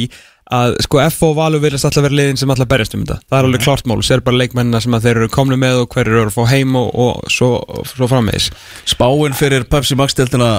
að 0.51 0.75
sko 0.83 0.99
F 1.05 1.21
og 1.29 1.37
Valur 1.39 1.63
viljast 1.63 1.87
alltaf 1.87 2.05
vera 2.09 2.19
liðin 2.19 2.41
sem 2.41 2.51
alltaf 2.51 2.71
berjast 2.71 2.97
um 2.97 3.05
þetta, 3.05 3.21
það 3.31 3.39
er 3.39 3.49
alveg 3.49 3.63
klart 3.63 3.87
mál 3.87 4.01
sér 4.03 4.25
bara 4.27 4.41
leikmennina 4.41 4.81
sem 4.83 4.97
að 4.97 5.07
þeir 5.07 5.21
eru 5.21 5.31
komni 5.37 5.59
með 5.61 5.85
og 5.85 5.95
hverju 5.95 6.17
eru 6.17 6.33
að 6.33 6.35
fá 6.35 6.51
heim 6.51 6.75
og, 6.81 6.91
og 6.91 7.31
svo, 7.31 7.53
svo 7.87 8.11
frammeðis 8.11 8.51
Spáin 8.91 9.37
fyrir 9.39 9.69
Pepsi 9.71 9.99
Max-deltina 10.01 10.57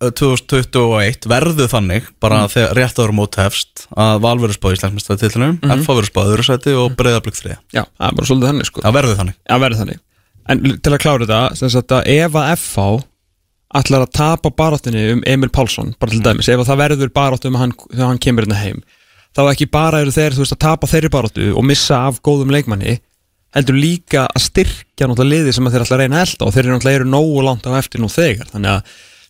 2021 0.00 1.26
verðu 1.28 1.66
þannig 1.68 2.06
bara 2.22 2.42
Mm. 2.46 2.52
þegar 2.54 2.74
rétt 2.78 3.00
áður 3.00 3.12
mót 3.16 3.36
hefst 3.40 3.86
að 3.96 4.20
Val 4.24 4.36
verður 4.40 4.56
spáð 4.56 4.72
í 4.72 4.76
Íslandsmyndstöðu 4.78 5.20
titlunum 5.22 5.58
Mhm. 5.62 5.80
F 5.82 5.86
verður 5.90 6.08
spáð 6.10 6.30
öðru 6.32 6.44
sæti 6.48 6.72
og 6.76 6.96
breyðablík 6.96 7.36
þriða 7.36 7.58
já, 7.74 7.82
það 7.84 8.08
er 8.08 8.14
bara 8.16 8.26
svolítið 8.30 8.48
þannig 8.50 8.66
sko. 8.70 8.80
Það 8.86 8.96
verður 8.96 9.16
þannig. 9.20 9.34
Já, 9.50 9.58
verður 9.58 9.80
þannig. 9.82 9.98
En 10.48 10.60
til 10.80 10.92
að 10.92 10.98
klára 11.02 11.26
þetta, 11.26 11.56
sem 11.56 11.68
sagt 11.70 11.88
að 11.88 12.06
ef 12.06 12.32
að 12.32 12.52
FH 12.56 13.04
ætlar 13.76 14.06
að 14.06 14.12
tapa 14.12 14.50
baráttinni 14.50 15.12
um 15.12 15.22
Emil 15.26 15.48
Pálsson, 15.50 15.94
bara 15.98 16.10
til 16.10 16.20
dæmis 16.22 16.48
ef 16.48 16.60
að 16.60 16.68
það 16.70 16.80
verður 16.84 17.08
baráttu 17.12 17.46
um 17.50 17.54
hann, 17.60 17.72
þegar 17.92 18.06
hann 18.06 18.18
kemur 18.18 18.44
hérna 18.46 18.60
heim 18.62 18.82
þá 19.36 19.50
ekki 19.52 19.66
bara 19.70 20.00
eru 20.00 20.10
þeir, 20.14 20.30
þú 20.32 20.38
veist, 20.44 20.54
að 20.56 20.62
tapa 20.64 20.86
þeirri 20.86 21.10
baráttu 21.10 21.50
og 21.56 21.64
missa 21.64 22.06
af 22.06 22.22
góðum 22.22 22.48
leikmanni 22.54 23.00
heldur 23.56 23.74
líka 23.76 24.26
að 24.32 24.40
styrkja 24.46 25.08
náttúrulega 25.08 25.44
liði 25.44 25.52
sem 25.52 25.64
þeir 25.64 25.82
ætla 25.84 25.96
að 25.96 26.00
reyna 26.00 26.20
elda 26.22 26.46
og 26.46 26.52
þeir 26.54 26.64
eru 26.64 26.78
náttúrulega 26.78 27.00
eru 27.00 27.10
nógu 27.10 27.42
langt 27.44 27.66
á 27.66 27.72
eftir 27.78 28.00
nú 28.00 28.08
þegar. 28.08 28.46
Þannig 28.52 28.70
að, 28.70 28.82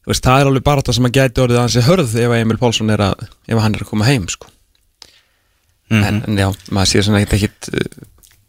veist, 0.07 0.24
það 0.24 0.42
er 0.42 0.50
alveg 0.50 0.66
barátta 0.66 0.94
sem 0.96 1.09
að 1.09 1.16
gæti 1.18 1.42
orðið 1.44 1.59
að 1.59 1.64
hans 1.66 1.78
er 1.78 1.88
hörð 1.88 2.14
ef 2.22 2.34
að 2.34 2.42
Emil 2.42 2.59
Pálsson 2.61 2.92
er 2.94 3.02
að, 3.09 3.24
ef 3.46 3.62
hann 3.62 3.78
er 3.78 3.84
að 3.84 3.90
koma 3.90 4.09
heim, 4.09 4.28
sko. 4.30 4.52
En, 5.94 6.22
en 6.26 6.38
já, 6.40 6.48
maður 6.74 6.90
sé 6.90 7.02
svona 7.07 7.22
ekkit 7.22 7.68
uh, 7.70 8.07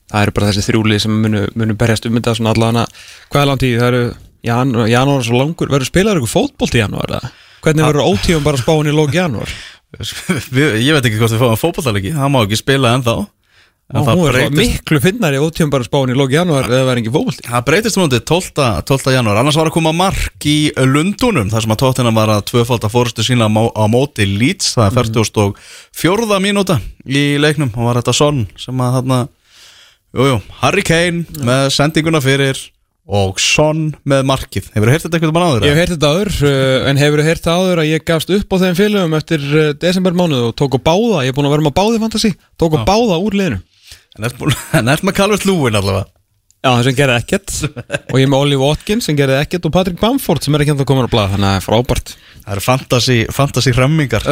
það 0.10 0.24
eru 0.24 0.36
bara 0.38 0.48
þessi 0.50 0.66
þrjúlið 0.72 1.04
sem 1.04 1.20
munu, 1.26 1.44
munu 1.58 1.76
berjast 1.78 2.08
um 2.10 2.16
þetta 2.18 2.34
svona 2.40 2.54
allavega. 2.56 2.88
Hvað 3.30 3.44
er 3.44 3.52
langt 3.52 3.66
í, 3.68 3.74
það 3.78 3.90
eru 3.92 4.06
jan, 4.48 4.74
janúar 4.90 5.26
svo 5.26 5.42
langur, 5.42 5.70
verður 5.74 5.92
spilaður 5.92 6.24
ykkur 6.24 6.34
fótbolt 6.34 6.78
í 6.78 6.82
janúar 6.82 7.18
hvernig 7.64 7.88
verður 7.88 8.12
ótíðum 8.14 8.46
bara 8.46 8.60
spáin 8.62 8.90
í 8.90 8.96
lók 8.96 9.16
janúar? 9.16 9.52
Ég 9.98 10.94
veit 10.94 11.06
ekki 11.06 11.18
hvort 11.20 11.34
við 11.34 11.42
fáum 11.42 11.60
fótballtalegi 11.60 12.12
Það 12.16 12.32
má 12.34 12.42
ekki 12.42 12.60
spila 12.60 12.92
ennþá 12.98 13.16
Það 13.88 14.18
hún 14.20 14.26
er 14.28 14.36
breytist, 14.36 14.58
miklu 14.60 15.00
finnari 15.00 15.38
ótíðum 15.40 15.70
bara 15.72 15.86
spáin 15.88 16.10
í 16.12 16.16
lók 16.20 16.34
janúar 16.36 16.66
eða 16.68 16.88
verður 16.90 17.00
ekki 17.06 17.12
fótbolti 17.14 17.46
það 17.48 17.62
breytist 17.70 18.00
mútið 18.02 18.24
12. 18.28 18.66
12. 18.90 19.14
janúar 19.16 19.40
Annars 19.40 19.56
var 19.62 19.70
að 19.70 19.76
koma 19.78 19.94
mark 19.96 20.48
í 20.52 20.56
Lundunum 20.76 21.48
þar 21.54 21.64
sem 21.64 21.72
að 21.72 21.80
tóttina 21.86 22.12
var 22.18 22.34
að 22.36 22.42
tvöfalda 22.52 22.90
fórustu 22.92 23.24
sína 23.24 23.48
á 23.48 23.52
mó- 23.56 23.72
á 23.72 23.88
móti 23.88 24.28
Leeds 24.28 24.74
Það 24.76 24.90
er 24.92 24.98
44. 25.96 26.40
mínúta 26.44 26.82
í 27.08 27.38
leiknum 27.40 27.72
og 27.80 27.88
var 27.88 28.02
þetta 28.02 28.16
Son 28.20 28.44
sem 28.60 28.76
að 28.84 28.98
þarna 29.00 29.22
Jújú, 30.18 30.42
Harry 30.60 30.84
Kane 30.88 31.24
með 31.48 31.70
sendinguna 31.78 32.20
fyrir 32.24 32.60
og 33.08 33.40
Son 33.40 33.94
með 34.04 34.26
markið 34.28 34.68
Hefur 34.76 34.92
heyrt 34.92 35.06
þetta 35.08 35.16
eitthvað 35.22 35.34
mann 35.38 35.48
áður? 35.48 35.64
Ég 35.68 35.72
hef 35.72 35.80
heyrt 35.80 35.94
þetta 35.96 36.12
áður, 36.12 36.34
uh, 36.44 36.90
en 36.92 37.00
hefur 37.00 37.24
heyrt 37.24 37.46
það 37.48 37.64
áður 37.64 37.82
að 37.86 37.90
ég 37.94 38.06
gafst 38.12 38.36
upp 38.36 38.52
á 38.52 38.58
þeim 38.66 38.76
félögum 38.82 39.16
eftir 39.20 39.48
uh, 39.48 39.70
desembermánuð 39.80 40.46
og 40.50 40.56
tók 40.60 40.76
á 40.76 40.80
báða, 40.92 41.24
ég 41.24 41.32
er 41.32 41.38
búin 41.40 41.48
að 41.48 41.56
vera 41.56 41.68
með 41.70 41.76
báði 41.80 42.02
fantasi, 42.04 42.34
tók 42.60 42.76
á 42.76 42.84
báða 42.84 43.20
úr 43.24 43.38
liðinu 43.40 43.62
En 44.78 44.92
ert 44.92 45.06
með 45.06 45.18
Calvert 45.20 45.48
Lúin 45.48 45.78
allavega? 45.78 46.08
Já, 46.66 46.72
sem 46.84 46.96
gerði 46.98 47.18
ekkert. 47.22 47.54
Og 48.12 48.18
ég 48.18 48.26
er 48.26 48.32
með 48.34 48.44
Ollie 48.44 48.60
Watkins 48.60 49.08
sem 49.08 49.18
gerði 49.18 49.38
ekkert 49.40 49.68
og 49.70 49.74
Patrick 49.76 50.02
Bamford 50.02 50.44
sem 50.44 50.58
er 50.58 50.66
ekki 50.66 50.74
ennþá 50.74 50.88
komin 50.90 51.08
á 51.08 51.14
blað, 51.14 51.34
þannig 51.36 51.48
að 51.48 51.54
það 51.54 51.62
er 51.62 51.66
frábært. 51.68 52.14
Það 52.42 52.54
eru 52.56 52.66
fantasy, 52.66 53.18
fantasy 53.38 53.74
hremmingar. 53.78 54.28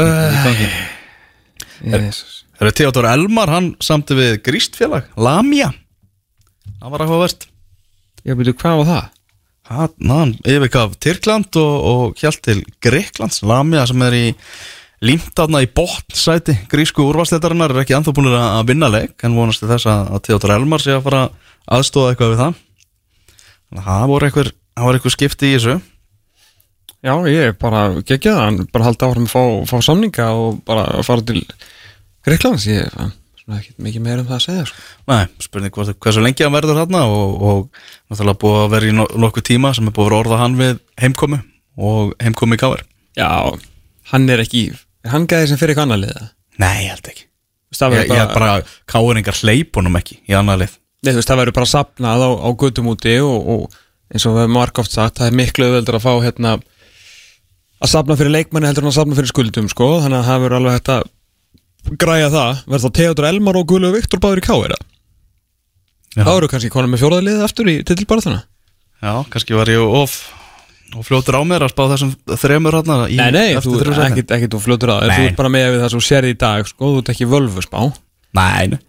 Það 1.85 2.65
eru 2.65 2.75
Theodor 2.79 3.09
Elmar, 3.11 3.51
hann 3.53 3.73
samti 3.83 4.17
við 4.17 4.39
Grístfélag, 4.47 5.11
Lamia. 5.19 5.69
Það 6.79 6.95
var 6.95 7.05
verst 7.13 7.49
Ég 8.25 8.33
byrju, 8.39 8.55
hvað 8.57 8.79
var 8.79 8.87
það? 8.89 9.09
Hann, 9.65 9.91
hann 10.09 10.31
yfirgaf 10.49 10.95
Tyrkland 11.01 11.57
og, 11.61 11.73
og 11.89 12.21
hjælt 12.21 12.41
til 12.45 12.63
Greiklands 12.81 13.43
Lamia 13.45 13.83
sem 13.89 14.01
er 14.05 14.15
í 14.17 14.25
límtaðna 15.03 15.63
í 15.65 15.71
botnsæti 15.75 16.55
grísku 16.71 17.03
úrvarsleitarinnar 17.09 17.73
er 17.73 17.81
ekki 17.83 17.97
anþá 17.97 18.13
búin 18.15 18.31
að 18.31 18.61
vinna 18.69 18.91
leik 18.91 19.25
en 19.25 19.35
vonast 19.35 19.65
þess 19.65 19.89
að, 19.91 20.13
Theodor 20.27 20.55
Elmar 20.55 20.83
sé 20.83 20.95
að 20.95 21.03
fara 21.09 21.25
aðstóða 21.65 22.13
eitthvað 22.13 22.31
við 22.31 22.41
það. 22.43 22.61
Það 23.75 24.07
voru 24.13 24.29
eitthvað, 24.29 24.53
eitthvað 24.85 25.15
skipti 25.17 25.51
í 25.51 25.57
þessu. 25.57 25.75
Já, 27.05 27.13
ég 27.29 27.51
er 27.51 27.57
bara 27.59 27.83
geggjað 28.01 28.39
hann 28.39 28.63
bara 28.73 28.87
haldi 28.87 29.05
áfram 29.05 29.27
að 29.29 29.67
fá, 29.69 29.75
samninga 29.85 30.31
og 30.33 30.63
bara 30.65 31.03
fara 31.05 31.21
til 31.27 31.43
Greiklands 32.25 32.65
ég 32.65 32.87
er 32.89 33.11
ekki 33.53 33.75
mikið 33.85 34.01
meira 34.01 34.23
um 34.23 34.29
það 34.29 34.39
að 34.39 34.45
segja 34.47 34.63
sko. 34.71 34.79
Nei, 35.11 35.27
spurning 35.43 35.75
hvort, 35.75 35.99
hversu 36.01 36.23
lengi 36.25 36.45
hann 36.45 36.55
verður 36.55 36.79
hérna 36.81 37.03
og, 37.05 37.35
og 37.45 37.67
náttúrulega 38.09 38.41
búið 38.41 38.57
að 38.63 38.73
vera 38.73 38.89
í 38.89 38.95
no, 38.97 39.05
nokkuð 39.21 39.45
tíma 39.51 39.73
sem 39.77 39.91
er 39.91 39.93
búið 39.93 40.15
að 40.15 40.17
orða 40.23 40.41
hann 40.41 40.57
við 40.57 40.81
heimkomi 41.03 41.41
og 41.77 42.15
heimkomi 42.23 42.57
í 42.57 42.63
káver 42.63 42.81
Já, 43.15 43.29
hann 44.11 44.27
er 44.29 44.43
ekki 44.45 44.65
er 44.71 45.13
hann 45.13 45.27
gæði 45.29 45.51
sem 45.51 45.59
fyrir 45.61 45.75
eitthvað 45.75 45.87
annað 45.89 46.03
liða 46.05 46.27
Nei, 46.55 46.85
ég 46.85 46.93
held 46.93 47.09
ekki. 47.11 47.25
Það 47.75 47.91
Ég, 47.91 47.97
verður 47.99 48.15
ég 48.15 48.29
bara, 48.31 48.35
bara 48.39 48.75
káeringar 48.87 49.35
hleypunum 49.41 49.97
ekki 49.99 50.15
í 50.23 50.35
annað 50.37 50.61
lið. 50.61 50.75
Nei, 51.03 51.09
þú 51.11 51.17
veist, 51.19 51.27
það 51.27 51.39
verður 51.41 51.55
bara 51.57 51.67
sapnað 51.67 52.23
á, 52.23 52.29
á 52.31 52.49
göttum 52.61 52.87
úti 52.93 53.15
og, 53.19 53.49
og 53.51 53.75
eins 54.13 54.25
og 54.29 54.37
við 54.37 54.45
hefum 54.45 54.55
margóft 54.55 54.93
sagt 54.95 55.19
það 55.19 55.27
er 55.31 55.35
miklu 55.41 55.67
auðveldur 55.67 55.97
að 55.99 56.05
fá 56.05 56.13
hérna 56.23 56.53
að 56.55 57.91
sapna 57.91 58.15
fyrir 58.15 58.33
leikmanni 58.37 58.69
heldur 58.69 58.85
en 58.85 58.91
að 58.93 58.97
sapna 59.01 59.17
fyrir 59.17 59.31
skuldum 59.33 59.67
sko, 59.71 59.89
þannig 60.05 60.21
að 60.21 60.29
það 60.29 60.41
verður 60.45 60.57
alveg 60.61 60.77
hægt 60.77 60.91
að 60.95 61.97
græja 62.05 62.29
það, 62.33 62.61
verður 62.69 62.85
þá 62.85 62.97
Theodor 62.99 63.27
Elmar 63.29 63.59
og 63.59 63.67
Guðlu 63.69 63.91
Viktor 63.97 64.21
báður 64.23 64.41
í 64.41 64.45
káir 64.45 64.75
þá 66.15 66.31
eru 66.31 66.49
kannski 66.53 66.71
konum 66.71 66.93
með 66.95 67.03
fjóraðliðið 67.03 67.45
aftur 67.49 67.71
í 67.73 67.75
titilbarðuna 67.83 68.41
Já, 69.03 69.13
kannski 69.33 69.57
var 69.57 69.69
ég 69.69 69.83
of, 69.83 70.15
of 70.95 71.07
fljótur 71.07 71.39
á 71.39 71.41
mér 71.47 71.65
að 71.65 71.73
spá 71.73 71.83
þessum 71.91 72.11
þremur 72.37 72.77
hérna 72.79 72.97
Nei, 73.09 73.31
nei, 73.33 73.47
þú 73.63 73.77
er 73.81 73.93
ekkit, 74.09 74.35
ekkit 74.37 74.53
þú 74.53 74.61
fljótur 74.63 74.93
að 74.95 75.07
Nei. 75.09 75.15
þú 75.15 75.29
ert 75.29 75.39
bara 75.39 75.53
með 75.55 75.69
við 75.73 75.81
það 75.83 75.93
sem 75.95 76.03
sér 76.09 76.27
í 76.29 76.35
dag 76.45 76.69
sko, 76.69 76.91
þú 76.93 77.01
ert 77.01 77.13
ekki 77.15 77.29
völvuspá 77.31 77.79
Nei, 78.35 78.67
nei. 78.75 78.79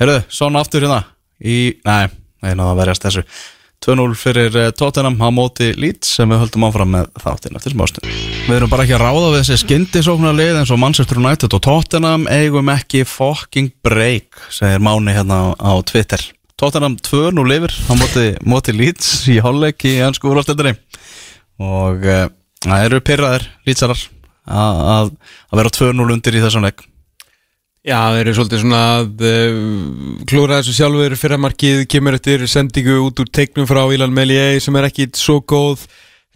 Herru, 0.00 0.16
svona 0.32 0.62
aftur 0.64 0.86
hérna 0.86 1.02
í, 1.42 1.76
Nei, 1.86 2.06
nei, 2.44 2.52
náða 2.54 2.72
að 2.72 2.80
verjast 2.82 3.06
þessu. 3.06 3.26
2-0 3.84 4.16
fyrir 4.18 4.54
eh, 4.56 4.70
Tottenham 4.74 5.18
á 5.20 5.28
móti 5.30 5.68
Leeds 5.76 6.14
sem 6.16 6.30
við 6.32 6.40
höldum 6.42 6.64
áfram 6.66 6.94
með 6.94 7.10
þáttinn 7.22 7.58
eftir 7.58 7.74
smástund. 7.74 8.08
Við 8.46 8.56
erum 8.56 8.72
bara 8.72 8.86
ekki 8.86 8.96
að 8.96 9.04
ráða 9.04 9.32
við 9.34 9.42
þessi 9.42 9.58
skyndisóknar 9.62 10.36
lið 10.38 10.60
eins 10.62 10.72
og 10.74 10.80
Manchester 10.80 11.20
United 11.20 11.54
og 11.54 11.62
Tottenham. 11.66 12.24
Eigum 12.32 12.72
ekki 12.72 13.04
fucking 13.06 13.74
break 13.84 14.40
segir 14.54 14.82
Máni 14.82 15.14
hérna 15.14 15.38
á, 15.38 15.46
á 15.60 15.72
Twitter. 15.86 16.24
Tottenham 16.56 16.96
2-0 17.04 17.56
yfir 17.58 17.76
á 17.76 17.92
móti, 18.00 18.26
móti 18.48 18.72
Leeds 18.72 19.10
í 19.28 19.36
hálfleik 19.44 19.84
í 19.84 19.98
ennsku 20.06 20.32
úrvastendinni 20.32 20.72
og 21.62 22.04
uh, 22.04 22.26
það 22.66 22.84
eru 22.88 23.00
pyrraðir 23.04 23.48
Leedsarar 23.66 24.02
að, 24.46 25.14
vera 25.56 25.72
2-0 25.72 26.12
undir 26.12 26.38
í 26.38 26.42
þessum 26.44 26.66
leik. 26.66 26.84
Já, 27.86 28.00
þeir 28.16 28.24
eru 28.24 28.34
svolítið 28.34 28.62
svona 28.64 28.80
að 28.96 29.22
uh, 29.28 29.60
klúra 30.26 30.58
þessu 30.58 30.74
sjálfur. 30.74 31.14
Fyrir 31.20 31.38
markið, 31.38 31.84
kemur 31.90 32.16
eftir 32.18 32.42
sendingu 32.50 32.98
út 33.04 33.22
úr 33.22 33.30
teiknum 33.30 33.68
frá 33.70 33.84
Ilan 33.94 34.14
Melier 34.14 34.58
sem 34.62 34.74
er 34.78 34.88
ekki 34.88 35.06
svo 35.14 35.38
góð. 35.38 35.86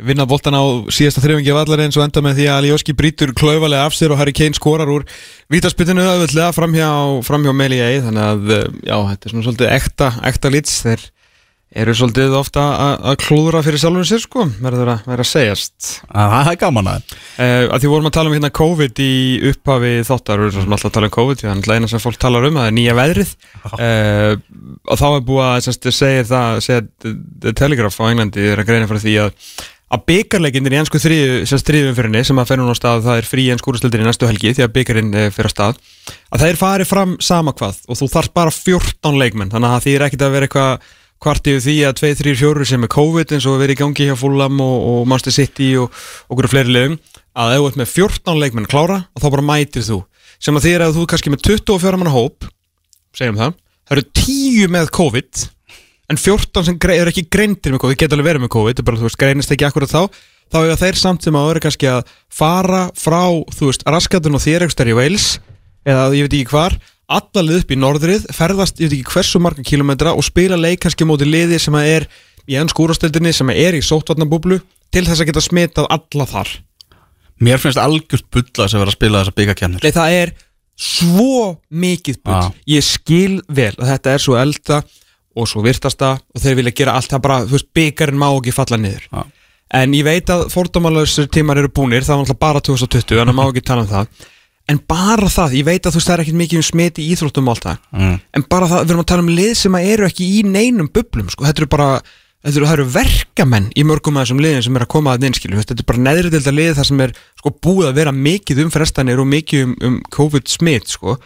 Vinna 0.01 0.25
boltan 0.25 0.57
á 0.57 0.65
síðasta 0.89 1.21
þrjöfingi 1.21 1.53
vallarins 1.53 1.99
og 1.99 2.07
enda 2.07 2.23
með 2.25 2.39
því 2.39 2.47
að 2.49 2.59
Alioski 2.63 2.95
brýtur 2.97 3.35
klaufalega 3.37 3.85
af 3.85 3.97
sér 3.99 4.15
og 4.15 4.21
Harry 4.21 4.33
Kane 4.33 4.57
skorar 4.57 4.89
úr 4.89 5.03
vítaspytinu 5.53 6.07
auðvitað 6.07 6.55
framhjá, 6.57 6.89
framhjá 7.27 7.53
Melier 7.53 7.99
þannig 8.07 8.29
að 8.31 8.55
uh, 8.55 8.63
já, 8.87 8.97
þetta 9.11 9.21
er 9.29 9.35
svona 9.35 9.49
svolítið 9.49 9.75
ekta, 9.75 10.13
ekta 10.31 10.55
lits. 10.55 10.79
Þeir 10.87 11.05
eru 11.71 11.95
svolítið 11.95 12.33
ofta 12.35 12.63
að- 12.75 13.05
að 13.11 13.17
klúðra 13.23 13.63
fyrir 13.63 13.79
sjálfum 13.79 14.07
sér 14.09 14.23
sko, 14.25 14.45
verður 14.59 14.91
að 14.91 15.05
vera 15.07 15.23
að 15.23 15.31
segjast. 15.31 16.03
Að 16.11 16.33
það 16.35 16.51
er 16.51 16.59
gaman 16.65 16.91
að. 16.91 17.03
Uh, 17.39 17.65
að 17.71 17.79
því 17.81 17.91
vorum 17.93 18.11
að 18.11 18.17
tala 18.17 18.31
um 18.31 18.35
hérna 18.35 18.53
COVID 18.61 19.03
í 19.07 19.13
upphafi 19.53 19.93
þáttar, 20.11 20.45
við 20.45 20.61
erum 20.61 20.75
alltaf 20.75 20.91
að 20.91 20.97
tala 20.99 21.11
um 21.11 21.17
COVID 21.19 21.41
það 21.41 21.51
er 21.51 21.57
náttúrulega 21.61 21.81
eina 21.81 21.93
sem 21.95 22.03
fólk 22.03 22.19
talar 22.19 22.49
um, 22.51 22.59
það 22.59 22.71
er 22.71 22.79
nýja 22.79 22.99
veðrið. 22.99 23.35
Uh, 23.71 24.33
og 24.91 24.99
þá 24.99 25.09
er 25.11 25.27
búið 25.31 25.45
að 25.47 25.61
semst, 25.69 25.91
segja 25.95 26.25
það, 26.31 26.63
segja 26.67 26.87
The 27.05 27.53
Telegraph 27.53 28.01
á 28.03 28.11
Englandi 28.11 28.51
er 28.51 28.59
að 28.59 28.73
greina 28.73 28.91
fyrir 28.91 29.07
því 29.07 29.19
að 29.27 29.37
að 29.91 30.05
byggarleikindir 30.07 30.75
í 30.77 30.79
ennsku 30.79 31.01
þriðu 31.03 32.23
sem 32.23 32.39
að 32.39 32.47
fer 32.47 32.61
núna 32.61 32.75
á 32.75 32.79
stað 32.79 33.01
það 33.09 33.17
er 33.19 33.27
frí 33.27 33.47
ennsku 33.51 33.73
úrstildin 33.73 34.05
í 34.05 34.07
næstu 34.07 34.29
helgi 34.29 34.53
því 34.55 34.63
að 34.63 34.73
byggarinn 34.77 35.11
uh, 35.19 35.25
fer 35.35 35.49
á 35.51 35.51
stað 35.51 35.81
að 36.31 36.45
þeir 36.45 36.61
fari 36.61 36.87
fram 36.87 37.17
sama 37.19 37.55
hvað 37.59 37.81
og 37.91 37.99
þú 37.99 38.09
þarf 38.13 38.31
bara 38.39 38.55
14 38.55 39.19
leikmenn 39.19 39.51
þannig 39.51 39.75
að 39.75 39.83
því 39.87 39.95
er 39.97 40.05
ekkit 40.07 40.23
að 40.27 40.37
vera 40.37 40.47
eitthvað 40.47 40.87
hvart 41.21 41.51
yfir 41.51 41.65
því 41.65 41.77
að 41.89 41.97
2, 42.01 42.13
3, 42.23 42.35
4 42.41 42.69
sem 42.71 42.87
er 42.87 42.93
COVID 42.95 43.35
eins 43.37 43.49
og 43.49 43.59
verið 43.61 43.77
í 43.77 43.81
gangi 43.83 44.07
hjá 44.09 44.17
Fulham 44.17 44.63
og, 44.65 44.77
og 44.91 45.01
Manchester 45.11 45.37
City 45.37 45.71
og 45.81 45.93
okkur 46.33 46.49
fleiri 46.51 46.73
legum 46.73 46.97
að 47.37 47.55
ef 47.55 47.61
þú 47.61 47.69
ert 47.71 47.81
með 47.81 47.93
14 47.93 48.41
leikmenn 48.41 48.71
klára 48.71 49.03
og 49.05 49.23
þá 49.23 49.29
bara 49.37 49.47
mætir 49.53 49.85
þú. 49.87 50.01
Sem 50.41 50.57
að 50.57 50.67
því 50.67 50.73
er 50.77 50.85
að 50.87 50.97
þú 50.97 51.07
kannski 51.13 51.33
með 51.35 51.45
24 51.51 52.01
manna 52.01 52.15
hóp 52.15 52.49
segjum 53.17 53.39
það, 53.41 53.57
það 53.85 53.97
eru 53.99 54.07
10 54.23 54.75
með 54.77 54.93
COVID 54.97 55.47
en 56.11 56.19
14 56.19 56.67
sem 56.67 56.79
eru 56.97 57.13
ekki 57.13 57.29
greindir 57.31 57.75
með 57.75 57.83
COVID, 57.85 57.95
þið 57.95 58.03
geta 58.03 58.17
alveg 58.17 58.31
verið 58.31 58.45
með 58.45 58.53
COVID 58.57 58.85
bara, 58.87 59.03
veist, 59.05 59.21
greinist 59.21 59.55
ekki 59.55 59.67
akkurat 59.69 59.93
þá 59.93 60.03
þá 60.51 60.59
er 60.65 60.81
þeir 60.81 60.99
samt 60.99 61.27
sem 61.27 61.37
að 61.39 61.49
vera 61.51 61.63
kannski 61.63 61.91
að 61.91 62.15
fara 62.33 62.83
frá, 62.99 63.23
þú 63.55 63.71
veist, 63.71 63.85
raskatun 63.87 64.39
og 64.39 64.43
þér 64.43 64.67
ekstar 64.67 64.91
í 64.91 64.97
Wales 64.99 65.29
eða 65.87 66.09
ég 66.17 66.27
veit 66.27 66.37
ekki 66.41 66.51
hvar 66.51 66.77
allalið 67.11 67.63
upp 67.63 67.73
í 67.75 67.79
norðrið, 67.79 68.27
ferðast 68.35 68.81
ég 68.81 68.91
veit 68.91 68.99
ekki 69.01 69.15
hversu 69.15 69.41
marga 69.43 69.65
kilometra 69.67 70.15
og 70.17 70.27
spila 70.27 70.59
leik 70.59 70.85
kannski 70.85 71.07
móti 71.09 71.29
liði 71.29 71.59
sem 71.63 71.77
er 71.81 72.07
í 72.51 72.59
enn 72.59 72.71
skúrastöldinni 72.71 73.33
sem 73.37 73.51
er 73.55 73.79
í 73.79 73.83
sótvarnabúblu 73.85 74.61
til 74.91 75.05
þess 75.07 75.23
að 75.23 75.31
geta 75.31 75.43
smitað 75.45 75.91
alla 75.95 76.27
þar. 76.31 76.53
Mér 77.41 77.61
finnst 77.63 77.81
algjört 77.81 78.29
bulla 78.33 78.69
sem 78.69 78.81
vera 78.83 78.93
að 78.93 78.99
spila 78.99 79.21
þessa 79.23 79.37
byggakjarnir 79.39 79.85
Nei, 79.85 79.95
það 79.97 80.17
er 80.17 80.33
svo 80.81 81.61
mikið 81.69 82.19
bull. 82.25 82.41
Já. 82.41 82.65
Ég 82.77 82.87
skil 82.87 83.39
vel 83.49 83.73
að 83.77 83.93
þetta 83.95 84.15
er 84.15 84.25
svo 84.25 84.37
elda 84.41 84.81
og 85.37 85.49
svo 85.49 85.63
virtasta 85.65 86.17
og 86.19 86.43
þeir 86.43 86.59
vilja 86.59 86.77
gera 86.83 86.97
allt 86.99 87.13
það 87.13 87.25
bara, 87.27 87.39
þú 87.47 87.57
veist, 87.57 87.71
byggarinn 87.77 88.21
má 88.21 88.29
ekki 88.33 88.55
falla 88.57 88.81
niður. 88.81 89.07
Já. 89.11 89.23
En 89.81 89.95
ég 89.95 90.03
veit 90.03 90.31
að 90.35 90.49
fordómalösur 90.51 91.29
tímar 91.31 91.61
eru 91.61 91.71
búnir, 91.71 92.03
það 92.03 92.17
var 92.17 92.25
náttúrulega 92.25 92.43
bara 92.43 92.63
2020 92.67 93.21
en 93.23 93.31
það 93.31 93.37
má 93.39 93.45
ekki 93.47 93.63
tala 93.69 93.85
um 93.85 93.91
það 93.91 94.31
En 94.71 94.79
bara 94.87 95.27
það, 95.33 95.55
ég 95.59 95.67
veit 95.67 95.83
að 95.87 95.95
þú 95.97 95.99
veist 96.01 96.11
það 96.11 96.15
er 96.17 96.23
ekkert 96.25 96.41
mikið 96.41 96.61
um 96.61 96.67
smiti 96.69 97.03
í 97.05 97.13
íþróttum 97.15 97.49
og 97.49 97.57
allt 97.57 97.67
það 97.67 97.79
Mm. 98.01 98.17
En 98.39 98.45
bara 98.53 98.69
það, 98.71 98.83
við 98.85 98.93
erum 98.95 99.03
að 99.03 99.09
tala 99.11 99.25
um 99.25 99.31
lið 99.35 99.53
sem 99.59 99.79
eru 99.81 100.07
ekki 100.07 100.27
í 100.31 100.43
neinum 100.47 100.89
bublum 100.95 101.31
sko. 101.33 101.45
Þetta 101.49 101.63
eru 101.65 101.71
bara, 101.73 101.89
þetta 102.45 102.61
eru, 102.61 102.69
eru 102.77 102.87
verkamenn 102.95 103.67
í 103.75 103.85
mörgum 103.89 104.21
af 104.21 104.29
þessum 104.29 104.43
liðin 104.45 104.63
sem 104.69 104.79
er 104.79 104.85
að 104.87 104.93
koma 104.95 105.17
að 105.17 105.27
innskilu 105.27 105.59
Þetta 105.59 105.75
er 105.75 105.89
bara 105.91 106.05
neðri 106.07 106.31
delta 106.37 106.55
lið 106.55 106.73
þar 106.79 106.89
sem 106.91 107.03
er 107.07 107.15
sko, 107.41 107.53
búið 107.67 107.91
að 107.91 107.99
vera 107.99 108.15
mikið 108.15 108.63
um 108.65 108.71
frestanir 108.71 109.21
og 109.21 109.29
mikið 109.33 109.67
um, 109.67 109.75
um 109.89 109.99
COVID-smitt 110.17 110.95
sko. 110.95 111.17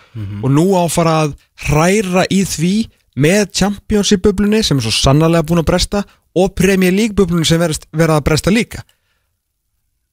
Og 0.40 0.48
nú 0.50 0.66
á 0.80 0.88
að 0.88 1.36
hræra 1.68 2.24
í 2.32 2.40
því 2.48 2.74
með 3.14 3.52
Championship 3.54 4.24
bublunni 4.24 4.64
sem 4.64 4.80
er 4.80 4.88
svo 4.88 4.94
sannarlega 4.94 5.46
búin 5.46 5.60
að 5.62 5.68
bresta 5.68 6.04
og 6.34 6.54
Premier 6.58 6.90
League 6.96 7.14
bublunni 7.14 7.46
sem 7.46 7.60
vera 7.60 8.16
að 8.16 8.24
bresta 8.26 8.50
líka 8.50 8.82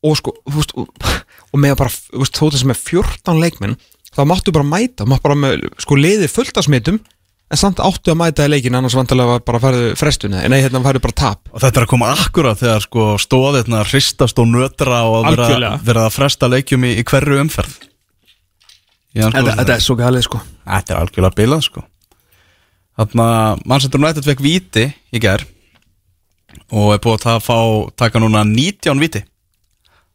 og 0.01 0.17
sko, 0.17 0.33
þú 0.49 0.57
veist, 0.57 0.73
og, 1.51 1.59
með 1.59 1.77
bara, 1.83 1.91
þú 1.91 2.23
veist, 2.23 2.37
þóttu 2.39 2.61
sem 2.61 2.73
er 2.73 2.79
14 2.79 3.41
leikmenn 3.41 3.79
þá 4.11 4.21
máttu 4.27 4.53
bara 4.55 4.67
mæta, 4.67 5.07
máttu 5.07 5.27
bara 5.29 5.39
með 5.39 5.67
sko 5.79 5.97
liði 5.99 6.29
fullt 6.31 6.57
af 6.59 6.67
smitum 6.67 6.99
en 7.51 7.59
samt 7.59 7.81
áttu 7.83 8.13
að 8.13 8.19
mæta 8.21 8.47
í 8.47 8.51
leikin 8.51 8.75
annars 8.79 8.95
vantarlega 8.95 9.35
var 9.35 9.43
bara 9.47 9.59
að 9.59 9.65
fara 9.65 9.93
frestuna, 9.99 10.41
en 10.45 10.53
nei, 10.53 10.61
hérna 10.63 10.79
færðu 10.85 11.03
bara 11.03 11.17
tap. 11.19 11.49
Og 11.51 11.59
þetta 11.59 11.81
er 11.81 11.85
að 11.85 11.91
koma 11.91 12.11
akkurat 12.15 12.59
þegar 12.59 12.83
sko 12.85 13.07
stóðirna 13.19 13.81
hristast 13.89 14.39
og 14.39 14.47
nötra 14.47 15.01
og 15.09 15.25
vera, 15.27 15.47
Algjörlega. 15.49 15.79
vera 15.87 16.05
að 16.07 16.15
fresta 16.15 16.47
leikjum 16.51 16.87
í, 16.87 16.93
í 17.01 17.05
hverju 17.07 17.41
umferð. 17.43 17.73
Þetta, 19.11 19.65
er 19.75 19.83
svo 19.83 19.97
galið 19.99 20.29
sko. 20.29 20.39
Þetta 20.63 20.95
er 20.95 21.01
algjörlega 21.01 21.37
bilað 21.41 21.65
sko. 21.67 21.83
Þannig 23.01 23.23
að 23.25 23.65
Manchester 23.67 23.99
United 23.99 24.27
fekk 24.29 24.43
víti 24.45 24.85
í 25.11 25.21
gær 25.23 25.43
og 26.71 26.93
er 26.95 27.03
búið 27.03 27.27
að 27.33 27.43
fá, 27.43 27.57
taka 27.99 28.21
núna 28.23 28.45
19 28.47 29.01
víti. 29.01 29.25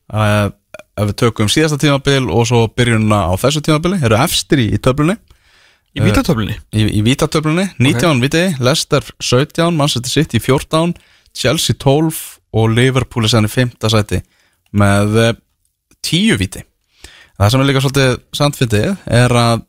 Uh, 0.07 0.49
ef 0.97 1.11
við 1.11 1.17
tökum 1.23 1.51
síðasta 1.53 1.79
tímabil 1.81 2.29
og 2.33 2.47
svo 2.49 2.67
byrjunna 2.73 3.27
á 3.29 3.33
þessu 3.41 3.63
tímabili 3.65 4.01
eru 4.05 4.19
efstir 4.21 4.63
í, 4.65 4.69
töflunni. 4.83 5.19
Í 5.97 6.05
vítatöflunni? 6.05 6.57
Í, 6.77 6.85
í 6.99 7.03
vítatöflunni 7.05 7.71
19 7.81 8.21
víti, 8.21 8.43
Leicester 8.61 9.05
17 9.17 9.77
Manchester 9.77 10.13
City 10.13 10.41
14 10.43 10.93
Chelsea 11.37 11.77
12 11.81 12.19
og 12.57 12.73
Liverpool 12.73 13.25
er 13.25 13.33
sænni 13.33 13.49
5. 13.53 13.77
sæti 13.93 14.21
með 14.77 15.17
eh, 15.23 15.39
10 16.05 16.37
víti 16.43 16.65
það 17.37 17.53
sem 17.53 17.63
er 17.63 17.71
líka 17.71 17.83
svolítið 17.85 18.13
sandfitið 18.37 18.91
er 19.23 19.37
að 19.41 19.65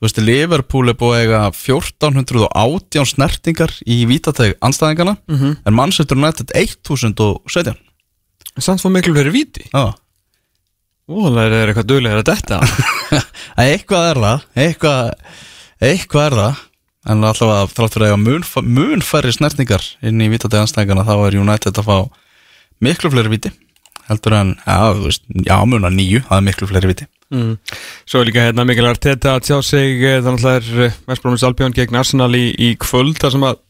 þú 0.00 0.06
veist, 0.06 0.20
Liverpool 0.24 0.92
er 0.92 0.98
búið 1.00 1.22
eiga 1.24 1.40
1418 1.52 3.10
snertingar 3.14 3.72
í 3.84 4.02
vítateg 4.08 4.56
anstæðingana 4.64 5.16
en 5.64 5.76
Manchester 5.76 6.20
United 6.20 6.52
1017 6.56 7.76
samt 8.60 8.82
fór 8.82 8.92
miklu 8.92 9.14
fyrir 9.16 9.32
víti. 9.32 9.64
Já. 9.72 9.92
Ó, 9.92 9.96
það 11.10 11.40
er 11.44 11.70
eitthvað 11.72 11.88
duglega 11.90 12.20
að 12.20 12.26
detta. 12.30 12.58
Eitthvað 13.60 14.08
er 14.10 14.20
það 14.24 14.44
eitthvað, 14.64 15.08
eitthvað 15.90 16.26
er 16.28 16.36
það. 16.38 16.60
En 17.10 17.24
alltaf 17.24 17.50
að 17.54 17.72
þrátt 17.74 17.96
fyrir 17.96 18.12
að 18.14 18.22
mun, 18.22 18.44
mun 18.68 19.02
færri 19.04 19.32
snertingar 19.32 19.86
inn 20.04 20.20
í 20.20 20.28
vítateg 20.30 20.60
anstæðingana 20.62 21.06
þá 21.08 21.14
er 21.16 21.38
United 21.40 21.80
að 21.80 21.88
fá 21.88 21.96
miklu 22.84 23.10
fleiri 23.12 23.32
víti 23.32 23.52
heldur 24.10 24.34
en, 24.36 24.52
já, 24.66 24.76
þú 24.96 25.06
veist, 25.06 25.24
já, 25.46 25.56
muna 25.70 25.90
nýju 25.94 26.24
það 26.26 26.36
er 26.36 26.46
miklu 26.48 26.68
fleiri 26.70 26.90
víti. 26.90 27.06
Mm. 27.30 27.52
Svo 28.10 28.20
er 28.20 28.28
líka 28.28 28.44
hérna 28.48 28.66
mikilvægt 28.66 29.06
þetta 29.06 29.36
að 29.36 29.48
sjá 29.48 29.60
sig 29.62 30.00
eh, 30.02 30.18
þannig 30.18 30.42
að 30.42 30.46
það 30.46 30.56
er 30.58 30.96
Vestbrómis 31.06 31.44
Albjörn 31.46 31.76
gegn 31.76 31.98
Arsenal 32.00 32.30
í, 32.34 32.48
í 32.58 32.72
kvöld 32.82 33.20
þar 33.22 33.36
sem 33.36 33.46
að 33.46 33.60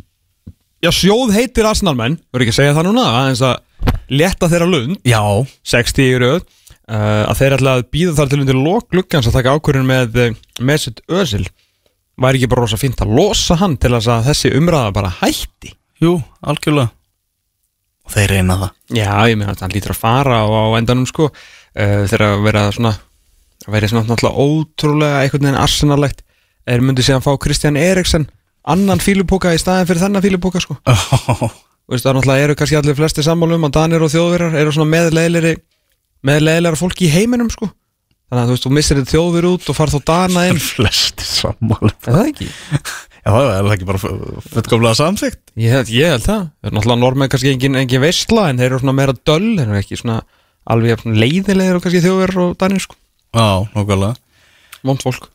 Já, 0.80 0.88
sjóð 0.96 1.34
heitir 1.36 1.66
Arsenalmenn, 1.68 2.14
voru 2.32 2.46
ekki 2.46 2.54
að 2.54 2.56
segja 2.56 2.76
það 2.78 2.86
núna 2.86 3.02
aðeins 3.18 3.42
að 3.44 3.90
leta 4.16 4.48
þeirra 4.48 4.68
lund. 4.70 4.94
Já, 5.04 5.20
60 5.68 6.06
í 6.06 6.14
uh, 6.24 6.38
að 6.90 7.40
þeir 7.40 7.56
ætla 7.56 7.74
að 7.78 7.82
býða 7.94 8.14
þar 8.18 8.30
til 8.30 8.40
undir 8.42 8.60
loklukkans 8.60 9.28
að 9.30 9.36
taka 9.38 9.56
ákvörðin 9.56 9.90
með 9.90 10.16
uh, 10.20 10.38
Mesut 10.66 11.02
Özil. 11.06 11.44
Væri 12.20 12.40
ekki 12.40 12.50
bara 12.52 12.64
rosa 12.66 12.78
fínt 12.80 13.00
að 13.00 13.12
losa 13.16 13.56
hann 13.60 13.76
til 13.80 13.92
að 13.96 14.08
þessi 14.26 14.50
umræða 14.58 14.96
bara 14.96 15.12
hætti? 15.20 15.74
Jú, 16.02 16.18
algjörlega. 16.42 16.90
Og 18.04 18.16
þeir 18.16 18.34
reyna 18.34 18.58
það. 18.64 18.74
Já, 18.98 19.12
ég 19.30 19.38
meina 19.38 19.54
að 19.54 19.62
hann 19.64 19.76
lítur 19.76 19.94
að 19.94 20.02
fara 20.02 20.42
á, 20.42 20.46
á 20.50 20.66
endanum 20.80 21.06
sko. 21.08 21.30
Uh, 21.70 22.02
þegar 22.10 22.26
að 22.26 22.44
vera 22.48 22.66
svona 22.74 22.96
að 23.66 23.74
vera 23.76 23.90
svona 23.90 24.08
náttúrulega 24.08 24.44
ótrúlega 24.44 25.22
einhvern 25.22 25.46
veginn 25.46 25.60
arsenalegt 25.60 26.22
er 26.70 26.84
myndið 26.84 27.08
síðan 27.08 27.24
fá 27.24 27.32
Kristján 27.40 27.78
Eriksen 27.80 28.28
annan 28.70 29.02
fílupóka 29.02 29.52
í 29.54 29.60
staðin 29.60 29.88
fyrir 29.88 30.04
þennan 30.04 30.24
fílupóka 30.24 30.62
sko. 30.62 30.76
Þú 31.90 31.96
veist, 31.96 32.06
það 32.06 32.16
náttúrulega 32.16 32.46
eru 32.46 32.56
kannski 32.58 32.78
allir 32.78 32.96
flesti 32.98 33.24
sammálu 33.26 33.58
um 33.58 33.66
að 33.66 33.76
Danir 33.76 34.04
og 34.06 34.12
þjóðverjar 34.12 34.58
eru 34.60 34.74
svona 34.74 34.92
meðleilir 34.92 35.48
meðleilar 36.26 36.76
fólki 36.78 37.08
í 37.08 37.12
heiminum 37.14 37.50
sko. 37.52 37.70
Þannig 38.30 38.42
að 38.44 38.50
þú 38.50 38.54
veist, 38.54 38.64
þú 38.66 38.70
missir 38.76 38.98
þið 39.00 39.08
þjóðver 39.10 39.46
út 39.48 39.70
og 39.72 39.76
farð 39.76 39.94
þá 39.96 40.02
Dana 40.10 40.42
inn. 40.46 40.60
Flesti 40.76 41.26
sammáli 41.26 41.90
Er 41.90 42.14
það 42.14 42.28
ekki? 42.28 42.46
Já, 43.20 43.30
það 43.34 43.48
er 43.56 43.70
ekki 43.74 43.88
bara 43.88 44.00
fullkomlega 44.00 44.98
samþygt 45.00 45.40
Ég 45.60 45.74
held, 45.74 45.90
ég 45.92 46.12
held 46.14 46.24
það. 46.28 46.44
Það 46.46 46.70
er 46.70 46.76
náttúrulega 46.76 47.02
normenn 47.02 47.32
kannski 47.32 47.50
engin, 47.50 47.78
engin 47.80 48.04
veistla 48.04 48.44
en 48.52 48.62
þeir 48.62 48.68
eru 48.70 48.80
svona 48.84 48.94
meira 49.00 49.16
döll 49.18 49.50
þeir 49.58 49.66
eru 49.66 49.80
ekki 49.80 49.98
svona 49.98 50.20
alveg 50.70 50.94
jafn 50.94 51.18
leiðilegir 51.18 51.80
og 51.80 51.84
kannski 51.84 52.04
þjóðverjar 52.06 52.42
og 52.44 52.54
Danir 52.60 52.84
sko. 52.86 52.96
Já, 53.34 53.48
nokkulega 53.74 54.14
Vond 54.86 55.02
fólk. 55.04 55.26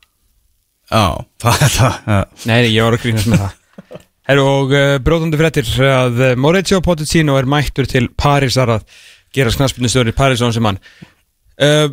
Já, 0.90 1.04
það 1.44 1.68
er 1.68 1.76
það 1.76 2.00
já. 2.16 2.20
Nei, 2.46 2.56
nei, 2.56 2.72
ég 2.72 2.88
var 2.88 2.96
að 2.96 3.04
grínast 3.04 3.30
með 3.30 3.44
það. 3.44 3.62
Herru 4.26 4.46
og 4.50 4.72
uh, 4.74 4.96
bróðandi 5.06 5.38
fréttir 5.38 5.68
að 5.86 6.24
uh, 6.24 6.32
Mauricio 6.42 6.80
Pochettino 6.82 7.36
er 7.38 7.46
mættur 7.50 7.86
til 7.92 8.08
Parísar 8.18 8.72
að 8.80 8.88
gera 9.36 9.54
knaspinu 9.56 9.92
stöður 9.92 10.12
í 10.14 10.16
París 10.18 10.42
á 10.42 10.46
hans 10.48 10.58
sem 10.58 10.66
hann. 10.70 10.80
Uh, 11.56 11.88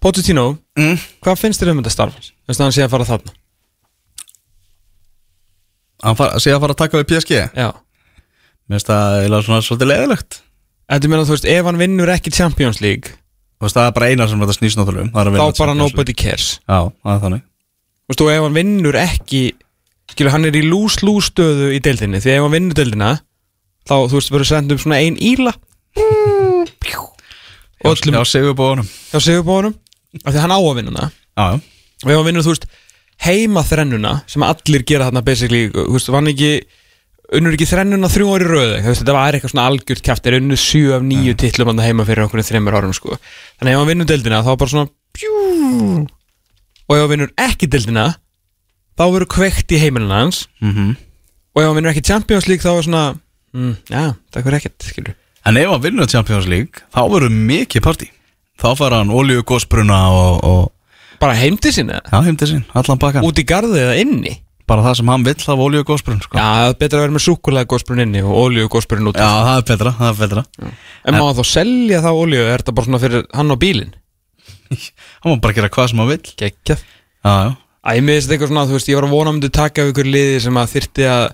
Pochettino, 0.00 0.46
Mm. 0.80 0.96
hvað 1.22 1.36
finnst 1.42 1.60
þér 1.60 1.72
um 1.74 1.80
þetta 1.82 1.92
starf? 1.92 2.14
Finnst 2.46 2.58
það 2.60 2.66
hann 2.66 2.72
sé 2.78 2.84
að 2.86 2.92
fara 2.94 3.04
þarna? 3.10 3.34
Hann 6.00 6.16
far, 6.16 6.36
sé 6.40 6.52
að 6.54 6.62
fara 6.62 6.72
að 6.76 6.80
taka 6.80 7.00
við 7.02 7.08
PSG 7.10 7.34
Já. 7.60 7.68
Mér 8.70 8.78
finnst 8.78 8.88
það 8.88 9.16
eiginlega 9.20 9.46
svona 9.46 9.64
svolítið 9.66 9.90
leiðilegt 9.90 10.38
Þetta 10.90 11.10
meina 11.12 11.26
þú 11.28 11.34
veist, 11.36 11.48
ef 11.52 11.68
hann 11.68 11.80
vinnur 11.82 12.12
ekki 12.14 12.32
Champions 12.34 12.80
League 12.80 13.12
Þú 13.60 13.66
veist, 13.66 13.76
það 13.76 13.88
er 13.90 13.96
bara 13.98 14.08
eina 14.08 14.28
sem 14.30 14.40
þetta 14.40 14.56
snýst 14.56 14.78
náttúrulega 14.80 15.10
um 15.10 15.18
er 15.20 15.30
þá 15.36 15.58
bara 15.60 15.74
nobody 15.76 16.14
cares. 16.16 16.46
Já, 16.64 16.78
það 17.04 17.12
er 17.12 17.18
þannig. 17.26 17.42
Þú 18.00 18.14
veist, 18.14 18.22
og 18.24 18.30
ef 18.32 18.44
hann 18.46 18.56
vinnur 18.56 18.96
ekki 18.96 19.40
skilur, 20.14 20.32
hann 20.32 20.48
er 20.48 20.56
í 20.56 20.62
lús-lús 20.64 21.28
stöðu 21.28 21.68
í 21.76 21.82
deildinni 21.84 22.22
því 22.24 22.32
ef 22.38 22.46
hann 22.46 22.54
vinnur 22.56 22.78
deildina 22.78 23.10
þá, 23.84 23.94
þú 24.08 24.16
veist, 24.16 24.32
verður 24.32 24.48
sendt 24.48 24.72
um 24.72 24.80
svona 24.80 25.02
ein 25.04 25.18
íla. 25.20 25.52
Og 26.00 26.59
öllum 27.84 28.18
Já, 28.18 28.22
segjum 28.28 28.56
bóðunum 28.58 28.88
hjá 29.10 29.20
Sigurbóðunum 29.24 29.76
af 30.20 30.32
því 30.32 30.36
að 30.36 30.44
hann 30.44 30.54
á 30.56 30.60
að 30.60 30.76
vinna 30.80 30.90
hana. 30.90 31.10
Já, 31.38 31.44
já. 31.44 31.60
Og 32.00 32.10
ef 32.10 32.16
hann 32.16 32.26
vinnur, 32.26 32.44
þú 32.44 32.52
veist, 32.54 32.66
heima 33.24 33.62
þrennuna 33.64 34.12
sem 34.30 34.44
allir 34.44 34.84
gera 34.88 35.08
þarna 35.08 35.24
basically, 35.24 35.66
þú 35.72 35.96
veist, 35.96 36.12
vann 36.12 36.30
ekki 36.32 36.52
unnur 37.38 37.54
ekki 37.54 37.68
þrennuna 37.70 38.10
þrjú 38.10 38.30
ári 38.34 38.48
röðu 38.48 38.78
þú 38.80 38.90
veist, 38.90 39.02
þetta 39.04 39.14
var 39.14 39.36
eitthvað 39.36 39.52
svona 39.52 39.66
algjört 39.70 40.02
kæft 40.06 40.26
er 40.26 40.38
unnur 40.40 40.58
sjö 40.58 40.96
af 40.96 41.04
nýju 41.06 41.36
titlum 41.38 41.70
hann 41.70 41.82
heima 41.84 42.06
fyrir 42.08 42.24
okkur 42.26 42.42
þreymur 42.42 42.78
árum 42.80 42.94
sko. 42.96 43.18
þannig 43.60 43.76
ef 43.76 43.78
hann 43.82 43.90
vinnur 43.92 44.08
deildina 44.10 44.40
þá 44.42 44.50
bara 44.56 44.72
svona 44.72 44.90
pjú, 45.14 45.34
og 46.88 46.96
ef 46.96 47.04
hann 47.04 47.12
vinnur 47.12 47.32
ekki 47.38 47.70
deildina 47.70 48.08
þá 48.98 49.04
verður 49.06 49.30
kveikt 49.36 49.76
í 49.76 49.80
heimilina 49.80 50.24
hans. 50.24 50.46
Mhm. 50.60 50.96
og 51.54 51.62
ef 51.62 51.68
hann 51.68 51.78
vinnur 51.78 51.94
ekki 51.94 52.06
Champions 52.10 52.48
League 52.50 52.64
þá 52.66 52.72
er 52.74 52.88
svona 52.88 53.04
mm, 53.54 53.74
já, 53.86 54.02
það 54.34 54.50
er 54.50 54.58
ekkert 54.58 54.88
skilur. 54.90 55.19
En 55.48 55.56
ef 55.56 55.70
hann 55.72 55.82
vinnur 55.84 56.10
Champions 56.10 56.48
League 56.50 56.84
þá 56.92 57.00
verður 57.12 57.32
mikið 57.32 57.84
partí. 57.86 58.10
Þá 58.60 58.68
fær 58.76 58.98
hann 58.98 59.12
olíu 59.16 59.42
gósbruna 59.46 60.00
og, 60.12 60.44
og 60.44 61.18
bara 61.20 61.36
heim 61.36 61.56
til 61.60 61.72
sinni 61.72 61.96
já, 61.96 62.18
heim 62.24 62.36
til 62.40 62.48
sín, 62.48 62.62
allan 62.76 63.00
bakkan 63.00 63.24
út 63.24 63.40
í 63.40 63.44
garði 63.48 63.80
eða 63.80 63.96
inni? 64.02 64.34
Bara 64.70 64.84
það 64.84 64.98
sem 65.00 65.08
hann 65.10 65.24
vill 65.26 65.46
af 65.52 65.62
olíu 65.64 65.84
gósbrun 65.88 66.20
sko. 66.22 66.36
já, 66.38 66.44
það 66.44 66.68
er 66.68 66.76
betra 66.82 67.00
að 67.00 67.04
vera 67.06 67.14
með 67.16 67.24
súkulega 67.24 67.68
gósbrun 67.72 68.02
inni 68.04 68.20
og 68.22 68.36
olíu 68.38 68.68
gósbrun 68.70 69.10
út 69.10 69.18
Já, 69.18 69.26
það 69.26 69.56
er 69.56 69.64
betra, 69.72 69.94
það 69.98 70.12
er 70.12 70.20
betra. 70.20 70.44
En 71.08 71.16
má 71.18 71.24
þá 71.34 71.42
selja 71.50 72.02
þá 72.04 72.10
olíu 72.12 72.44
er 72.44 72.62
þetta 72.62 72.76
bara 72.76 72.88
svona 72.88 73.00
fyrir 73.02 73.26
hann 73.34 73.50
á 73.50 73.56
bílinn? 73.64 73.96
Hann 75.24 75.34
má 75.34 75.40
bara 75.42 75.56
gera 75.56 75.72
hvað 75.72 75.88
sem 75.90 75.98
hann 75.98 76.10
vill. 76.12 76.32
Geggjað. 76.38 76.84
Já, 77.26 77.32
já. 77.32 77.50
Æ, 77.80 77.90
mér 78.04 78.20
finnst 78.20 78.30
eitthvað 78.36 78.50
svona, 78.52 78.66
þú 78.68 78.76
veist, 78.76 78.90
ég 78.92 78.98
var 79.00 79.06
að 79.08 79.14
vona 79.16 79.32
að 79.32 79.36
myndi 79.38 79.50
taka 79.56 79.82
af 79.82 79.90
ykkur 79.90 80.08
liði 80.14 80.40
sem 80.44 80.58
að 80.60 80.74
þyrti 80.76 81.06
að, 81.10 81.24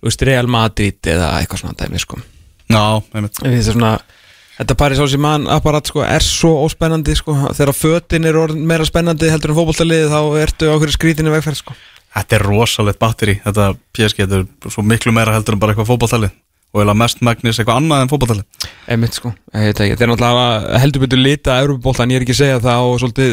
þú 0.00 0.08
veist, 0.08 0.24
Real 0.30 0.48
Madrid 0.54 1.10
eða 1.12 1.28
eitthvað 1.42 1.60
svona 1.64 1.76
dæmi, 1.82 2.00
sko. 2.00 2.20
Þetta 2.70 3.60
svona, 3.66 3.94
þetta 4.58 4.76
Paris 4.82 5.00
Saint-Germain 5.00 5.48
apparat, 5.50 5.90
sko, 5.90 6.04
er 6.06 6.24
svo 6.24 6.56
óspennandi, 6.64 7.16
sko, 7.18 7.36
þegar 7.56 7.74
fötin 7.76 8.28
er 8.30 8.38
meira 8.56 8.86
spennandi 8.88 9.30
heldur 9.32 9.54
en 9.54 9.60
fótboltaliði, 9.60 10.10
þá 10.12 10.20
ertu 10.44 10.70
á 10.70 10.76
hverju 10.76 10.98
skrítinni 10.98 11.34
vegferð, 11.34 11.62
sko. 11.64 11.78
Þetta 12.10 12.36
er 12.36 12.42
rosalegt 12.42 12.98
batteri. 13.02 13.36
Þetta 13.44 13.72
PSG, 13.94 14.24
þetta 14.24 14.40
er 14.42 14.74
svo 14.74 14.82
miklu 14.82 15.12
meira 15.14 15.36
heldur 15.36 15.54
en 15.54 15.62
bara 15.62 15.74
eitthvað 15.74 15.92
fótballtalið 15.92 16.32
Og 16.70 16.84
eða 16.84 16.94
mest 16.94 17.22
megnis 17.26 17.58
eitthvað 17.58 17.80
annað 17.80 18.04
en 18.04 18.10
fótballtalið 18.12 18.68
Einmitt, 18.90 19.16
sko, 19.18 19.32
ég 19.54 19.70
veit 19.70 19.82
ekki, 19.82 19.96
þeir 19.98 20.06
eru 20.06 20.14
náttúrulega 20.14 20.82
heldur 20.82 21.04
betur 21.04 21.20
lita 21.20 21.58
Európa-boltan, 21.64 22.12
ég 22.14 22.20
er 22.20 22.26
ekki 22.26 22.36
að 22.36 22.40
segja 22.40 22.60
það 22.62 22.86
og 22.86 23.00
svolítið, 23.02 23.32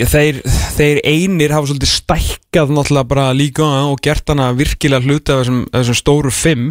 já, 0.00 0.06
þeir, 0.14 0.38
þeir 0.78 1.00
einir 1.04 1.54
hafa 1.56 1.70
svolítið 1.70 1.92
stækkað 1.92 2.72
náttúrulega 2.72 3.10
bara 3.12 3.26
líka 3.36 3.68
og 3.90 4.00
gert 4.04 4.32
hana 4.32 4.48
virkilega 4.56 5.04
hluti 5.04 5.34
af 5.34 5.42
þessum, 5.42 5.60
þessum 5.74 5.98
stóru 6.00 6.32
fimm 6.32 6.70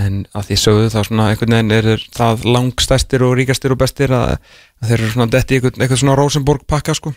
en 0.00 0.22
að 0.34 0.48
því 0.48 0.58
sögðu 0.58 0.90
þá 0.90 1.00
svona 1.06 1.28
einhvern 1.30 1.54
veginn 1.54 1.74
er 1.76 2.06
það 2.16 2.46
langstæstir 2.50 3.24
og 3.26 3.36
ríkastir 3.38 3.74
og 3.74 3.80
bestir 3.82 4.14
að, 4.14 4.38
að 4.82 4.90
þeir 4.90 4.98
eru 4.98 5.10
svona 5.12 5.30
detti 5.30 5.58
eitthvað, 5.58 5.80
eitthvað 5.80 6.00
svona 6.02 6.16
Rosenborg 6.18 6.64
pakka 6.70 6.96
sko 6.98 7.12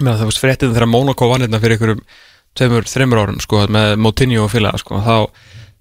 með 0.00 0.22
það 0.22 0.30
veist 0.30 0.40
fréttið 0.40 0.72
þegar 0.72 0.88
Monaco 0.88 1.28
vann 1.28 1.44
hérna 1.44 1.60
fyrir 1.60 1.76
einhverjum 1.76 2.04
tveimur, 2.56 2.88
þreimur 2.88 3.20
árum 3.22 3.42
sko 3.44 3.66
með 3.72 3.96
Moutinho 4.00 4.46
og 4.46 4.54
félaga 4.54 4.80
sko 4.80 5.02
þá 5.04 5.16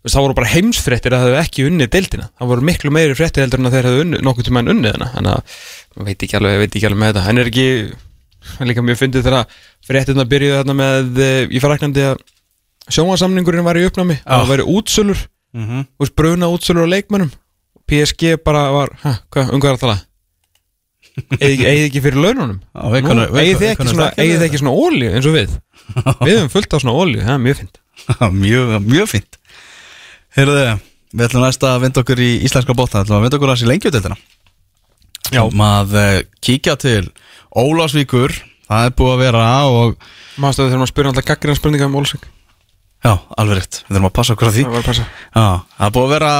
þá 0.01 0.17
voru 0.17 0.35
bara 0.37 0.49
heimsfréttir 0.49 1.13
að 1.13 1.21
það 1.21 1.27
hefðu 1.29 1.41
ekki 1.43 1.65
unnið 1.69 1.89
deildina. 1.93 2.29
Það 2.39 2.49
voru 2.51 2.65
miklu 2.65 2.91
meiri 2.95 3.17
fréttir 3.17 3.43
heldur 3.45 3.61
en 3.61 3.69
að 3.69 3.75
þeir 3.75 3.87
hefðu 3.87 4.05
unnið 4.05 4.23
nokkuð 4.25 4.47
tíma 4.47 4.63
en 4.63 4.71
unnið 4.73 4.95
þannig 4.97 5.33
að 5.35 5.57
maður 5.91 6.07
veit 6.07 6.25
ekki 6.25 6.37
alveg, 6.39 6.55
veit 6.61 6.77
ekki 6.79 6.87
alveg 6.89 7.01
með 7.03 7.11
þetta. 7.11 7.25
En 7.29 7.41
er 7.41 7.49
ekki, 7.51 7.65
er 8.57 8.69
líka 8.71 8.85
mjög 8.87 8.99
fyndið 9.03 9.27
þegar 9.27 9.59
fréttirna 9.85 10.25
byrjuðu 10.31 10.57
þarna 10.57 10.77
með 10.79 11.21
eh, 11.21 11.43
ég 11.53 11.61
fara 11.61 11.77
ekki 11.77 11.91
að 11.91 12.23
sjónvasamningurinn 12.91 13.67
var 13.67 13.77
í 13.77 13.85
uppnámi 13.85 14.17
Já. 14.17 14.25
það 14.25 14.49
væri 14.55 14.67
útsölur 14.73 15.21
mm 15.53 15.65
-hmm. 15.67 15.85
veist, 15.99 16.15
bruna 16.15 16.47
útsölur 16.47 16.87
á 16.87 16.93
leikmönnum? 16.93 17.31
PSG 17.87 18.37
bara 18.43 18.71
var, 18.71 18.89
hæ, 19.03 19.19
hvað, 19.31 19.53
um 19.53 19.61
hvað 19.61 19.69
er 19.69 19.77
að 19.77 19.83
tala? 19.85 19.99
Eigið 21.41 21.65
eigið 21.67 21.85
ekki 21.89 22.01
fyrir 22.01 22.23
laununum? 22.23 22.61
Eigið 22.71 23.59
þið 23.59 23.69
ekki 23.71 23.87
svona, 23.91 24.11
svona 24.57 24.75
ólíu 24.75 25.11
eins 25.11 25.27
og 25.27 25.35
við? 25.35 25.57
Við 26.25 26.37
höfum 26.37 26.53
fullt 26.53 26.73
á 26.73 26.77
svona 26.79 26.95
ólíu, 26.95 27.21
það 27.21 27.33
er 27.33 27.45
mjög 27.45 27.57
fint 27.57 27.77
mjög, 28.31 28.81
mjög 28.87 29.07
fínt. 29.11 29.37
Heyrðu, 30.35 30.77
við 31.11 31.25
ætlum 31.27 31.43
næst 31.43 31.63
að 31.67 31.81
vinda 31.83 32.03
okkur 32.03 32.21
í 32.23 32.29
íslenska 32.47 32.75
bóta 32.77 33.01
Við 33.01 33.09
ætlum 33.09 33.17
að 33.17 33.25
vinda 33.25 33.39
okkur 33.39 33.51
að 33.51 33.59
sér 33.59 33.71
lengjudeldina 33.71 34.17
Já. 35.31 35.41
Maður 35.51 36.21
kíkja 36.43 36.77
til 36.79 37.09
Ólásvíkur 37.51 38.35
Það 38.69 38.85
er 38.87 38.93
búið 38.95 39.13
að 39.15 39.23
vera 39.25 39.47
og 39.67 39.97
maður 40.39 40.55
stöður 40.55 40.69
þegar 40.69 40.81
maður 40.81 40.91
spyrir 40.93 41.09
alltaf 41.11 41.27
gaggrinna 41.27 41.59
spurninga 41.59 41.89
um 41.89 41.97
Ólsvík 41.99 42.29
Já, 43.01 43.15
alveg 43.41 43.57
rétt, 43.57 43.79
við 43.87 43.95
þurfum 43.95 44.07
að 44.11 44.13
passa 44.13 44.33
okkur 44.35 44.49
á 44.49 44.53
því. 44.53 44.63
Það 45.33 45.85
er 45.87 45.93
búið 45.95 46.03
að 46.05 46.11
vera 46.13 46.31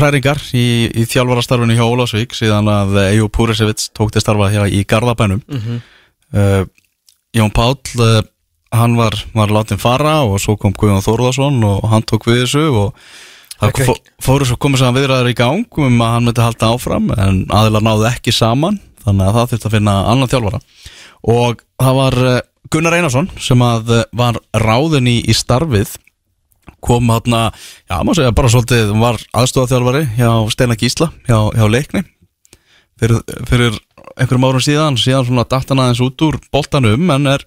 hræringar 0.00 0.38
í, 0.56 0.64
í 0.96 1.02
þjálfarastarfinu 1.12 1.76
hjá 1.76 1.84
Ólásvík 1.84 2.32
síðan 2.38 2.70
að 2.72 2.96
Ejú 3.10 3.26
Púrisevits 3.36 3.90
tók 3.92 4.14
til 4.14 4.22
starfa 4.24 4.48
hér 4.54 4.64
í 4.72 4.80
Garðabænum. 4.88 5.42
Mhm. 5.44 5.82
uh, 6.32 6.64
Jón 7.36 7.52
Páll 7.52 7.76
uh, 8.00 8.22
hann 8.72 8.96
var, 8.96 9.12
var 9.36 9.52
látin 9.52 9.78
fara 9.80 10.22
og 10.24 10.38
svo 10.40 10.56
kom 10.56 10.72
Guðjón 10.72 11.04
Þórðarsson 11.04 11.60
og 11.68 11.84
hann 11.92 12.02
tók 12.08 12.24
við 12.30 12.46
þessu 12.46 12.64
og 12.72 12.94
það 13.60 13.68
Ok. 13.68 13.82
fó- 13.84 14.00
fóru 14.24 14.48
svo 14.48 14.56
komið 14.60 14.80
saman 14.82 14.96
viðræður 15.02 15.30
í 15.30 15.36
gang 15.36 15.78
um 15.84 16.00
að 16.04 16.14
hann 16.14 16.24
myndi 16.30 16.42
halda 16.44 16.72
áfram 16.72 17.12
en 17.12 17.42
aðilar 17.52 17.84
náðu 17.84 18.08
ekki 18.08 18.32
saman 18.32 18.80
þannig 19.04 19.28
að 19.28 19.36
það 19.36 19.52
þurfti 19.52 19.68
að 19.68 19.76
finna 19.76 19.94
annan 20.14 20.32
þjálfara. 20.32 20.60
Og 21.36 21.60
það 21.84 21.94
var 22.00 22.18
uh, 22.24 22.40
Gunnar 22.72 22.96
Einarsson 22.98 23.28
sem 23.38 23.62
að 23.62 23.92
var 24.16 24.40
ráðin 24.56 25.06
í, 25.12 25.18
í 25.28 25.36
starfið 25.36 25.92
kom 26.86 27.08
hérna, 27.10 27.46
já 27.88 27.96
maður 28.02 28.20
segja 28.20 28.34
bara 28.36 28.50
svolítið 28.52 28.90
hann 28.92 29.02
var 29.02 29.18
aðstofaþjálfari 29.42 30.04
hjá 30.18 30.30
Steina 30.54 30.76
Gísla 30.78 31.08
hjá, 31.28 31.38
hjá 31.56 31.66
leikni. 31.70 32.02
Fyrir, 33.00 33.18
fyrir 33.48 33.74
einhverjum 34.16 34.46
árum 34.48 34.62
síðan 34.64 34.94
síðan 35.00 35.26
svona 35.28 35.44
datt 35.50 35.68
hann 35.72 35.82
aðeins 35.82 36.00
út 36.06 36.22
úr 36.24 36.38
boltanum 36.54 37.10
en 37.12 37.26
er 37.34 37.42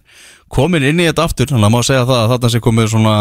komin 0.53 0.85
inn 0.85 0.99
í 1.01 1.07
þetta 1.09 1.25
aftur. 1.25 1.49
Þannig 1.49 1.65
að 1.69 1.73
maður 1.73 1.87
segja 1.89 2.03
það 2.09 2.19
að 2.23 2.33
þarna 2.35 2.51
sé 2.53 2.61
komið 2.65 2.91
svona 2.93 3.15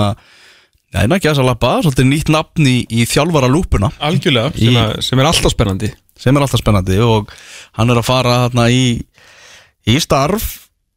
neina 0.96 1.16
ekki 1.18 1.28
að 1.28 1.34
þess 1.34 1.42
að 1.44 1.48
lappa 1.50 1.70
svolítið 1.84 2.06
nýtt 2.10 2.30
nafn 2.32 2.68
í, 2.68 2.76
í 2.88 3.06
þjálfara 3.08 3.48
lúpuna 3.52 3.90
algjörlega, 4.00 4.52
Í- 4.56 4.68
sem, 4.68 4.78
að, 4.80 4.92
sem 5.08 5.20
er 5.22 5.28
alltaf 5.30 5.52
spennandi. 5.54 5.90
Sem 6.18 6.36
er 6.36 6.44
alltaf 6.46 6.62
spennandi 6.62 6.96
og 7.04 7.32
hann 7.78 7.92
er 7.92 8.00
að 8.00 8.08
fara 8.08 8.36
þarna 8.46 8.68
í, 8.72 8.84
í 9.88 9.96
starf 10.02 10.46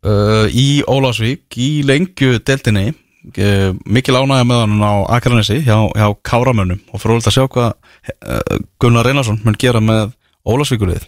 uh, 0.07 0.47
í 0.51 0.67
Ólásvík 0.87 1.59
í 1.59 1.69
lengju 1.87 2.39
deltinni 2.47 2.89
mikil 3.21 4.17
ánægja 4.17 4.47
með 4.49 4.63
hann 4.63 4.81
á 4.81 4.93
Akranesi 5.17 5.59
hjá, 5.61 5.77
hjá 5.93 6.07
Káramönnum. 6.25 6.81
Og 6.91 7.01
fróðilegt 7.03 7.29
að 7.29 7.37
sjá 7.37 7.45
hvað 7.45 7.71
uh, 7.71 8.59
Gunnar 8.81 9.09
Einarsson 9.11 9.41
mun 9.45 9.59
gera 9.61 9.83
með 9.83 10.15
Ólásvíkulið 10.41 11.05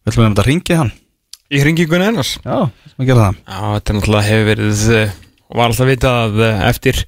við 0.00 0.12
ætlum 0.12 0.34
að 0.34 0.46
ringi 0.48 0.76
hann. 0.78 0.92
Já, 2.42 2.56
við 2.66 2.86
ætlum 2.90 3.04
að 3.04 3.10
gera 3.10 3.24
það. 3.26 3.40
Já, 3.40 3.58
þetta 3.74 3.96
náttúrulega 3.96 4.28
hefur 4.28 4.48
verið 4.48 4.84
eh, 4.96 5.18
og 5.50 5.58
var 5.60 5.70
alltaf 5.70 5.90
vitað 5.90 6.20
að 6.20 6.40
eh, 6.46 6.62
eftir 6.70 7.02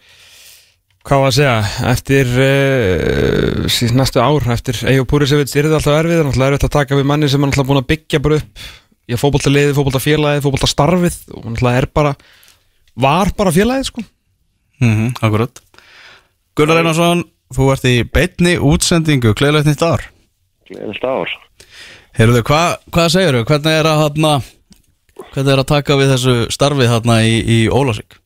hvað 1.03 1.23
var 1.23 1.33
að 1.33 1.37
segja, 1.39 1.55
eftir 1.91 2.29
uh, 2.39 3.65
síðan 3.75 3.99
næstu 3.99 4.21
ár, 4.23 4.45
eftir 4.55 4.79
Eyjó 4.87 5.07
Púrisevits 5.11 5.57
er 5.57 5.67
þetta 5.67 5.81
alltaf 5.81 5.97
erfið, 5.99 6.21
það 6.29 6.45
er 6.45 6.53
erfitt 6.53 6.67
að 6.69 6.75
taka 6.77 6.99
við 6.99 7.09
manni 7.11 7.31
sem 7.31 7.43
er 7.43 7.51
náttúrulega 7.51 7.71
búin 7.73 7.81
að 7.81 7.89
byggja 7.89 8.21
bara 8.23 8.39
upp 8.39 8.63
í 9.03 9.17
að 9.17 9.23
fótboltaliðið, 9.25 9.75
fótboltafélagið, 9.79 10.45
fótboltastarfið. 10.45 11.17
Og 11.35 11.49
náttúrulega 11.49 11.81
er 11.83 11.89
bara 11.99 12.13
var 12.95 13.33
bara 13.37 13.55
félagið 13.55 13.91
sko 13.91 14.05
mm 14.83 15.15
Akkurat 15.23 15.63
Gunnar 16.57 16.83
Einarsson, 16.83 17.23
þú 17.55 17.71
ert 17.73 17.87
í 17.89 17.95
beinni 18.05 18.59
útsendingu, 18.61 19.33
gleðilegt 19.39 19.71
nýtt 19.71 19.87
ár 19.87 20.03
Gleðilegt 20.69 21.05
ár. 21.05 21.31
Heyrðu, 22.17 22.43
hva, 22.45 22.63
hvað 22.93 23.15
segirðu? 23.15 23.45
Hvernig 23.49 23.79
er 23.79 23.89
að 23.89 24.01
hana, 24.03 24.33
hvernig 25.33 25.55
er 25.55 25.63
að 25.63 25.71
taka 25.71 25.97
við 25.97 26.13
þessu 26.13 26.35
starfi 26.53 26.89
þarna 26.91 27.17
í, 27.25 27.39
í 27.41 27.59
Ólásvík? 27.73 28.19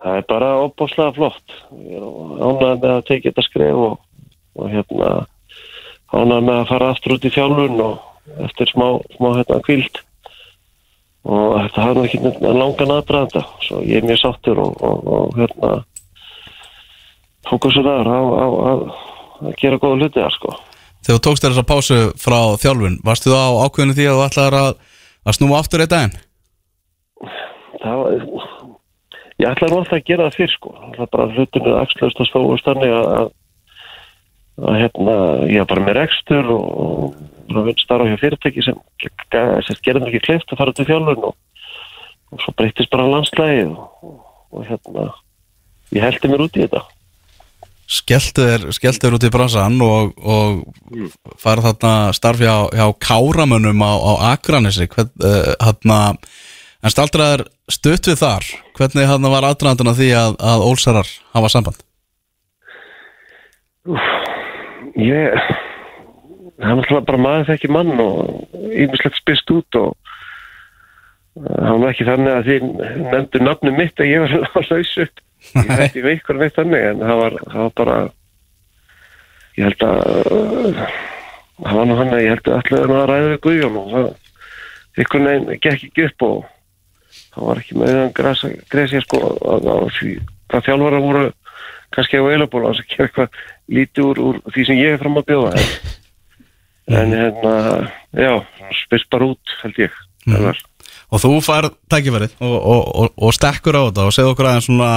Það 0.00 0.16
er 0.16 0.26
bara 0.32 0.50
opbáslega 0.64 1.12
flott. 1.14 1.56
Ég 1.76 1.98
er 2.00 2.06
ánægð 2.40 2.82
með 2.82 2.92
að 2.94 3.02
tekið 3.10 3.28
þetta 3.30 3.46
skref 3.46 3.80
og, 3.86 3.96
og 4.56 4.70
hérna 4.72 5.10
ánægð 6.10 6.46
með 6.48 6.54
að 6.56 6.70
fara 6.72 6.92
aftur 6.94 7.16
út 7.16 7.26
í 7.28 7.32
þjálfun 7.34 7.82
og 7.84 8.38
eftir 8.48 8.72
smá, 8.72 8.86
smá 9.16 9.28
hérna 9.36 9.60
kvíld. 9.66 10.00
Og 11.28 11.58
þetta 11.58 11.84
hafði 11.84 12.06
ekki 12.06 12.20
langan 12.40 12.94
aðdraðanda. 12.96 13.44
Svo 13.66 13.82
ég 13.84 14.00
er 14.00 14.08
mjög 14.08 14.22
sáttur 14.22 14.62
og, 14.62 14.80
og, 14.80 15.10
og 15.16 15.36
hérna 15.36 15.72
fókusur 17.50 17.84
þar 17.84 18.08
á, 18.08 18.20
á, 18.20 18.46
á 18.46 18.72
að 19.40 19.54
gera 19.60 19.80
góða 19.80 20.00
hluti 20.00 20.20
þar 20.20 20.34
sko. 20.36 20.56
Þegar 21.00 21.18
þú 21.18 21.22
tókst 21.26 21.44
þér 21.44 21.54
þessa 21.54 21.68
pásu 21.68 22.00
frá 22.20 22.40
þjálfun, 22.60 22.98
varstu 23.04 23.32
þá 23.32 23.44
ákveðinu 23.66 23.96
því 23.96 24.08
að 24.08 24.18
þú 24.18 24.24
ætlaðir 24.26 24.58
að, 24.58 24.74
að 25.24 25.36
snúa 25.38 25.60
aftur 25.60 25.84
eitt 25.84 25.92
daginn? 25.92 26.18
það 27.80 28.00
var 28.00 28.16
ég 29.40 29.48
ætlaði 29.48 29.76
alltaf 29.78 29.96
að 29.96 30.06
gera 30.08 30.28
það 30.28 30.38
fyrr 30.38 30.54
sko 30.54 30.72
það 30.78 31.04
er 31.04 31.12
bara 31.14 31.28
hlutinu 31.34 31.74
axlaust 31.80 32.22
og 32.22 32.28
stóðust 32.28 32.68
þannig 32.68 32.94
að, 32.96 33.10
að, 33.16 33.30
að 34.60 34.80
hérna, 34.82 35.16
ég 35.48 35.62
er 35.62 35.70
bara 35.70 35.86
með 35.86 35.98
rekstur 36.00 36.50
og, 36.56 37.14
og 37.58 37.66
vinn 37.68 37.80
starfa 37.80 38.08
hjá 38.08 38.20
fyrirtæki 38.20 38.64
sem, 38.66 38.78
sem 39.66 39.82
gerði 39.84 40.04
mér 40.04 40.12
ekki 40.12 40.26
kleift 40.28 40.52
að 40.52 40.60
fara 40.62 40.76
til 40.76 40.86
þjálfun 40.88 41.26
og, 41.30 41.34
og 42.30 42.44
svo 42.44 42.54
breytist 42.58 42.92
bara 42.92 43.08
landslægi 43.10 43.66
og, 43.70 43.82
og, 44.06 44.16
og 44.54 44.66
hérna 44.68 45.10
ég 45.96 46.06
heldi 46.06 46.30
mér 46.30 46.46
út 46.46 46.58
í 46.58 46.64
þetta 46.66 46.86
Skelltu 47.90 48.44
þér, 48.46 49.16
út 49.16 49.24
í 49.26 49.32
bransan 49.34 49.80
og, 49.82 50.12
og 50.22 50.60
farið 51.42 51.72
þarna 51.72 51.94
starf 52.14 52.38
hjá, 52.38 52.54
hjá 52.70 52.84
káramönnum 53.02 53.82
á, 53.82 53.92
á 53.98 54.12
Akranesi. 54.28 54.86
Hvern, 54.86 55.10
uh, 55.18 55.48
hérna, 55.58 55.98
En 56.80 56.92
staldraðar 56.92 57.44
stutt 57.68 58.08
við 58.08 58.20
þar 58.22 58.46
Hvernig 58.78 59.08
hann 59.10 59.26
var 59.32 59.44
aðdraðanduna 59.50 59.92
því 59.98 60.12
að, 60.16 60.36
að 60.52 60.62
Ólsarar 60.70 61.10
hafa 61.34 61.50
samband? 61.52 61.82
Ég, 65.00 65.50
hann 66.62 66.82
var 66.90 67.04
bara 67.08 67.20
maður 67.20 67.50
þekki 67.52 67.70
mann 67.72 67.92
og 68.02 68.56
yfirslegt 68.70 69.20
spyrst 69.20 69.52
út 69.54 69.78
og 69.80 69.90
uh, 71.40 71.58
hann 71.66 71.82
var 71.82 71.92
ekki 71.92 72.08
þannig 72.08 72.36
að 72.36 72.48
þið 72.50 72.70
nefndu 73.10 73.42
nafnum 73.42 73.78
mitt 73.80 74.02
að 74.02 74.10
ég 74.12 74.24
var 74.24 74.70
lausu. 74.72 75.08
Ég 75.56 75.70
hætti 75.72 76.04
veikur 76.04 76.36
neitt 76.36 76.58
þannig 76.58 76.86
en 76.90 77.04
það 77.04 77.20
var, 77.22 77.36
það 77.46 77.62
var 77.64 77.76
bara, 77.80 77.98
ég 79.56 79.70
held 79.70 79.84
að, 79.88 80.82
það 81.62 81.78
var 81.78 81.88
nú 81.88 82.00
hann 82.00 82.12
að 82.12 82.24
ég 82.24 82.34
held 82.34 82.50
að 82.50 82.58
allir 82.58 82.96
að 82.98 83.06
ræða 83.08 83.30
við 83.30 83.40
Guðjón 83.46 83.78
og 83.80 83.94
það, 83.94 84.10
ykkur 85.00 85.24
neginn 85.24 85.62
gekk 85.64 85.86
ekki 85.88 86.08
upp 86.10 86.26
og 86.28 86.42
það 87.30 87.46
var 87.48 87.62
ekki 87.62 87.78
með 87.80 87.96
hann 87.96 88.12
gresja 88.70 89.02
sko 89.06 89.22
að, 89.30 89.70
að 89.72 89.88
því 89.96 90.12
hvað 90.50 90.66
þjálfara 90.66 91.02
voru 91.04 91.24
kannski 91.94 92.20
á 92.20 92.24
eilaból 92.30 92.66
að 92.68 92.82
gera 92.90 93.08
eitthvað 93.08 93.40
lítið 93.70 94.04
úr, 94.06 94.20
úr 94.28 94.38
því 94.54 94.66
sem 94.68 94.78
ég 94.78 94.94
er 94.94 95.02
fram 95.02 95.18
að 95.18 95.28
bjóða 95.30 95.54
en, 95.58 95.72
en 96.90 97.14
hérna 97.16 97.54
já, 98.16 98.32
spyrst 98.84 99.10
bara 99.12 99.32
út 99.32 99.58
held 99.62 99.84
ég 99.86 100.00
mm. 100.26 100.66
Og 101.10 101.18
þú 101.18 101.30
fær 101.42 101.66
tækifærið 101.90 102.36
og, 102.38 102.54
og, 102.54 102.82
og, 103.02 103.12
og 103.18 103.34
stekkur 103.34 103.74
á 103.74 103.82
þetta 103.88 104.06
og 104.06 104.14
segð 104.14 104.32
okkur 104.32 104.46
aðeins 104.46 104.68
svona 104.68 104.90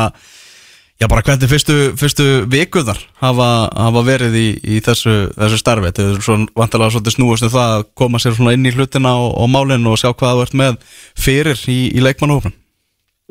já 1.01 1.07
bara 1.09 1.23
hvernig 1.25 1.49
fyrstu, 1.49 1.77
fyrstu 1.97 2.27
vikuðar 2.53 2.99
hafa, 3.21 3.49
hafa 3.73 4.03
verið 4.05 4.37
í, 4.37 4.47
í 4.75 4.81
þessu, 4.85 5.15
þessu 5.33 5.61
starfi? 5.61 5.89
Þetta 5.89 6.05
er 6.05 6.25
svona 6.25 6.51
vantilega 6.57 6.93
svolítið 6.93 7.17
snúast 7.17 7.47
um 7.47 7.53
það 7.55 7.77
að 7.77 7.87
koma 7.97 8.21
sér 8.21 8.37
svona 8.37 8.53
inn 8.53 8.69
í 8.69 8.73
hlutina 8.75 9.15
og 9.25 9.49
málinn 9.49 9.89
og 9.89 9.97
sjá 10.01 10.11
hvað 10.11 10.37
þú 10.37 10.45
ert 10.45 10.59
með 10.61 10.99
fyrir 11.17 11.65
í, 11.65 11.79
í 11.97 12.05
leikmannhófnum 12.05 12.53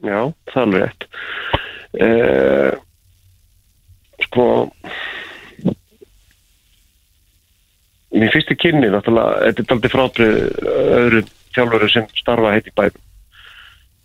Já, 0.02 0.32
það 0.50 0.76
er 0.76 0.82
rétt. 0.82 1.04
Uh, 1.92 2.72
sko 4.24 4.46
mér 8.12 8.32
fyrstu 8.34 8.56
kynni 8.60 8.90
náttúrulega, 8.92 9.40
þetta 9.48 9.64
er 9.64 9.76
aldrei 9.76 9.92
frátrið 9.92 10.40
öðru 10.98 11.22
þjálfur 11.54 11.90
sem 11.92 12.08
starfa 12.18 12.54
heitt 12.54 12.68
í 12.68 12.74
bæðum 12.76 13.00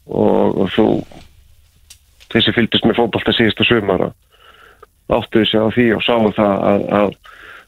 og, 0.07 0.61
og 0.63 0.69
þú 0.75 0.87
þessi 2.31 2.53
fylgist 2.55 2.87
með 2.87 3.01
fókbalta 3.01 3.35
síðustu 3.35 3.67
sömara 3.67 4.11
áttuði 5.07 5.47
sig 5.47 5.63
á 5.63 5.67
því 5.71 5.87
og 5.95 6.03
sáum 6.03 6.29
það 6.35 6.65
að, 6.71 6.85
að, 6.99 7.13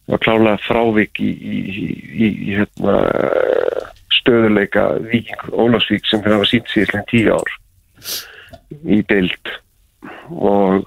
að 0.10 0.22
klálega 0.26 0.64
frávik 0.66 1.22
í, 1.24 1.30
í, 1.30 1.60
í, 1.80 2.30
í 2.30 2.58
hérna, 2.60 2.96
stöðuleika 4.20 4.86
Víking 5.08 5.46
Ólafsvík 5.52 6.08
sem 6.10 6.24
hafa 6.26 6.48
sínt 6.50 6.72
síðan 6.74 7.08
tíu 7.12 7.36
ár 7.36 7.54
í 8.88 9.00
bild 9.08 9.54
og 10.36 10.84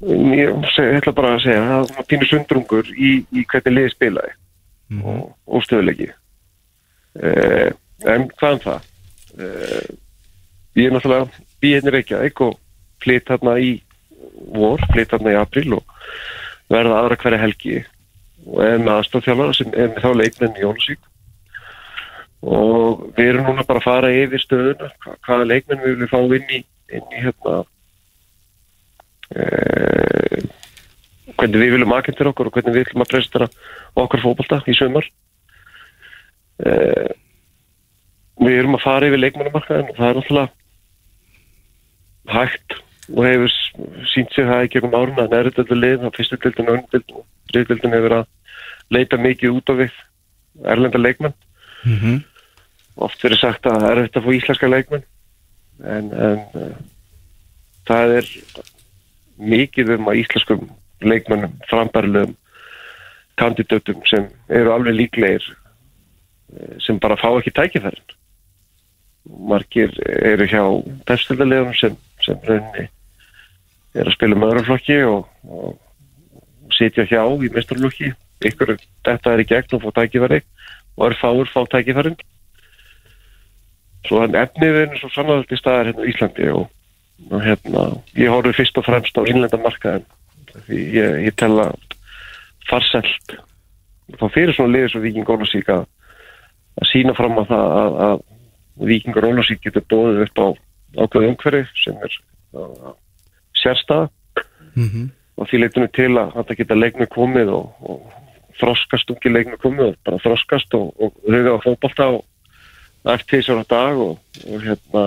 ég 0.00 0.70
ætla 0.96 1.12
bara 1.12 1.34
að 1.36 1.44
segja 1.44 1.66
það 1.68 1.90
var 1.96 2.08
pínu 2.08 2.28
sundrungur 2.30 2.92
í, 2.94 3.10
í 3.36 3.44
hvernig 3.50 3.76
liði 3.76 3.92
spilaði 3.92 4.32
mm. 4.88 5.02
og, 5.04 5.26
og 5.44 5.66
stöðlegi 5.66 6.08
eh, 7.20 7.68
en 8.08 8.26
hvað 8.40 8.56
um 8.56 8.62
það? 8.64 8.88
Eh, 9.40 9.90
ég 10.80 10.88
er 10.88 10.96
náttúrulega 10.96 12.00
ekki 12.00 12.16
að 12.16 12.26
ekki 12.30 12.46
og 12.48 12.58
flytt 13.00 13.32
hérna 13.32 13.56
í 13.60 13.70
vor, 14.54 14.80
flytt 14.92 15.12
hérna 15.14 15.34
í 15.34 15.38
april 15.40 15.76
og 15.78 15.96
verða 16.70 17.00
aðra 17.00 17.18
hverja 17.20 17.42
helgi. 17.42 17.78
Og 18.46 18.60
er 18.64 18.78
með 18.80 18.94
aðstofþjálfara 18.96 19.56
sem 19.56 19.72
er 19.74 19.90
með 19.90 20.04
þá 20.04 20.10
leikmenn 20.16 20.56
í 20.56 20.64
Jónasvík 20.64 21.06
og 22.40 23.02
við 23.18 23.34
erum 23.34 23.50
núna 23.50 23.66
bara 23.68 23.82
að 23.82 23.84
fara 23.84 24.12
yfir 24.16 24.40
stöðuna 24.40 24.88
hvaða 25.26 25.48
leikmenn 25.50 25.82
við 25.82 25.90
viljum 25.90 26.08
fá 26.08 26.20
inn 26.38 26.54
í, 26.56 26.60
inn 26.96 27.10
í 27.12 27.24
hérna 27.26 27.56
eh, 29.36 30.38
hvernig 31.36 31.62
við 31.62 31.74
viljum 31.76 31.96
aðkynna 31.96 32.30
okkur 32.32 32.50
og 32.50 32.54
hvernig 32.56 32.74
við 32.74 32.84
viljum 32.84 33.04
að 33.04 33.12
prestera 33.14 33.50
okkar 33.94 34.24
fókbalta 34.24 34.62
í 34.66 34.76
sömur 34.78 35.06
eh, 36.64 37.10
við 38.40 38.58
erum 38.62 38.78
að 38.78 38.84
fara 38.84 39.08
yfir 39.10 39.22
leikmannumarkaðin 39.24 39.90
og 39.92 39.98
það 39.98 40.08
er 40.08 40.20
náttúrulega 40.20 40.50
hægt 42.30 42.78
og 43.10 43.24
hefur 43.26 43.54
sínt 44.12 44.34
sig 44.34 44.46
það 44.46 44.64
í 44.64 44.70
gegnum 44.74 44.94
áruna 44.94 45.24
að 45.24 45.32
nærðöldu 45.34 45.76
lið, 45.76 45.96
það 46.04 46.16
fyrstu 46.16 46.38
dildin 46.42 46.70
og 46.70 46.76
öndildin, 46.78 47.24
þriðdildin 47.50 47.96
hefur 47.96 48.16
að 48.20 48.26
leita 48.94 49.18
mikið 49.20 49.56
út 49.58 49.72
á 49.72 49.74
við 49.80 49.96
erlenda 50.74 51.00
leikmann 51.00 51.34
mm 51.84 51.96
-hmm. 51.96 52.20
oft 52.96 53.24
verið 53.24 53.40
sagt 53.40 53.66
að 53.66 53.80
það 53.80 53.90
er 53.90 54.02
þetta 54.02 54.20
að 54.20 54.26
fá 54.26 54.32
íslenska 54.34 54.68
leikmann 54.68 55.06
en, 55.84 56.12
en 56.12 56.40
uh, 56.54 56.76
það 57.88 58.16
er 58.20 58.26
mikið 59.40 59.96
um 59.96 60.08
að 60.10 60.22
íslenskum 60.22 60.68
leikmannum, 61.00 61.56
frambærlegum 61.70 62.36
kandidatum 63.40 64.00
sem 64.08 64.28
eru 64.52 64.72
alveg 64.74 64.96
líklegir 64.98 65.44
eh, 65.48 66.76
sem 66.84 66.98
bara 67.00 67.18
fá 67.20 67.30
ekki 67.32 67.54
tækifærin. 67.56 68.16
Margir 69.50 69.92
eru 70.06 70.48
hjá 70.48 70.62
bestildarlegunum 71.08 71.76
sem, 71.78 71.96
sem 72.24 72.40
raunni 72.48 72.88
er 73.94 74.06
að 74.06 74.14
spila 74.14 74.38
með 74.38 74.54
öðruflokki 74.54 74.98
og, 75.08 75.30
og 75.48 76.74
sitja 76.76 77.06
hjá 77.08 77.22
í 77.24 77.50
mesturlokki 77.52 78.12
ykkur 78.46 78.76
þetta 79.04 79.32
er 79.34 79.42
í 79.42 79.48
gegn 79.48 79.76
og 79.76 79.86
fá 79.86 79.90
tækifæri 80.00 80.42
og 80.96 81.06
er 81.08 81.16
fáur 81.20 81.50
fá 81.50 81.64
tækifærin. 81.72 82.18
Svo 84.06 84.22
þannig 84.22 84.44
efnið 84.46 84.76
er 84.76 84.86
eins 84.88 85.02
og 85.04 85.12
sannaldi 85.14 85.58
staðar 85.60 85.90
hérna 85.90 86.06
í 86.06 86.12
Íslandi 86.12 86.52
og 86.54 86.68
og 87.28 87.44
hérna, 87.44 87.84
ég 88.16 88.32
horfi 88.32 88.56
fyrst 88.56 88.78
og 88.80 88.86
fremst 88.86 89.18
á 89.18 89.22
innlenda 89.28 89.60
markaðin 89.60 90.06
því 90.66 90.80
ég, 90.96 91.16
ég 91.28 91.36
tel 91.38 91.52
að 91.62 91.76
farselt 92.70 93.36
þá 94.18 94.26
fyrir 94.34 94.54
svona 94.56 94.74
liðis 94.74 94.96
og 94.98 95.04
Viking 95.04 95.28
Ólasík 95.30 95.68
að, 95.70 95.84
að 96.80 96.90
sína 96.90 97.14
fram 97.18 97.38
á 97.38 97.44
það 97.50 97.76
að, 97.82 98.00
að 98.06 98.88
Viking 98.90 99.20
Ólasík 99.20 99.62
getur 99.66 99.86
bóðið 99.92 100.24
upp 100.26 100.42
á 100.42 100.48
ákveðu 101.04 101.30
umhverfi 101.30 101.84
sem 101.84 102.00
er 102.02 102.16
sérstað 103.60 104.08
mm 104.74 104.88
-hmm. 104.88 105.06
og 105.36 105.48
því 105.48 105.62
leitinu 105.62 105.88
til 105.88 106.10
að 106.18 106.34
þetta 106.38 106.58
geta 106.58 106.80
leiknu 106.82 107.06
komið 107.06 107.52
og, 107.54 107.70
og 107.80 108.00
þroskast 108.58 109.10
ungi 109.10 109.32
leiknu 109.32 109.58
komið 109.62 109.92
og 109.92 109.96
bara 110.04 110.22
þroskast 110.24 110.74
og, 110.74 110.92
og 110.98 111.12
huga 111.26 111.56
á 111.56 111.58
fókbalta 111.64 112.06
og 112.16 112.24
eftir 113.14 113.38
því 113.38 113.44
svona 113.44 113.64
dag 113.68 113.96
og, 113.98 114.18
og 114.46 114.62
hérna 114.62 115.04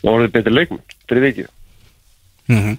og 0.00 0.10
orðið 0.14 0.32
betur 0.32 0.56
leikmenn 0.56 0.96
fyrir 1.10 1.26
vikið. 1.28 1.50
Mm 2.50 2.62
-hmm. 2.62 2.78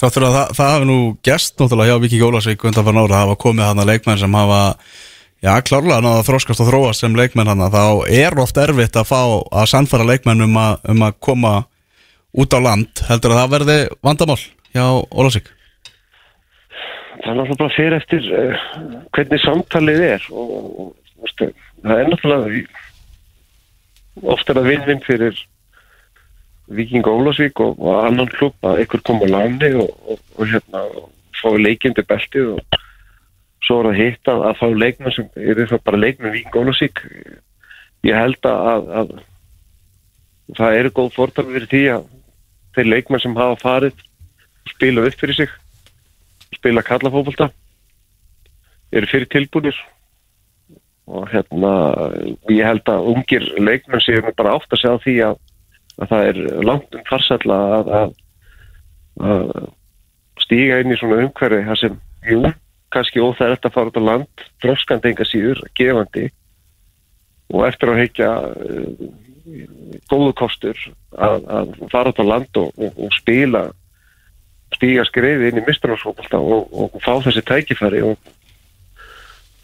Þáttur 0.00 0.24
að 0.24 0.34
það, 0.36 0.52
það 0.56 0.70
hafi 0.72 0.88
nú 0.88 0.98
gæst 1.22 1.54
náttúrulega 1.60 1.92
hjá 1.92 2.02
Viki 2.02 2.20
Gólasvík 2.20 2.64
undan 2.64 2.84
fyrir 2.84 2.96
nára 2.96 3.14
að 3.14 3.22
hafa 3.24 3.36
komið 3.36 3.64
hana 3.68 3.84
leikmenn 3.84 4.18
sem 4.18 4.34
hafa 4.34 4.60
já 5.44 5.52
klárlega 5.64 6.00
náða 6.04 6.24
þróskast 6.24 6.60
og 6.60 6.68
þróast 6.70 7.00
sem 7.04 7.16
leikmenn 7.16 7.48
hana 7.48 7.68
þá 7.72 7.84
er 8.08 8.38
oft 8.40 8.56
erfitt 8.56 8.96
að 8.96 9.10
fá 9.12 9.22
að 9.52 9.70
sannfæra 9.72 10.08
leikmenn 10.08 10.40
um 10.40 10.56
að, 10.56 10.78
um 10.88 11.02
að 11.02 11.12
koma 11.20 11.64
út 12.32 12.52
á 12.56 12.60
land. 12.60 13.04
Heldur 13.08 13.34
að 13.34 13.40
það 13.42 13.54
verði 13.56 13.78
vandamál 14.02 14.40
hjá 14.72 14.84
Ólasvík 15.12 15.52
Það 17.20 17.30
er 17.30 17.36
náttúrulega 17.36 17.60
bara 17.60 17.76
fyrir 17.76 17.96
eftir 17.98 18.22
uh, 18.32 18.60
hvernig 19.12 19.40
samtalið 19.44 20.00
er 20.06 20.22
og, 20.32 20.52
og, 20.56 20.94
og 21.20 21.26
það 21.36 21.98
er 21.98 22.08
náttúrulega 22.08 22.62
ofta 24.34 24.56
það 24.56 24.68
vinn-vinn 24.70 25.02
fyrir 25.04 25.42
Viking 26.70 27.06
Ólasvík 27.06 27.60
og, 27.60 27.80
og 27.82 28.04
annan 28.06 28.30
klubb 28.30 28.66
að 28.66 28.84
ykkur 28.84 29.02
koma 29.06 29.26
á 29.26 29.32
láni 29.34 29.72
og, 29.80 29.90
og, 30.06 30.20
og 30.38 30.50
hérna 30.52 30.84
fá 31.40 31.48
leikindi 31.56 32.04
beltið 32.06 32.52
og 32.54 32.78
svo 33.66 33.80
er 33.80 33.90
það 33.90 33.98
hitt 34.00 34.30
að, 34.30 34.44
að 34.48 34.60
fá 34.60 34.66
leikmenn 34.84 35.16
sem 35.16 35.28
er 35.36 35.64
það 35.64 35.82
bara 35.88 36.02
leikmenn 36.04 36.34
Viking 36.36 36.60
Ólasvík 36.62 37.02
ég 38.06 38.16
held 38.16 38.48
að, 38.48 38.92
að 39.00 39.14
það 40.58 40.78
eru 40.78 40.94
góð 41.00 41.10
fórtæmi 41.16 41.56
fyrir 41.56 41.70
því 41.72 41.82
að 41.96 42.06
þeir 42.76 42.92
leikmenn 42.94 43.24
sem 43.24 43.38
hafa 43.38 43.58
farið 43.60 44.04
spila 44.70 45.06
upp 45.08 45.18
fyrir 45.20 45.40
sig 45.40 45.56
spila 46.54 46.86
kallafófólta 46.86 47.50
eru 48.92 49.10
fyrir 49.10 49.30
tilbúinir 49.30 49.76
og 51.10 51.26
hérna 51.32 51.74
ég 52.50 52.66
held 52.66 52.90
að 52.90 53.06
ungir 53.12 53.46
leikmenn 53.58 54.02
séum 54.04 54.30
bara 54.36 54.54
átt 54.58 54.74
að 54.74 54.82
segja 54.82 55.02
því 55.04 55.16
að 55.28 55.38
að 56.00 56.12
það 56.12 56.26
er 56.30 56.40
langt 56.66 56.96
um 56.96 57.06
farsalla 57.08 57.58
að, 57.76 57.92
að, 58.00 58.10
að 59.30 59.46
stíga 60.40 60.80
inn 60.80 60.94
í 60.94 60.98
svona 61.00 61.22
umhverfi 61.24 61.62
þar 61.68 61.80
sem, 61.80 61.98
jú, 62.28 62.42
kannski 62.90 63.22
óþægilegt 63.22 63.68
að 63.68 63.74
fara 63.76 63.92
út 63.92 64.00
á 64.00 64.08
land, 64.08 64.46
droskandi 64.64 65.12
enga 65.12 65.26
síður, 65.28 65.60
gefandi 65.78 66.30
og 67.50 67.66
eftir 67.66 67.92
að 67.92 68.00
heikja 68.00 68.30
uh, 68.46 69.04
góðu 70.10 70.32
kostur 70.38 70.80
að, 71.18 71.46
að 71.50 71.76
fara 71.92 72.12
út 72.12 72.22
á 72.22 72.26
land 72.26 72.60
og, 72.62 72.74
og, 72.78 72.98
og 73.06 73.14
spila 73.18 73.68
stíga 74.74 75.04
skriði 75.08 75.50
inn 75.50 75.58
í 75.58 75.64
mistralsfólkvölda 75.66 76.38
og, 76.38 76.68
og 76.70 77.00
fá 77.02 77.16
þessi 77.26 77.42
tækifæri 77.46 78.04
og 78.06 78.20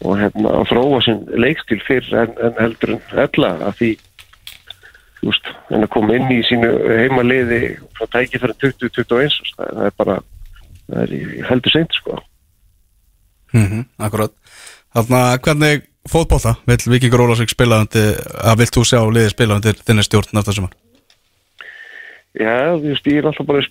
og 0.05 0.19
hérna 0.19 0.51
að 0.59 0.67
fróa 0.69 0.99
sinn 1.01 1.23
leikstil 1.41 1.79
fyrr 1.85 2.11
en, 2.21 2.35
en 2.37 2.59
heldur 2.59 2.93
en 2.95 3.21
ella 3.23 3.53
að 3.69 3.79
því 3.79 3.89
veist, 5.25 5.47
en 5.73 5.83
að 5.83 5.91
koma 5.95 6.15
inn 6.15 6.31
í 6.31 6.39
sínu 6.45 6.71
heimaliði 7.01 7.59
frá 7.97 8.05
tæki 8.13 8.39
fyrir 8.41 8.57
2021 8.61 9.37
það, 9.57 9.69
það 9.73 9.85
er 9.89 9.95
bara 9.97 10.17
það 10.87 11.03
er 11.03 11.13
í- 11.17 11.43
heldur 11.49 11.73
seint 11.73 11.93
sko. 11.97 12.17
Mm 13.55 13.85
Akkurat. 13.97 14.33
Þannig 14.95 15.17
að 15.19 15.39
hvernig 15.47 15.85
fótbolta 16.07 16.55
vill 16.67 16.91
Vikingur 16.93 17.25
Ólasvík 17.25 17.51
spila 17.51 17.81
að 17.83 18.59
vilt 18.61 18.75
þú 18.77 18.83
sjá 18.87 18.99
liðið 19.05 19.33
spila 19.33 19.57
undir 19.59 19.79
þinni 19.83 20.05
stjórn 20.05 20.33
næsta 20.37 20.53
sumar? 20.55 20.75
Já, 22.37 22.77
þú 22.77 22.91
veist, 22.91 23.07
ég 23.09 23.17
er 23.17 23.25
alltaf 23.31 23.47
bara 23.49 23.63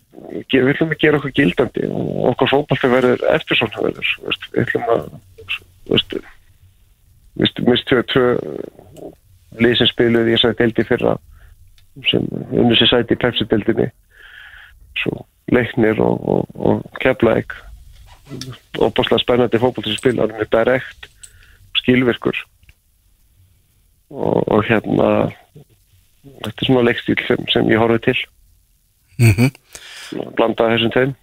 við 0.51 0.71
ætlum 0.73 0.91
að 0.91 0.99
gera 0.99 1.19
okkur 1.21 1.35
gildandi 1.37 1.87
og 1.87 2.33
okkar 2.33 2.51
fótballti 2.51 2.89
verður 2.91 3.23
eftir 3.31 3.61
svona 3.61 3.85
verður 3.85 4.09
við 4.27 4.65
ætlum 4.65 4.89
að 4.91 5.05
þú 5.87 5.93
veist, 5.95 6.17
við 6.17 7.45
veist, 7.45 7.61
mist 7.69 7.87
tvö, 7.87 8.03
tvö 8.11 8.25
lið 9.63 9.77
sem 9.79 9.91
spiluði 9.93 10.33
í 10.33 10.35
þessari 10.35 10.59
deildi 10.59 10.87
fyrra 10.89 11.15
sem 12.11 12.27
unnur 12.53 12.77
sér 12.79 12.91
sæti 12.91 13.17
í 13.17 13.21
pepsi-deildinni. 13.23 13.89
Svo 15.03 15.25
leiknir 15.53 16.01
og, 16.03 16.29
og, 16.29 16.45
og 16.55 17.01
keflaðik 17.03 17.55
opaslega 18.83 19.23
spennandi 19.23 19.61
fótballti 19.63 19.93
sem 19.93 20.01
spila 20.01 20.27
með 20.31 20.49
direkt 20.55 21.11
skilvirkur. 21.81 22.39
Og, 24.11 24.43
og 24.47 24.65
hérna 24.67 25.11
þetta 26.43 26.57
er 26.57 26.69
svona 26.69 26.87
leikstíl 26.87 27.21
sem, 27.27 27.47
sem 27.53 27.71
ég 27.71 27.81
horfið 27.83 28.03
til. 28.09 28.19
Mm 29.19 29.33
-hmm. 29.33 29.51
blanda 30.37 30.69
þessum 30.75 30.93
tveim. 30.93 31.15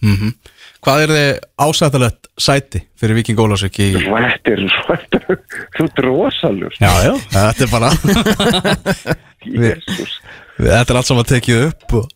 Mhm. 0.00 0.30
Hvað 0.78 1.02
er 1.02 1.10
þið 1.10 1.38
ásættalegt 1.58 2.28
sæti 2.38 2.80
fyrir 3.00 3.18
Viking 3.18 3.40
Ólasvík 3.42 3.80
í... 3.82 3.88
Þetta 3.98 4.52
er 4.52 4.60
þetta 4.88 5.18
er- 5.18 5.40
þú 5.74 5.86
ert 5.88 5.98
rosalur 6.06 6.76
Já, 6.78 6.92
já, 7.02 7.14
þetta 7.34 7.64
er 7.66 7.72
bara 7.72 7.90
Þetta 9.46 10.92
er 10.92 10.98
allt 11.00 11.10
saman 11.10 11.28
tekið 11.28 11.64
upp 11.68 11.96
og... 12.00 12.06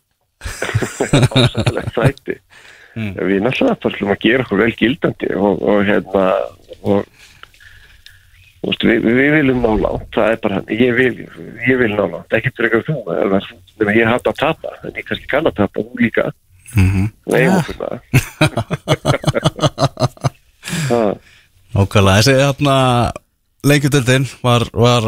sæti. 1.95 2.35
Við 2.93 3.39
náttúrulega 3.41 3.89
ætlum 3.89 4.13
að 4.13 4.23
gera 4.25 4.43
okkur 4.45 4.59
vel 4.59 4.73
gildandi 4.77 5.29
og, 5.39 5.61
og 5.65 5.79
hérna 5.87 6.25
og 6.83 6.99
við, 8.83 8.99
við 9.07 9.29
viljum 9.37 9.63
ná 9.63 9.71
langt, 9.81 10.09
það 10.13 10.27
er 10.29 10.39
bara 10.43 10.59
hann 10.59 10.69
ég 10.71 10.91
vil, 10.99 11.15
ég 11.63 11.79
vil 11.79 11.91
ná 11.95 12.03
langt, 12.03 12.35
ekkert 12.37 12.59
fyrir 12.59 12.69
eitthvað 12.69 13.47
þú 13.79 13.89
ég 13.97 14.11
hatt 14.11 14.29
að 14.29 14.39
tapa 14.39 14.75
en 14.83 14.93
ég 14.99 15.07
kannski 15.07 15.27
kann 15.31 15.49
að 15.49 15.57
tapa, 15.63 15.81
þú 15.81 15.93
líka. 16.03 16.29
Mm 16.73 17.09
Nei, 17.29 17.43
okkur 17.49 17.77
það. 17.81 17.95
Það 20.83 21.11
Nákvæmlega, 21.73 22.21
þessi 22.21 22.33
hérna 22.37 22.73
lengjutildin 23.65 24.27
var, 24.43 24.67
var 24.77 25.07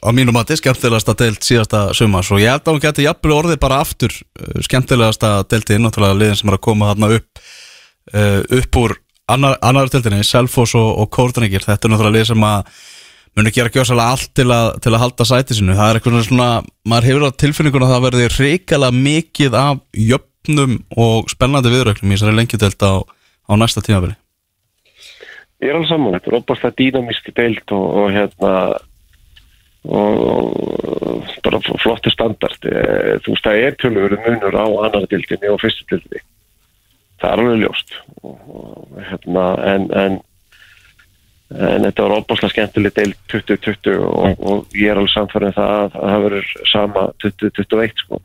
á 0.00 0.08
mínu 0.16 0.32
mati 0.32 0.56
skemmtilegasta 0.56 1.14
deild 1.18 1.42
síðasta 1.44 1.90
sumars 1.96 2.30
og 2.32 2.40
ég 2.40 2.52
held 2.52 2.64
að 2.64 2.76
hún 2.76 2.84
geti 2.84 3.04
jafnvel 3.04 3.36
orðið 3.36 3.60
bara 3.62 3.80
aftur 3.84 4.14
uh, 4.14 4.60
skemmtilegasta 4.64 5.32
deildin, 5.50 5.84
náttúrulega 5.84 6.18
liðin 6.20 6.40
sem 6.40 6.52
er 6.52 6.56
að 6.56 6.64
koma 6.64 6.92
þarna 6.92 7.10
upp 7.18 7.42
uh, 8.14 8.40
upp 8.60 8.80
úr 8.80 8.96
annar, 9.30 9.58
annar 9.62 9.92
deildinni, 9.92 10.24
Selfoss 10.26 10.74
og, 10.78 10.88
og 11.02 11.12
Kórdringir, 11.14 11.64
þetta 11.66 11.86
er 11.86 11.94
náttúrulega 11.94 12.16
lið 12.18 12.32
sem 12.32 12.48
að 12.48 12.72
muni 13.38 13.52
gera 13.54 13.70
gjósalega 13.70 14.16
allt 14.16 14.32
til 14.34 14.48
að, 14.50 14.72
til 14.82 14.94
að 14.94 15.02
halda 15.04 15.26
sæti 15.28 15.56
sinu, 15.56 15.76
það 15.78 15.92
er 15.92 16.00
eitthvað 16.00 16.24
svona 16.26 16.48
maður 16.88 17.08
hefur 17.10 17.28
á 17.28 17.40
tilfinninguna 17.44 17.86
að 17.86 17.94
það 17.94 18.06
verði 18.08 18.30
reikala 18.34 18.90
mikið 18.94 19.58
af 19.60 19.84
jöfnum 19.94 20.80
og 20.98 21.30
spennandi 21.30 21.70
viðrögnum 21.70 22.10
í 22.10 22.16
þessari 22.16 22.38
lengjudeld 22.40 22.82
á, 22.82 22.92
á 23.06 23.52
næsta 23.60 23.84
tímafili 23.84 24.16
Ég 25.60 25.68
er 25.68 25.76
alveg 25.76 25.90
saman, 25.90 26.14
þetta 26.16 26.30
er 26.30 26.38
opaslega 26.38 26.76
dýnamíski 26.78 27.32
deilt 27.36 27.72
og, 27.76 27.88
og 28.00 28.14
hérna 28.14 28.52
og, 29.88 31.28
bara 31.44 31.60
flottu 31.64 32.12
standard. 32.12 32.66
Eh, 32.68 33.18
þú 33.24 33.34
veist 33.34 33.46
það 33.46 33.60
er 33.66 33.76
tölur 33.80 34.16
munur 34.26 34.56
á 34.56 34.66
annar 34.86 35.06
deildinni 35.10 35.52
og 35.52 35.60
fyrstu 35.62 35.86
deildinni. 35.90 36.24
Það 37.20 37.30
er 37.30 37.44
alveg 37.44 37.62
ljóst. 37.62 37.94
Og, 38.22 38.98
hérna 39.10 39.46
en, 39.74 39.88
en 39.92 40.20
en 41.50 41.82
þetta 41.82 42.04
var 42.04 42.12
opaslega 42.14 42.52
skemmtileg 42.52 42.92
deild 42.94 43.16
2020 43.32 43.96
og, 44.06 44.36
og 44.38 44.74
ég 44.78 44.92
er 44.92 45.00
alveg 45.00 45.10
samfærið 45.16 45.56
það 45.56 45.72
að 45.76 45.96
það 45.96 46.20
verður 46.24 46.52
sama 46.70 47.02
2021 47.24 48.04
sko. 48.04 48.20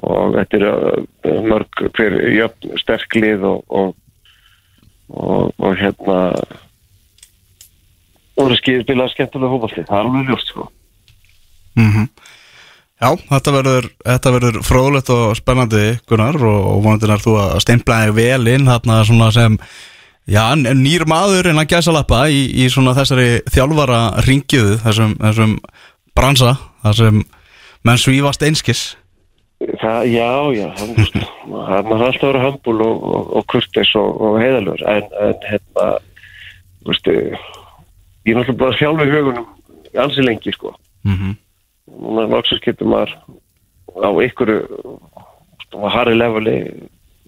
Og 0.00 0.38
þetta 0.38 0.56
er 0.56 0.64
uh, 0.70 1.42
mörg 1.44 1.82
hver 1.98 2.16
jöfn 2.32 2.80
sterk 2.80 3.18
lið 3.18 3.44
og, 3.44 3.60
og 3.68 3.90
og, 5.10 5.54
og 5.58 5.76
hérna 5.78 6.18
og 8.40 8.60
skýður 8.60 8.86
bila 8.88 9.08
skemmtilega 9.12 9.54
hófaldi, 9.54 9.86
það 9.88 9.96
er 9.98 10.10
alveg 10.10 10.30
ljóst 10.32 10.52
sko. 10.52 10.68
mm 11.78 12.06
Já, 13.00 13.14
þetta 13.16 13.52
verður, 13.54 13.86
þetta 14.04 14.30
verður 14.34 14.56
fróðlegt 14.60 15.10
og 15.14 15.30
spennandi 15.38 15.84
Gunnar 16.10 16.36
og, 16.36 16.58
og 16.68 16.82
vonandi 16.84 17.08
er 17.08 17.22
þú 17.22 17.38
að 17.40 17.54
steimpla 17.64 18.02
þig 18.02 18.18
vel 18.18 18.50
inn 18.52 18.68
þarna 18.68 18.98
svona 19.08 19.30
sem 19.32 19.56
já, 20.28 20.42
nýr 20.52 21.06
maður 21.08 21.48
en 21.48 21.62
að 21.62 21.70
gæsa 21.72 21.94
lappa 21.96 22.26
í, 22.28 22.42
í 22.60 22.68
svona 22.68 22.92
þessari 22.98 23.40
þjálfara 23.48 24.00
ringjuðu, 24.26 24.76
þessum, 24.84 25.14
þessum 25.22 25.54
bransa, 26.12 26.58
þessum 26.84 27.22
menn 27.88 28.02
svífast 28.02 28.44
einskis. 28.44 28.82
Það, 29.80 30.04
já, 30.12 30.30
já 30.56 30.68
hann, 30.76 30.92
hann 31.70 31.90
er 31.96 32.04
alltaf 32.04 32.28
vera 32.28 32.44
hambúl 32.44 32.84
og, 32.84 33.00
og, 33.00 33.32
og 33.40 33.48
kurtis 33.48 33.96
og, 33.96 34.20
og 34.20 34.38
heiðalur 34.40 34.84
en, 34.88 35.08
en 35.24 35.48
hérna 35.48 35.88
þú 36.80 36.92
veist, 36.92 37.10
ég 38.26 38.32
er 38.32 38.40
náttúrulega 38.40 38.62
bara 38.64 38.78
sjálf 38.78 39.04
í 39.04 39.12
hugunum 39.14 39.46
ansi 40.00 40.24
lengi 40.24 40.52
sko. 40.54 40.74
Mm 41.04 41.36
núna 41.90 42.26
loksins 42.30 42.62
getur 42.62 42.86
maður 42.86 43.12
á 43.98 44.08
á 45.70 45.86
harri 45.94 46.16
leveli 46.18 46.56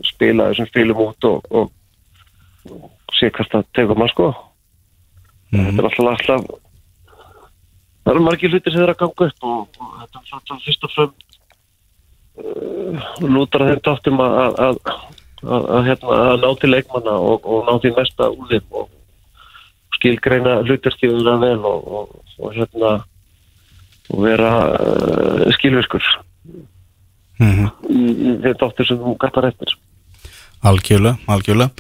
spila 0.07 0.51
þessum 0.51 0.69
spilum 0.71 1.03
út 1.05 1.27
og, 1.29 1.45
og, 1.51 1.71
og 2.71 3.17
sé 3.19 3.31
hvað 3.31 3.51
það 3.53 3.69
tekur 3.77 3.99
maður 3.99 4.15
sko. 4.15 4.29
Þetta 5.53 5.83
er 5.83 5.89
alltaf 5.89 6.09
alltaf 6.13 6.47
það 8.03 8.15
eru 8.15 8.25
margir 8.27 8.51
hlutir 8.51 8.75
sem 8.75 8.83
þeir 8.83 8.95
að 8.95 9.01
ganga 9.03 9.29
upp 9.29 9.47
og, 9.47 9.61
og 9.79 9.93
þetta 10.01 10.23
er 10.23 10.31
svona 10.31 10.65
fyrst 10.65 10.87
og 10.87 10.95
frem 10.97 11.13
uh, 12.43 13.11
lútar 13.29 13.65
að 13.65 13.73
þeim 13.73 13.85
dáttum 13.89 14.23
að 14.25 14.39
að, 14.41 14.57
að, 14.65 14.81
að, 15.43 15.69
að, 15.77 15.85
hérna, 15.91 16.17
að 16.33 16.41
ná 16.43 16.49
til 16.63 16.73
leikmanna 16.73 17.15
og, 17.31 17.47
og 17.47 17.69
ná 17.69 17.79
til 17.85 17.95
mesta 17.99 18.31
úr 18.33 18.51
þeim 18.51 18.81
og 18.81 18.91
skilgreina 20.03 20.59
hlutarskifuna 20.67 21.39
vel 21.39 21.63
og, 21.63 21.89
og, 22.03 22.21
og 22.43 22.59
hérna 22.59 22.93
og 24.11 24.27
vera 24.27 24.53
uh, 24.75 25.49
skilvirkur 25.57 26.05
mm 27.39 27.71
í, 27.89 28.03
í 28.11 28.35
þeim 28.43 28.59
dáttur 28.61 28.87
sem 28.89 29.01
þú 29.01 29.17
gætar 29.21 29.49
eftir. 29.49 29.73
Algjörlega, 30.63 31.19
algjörlega. 31.27 31.73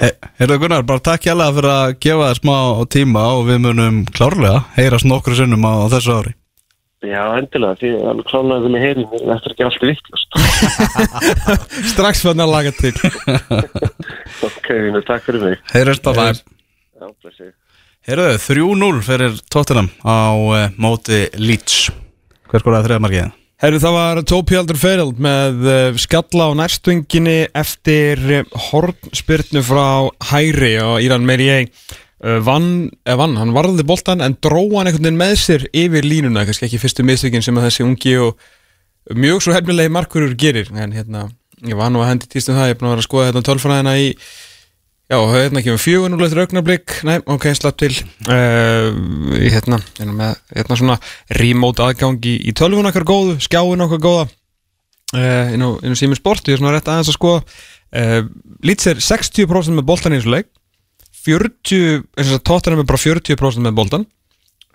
He, 0.00 0.08
Heyrðu 0.40 0.56
Gunnar, 0.64 0.82
bara 0.88 1.02
takk 1.08 1.28
hjá 1.28 1.34
fyrir 1.36 1.70
að 1.70 1.92
gefa 2.02 2.30
þér 2.32 2.40
smá 2.40 2.56
tíma 2.90 3.22
og 3.36 3.44
við 3.46 3.60
munum 3.68 4.00
klárlega 4.10 4.64
heyrast 4.74 5.06
nokkru 5.06 5.36
sinnum 5.38 5.62
á, 5.62 5.86
á 5.86 5.92
þessu 5.94 6.16
ári. 6.16 6.34
Já, 7.06 7.22
endilega, 7.38 7.76
því 7.78 7.92
að 8.10 8.24
klálega 8.26 8.64
vilja 8.64 8.82
heyri 8.82 9.04
mér, 9.04 9.24
þetta 9.28 9.46
er 9.46 9.54
ekki 9.54 9.66
alltaf 9.66 9.88
vittlust 9.90 10.36
Strax 11.92 12.24
fann 12.24 12.42
að 12.42 12.54
laga 12.56 12.74
til. 12.74 12.94
Ok, 14.46 14.66
vinur, 14.68 15.04
takk 15.06 15.22
fyrir 15.24 15.44
mig. 15.44 15.60
Heyrast 15.70 16.04
á 16.04 16.12
það 16.12 16.42
Heyrðu, 18.06 18.36
3-0 18.38 19.02
fyrir 19.02 19.40
Tottenham 19.50 19.90
á 20.06 20.30
uh, 20.30 20.68
móti 20.78 21.26
Leeds. 21.40 21.88
Hver 22.46 22.62
skoraði 22.62 22.88
þriða 22.88 23.02
markið? 23.02 23.34
Herru, 23.56 23.78
það 23.80 23.94
var 23.96 24.18
Tópi 24.28 24.56
Aldur 24.58 24.76
Feirald 24.76 25.20
með 25.22 25.62
uh, 25.64 25.98
skalla 26.00 26.50
á 26.52 26.58
nærstunginni 26.60 27.38
eftir 27.56 28.20
uh, 28.42 28.58
hornspyrnu 28.68 29.62
frá 29.64 29.86
Hæri 30.28 30.74
og 30.84 31.00
Íran 31.00 31.24
Merrié 31.24 31.62
uh, 31.64 32.36
vann, 32.44 32.90
eða 33.08 33.18
vann, 33.22 33.38
hann 33.40 33.54
varði 33.56 33.86
boltan 33.88 34.20
en 34.24 34.36
dró 34.44 34.60
hann 34.76 34.90
einhvern 34.90 35.08
veginn 35.08 35.22
með 35.22 35.34
sér 35.40 35.64
yfir 35.72 36.04
línuna, 36.04 36.44
kannski 36.44 36.68
ekki 36.68 36.82
fyrstu 36.84 37.06
mistökin 37.08 37.44
sem 37.44 37.56
að 37.56 37.70
þessi 37.70 37.86
ungi 37.86 38.14
og 38.26 39.16
mjög 39.16 39.46
svo 39.46 39.56
hefnilegi 39.56 39.94
markurur 39.96 40.36
gerir, 40.36 40.68
en 40.76 40.92
hérna 40.92 41.30
ég 41.64 41.80
var 41.80 41.88
nú 41.90 42.04
að 42.04 42.12
hendi 42.12 42.28
týstum 42.28 42.58
það, 42.58 42.70
ég 42.70 42.76
er 42.76 42.80
búin 42.82 42.90
að 42.90 42.94
vera 42.98 43.04
að 43.06 43.08
skoða 43.08 43.30
hérna 43.30 43.44
tölfræðina 43.48 43.96
í 44.04 44.12
Já, 45.06 45.20
hérna 45.30 45.62
kemur 45.62 45.78
fjögur 45.78 46.10
núlega 46.10 46.26
eftir 46.32 46.40
augnablík 46.42 46.96
Nei, 47.06 47.20
ok, 47.30 47.44
slapp 47.54 47.78
til. 47.78 47.92
Uh, 48.26 48.90
hérna, 49.38 49.78
hérna 50.00 50.16
með 50.18 50.40
hérna 50.50 50.78
svona 50.80 50.96
remote 51.38 51.84
aðgang 51.84 52.26
í, 52.26 52.50
tölvun 52.58 52.90
okkar 52.90 53.06
góðu, 53.06 53.36
skjáin 53.44 53.86
okkar 53.86 54.02
góða. 54.02 54.26
Uh, 55.14 55.54
inn 55.54 55.62
á, 55.62 55.68
Sýmur 55.94 56.18
Sport 56.18 56.50
ég 56.50 56.58
er 56.58 56.62
svona 56.62 56.74
rétt 56.74 56.90
aðeins 56.90 57.12
að 57.12 57.18
skoða. 57.20 57.44
Uh, 57.94 58.20
Lýts 58.66 58.90
er 58.90 58.98
60% 58.98 59.78
með 59.78 59.86
boltan 59.86 60.16
í 60.16 60.18
þessu 60.18 60.34
leik. 60.34 60.50
40, 61.26 62.02
eins 62.18 62.34
og 62.34 62.42
tóttanum 62.46 62.82
er 62.82 62.86
bara 62.86 63.02
40% 63.02 63.62
með 63.62 63.78
boltan 63.78 64.04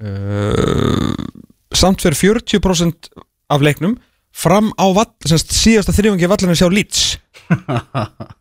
uh, 0.03 1.13
samt 1.71 2.03
fyrir 2.03 2.17
40% 2.19 3.11
af 3.51 3.63
leiknum 3.63 3.97
fram 4.35 4.71
á 4.79 4.85
vall, 4.95 5.11
semst, 5.27 5.51
síðasta 5.55 5.95
þrjóðingi 5.95 6.29
vallinu 6.31 6.55
sjá 6.55 6.67
Lýts 6.71 7.15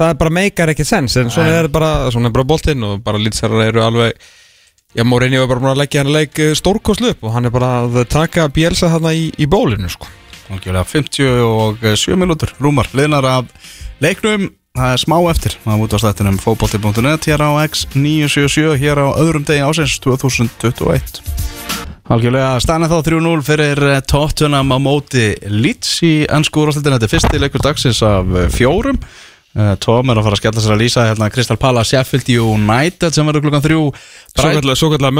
það 0.00 0.18
bara 0.20 0.36
meikar 0.40 0.72
ekki 0.72 0.86
sens 0.88 1.16
en 1.20 1.32
svona 1.32 1.62
er 1.62 1.70
bara, 1.72 2.10
svona 2.12 2.30
er 2.30 2.36
bara 2.36 2.48
boltinn 2.52 2.86
og 2.86 3.02
bara 3.04 3.20
lýtsarar 3.20 3.68
eru 3.68 3.84
alveg 3.84 4.30
Já, 4.90 5.04
Mourinho 5.06 5.44
er 5.44 5.46
bara 5.46 5.62
búin 5.62 5.70
að 5.70 5.84
leggja 5.84 6.02
hann 6.02 6.10
leik 6.10 6.38
stórkoslu 6.58 7.12
upp 7.12 7.20
og 7.22 7.34
hann 7.36 7.46
er 7.46 7.52
bara 7.54 7.84
að 7.84 8.00
taka 8.10 8.48
Bielsa 8.50 8.88
þarna 8.90 9.12
í, 9.14 9.28
í 9.38 9.46
bólinu 9.46 9.86
sko. 9.86 10.08
Algjörlega 10.50 10.82
57 10.90 12.16
minútur 12.18 12.50
rúmar 12.58 12.90
liðnar 12.98 13.28
af 13.30 13.52
leiknum. 14.02 14.48
Það 14.74 14.96
er 14.96 15.02
smá 15.02 15.16
eftir 15.30 15.54
það 15.62 15.76
er 15.76 15.84
út 15.84 15.94
á 15.94 15.98
stættinum 16.02 16.40
fótbolti.net 16.42 17.30
hér 17.30 17.42
á 17.42 17.50
X977 17.68 18.76
hér 18.82 19.00
á 19.02 19.06
öðrum 19.18 19.46
degi 19.46 19.64
ásins 19.66 19.96
2021 20.02 21.18
Algjörlega 22.10 22.52
stænið 22.62 22.92
þá 22.94 23.00
3-0 23.08 23.42
fyrir 23.46 23.82
Tottenham 24.10 24.70
á 24.70 24.78
móti 24.82 25.26
Leeds 25.42 25.98
í 26.06 26.12
ennsku 26.30 26.62
úrvastildin 26.62 26.96
þetta 26.96 27.08
er 27.08 27.12
fyrsti 27.16 27.42
leikur 27.42 27.66
dagsins 27.66 28.02
af 28.06 28.30
eh, 28.30 28.46
fjórum 28.54 28.98
Eh, 29.50 29.74
Tom 29.82 30.10
er 30.12 30.20
að 30.20 30.28
fara 30.28 30.36
að 30.36 30.42
skella 30.44 30.62
sér 30.62 30.74
að 30.76 30.82
lýsa 30.84 31.04
hérna 31.08 31.30
Crystal 31.34 31.58
Palace 31.58 31.90
Sheffield 31.90 32.28
United 32.38 33.16
sem 33.16 33.26
verður 33.26 33.48
klukkan 33.48 33.64
þrjú. 33.64 33.82
Svo 34.30 34.46
kallar, 34.46 34.78
kallar 34.94 35.16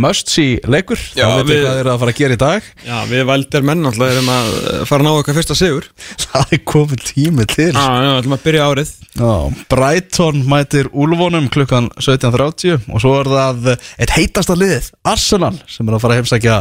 must 0.00 0.30
see 0.32 0.56
leikur. 0.70 1.00
Já, 1.18 1.26
þá 1.26 1.34
veitum 1.38 1.48
við- 1.50 1.62
hvað 1.64 1.78
þeir 1.78 1.90
að 1.92 1.98
fara 2.02 2.12
að 2.14 2.18
gera 2.22 2.36
í 2.36 2.40
dag. 2.42 2.68
Já, 2.86 2.96
við 3.10 3.24
valdir 3.28 3.66
menn 3.68 3.88
alltaf 3.90 4.12
erum 4.14 4.30
að 4.34 4.48
eh, 4.58 4.84
fara 4.88 5.02
að 5.02 5.06
ná 5.08 5.12
okkar 5.18 5.36
fyrsta 5.38 5.56
sigur. 5.58 5.88
Það 6.28 6.54
er 6.56 6.62
komið 6.72 7.04
tími 7.10 7.46
til. 7.50 7.70
Já, 7.74 7.86
já, 8.04 8.10
ætlum 8.20 8.36
að 8.38 8.44
byrja 8.46 8.66
árið. 8.70 8.92
Já, 9.18 9.32
Brighton 9.72 10.42
mætir 10.48 10.90
Úlfónum 10.94 11.48
klukkan 11.52 11.88
17.30 11.98 12.86
og 12.94 13.02
svo 13.02 13.14
er 13.18 13.30
það 13.32 13.70
eitt 13.98 14.12
heitasta 14.14 14.54
liðið, 14.58 14.90
Arsenal 15.10 15.56
sem 15.66 15.88
er 15.88 15.96
að 15.96 16.02
fara 16.04 16.14
að 16.14 16.20
heimsækja 16.22 16.58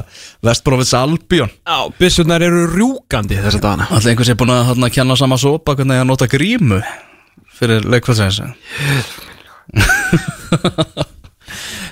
Vestbrófits 0.48 0.94
Albion. 0.98 1.52
Já, 1.68 1.78
byssurnar 2.00 2.42
eru 2.48 2.64
rjúkandi 2.74 3.38
þessa 3.44 3.62
dagana. 3.62 3.86
Alltaf 3.92 4.10
einhvers 4.14 4.32
er 4.34 4.40
búin 4.40 4.54
að 4.56 4.66
hérna, 4.72 4.90
kenna 4.98 5.18
sama 5.20 5.38
sopa 5.42 5.76
hvernig 5.78 6.02
að 6.02 6.10
nota 6.10 6.28
grímu 6.32 6.82
fyrir 7.58 7.86
leikvöldsins 7.90 8.42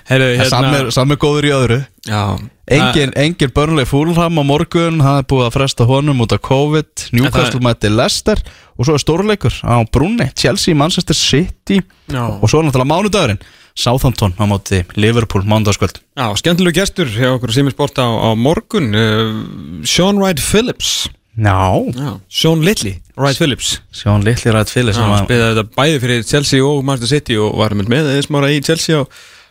hérna... 0.10 0.92
Samir 0.94 1.20
góður 1.22 1.48
í 1.48 1.54
öðru. 1.56 1.80
Já. 2.06 2.38
Engin, 2.66 3.12
engin 3.14 3.52
börnleg 3.54 3.86
fúlham 3.86 4.40
á 4.42 4.44
morgun 4.46 4.98
Það 4.98 5.20
er 5.20 5.26
búið 5.30 5.44
að 5.46 5.52
fresta 5.54 5.86
honum 5.86 6.24
út 6.26 6.34
af 6.34 6.42
COVID. 6.48 7.04
Newcastle 7.14 7.62
mæti 7.62 7.92
Leicester 7.94 8.42
Og 8.74 8.88
svo 8.88 8.96
er 8.98 9.04
stórleikur 9.04 9.60
á 9.62 9.86
Brunni 9.94 10.32
Chelsea, 10.34 10.74
Manchester 10.74 11.18
City 11.18 11.78
Já. 12.10 12.24
Og 12.26 12.50
svo 12.50 12.62
er 12.64 12.68
náttúrulega 12.68 12.90
mánudagurinn. 12.90 13.44
Southampton 13.76 14.34
á 14.40 14.46
móti 14.48 14.82
Liverpool 14.96 15.44
mánudagskvöld. 15.46 16.00
Já, 16.16 16.32
skemmtilegu 16.40 16.80
gestur 16.80 17.10
hjá 17.12 17.34
okkur 17.36 17.54
sem 17.54 17.68
er 17.68 17.76
sport 17.76 18.00
á, 18.00 18.08
á 18.08 18.32
morgun. 18.40 18.94
Uh, 18.96 19.84
Sean 19.84 20.22
Wright 20.22 20.40
Phillips. 20.40 21.10
Já, 21.36 21.76
Já, 21.92 22.20
Sean 22.32 22.64
Littley 22.64 23.02
Wright 23.18 23.36
Phillips. 23.36 23.82
Sjón 23.92 24.24
litli 24.24 24.52
rætt 24.52 24.72
fyrir 24.72 24.94
Já, 24.94 24.98
sem 24.98 25.04
hann 25.04 25.18
að 25.18 25.26
spilaði 25.26 25.56
þetta 25.58 25.76
bæði 25.76 26.00
fyrir 26.04 26.26
Chelsea 26.28 26.64
og 26.64 26.82
Manchester 26.88 27.20
City 27.20 27.38
og 27.40 27.58
var 27.60 27.76
með 27.76 27.92
með 27.92 28.12
eða 28.14 28.24
smára 28.24 28.52
í 28.52 28.62
Chelsea 28.64 29.00
á, 29.00 29.04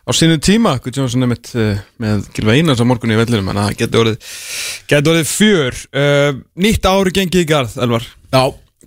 á 0.04 0.10
sínum 0.12 0.40
tíma 0.44 0.74
Guð 0.84 0.98
Jónsson 1.00 1.24
nefnt 1.24 1.52
uh, 1.56 1.78
með 2.02 2.26
Gilva 2.36 2.54
Einars 2.58 2.82
á 2.82 2.86
morgun 2.88 3.14
í 3.14 3.18
vellinum 3.18 3.48
en 3.52 3.60
það 3.62 3.76
getur 3.80 4.02
orðið, 4.04 4.28
getur 4.92 5.14
orðið 5.14 5.30
fjör 5.32 5.78
uh, 5.96 6.30
Nýtt 6.60 6.88
ári 6.90 7.14
gengið 7.16 7.44
í 7.44 7.48
garð, 7.48 7.76
Elvar 7.84 8.04
Já, 8.34 8.42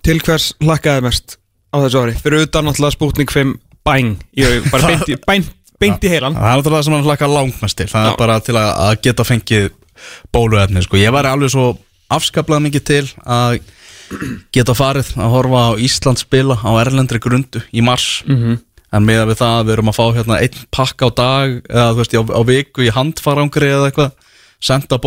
Til 0.06 0.18
hvers 0.22 0.50
hlakkaði 0.62 1.04
mest 1.08 1.38
á 1.74 1.76
þessu 1.82 2.02
ári? 2.04 2.14
Fyrir 2.22 2.44
utan 2.46 2.68
náttúrulega 2.68 2.94
Sputnik 2.96 3.32
5 3.34 3.56
bæng 3.88 4.14
aug- 4.44 4.68
bara 4.72 4.92
beint 4.92 5.10
í, 5.10 5.16
beint, 5.28 5.50
beint 5.82 6.06
í 6.06 6.12
heilan 6.12 6.36
það 6.38 6.46
er 6.52 6.60
náttúrulega 6.60 6.78
það 6.78 6.86
sem 6.88 6.96
hann 6.98 7.08
hlakka 7.08 7.30
langmest 7.32 7.78
til 7.80 7.88
Það 7.90 8.06
Já. 8.06 8.12
er 8.14 8.20
bara 8.22 8.38
til 8.46 8.56
að, 8.60 8.70
að 8.86 8.94
geta 9.08 9.26
fengið 9.26 9.68
bóluefni 10.32 10.82
sko. 10.86 11.00
Ég 11.00 11.10
var 11.14 11.26
alveg 11.26 11.50
svo 11.50 11.72
afskaplega 12.14 12.62
mikið 12.68 12.84
til 12.88 13.02
að 13.26 13.58
geta 14.54 14.72
farið 14.78 15.10
að 15.20 15.32
horfa 15.34 15.62
á 15.68 15.70
Ísland 15.84 16.20
spila 16.22 16.54
á 16.62 16.70
erlendri 16.80 17.18
grundu 17.20 17.60
í 17.74 17.82
mars 17.84 18.22
Mhm. 18.24 18.60
En 18.92 19.04
með 19.04 19.22
við 19.32 19.38
það 19.42 19.54
að 19.58 19.66
við 19.68 19.74
erum 19.76 19.90
að 19.92 19.98
fá 19.98 20.04
hérna 20.16 20.38
einn 20.44 20.58
pakka 20.74 21.08
á 21.08 21.10
dag 21.20 21.54
eða 21.68 21.88
þú 21.92 22.00
veist 22.02 22.16
á, 22.16 22.22
á 22.32 22.42
viku 22.48 22.86
í 22.86 22.90
handfarangri 22.96 23.70
eða 23.74 23.90
eitthvað 23.90 24.12
senda 24.64 24.98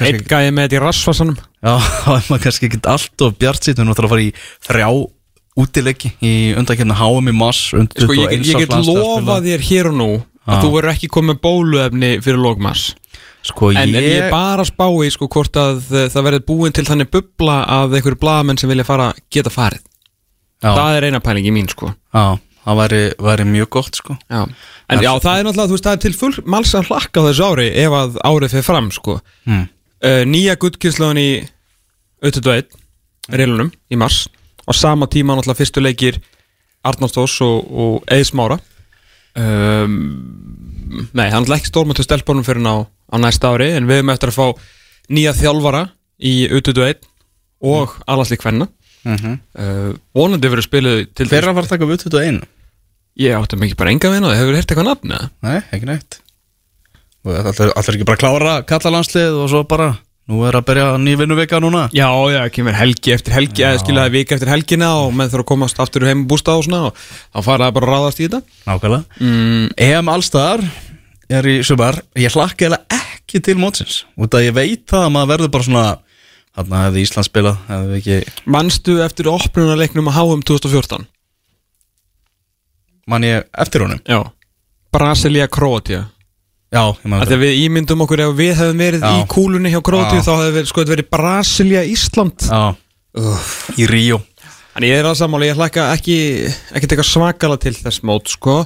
kannski, 0.02 0.28
gæði 0.28 0.50
með 0.56 0.66
þetta 0.66 0.76
í 0.76 0.82
rassvarsanum 0.82 1.36
já, 1.38 1.74
þá 1.78 2.10
er 2.16 2.24
maður 2.28 2.42
kannski 2.48 2.66
ekki 2.68 2.80
allt 2.94 3.24
og 3.24 3.36
bjart 3.40 3.62
sýtt 3.64 3.78
við 3.78 3.84
erum 3.84 3.92
náttúrulega 3.92 4.10
að 4.10 4.14
fara 4.16 4.26
í 4.26 4.32
þrjá 4.66 4.88
útileggi 5.60 6.10
í 6.24 6.32
undakefna 6.58 6.96
HM 6.98 7.30
í 7.30 7.36
mars 7.36 7.60
undir 7.76 8.04
Sko, 8.06 8.16
ég, 8.18 8.32
get- 8.34 8.50
ég 8.50 8.64
get 8.64 8.74
lofað 8.86 9.46
þér 9.48 9.64
hér 9.70 9.88
og 9.92 9.96
nú 10.00 10.10
að 10.50 10.56
Já. 10.56 10.60
þú 10.64 10.70
verður 10.74 10.92
ekki 10.94 11.10
komið 11.12 11.30
með 11.34 11.40
bóluefni 11.46 12.10
fyrir 12.24 12.40
lókmass 12.42 12.84
sko, 13.46 13.70
En, 13.72 13.92
ég, 13.94 14.06
ég 14.18 14.30
bara 14.32 14.64
að 14.64 14.70
spá 14.72 14.86
í 15.04 15.10
sko 15.14 15.28
hvort 15.32 15.56
að 15.60 15.82
uh, 15.94 16.06
það 16.12 16.26
verður 16.26 16.44
búin 16.48 16.74
til 16.76 16.84
þannig 16.88 17.10
bubla 17.12 17.58
að 17.78 17.96
einhverju 17.98 18.20
blaðamenn 18.20 18.60
sem 18.60 18.70
vilja 18.72 18.86
fara 18.88 19.10
geta 19.32 19.52
farið 19.52 19.84
já, 20.60 20.70
Það 20.70 20.96
er 20.96 21.06
eina 21.08 21.20
pælingi 21.24 21.52
mín 21.54 21.68
sko 21.70 21.90
já, 21.90 22.38
það 22.64 22.80
væri, 22.80 23.02
væri 23.28 23.46
mjög 23.48 23.70
gott 23.76 24.00
sko 24.00 24.16
já. 24.16 24.42
En 24.90 25.04
já, 25.04 25.10
það 25.22 25.38
er 25.38 25.46
náttúrulega, 25.46 25.68
þú 25.70 25.76
veist, 25.76 25.86
það 25.86 25.96
er 25.96 26.02
til 26.04 26.16
full 26.18 26.42
máls 26.50 26.74
að 26.74 26.90
hlakka 26.90 27.22
á 27.22 27.26
þessu 27.28 27.46
ári 27.46 27.68
ef 27.84 27.96
að 28.00 28.18
árið 28.26 28.56
fyrir 28.56 28.66
fram 28.66 28.90
sko 28.94 29.20
mm. 29.46 29.64
uh, 30.04 30.22
Nýja 30.28 30.56
guttkynnslóðin 30.60 31.22
í 31.22 31.30
21 32.26 32.76
reilunum 33.30 33.70
í 33.90 34.00
mars 34.00 34.26
á 34.66 34.72
sama 34.76 35.08
tíma 35.10 35.36
náttúrulega 35.36 35.62
fyrstu 35.62 35.84
leikir 35.84 36.20
Arnarstós 36.86 37.36
og, 37.44 37.70
og 37.70 38.10
Eðsmára 38.10 38.58
um, 39.36 39.96
Nei, 41.14 41.28
hann 41.30 41.46
er 41.46 41.54
ekki 41.54 41.70
stórmöntu 41.70 42.02
stelpunum 42.02 42.44
fyrir 42.44 42.66
á, 42.66 42.82
á 42.84 43.16
næsta 43.22 43.52
ári 43.54 43.70
en 43.76 43.86
við 43.86 44.00
erum 44.00 44.10
eftir 44.10 44.32
að 44.32 44.40
fá 44.40 44.46
nýja 45.10 45.36
þjálfara 45.38 45.84
í 46.18 46.48
U21 46.50 47.06
og 47.60 47.94
Mm 48.10 48.10
-hmm. 48.10 48.66
uh, 48.66 48.79
vonandi 50.16 50.50
verður 50.52 50.66
spiluð 50.66 50.98
til 51.16 51.28
hver 51.30 51.44
er 51.44 51.52
að 51.52 51.60
fara 51.60 51.68
að 51.68 51.74
taka 51.74 51.88
við 51.90 52.04
21? 52.06 52.42
Ég 53.20 53.36
átti 53.36 53.58
mikið 53.60 53.78
bara 53.80 53.94
enga 53.94 54.12
vina, 54.12 54.34
hefur 54.36 54.56
heyrt 54.56 54.70
eitthvað 54.70 54.90
nafn 54.90 55.16
eða? 55.16 55.30
Nei, 55.46 55.58
ekki 55.74 55.88
neitt. 55.88 56.20
Og 57.26 57.34
Allir, 57.36 57.72
allir 57.76 57.98
ekki 57.98 58.08
bara 58.08 58.20
klára 58.20 58.54
kallalandslið 58.68 59.42
og 59.42 59.50
svo 59.52 59.64
bara 59.68 59.90
Nú 60.30 60.44
er 60.46 60.54
að 60.54 60.66
byrja 60.68 60.90
ný 61.02 61.16
vinnuvika 61.18 61.58
núna. 61.58 61.88
Já, 61.96 62.06
já, 62.30 62.44
kemur 62.54 62.76
helgi 62.78 63.14
eftir 63.16 63.34
helgi 63.34 63.64
eða 63.66 63.80
skilja 63.82 64.04
það 64.04 64.12
vika 64.14 64.36
eftir 64.36 64.50
helgina 64.52 64.90
og 65.00 65.14
menn 65.16 65.30
þurfa 65.32 65.42
að 65.42 65.48
komast 65.48 65.80
aftur 65.82 66.06
heim 66.06 66.22
bústað 66.30 66.60
og 66.60 66.66
svona 66.68 66.82
og 66.86 67.00
þá 67.00 67.40
fara 67.48 67.66
það 67.66 67.74
bara 67.78 67.88
að 67.88 67.90
ráðast 67.96 68.20
í 68.20 68.28
þetta. 68.28 68.40
Nákvæmlega. 68.68 69.18
Mm, 69.26 69.64
EM 69.88 70.12
Allstar 70.12 70.62
er 71.40 71.50
í 71.50 71.56
sumar. 71.66 71.98
Ég 72.14 72.36
hlakka 72.36 72.68
eða 72.68 72.78
ekki 73.00 73.42
til 73.48 73.56
mótsins. 73.58 74.04
Út 74.14 74.38
að 74.38 74.46
ég 74.46 74.54
veit 74.60 74.84
það 74.92 75.08
að 75.08 75.12
maður 75.16 75.32
verður 75.34 75.52
bara 75.56 75.66
svona 75.66 75.84
Þarna 76.58 76.84
hefði 76.86 77.02
Ísland 77.06 77.28
spilað 77.28 77.58
hefði 77.68 77.98
ekki, 78.00 78.16
Manstu 78.50 78.96
eftir 79.04 79.30
opnunarleiknum 79.30 80.10
að 80.10 80.16
HM 80.18 80.46
2014? 80.50 81.06
Man 83.10 83.26
ég 83.26 83.46
eftir 83.58 83.84
honum? 83.84 84.00
Já. 84.06 84.24
Brasilia 84.90 85.46
Kroatia 85.50 86.08
Já, 86.70 86.84
ég 86.94 87.06
maður 87.10 87.30
Þegar 87.30 87.42
við 87.42 87.60
ímyndum 87.64 88.02
okkur 88.04 88.24
ef 88.26 88.34
við 88.38 88.52
hefðum 88.58 88.82
verið 88.84 89.06
Já. 89.06 89.14
í 89.14 89.24
kúlunni 89.30 89.72
hjá 89.72 89.80
Kroatia 89.86 90.22
þá 90.22 90.32
hefði 90.36 90.52
verið, 90.58 90.68
sko, 90.70 90.84
verið 90.90 91.08
Brasilia 91.10 91.80
Ísland. 91.86 92.46
Já, 92.46 92.60
í 93.74 93.88
Ríó. 93.90 94.20
Þannig 94.70 94.92
ég 94.92 95.00
er 95.02 95.08
að 95.10 95.16
sammála, 95.18 95.48
ég 95.50 95.58
hlakka 95.58 95.88
ekki 95.96 96.18
ekki 96.78 96.90
teka 96.92 97.06
svakala 97.06 97.58
til 97.58 97.74
þess 97.74 98.04
mót 98.06 98.30
sko 98.30 98.60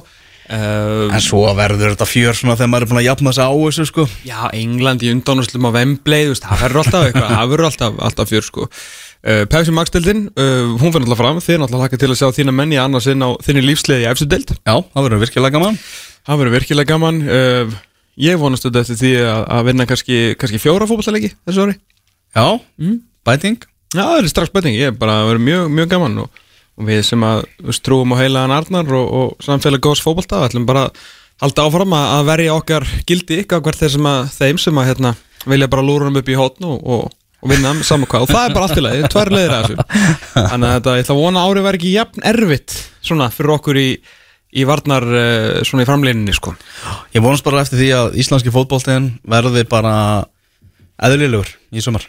uh, 0.49 1.13
En 1.15 1.23
svo 1.23 1.41
verður 1.57 1.93
þetta 1.93 2.07
fjör 2.09 2.37
svona 2.37 2.55
þegar 2.59 2.71
maður 2.73 2.85
er 2.85 2.91
búin 2.91 3.01
að 3.01 3.07
jafna 3.09 3.33
sig 3.37 3.45
á 3.47 3.51
þessu 3.55 3.85
sko. 3.89 4.05
Já, 4.27 4.39
England 4.53 5.05
í 5.05 5.11
undanúslum 5.13 5.67
á 5.67 5.71
veist, 5.75 6.45
það 6.45 6.61
verður 6.65 6.81
alltaf 6.83 7.07
eitthvað, 7.07 7.33
það 7.35 7.49
verður 7.53 7.69
alltaf, 7.71 7.97
alltaf 8.09 8.31
fjör 8.33 8.45
sko. 8.49 8.67
Uh, 9.25 9.41
Pepsi 9.49 9.73
Max-deldin, 9.73 10.27
uh, 10.37 10.75
hún 10.77 10.93
fyrir 10.93 11.07
alltaf 11.07 11.21
fram. 11.23 11.41
Þið 11.41 11.55
er 11.57 11.65
alltaf 11.65 11.81
hlakka 11.81 11.97
til 12.03 12.11
að 12.13 12.19
sjá 12.21 12.29
þína 12.37 12.53
menni 12.53 12.77
annars 12.81 13.07
inn 13.09 13.25
á 13.25 13.29
þinni 13.41 13.65
lífsliði 13.65 14.05
í 14.05 14.09
efstu 14.11 14.27
deild. 14.29 14.53
Já, 14.61 14.75
það 14.93 15.07
verður 15.09 15.23
virkilega 15.25 15.57
gaman. 15.57 15.79
Það 16.25 16.41
verður 16.43 16.57
virkilega 16.59 16.91
gaman. 16.93 17.21
Uh, 17.25 17.75
Ég 18.15 18.37
vonast 18.39 18.63
þetta 18.63 18.79
eftir 18.85 18.95
því 19.01 19.09
að, 19.27 19.41
að 19.51 19.65
vinna 19.67 19.85
kannski, 19.89 20.17
kannski 20.39 20.59
fjóra 20.63 20.85
fótballleiki 20.87 21.33
þessu 21.43 21.65
ári. 21.65 21.73
Já, 22.35 22.45
Mm. 22.79 23.01
bæting. 23.27 23.57
Já, 23.95 24.03
það 24.05 24.19
er 24.21 24.27
strax 24.31 24.51
betning, 24.53 24.75
ég 24.79 24.91
er 24.91 24.95
bara 24.99 25.17
að 25.23 25.27
vera 25.33 25.41
mjög, 25.43 25.65
mjög 25.75 25.89
gaman 25.91 26.15
og, 26.23 26.39
og 26.75 26.87
við 26.89 27.03
sem 27.07 27.23
að 27.23 27.43
veist, 27.63 27.83
trúum 27.85 28.15
á 28.15 28.19
heilaðan 28.19 28.55
Arnar 28.55 28.97
og, 28.97 29.13
og 29.19 29.45
samfélag 29.45 29.83
góðs 29.85 30.03
fótballta, 30.03 30.43
ætlum 30.47 30.67
bara 30.67 30.89
að 30.89 31.05
halda 31.43 31.67
áfram 31.67 31.95
að, 31.95 32.23
verja 32.29 32.55
okkar 32.55 32.87
gildi 33.07 33.41
ykkar 33.43 33.61
hvert 33.63 33.79
þeir 33.79 33.93
sem 33.95 34.09
að, 34.09 34.33
þeim 34.35 34.59
sem 34.61 34.81
að 34.81 34.89
hérna, 34.91 35.13
vilja 35.45 35.69
bara 35.71 35.85
lúra 35.85 36.09
um 36.09 36.19
upp 36.19 36.31
í 36.31 36.37
hótn 36.39 36.67
og, 36.67 36.83
og, 36.83 37.15
vinna 37.45 37.75
saman 37.85 38.09
hvað. 38.09 38.25
Og 38.25 38.31
það 38.31 38.47
er 38.47 38.53
bara 38.55 38.67
allt 38.67 38.79
í 38.79 38.83
lagi, 38.83 39.09
tvær 39.13 39.29
leiðir 39.29 39.51
að 39.53 39.65
þessu. 39.65 39.83
Þannig 40.33 40.67
að 40.67 40.77
þetta, 40.77 40.93
ég 40.95 41.03
ætla 41.03 41.15
að 41.15 41.19
vona 41.19 41.43
árið 41.45 41.67
verði 41.67 41.79
ekki 41.81 41.91
jafn 41.93 42.25
erfitt 42.31 42.77
svona 43.05 43.27
fyrir 43.35 43.53
okkur 43.53 43.77
í, 43.77 43.89
í 44.55 44.65
varnar 44.65 45.05
uh, 45.05 45.49
svona 45.67 45.85
í 45.85 45.89
framleininni 45.89 46.33
sko. 46.33 46.55
Ég 47.13 47.21
vonast 47.21 47.45
bara 47.45 47.61
eftir 47.61 47.83
því 47.83 47.91
að 47.99 48.17
íslenski 48.23 48.53
fótboltinn 48.55 49.11
verði 49.29 49.65
bara 49.69 49.93
eðlilegur 51.05 51.51
í 51.75 51.85
sumar. 51.85 52.07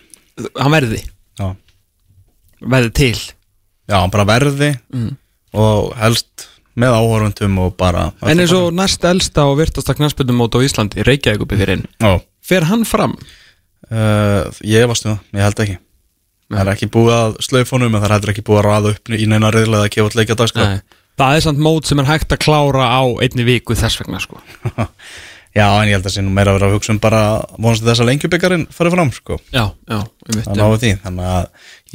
Hann 0.56 0.72
verði, 0.72 1.02
Já, 1.36 1.50
verði 2.64 2.94
til 2.96 3.18
Já 3.88 3.98
bara 4.10 4.24
verði 4.28 4.72
Mm. 4.92 5.16
og 5.54 5.92
helst 6.00 6.48
með 6.76 6.92
áhorfundum 6.98 7.58
og 7.64 7.76
bara 7.80 8.08
En 8.22 8.38
eins 8.42 8.52
og 8.52 8.72
næst 8.76 9.04
elsta 9.08 9.46
og 9.48 9.58
virtasta 9.60 9.94
knarspöndumót 9.96 10.52
á 10.56 10.60
Íslandi, 10.60 11.04
Reykjavík 11.06 11.44
uppið 11.46 11.62
þér 11.62 11.72
inn 11.76 11.84
Já, 12.02 12.20
Fer 12.42 12.66
hann 12.68 12.84
fram? 12.84 13.14
uh, 13.90 14.44
ég 14.66 14.86
varstu 14.90 15.08
það, 15.12 15.18
ég 15.38 15.46
held 15.46 15.62
ekki 15.66 15.78
Það 16.46 16.60
er 16.62 16.68
ekki 16.76 16.86
búið 16.94 17.14
að 17.16 17.32
slaufunum 17.42 17.94
en 17.96 18.02
það 18.02 18.04
er 18.06 18.12
heldur 18.14 18.30
ekki 18.34 18.44
búið 18.46 18.58
að 18.60 18.66
raða 18.68 18.90
upp 18.94 19.08
í 19.16 19.26
neina 19.26 19.48
reyðlega 19.50 19.86
að 19.88 19.94
gefa 19.96 20.10
út 20.10 20.14
leikja 20.20 20.36
dagskrá 20.38 20.66
Nei. 20.68 20.80
Það 21.16 21.36
er 21.38 21.42
samt 21.46 21.62
mót 21.64 21.88
sem 21.88 21.98
er 22.02 22.06
hægt 22.10 22.34
að 22.36 22.42
klára 22.44 22.84
á 22.86 23.02
einni 23.24 23.46
viku 23.48 23.74
þess 23.74 23.98
vegna 24.02 24.20
sko 24.22 24.38
Já, 25.56 25.64
en 25.80 25.88
ég 25.88 25.96
held 25.96 26.04
að 26.06 26.12
sé 26.12 26.20
nú 26.22 26.30
meira 26.36 26.52
að 26.52 26.58
vera 26.58 26.68
að 26.68 26.74
hugsa 26.76 26.92
um 26.92 26.98
bara 27.00 27.20
vonast 27.56 27.80
þess 27.86 28.02
að 28.04 28.10
lengjubikkarinn 28.10 28.66
farið 28.76 28.92
fram 28.92 29.12
sko. 29.16 29.38
Já, 29.56 29.62
já, 29.88 29.98
um 30.04 30.40
Það 30.44 30.58
náðu 30.60 30.80
því, 30.82 30.90
þannig 31.06 31.30
að 31.32 31.46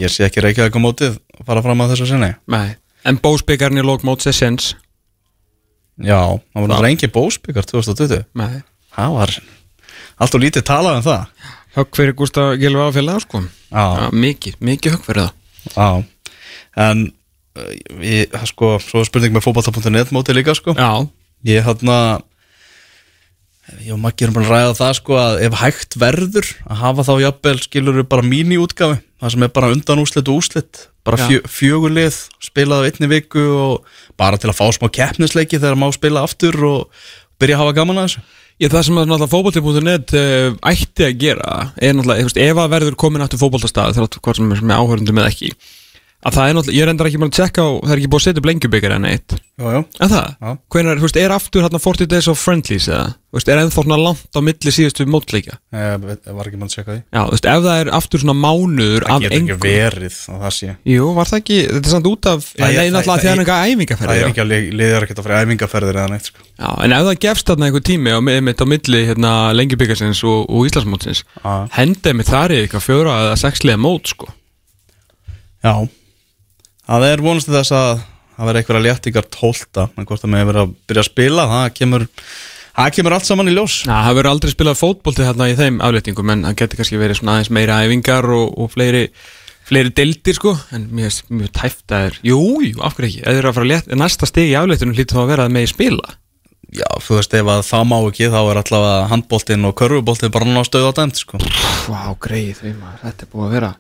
ég 0.01 0.09
sé 0.15 0.26
ekki 0.26 0.41
reykjaði 0.47 0.72
ekki 0.72 0.81
mótið 0.81 1.19
fara 1.47 1.63
fram 1.65 1.84
á 1.84 1.85
þessu 1.91 2.07
sinni? 2.09 2.31
Nei, 2.51 2.76
en 3.07 3.19
bósbyggarinn 3.22 3.81
í 3.81 3.85
lók 3.85 4.05
mót 4.07 4.26
sér 4.26 4.38
sens 4.38 4.73
Já, 6.01 6.18
það 6.18 6.61
var 6.63 6.69
náttúrulega 6.72 6.93
engin 6.95 7.13
bósbyggar 7.13 7.68
2020 7.69 8.23
Nei. 8.39 8.61
Það 8.95 9.18
var 9.18 9.35
allt 10.22 10.38
og 10.38 10.43
lítið 10.43 10.65
talað 10.68 10.99
um 10.99 11.05
það. 11.05 11.47
Högg 11.77 11.97
fyrir 11.97 12.15
Gústa 12.19 12.43
Gilva 12.59 12.89
áfélag 12.89 13.22
sko. 13.23 13.41
Já, 13.72 14.09
mikið, 14.11 14.57
mikið 14.59 14.95
högg 14.95 15.05
fyrir 15.07 15.27
það. 15.27 15.76
Já. 15.76 16.35
En 16.88 17.03
uh, 17.07 17.72
ég, 18.03 18.35
sko, 18.51 18.73
svo 18.84 19.01
er 19.01 19.07
spurning 19.07 19.35
með 19.35 19.45
fótballta.net 19.47 20.11
mótið 20.15 20.41
líka 20.41 20.55
sko. 20.57 20.76
Já, 20.77 21.07
Ég 21.47 21.65
hann 21.65 21.89
að 21.89 22.22
Ég 23.80 23.93
og 23.95 24.02
Maggi 24.03 24.26
erum 24.26 24.35
bara 24.35 24.48
að 24.48 24.52
ræða 24.52 24.73
það 24.80 24.93
sko 24.99 25.18
að 25.22 25.38
ef 25.48 25.56
hægt 25.61 25.98
verður 26.02 26.49
að 26.68 26.81
hafa 26.81 27.06
þá 27.07 27.14
jafnvel 27.23 27.57
skilur 27.64 27.98
við 28.02 28.07
bara 28.11 28.27
míniútgafi 28.27 28.99
það 29.22 29.34
sem 29.35 29.45
er 29.45 29.53
bara 29.56 29.72
undan 29.72 30.02
úslit 30.02 30.30
og 30.31 30.41
úslit 30.41 30.84
bara 31.07 31.30
fjö, 31.30 31.39
fjögulið 31.49 32.19
spilað 32.43 32.85
á 32.85 32.88
einni 32.89 33.10
viku 33.10 33.45
og 33.56 33.89
bara 34.19 34.39
til 34.41 34.52
að 34.52 34.60
fá 34.60 34.65
smá 34.76 34.89
keppnisleiki 34.93 35.60
þegar 35.61 35.80
má 35.80 35.88
spila 35.95 36.26
aftur 36.27 36.57
og 36.68 37.03
byrja 37.41 37.57
að 37.57 37.64
hafa 37.64 37.77
gaman 37.80 38.02
að 38.02 38.07
þessu. 38.10 38.23
Ég, 38.61 38.69
það 38.69 38.84
sem 38.85 38.98
að 39.02 39.07
náttúrulega 39.10 39.31
fótbolti.net 39.31 40.11
uh, 40.19 40.57
ætti 40.69 41.06
að 41.07 41.15
gera 41.23 41.53
er 41.81 41.95
náttúrulega, 41.98 42.43
ef 42.45 42.60
að 42.61 42.73
verður 42.76 42.98
komin 43.02 43.23
aftur 43.26 43.41
fótboltastað 43.41 43.95
þrátt 43.98 44.19
hvort 44.22 44.38
sem 44.38 44.52
er 44.53 44.61
með 44.61 44.84
áhörundum 44.84 45.22
eða 45.22 45.31
ekki 45.31 45.49
að 46.22 46.35
það 46.38 46.45
er 46.49 46.53
náttúrulega, 46.57 46.77
ég 46.77 46.84
er 46.85 46.91
endar 46.91 47.07
ekki 47.10 47.18
bara 47.22 47.31
að 47.31 47.38
tjekka 47.39 47.61
á 47.65 47.69
það 47.81 47.91
er 47.91 47.98
ekki 48.02 48.11
búið 48.11 48.22
að 48.22 48.26
setja 48.27 48.39
upp 48.41 48.49
lengjubikar 48.52 48.93
en 48.98 49.06
eitt. 49.10 49.31
Jú, 49.61 49.65
jú. 49.76 49.81
En 50.02 50.10
það, 50.11 50.27
Já. 50.41 50.52
hvenær, 50.73 50.98
þú 51.02 51.06
veist, 51.07 51.18
er 51.22 51.31
aftur 51.35 51.61
hérna 51.65 51.80
40 51.81 52.07
days 52.11 52.27
of 52.31 52.38
friendlies 52.41 52.85
eða, 52.89 53.07
þú 53.31 53.35
veist, 53.38 53.49
er 53.52 53.61
ennþá 53.61 53.81
svona 53.85 53.98
langt 54.02 54.34
á 54.38 54.39
milli 54.41 54.72
síðustu 54.73 55.06
mótleika 55.10 55.53
Ég 55.72 56.02
var 56.02 56.45
ekki 56.49 56.57
mann 56.61 56.69
að 56.69 56.76
checka 56.76 56.91
því. 56.95 57.02
Já, 57.14 57.22
þú 57.26 57.34
veist, 57.35 57.45
ef 57.52 57.60
það 57.65 57.77
er 57.81 57.88
aftur 57.98 58.19
svona 58.23 58.38
mánuður 58.41 59.02
Það 59.06 59.14
af 59.14 59.22
getur 59.22 59.38
ekki 59.38 59.57
verið 59.61 60.15
að 60.31 60.39
það 60.45 60.53
sé. 60.57 60.69
Jú, 60.93 61.03
var 61.18 61.26
það 61.31 61.39
ekki, 61.41 61.57
þetta 61.72 61.88
er 61.88 61.93
samt 61.95 62.10
út 62.11 62.23
af 62.31 62.39
Það 62.52 62.68
er- 62.68 62.76
náttúrulega 62.91 63.02
það- 63.02 63.22
því 63.22 63.27
að 63.27 63.31
það 63.31 63.31
er 63.31 63.38
það- 63.41 63.61
Það 64.02 64.18
er 64.22 64.30
ekki 64.31 64.45
að 75.61 75.89
það 76.91 77.07
þarna 77.07 77.11
í 77.11 77.11
eða 77.11 77.11
Það 77.11 77.11
er 77.11 77.22
vonast 77.23 77.47
til 77.47 77.55
þess 77.55 77.73
að 77.76 77.91
það 78.35 78.47
verði 78.47 78.61
eitthvað 78.61 78.85
léttingar 78.85 79.27
tólta 79.31 79.84
en 79.95 80.07
hvort 80.07 80.23
það 80.23 80.31
með 80.34 80.47
verið 80.49 80.61
að 80.61 80.72
byrja 80.89 81.03
að 81.03 81.07
spila 81.07 81.43
það 81.51 81.65
kemur, 81.77 82.05
það 82.80 82.89
kemur 82.97 83.15
allt 83.15 83.27
saman 83.27 83.51
í 83.51 83.53
ljós. 83.55 83.76
Já, 83.85 83.93
það 83.93 84.18
verður 84.18 84.31
aldrei 84.31 84.51
spilað 84.51 84.80
fótbolti 84.80 85.27
hérna 85.27 85.47
í 85.47 85.53
þeim 85.59 85.77
afléttingum 85.85 86.34
en 86.34 86.43
það 86.47 86.57
getur 86.61 86.81
kannski 86.81 86.99
verið 86.99 87.19
svona 87.22 87.35
aðeins 87.38 87.51
meira 87.55 87.77
æfingar 87.85 88.27
og, 88.35 88.57
og 88.59 88.73
fleiri, 88.73 89.03
fleiri 89.69 89.93
deildir 90.01 90.35
sko. 90.39 90.55
En 90.76 90.89
mér 90.89 91.07
finnst 91.07 91.31
mjög 91.31 91.53
tæft 91.61 91.95
að 91.95 92.07
er 92.09 92.18
Jú, 92.27 92.39
jú, 92.65 92.73
af 92.84 92.97
hverju 92.97 93.11
ekki, 93.11 93.22
ef 93.23 93.30
þið 93.30 93.39
eru 93.43 93.51
að 93.51 93.55
fara 93.59 93.68
að 93.68 93.72
létt 93.72 93.95
næsta 94.01 94.27
stig 94.27 94.51
í 94.51 94.57
afléttunum 94.59 94.97
hlýtur 94.97 95.19
þá 95.19 95.23
að 95.23 95.31
vera 95.31 95.45
að 95.47 95.55
megi 95.55 95.72
spila. 95.72 96.18
Já, 96.72 96.88
þú 97.03 97.18
veist, 97.19 97.34
ef 97.35 97.51
að 97.51 97.63
það 97.68 97.88
má 97.91 97.95
ekki 98.01 98.31
þá 98.31 98.41
er 98.41 98.59
allavega 98.65 99.07
handboltinn 99.11 99.68
og 99.68 99.77
körfuboltinn 99.80 100.31
bara 100.31 100.47
ná 100.47 100.61
stöð 100.68 100.91
á 100.91 100.91
dæmt 100.99 101.19
sko. 101.19 101.39
Vá, 101.91 102.15
greið 102.23 102.61
því 102.61 102.76
maður, 102.80 103.01
þetta 103.03 103.27
er 103.27 103.31
búið 103.31 103.47
að 103.47 103.55
vera 103.57 103.72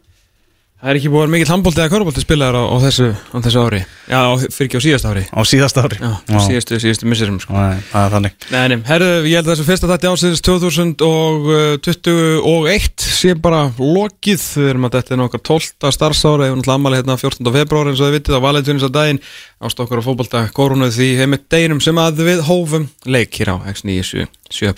Það 0.81 0.89
er 0.89 0.97
ekki 0.97 1.09
vera 1.13 1.29
mikill 1.29 1.45
handbolti 1.51 1.77
eða 1.83 1.91
körbolti 1.93 2.21
spilaðar 2.23 2.55
á, 2.57 2.73
á, 2.73 2.81
þessu, 2.81 3.13
á 3.13 3.37
þessu 3.45 3.59
ári 3.61 3.85
Já, 4.09 4.17
á, 4.17 4.33
fyrir 4.49 4.65
ekki 4.65 4.81
á 4.81 4.83
síðast 4.87 5.05
ári 5.05 5.29
á 5.29 5.37
síðast 5.45 5.77
ári 5.77 6.01
Já, 6.01 6.17
á 6.17 6.41
síðastu, 6.41 6.81
síðastu 6.81 7.05
misserum 7.11 7.37
sko. 7.43 7.53
Nei, 7.53 7.77
það 7.91 8.01
er 8.01 8.09
þannig 8.15 8.33
Nei, 8.49 8.65
nei, 8.71 8.81
herru, 8.87 9.09
ég 9.29 9.37
held 9.37 9.45
að 9.45 9.53
þessu 9.53 9.65
fyrsta 9.67 9.85
þætti 9.91 10.09
ásins 10.09 10.41
2021 10.47 13.05
sé 13.21 13.29
bara 13.37 13.69
lokið, 13.77 14.41
við 14.57 14.73
erum 14.73 14.89
að 14.89 14.97
þetta 14.97 15.13
er 15.13 15.21
nokkar 15.21 15.37
12. 15.51 15.85
starfsára, 15.99 16.49
ég 16.49 16.53
var 16.55 16.59
náttúrulega 16.63 16.79
ammali 16.81 16.97
hérna 16.97 17.13
14. 17.21 17.45
februar 17.59 17.85
eins 17.91 18.01
og 18.01 18.09
þið 18.09 18.17
vitið 18.17 18.41
á 18.41 18.45
valentunis 18.49 18.87
að 18.89 18.95
daginn 18.97 19.21
ást 19.61 19.77
okkur 19.85 20.01
á 20.01 20.07
fótbolta 20.09 20.41
koronuð 20.57 20.97
því 20.97 21.13
heimitt 21.21 21.45
deginum 21.53 21.77
sem 21.85 21.93
að 22.01 22.25
við 22.25 22.41
hófum 22.49 22.89
leik 23.05 23.29
hér 23.37 23.53
á 23.53 23.61
X977 23.69 24.73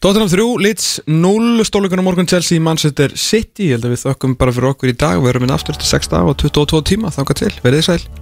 Tottenham 0.00 0.28
3, 0.32 0.56
Leeds 0.64 1.02
0, 1.04 1.64
stóleikunum 1.68 2.06
morgun 2.08 2.26
Chelsea, 2.26 2.60
Manchester 2.60 3.12
City, 3.20 3.66
ég 3.68 3.76
held 3.76 3.84
að 3.84 3.92
við 3.92 4.00
þökkum 4.06 4.36
bara 4.40 4.54
fyrir 4.56 4.70
okkur 4.70 4.94
í 4.94 4.96
dag, 4.96 5.20
við 5.20 5.34
erum 5.34 5.44
inn 5.44 5.52
aftur 5.52 5.76
til 5.76 5.90
6 5.90 6.08
dag 6.14 6.32
og 6.32 6.40
22 6.40 6.80
tíma, 6.88 7.12
þangað 7.12 7.42
til, 7.42 7.52
verið 7.60 7.82
þið 7.82 7.88
sæl 7.90 8.20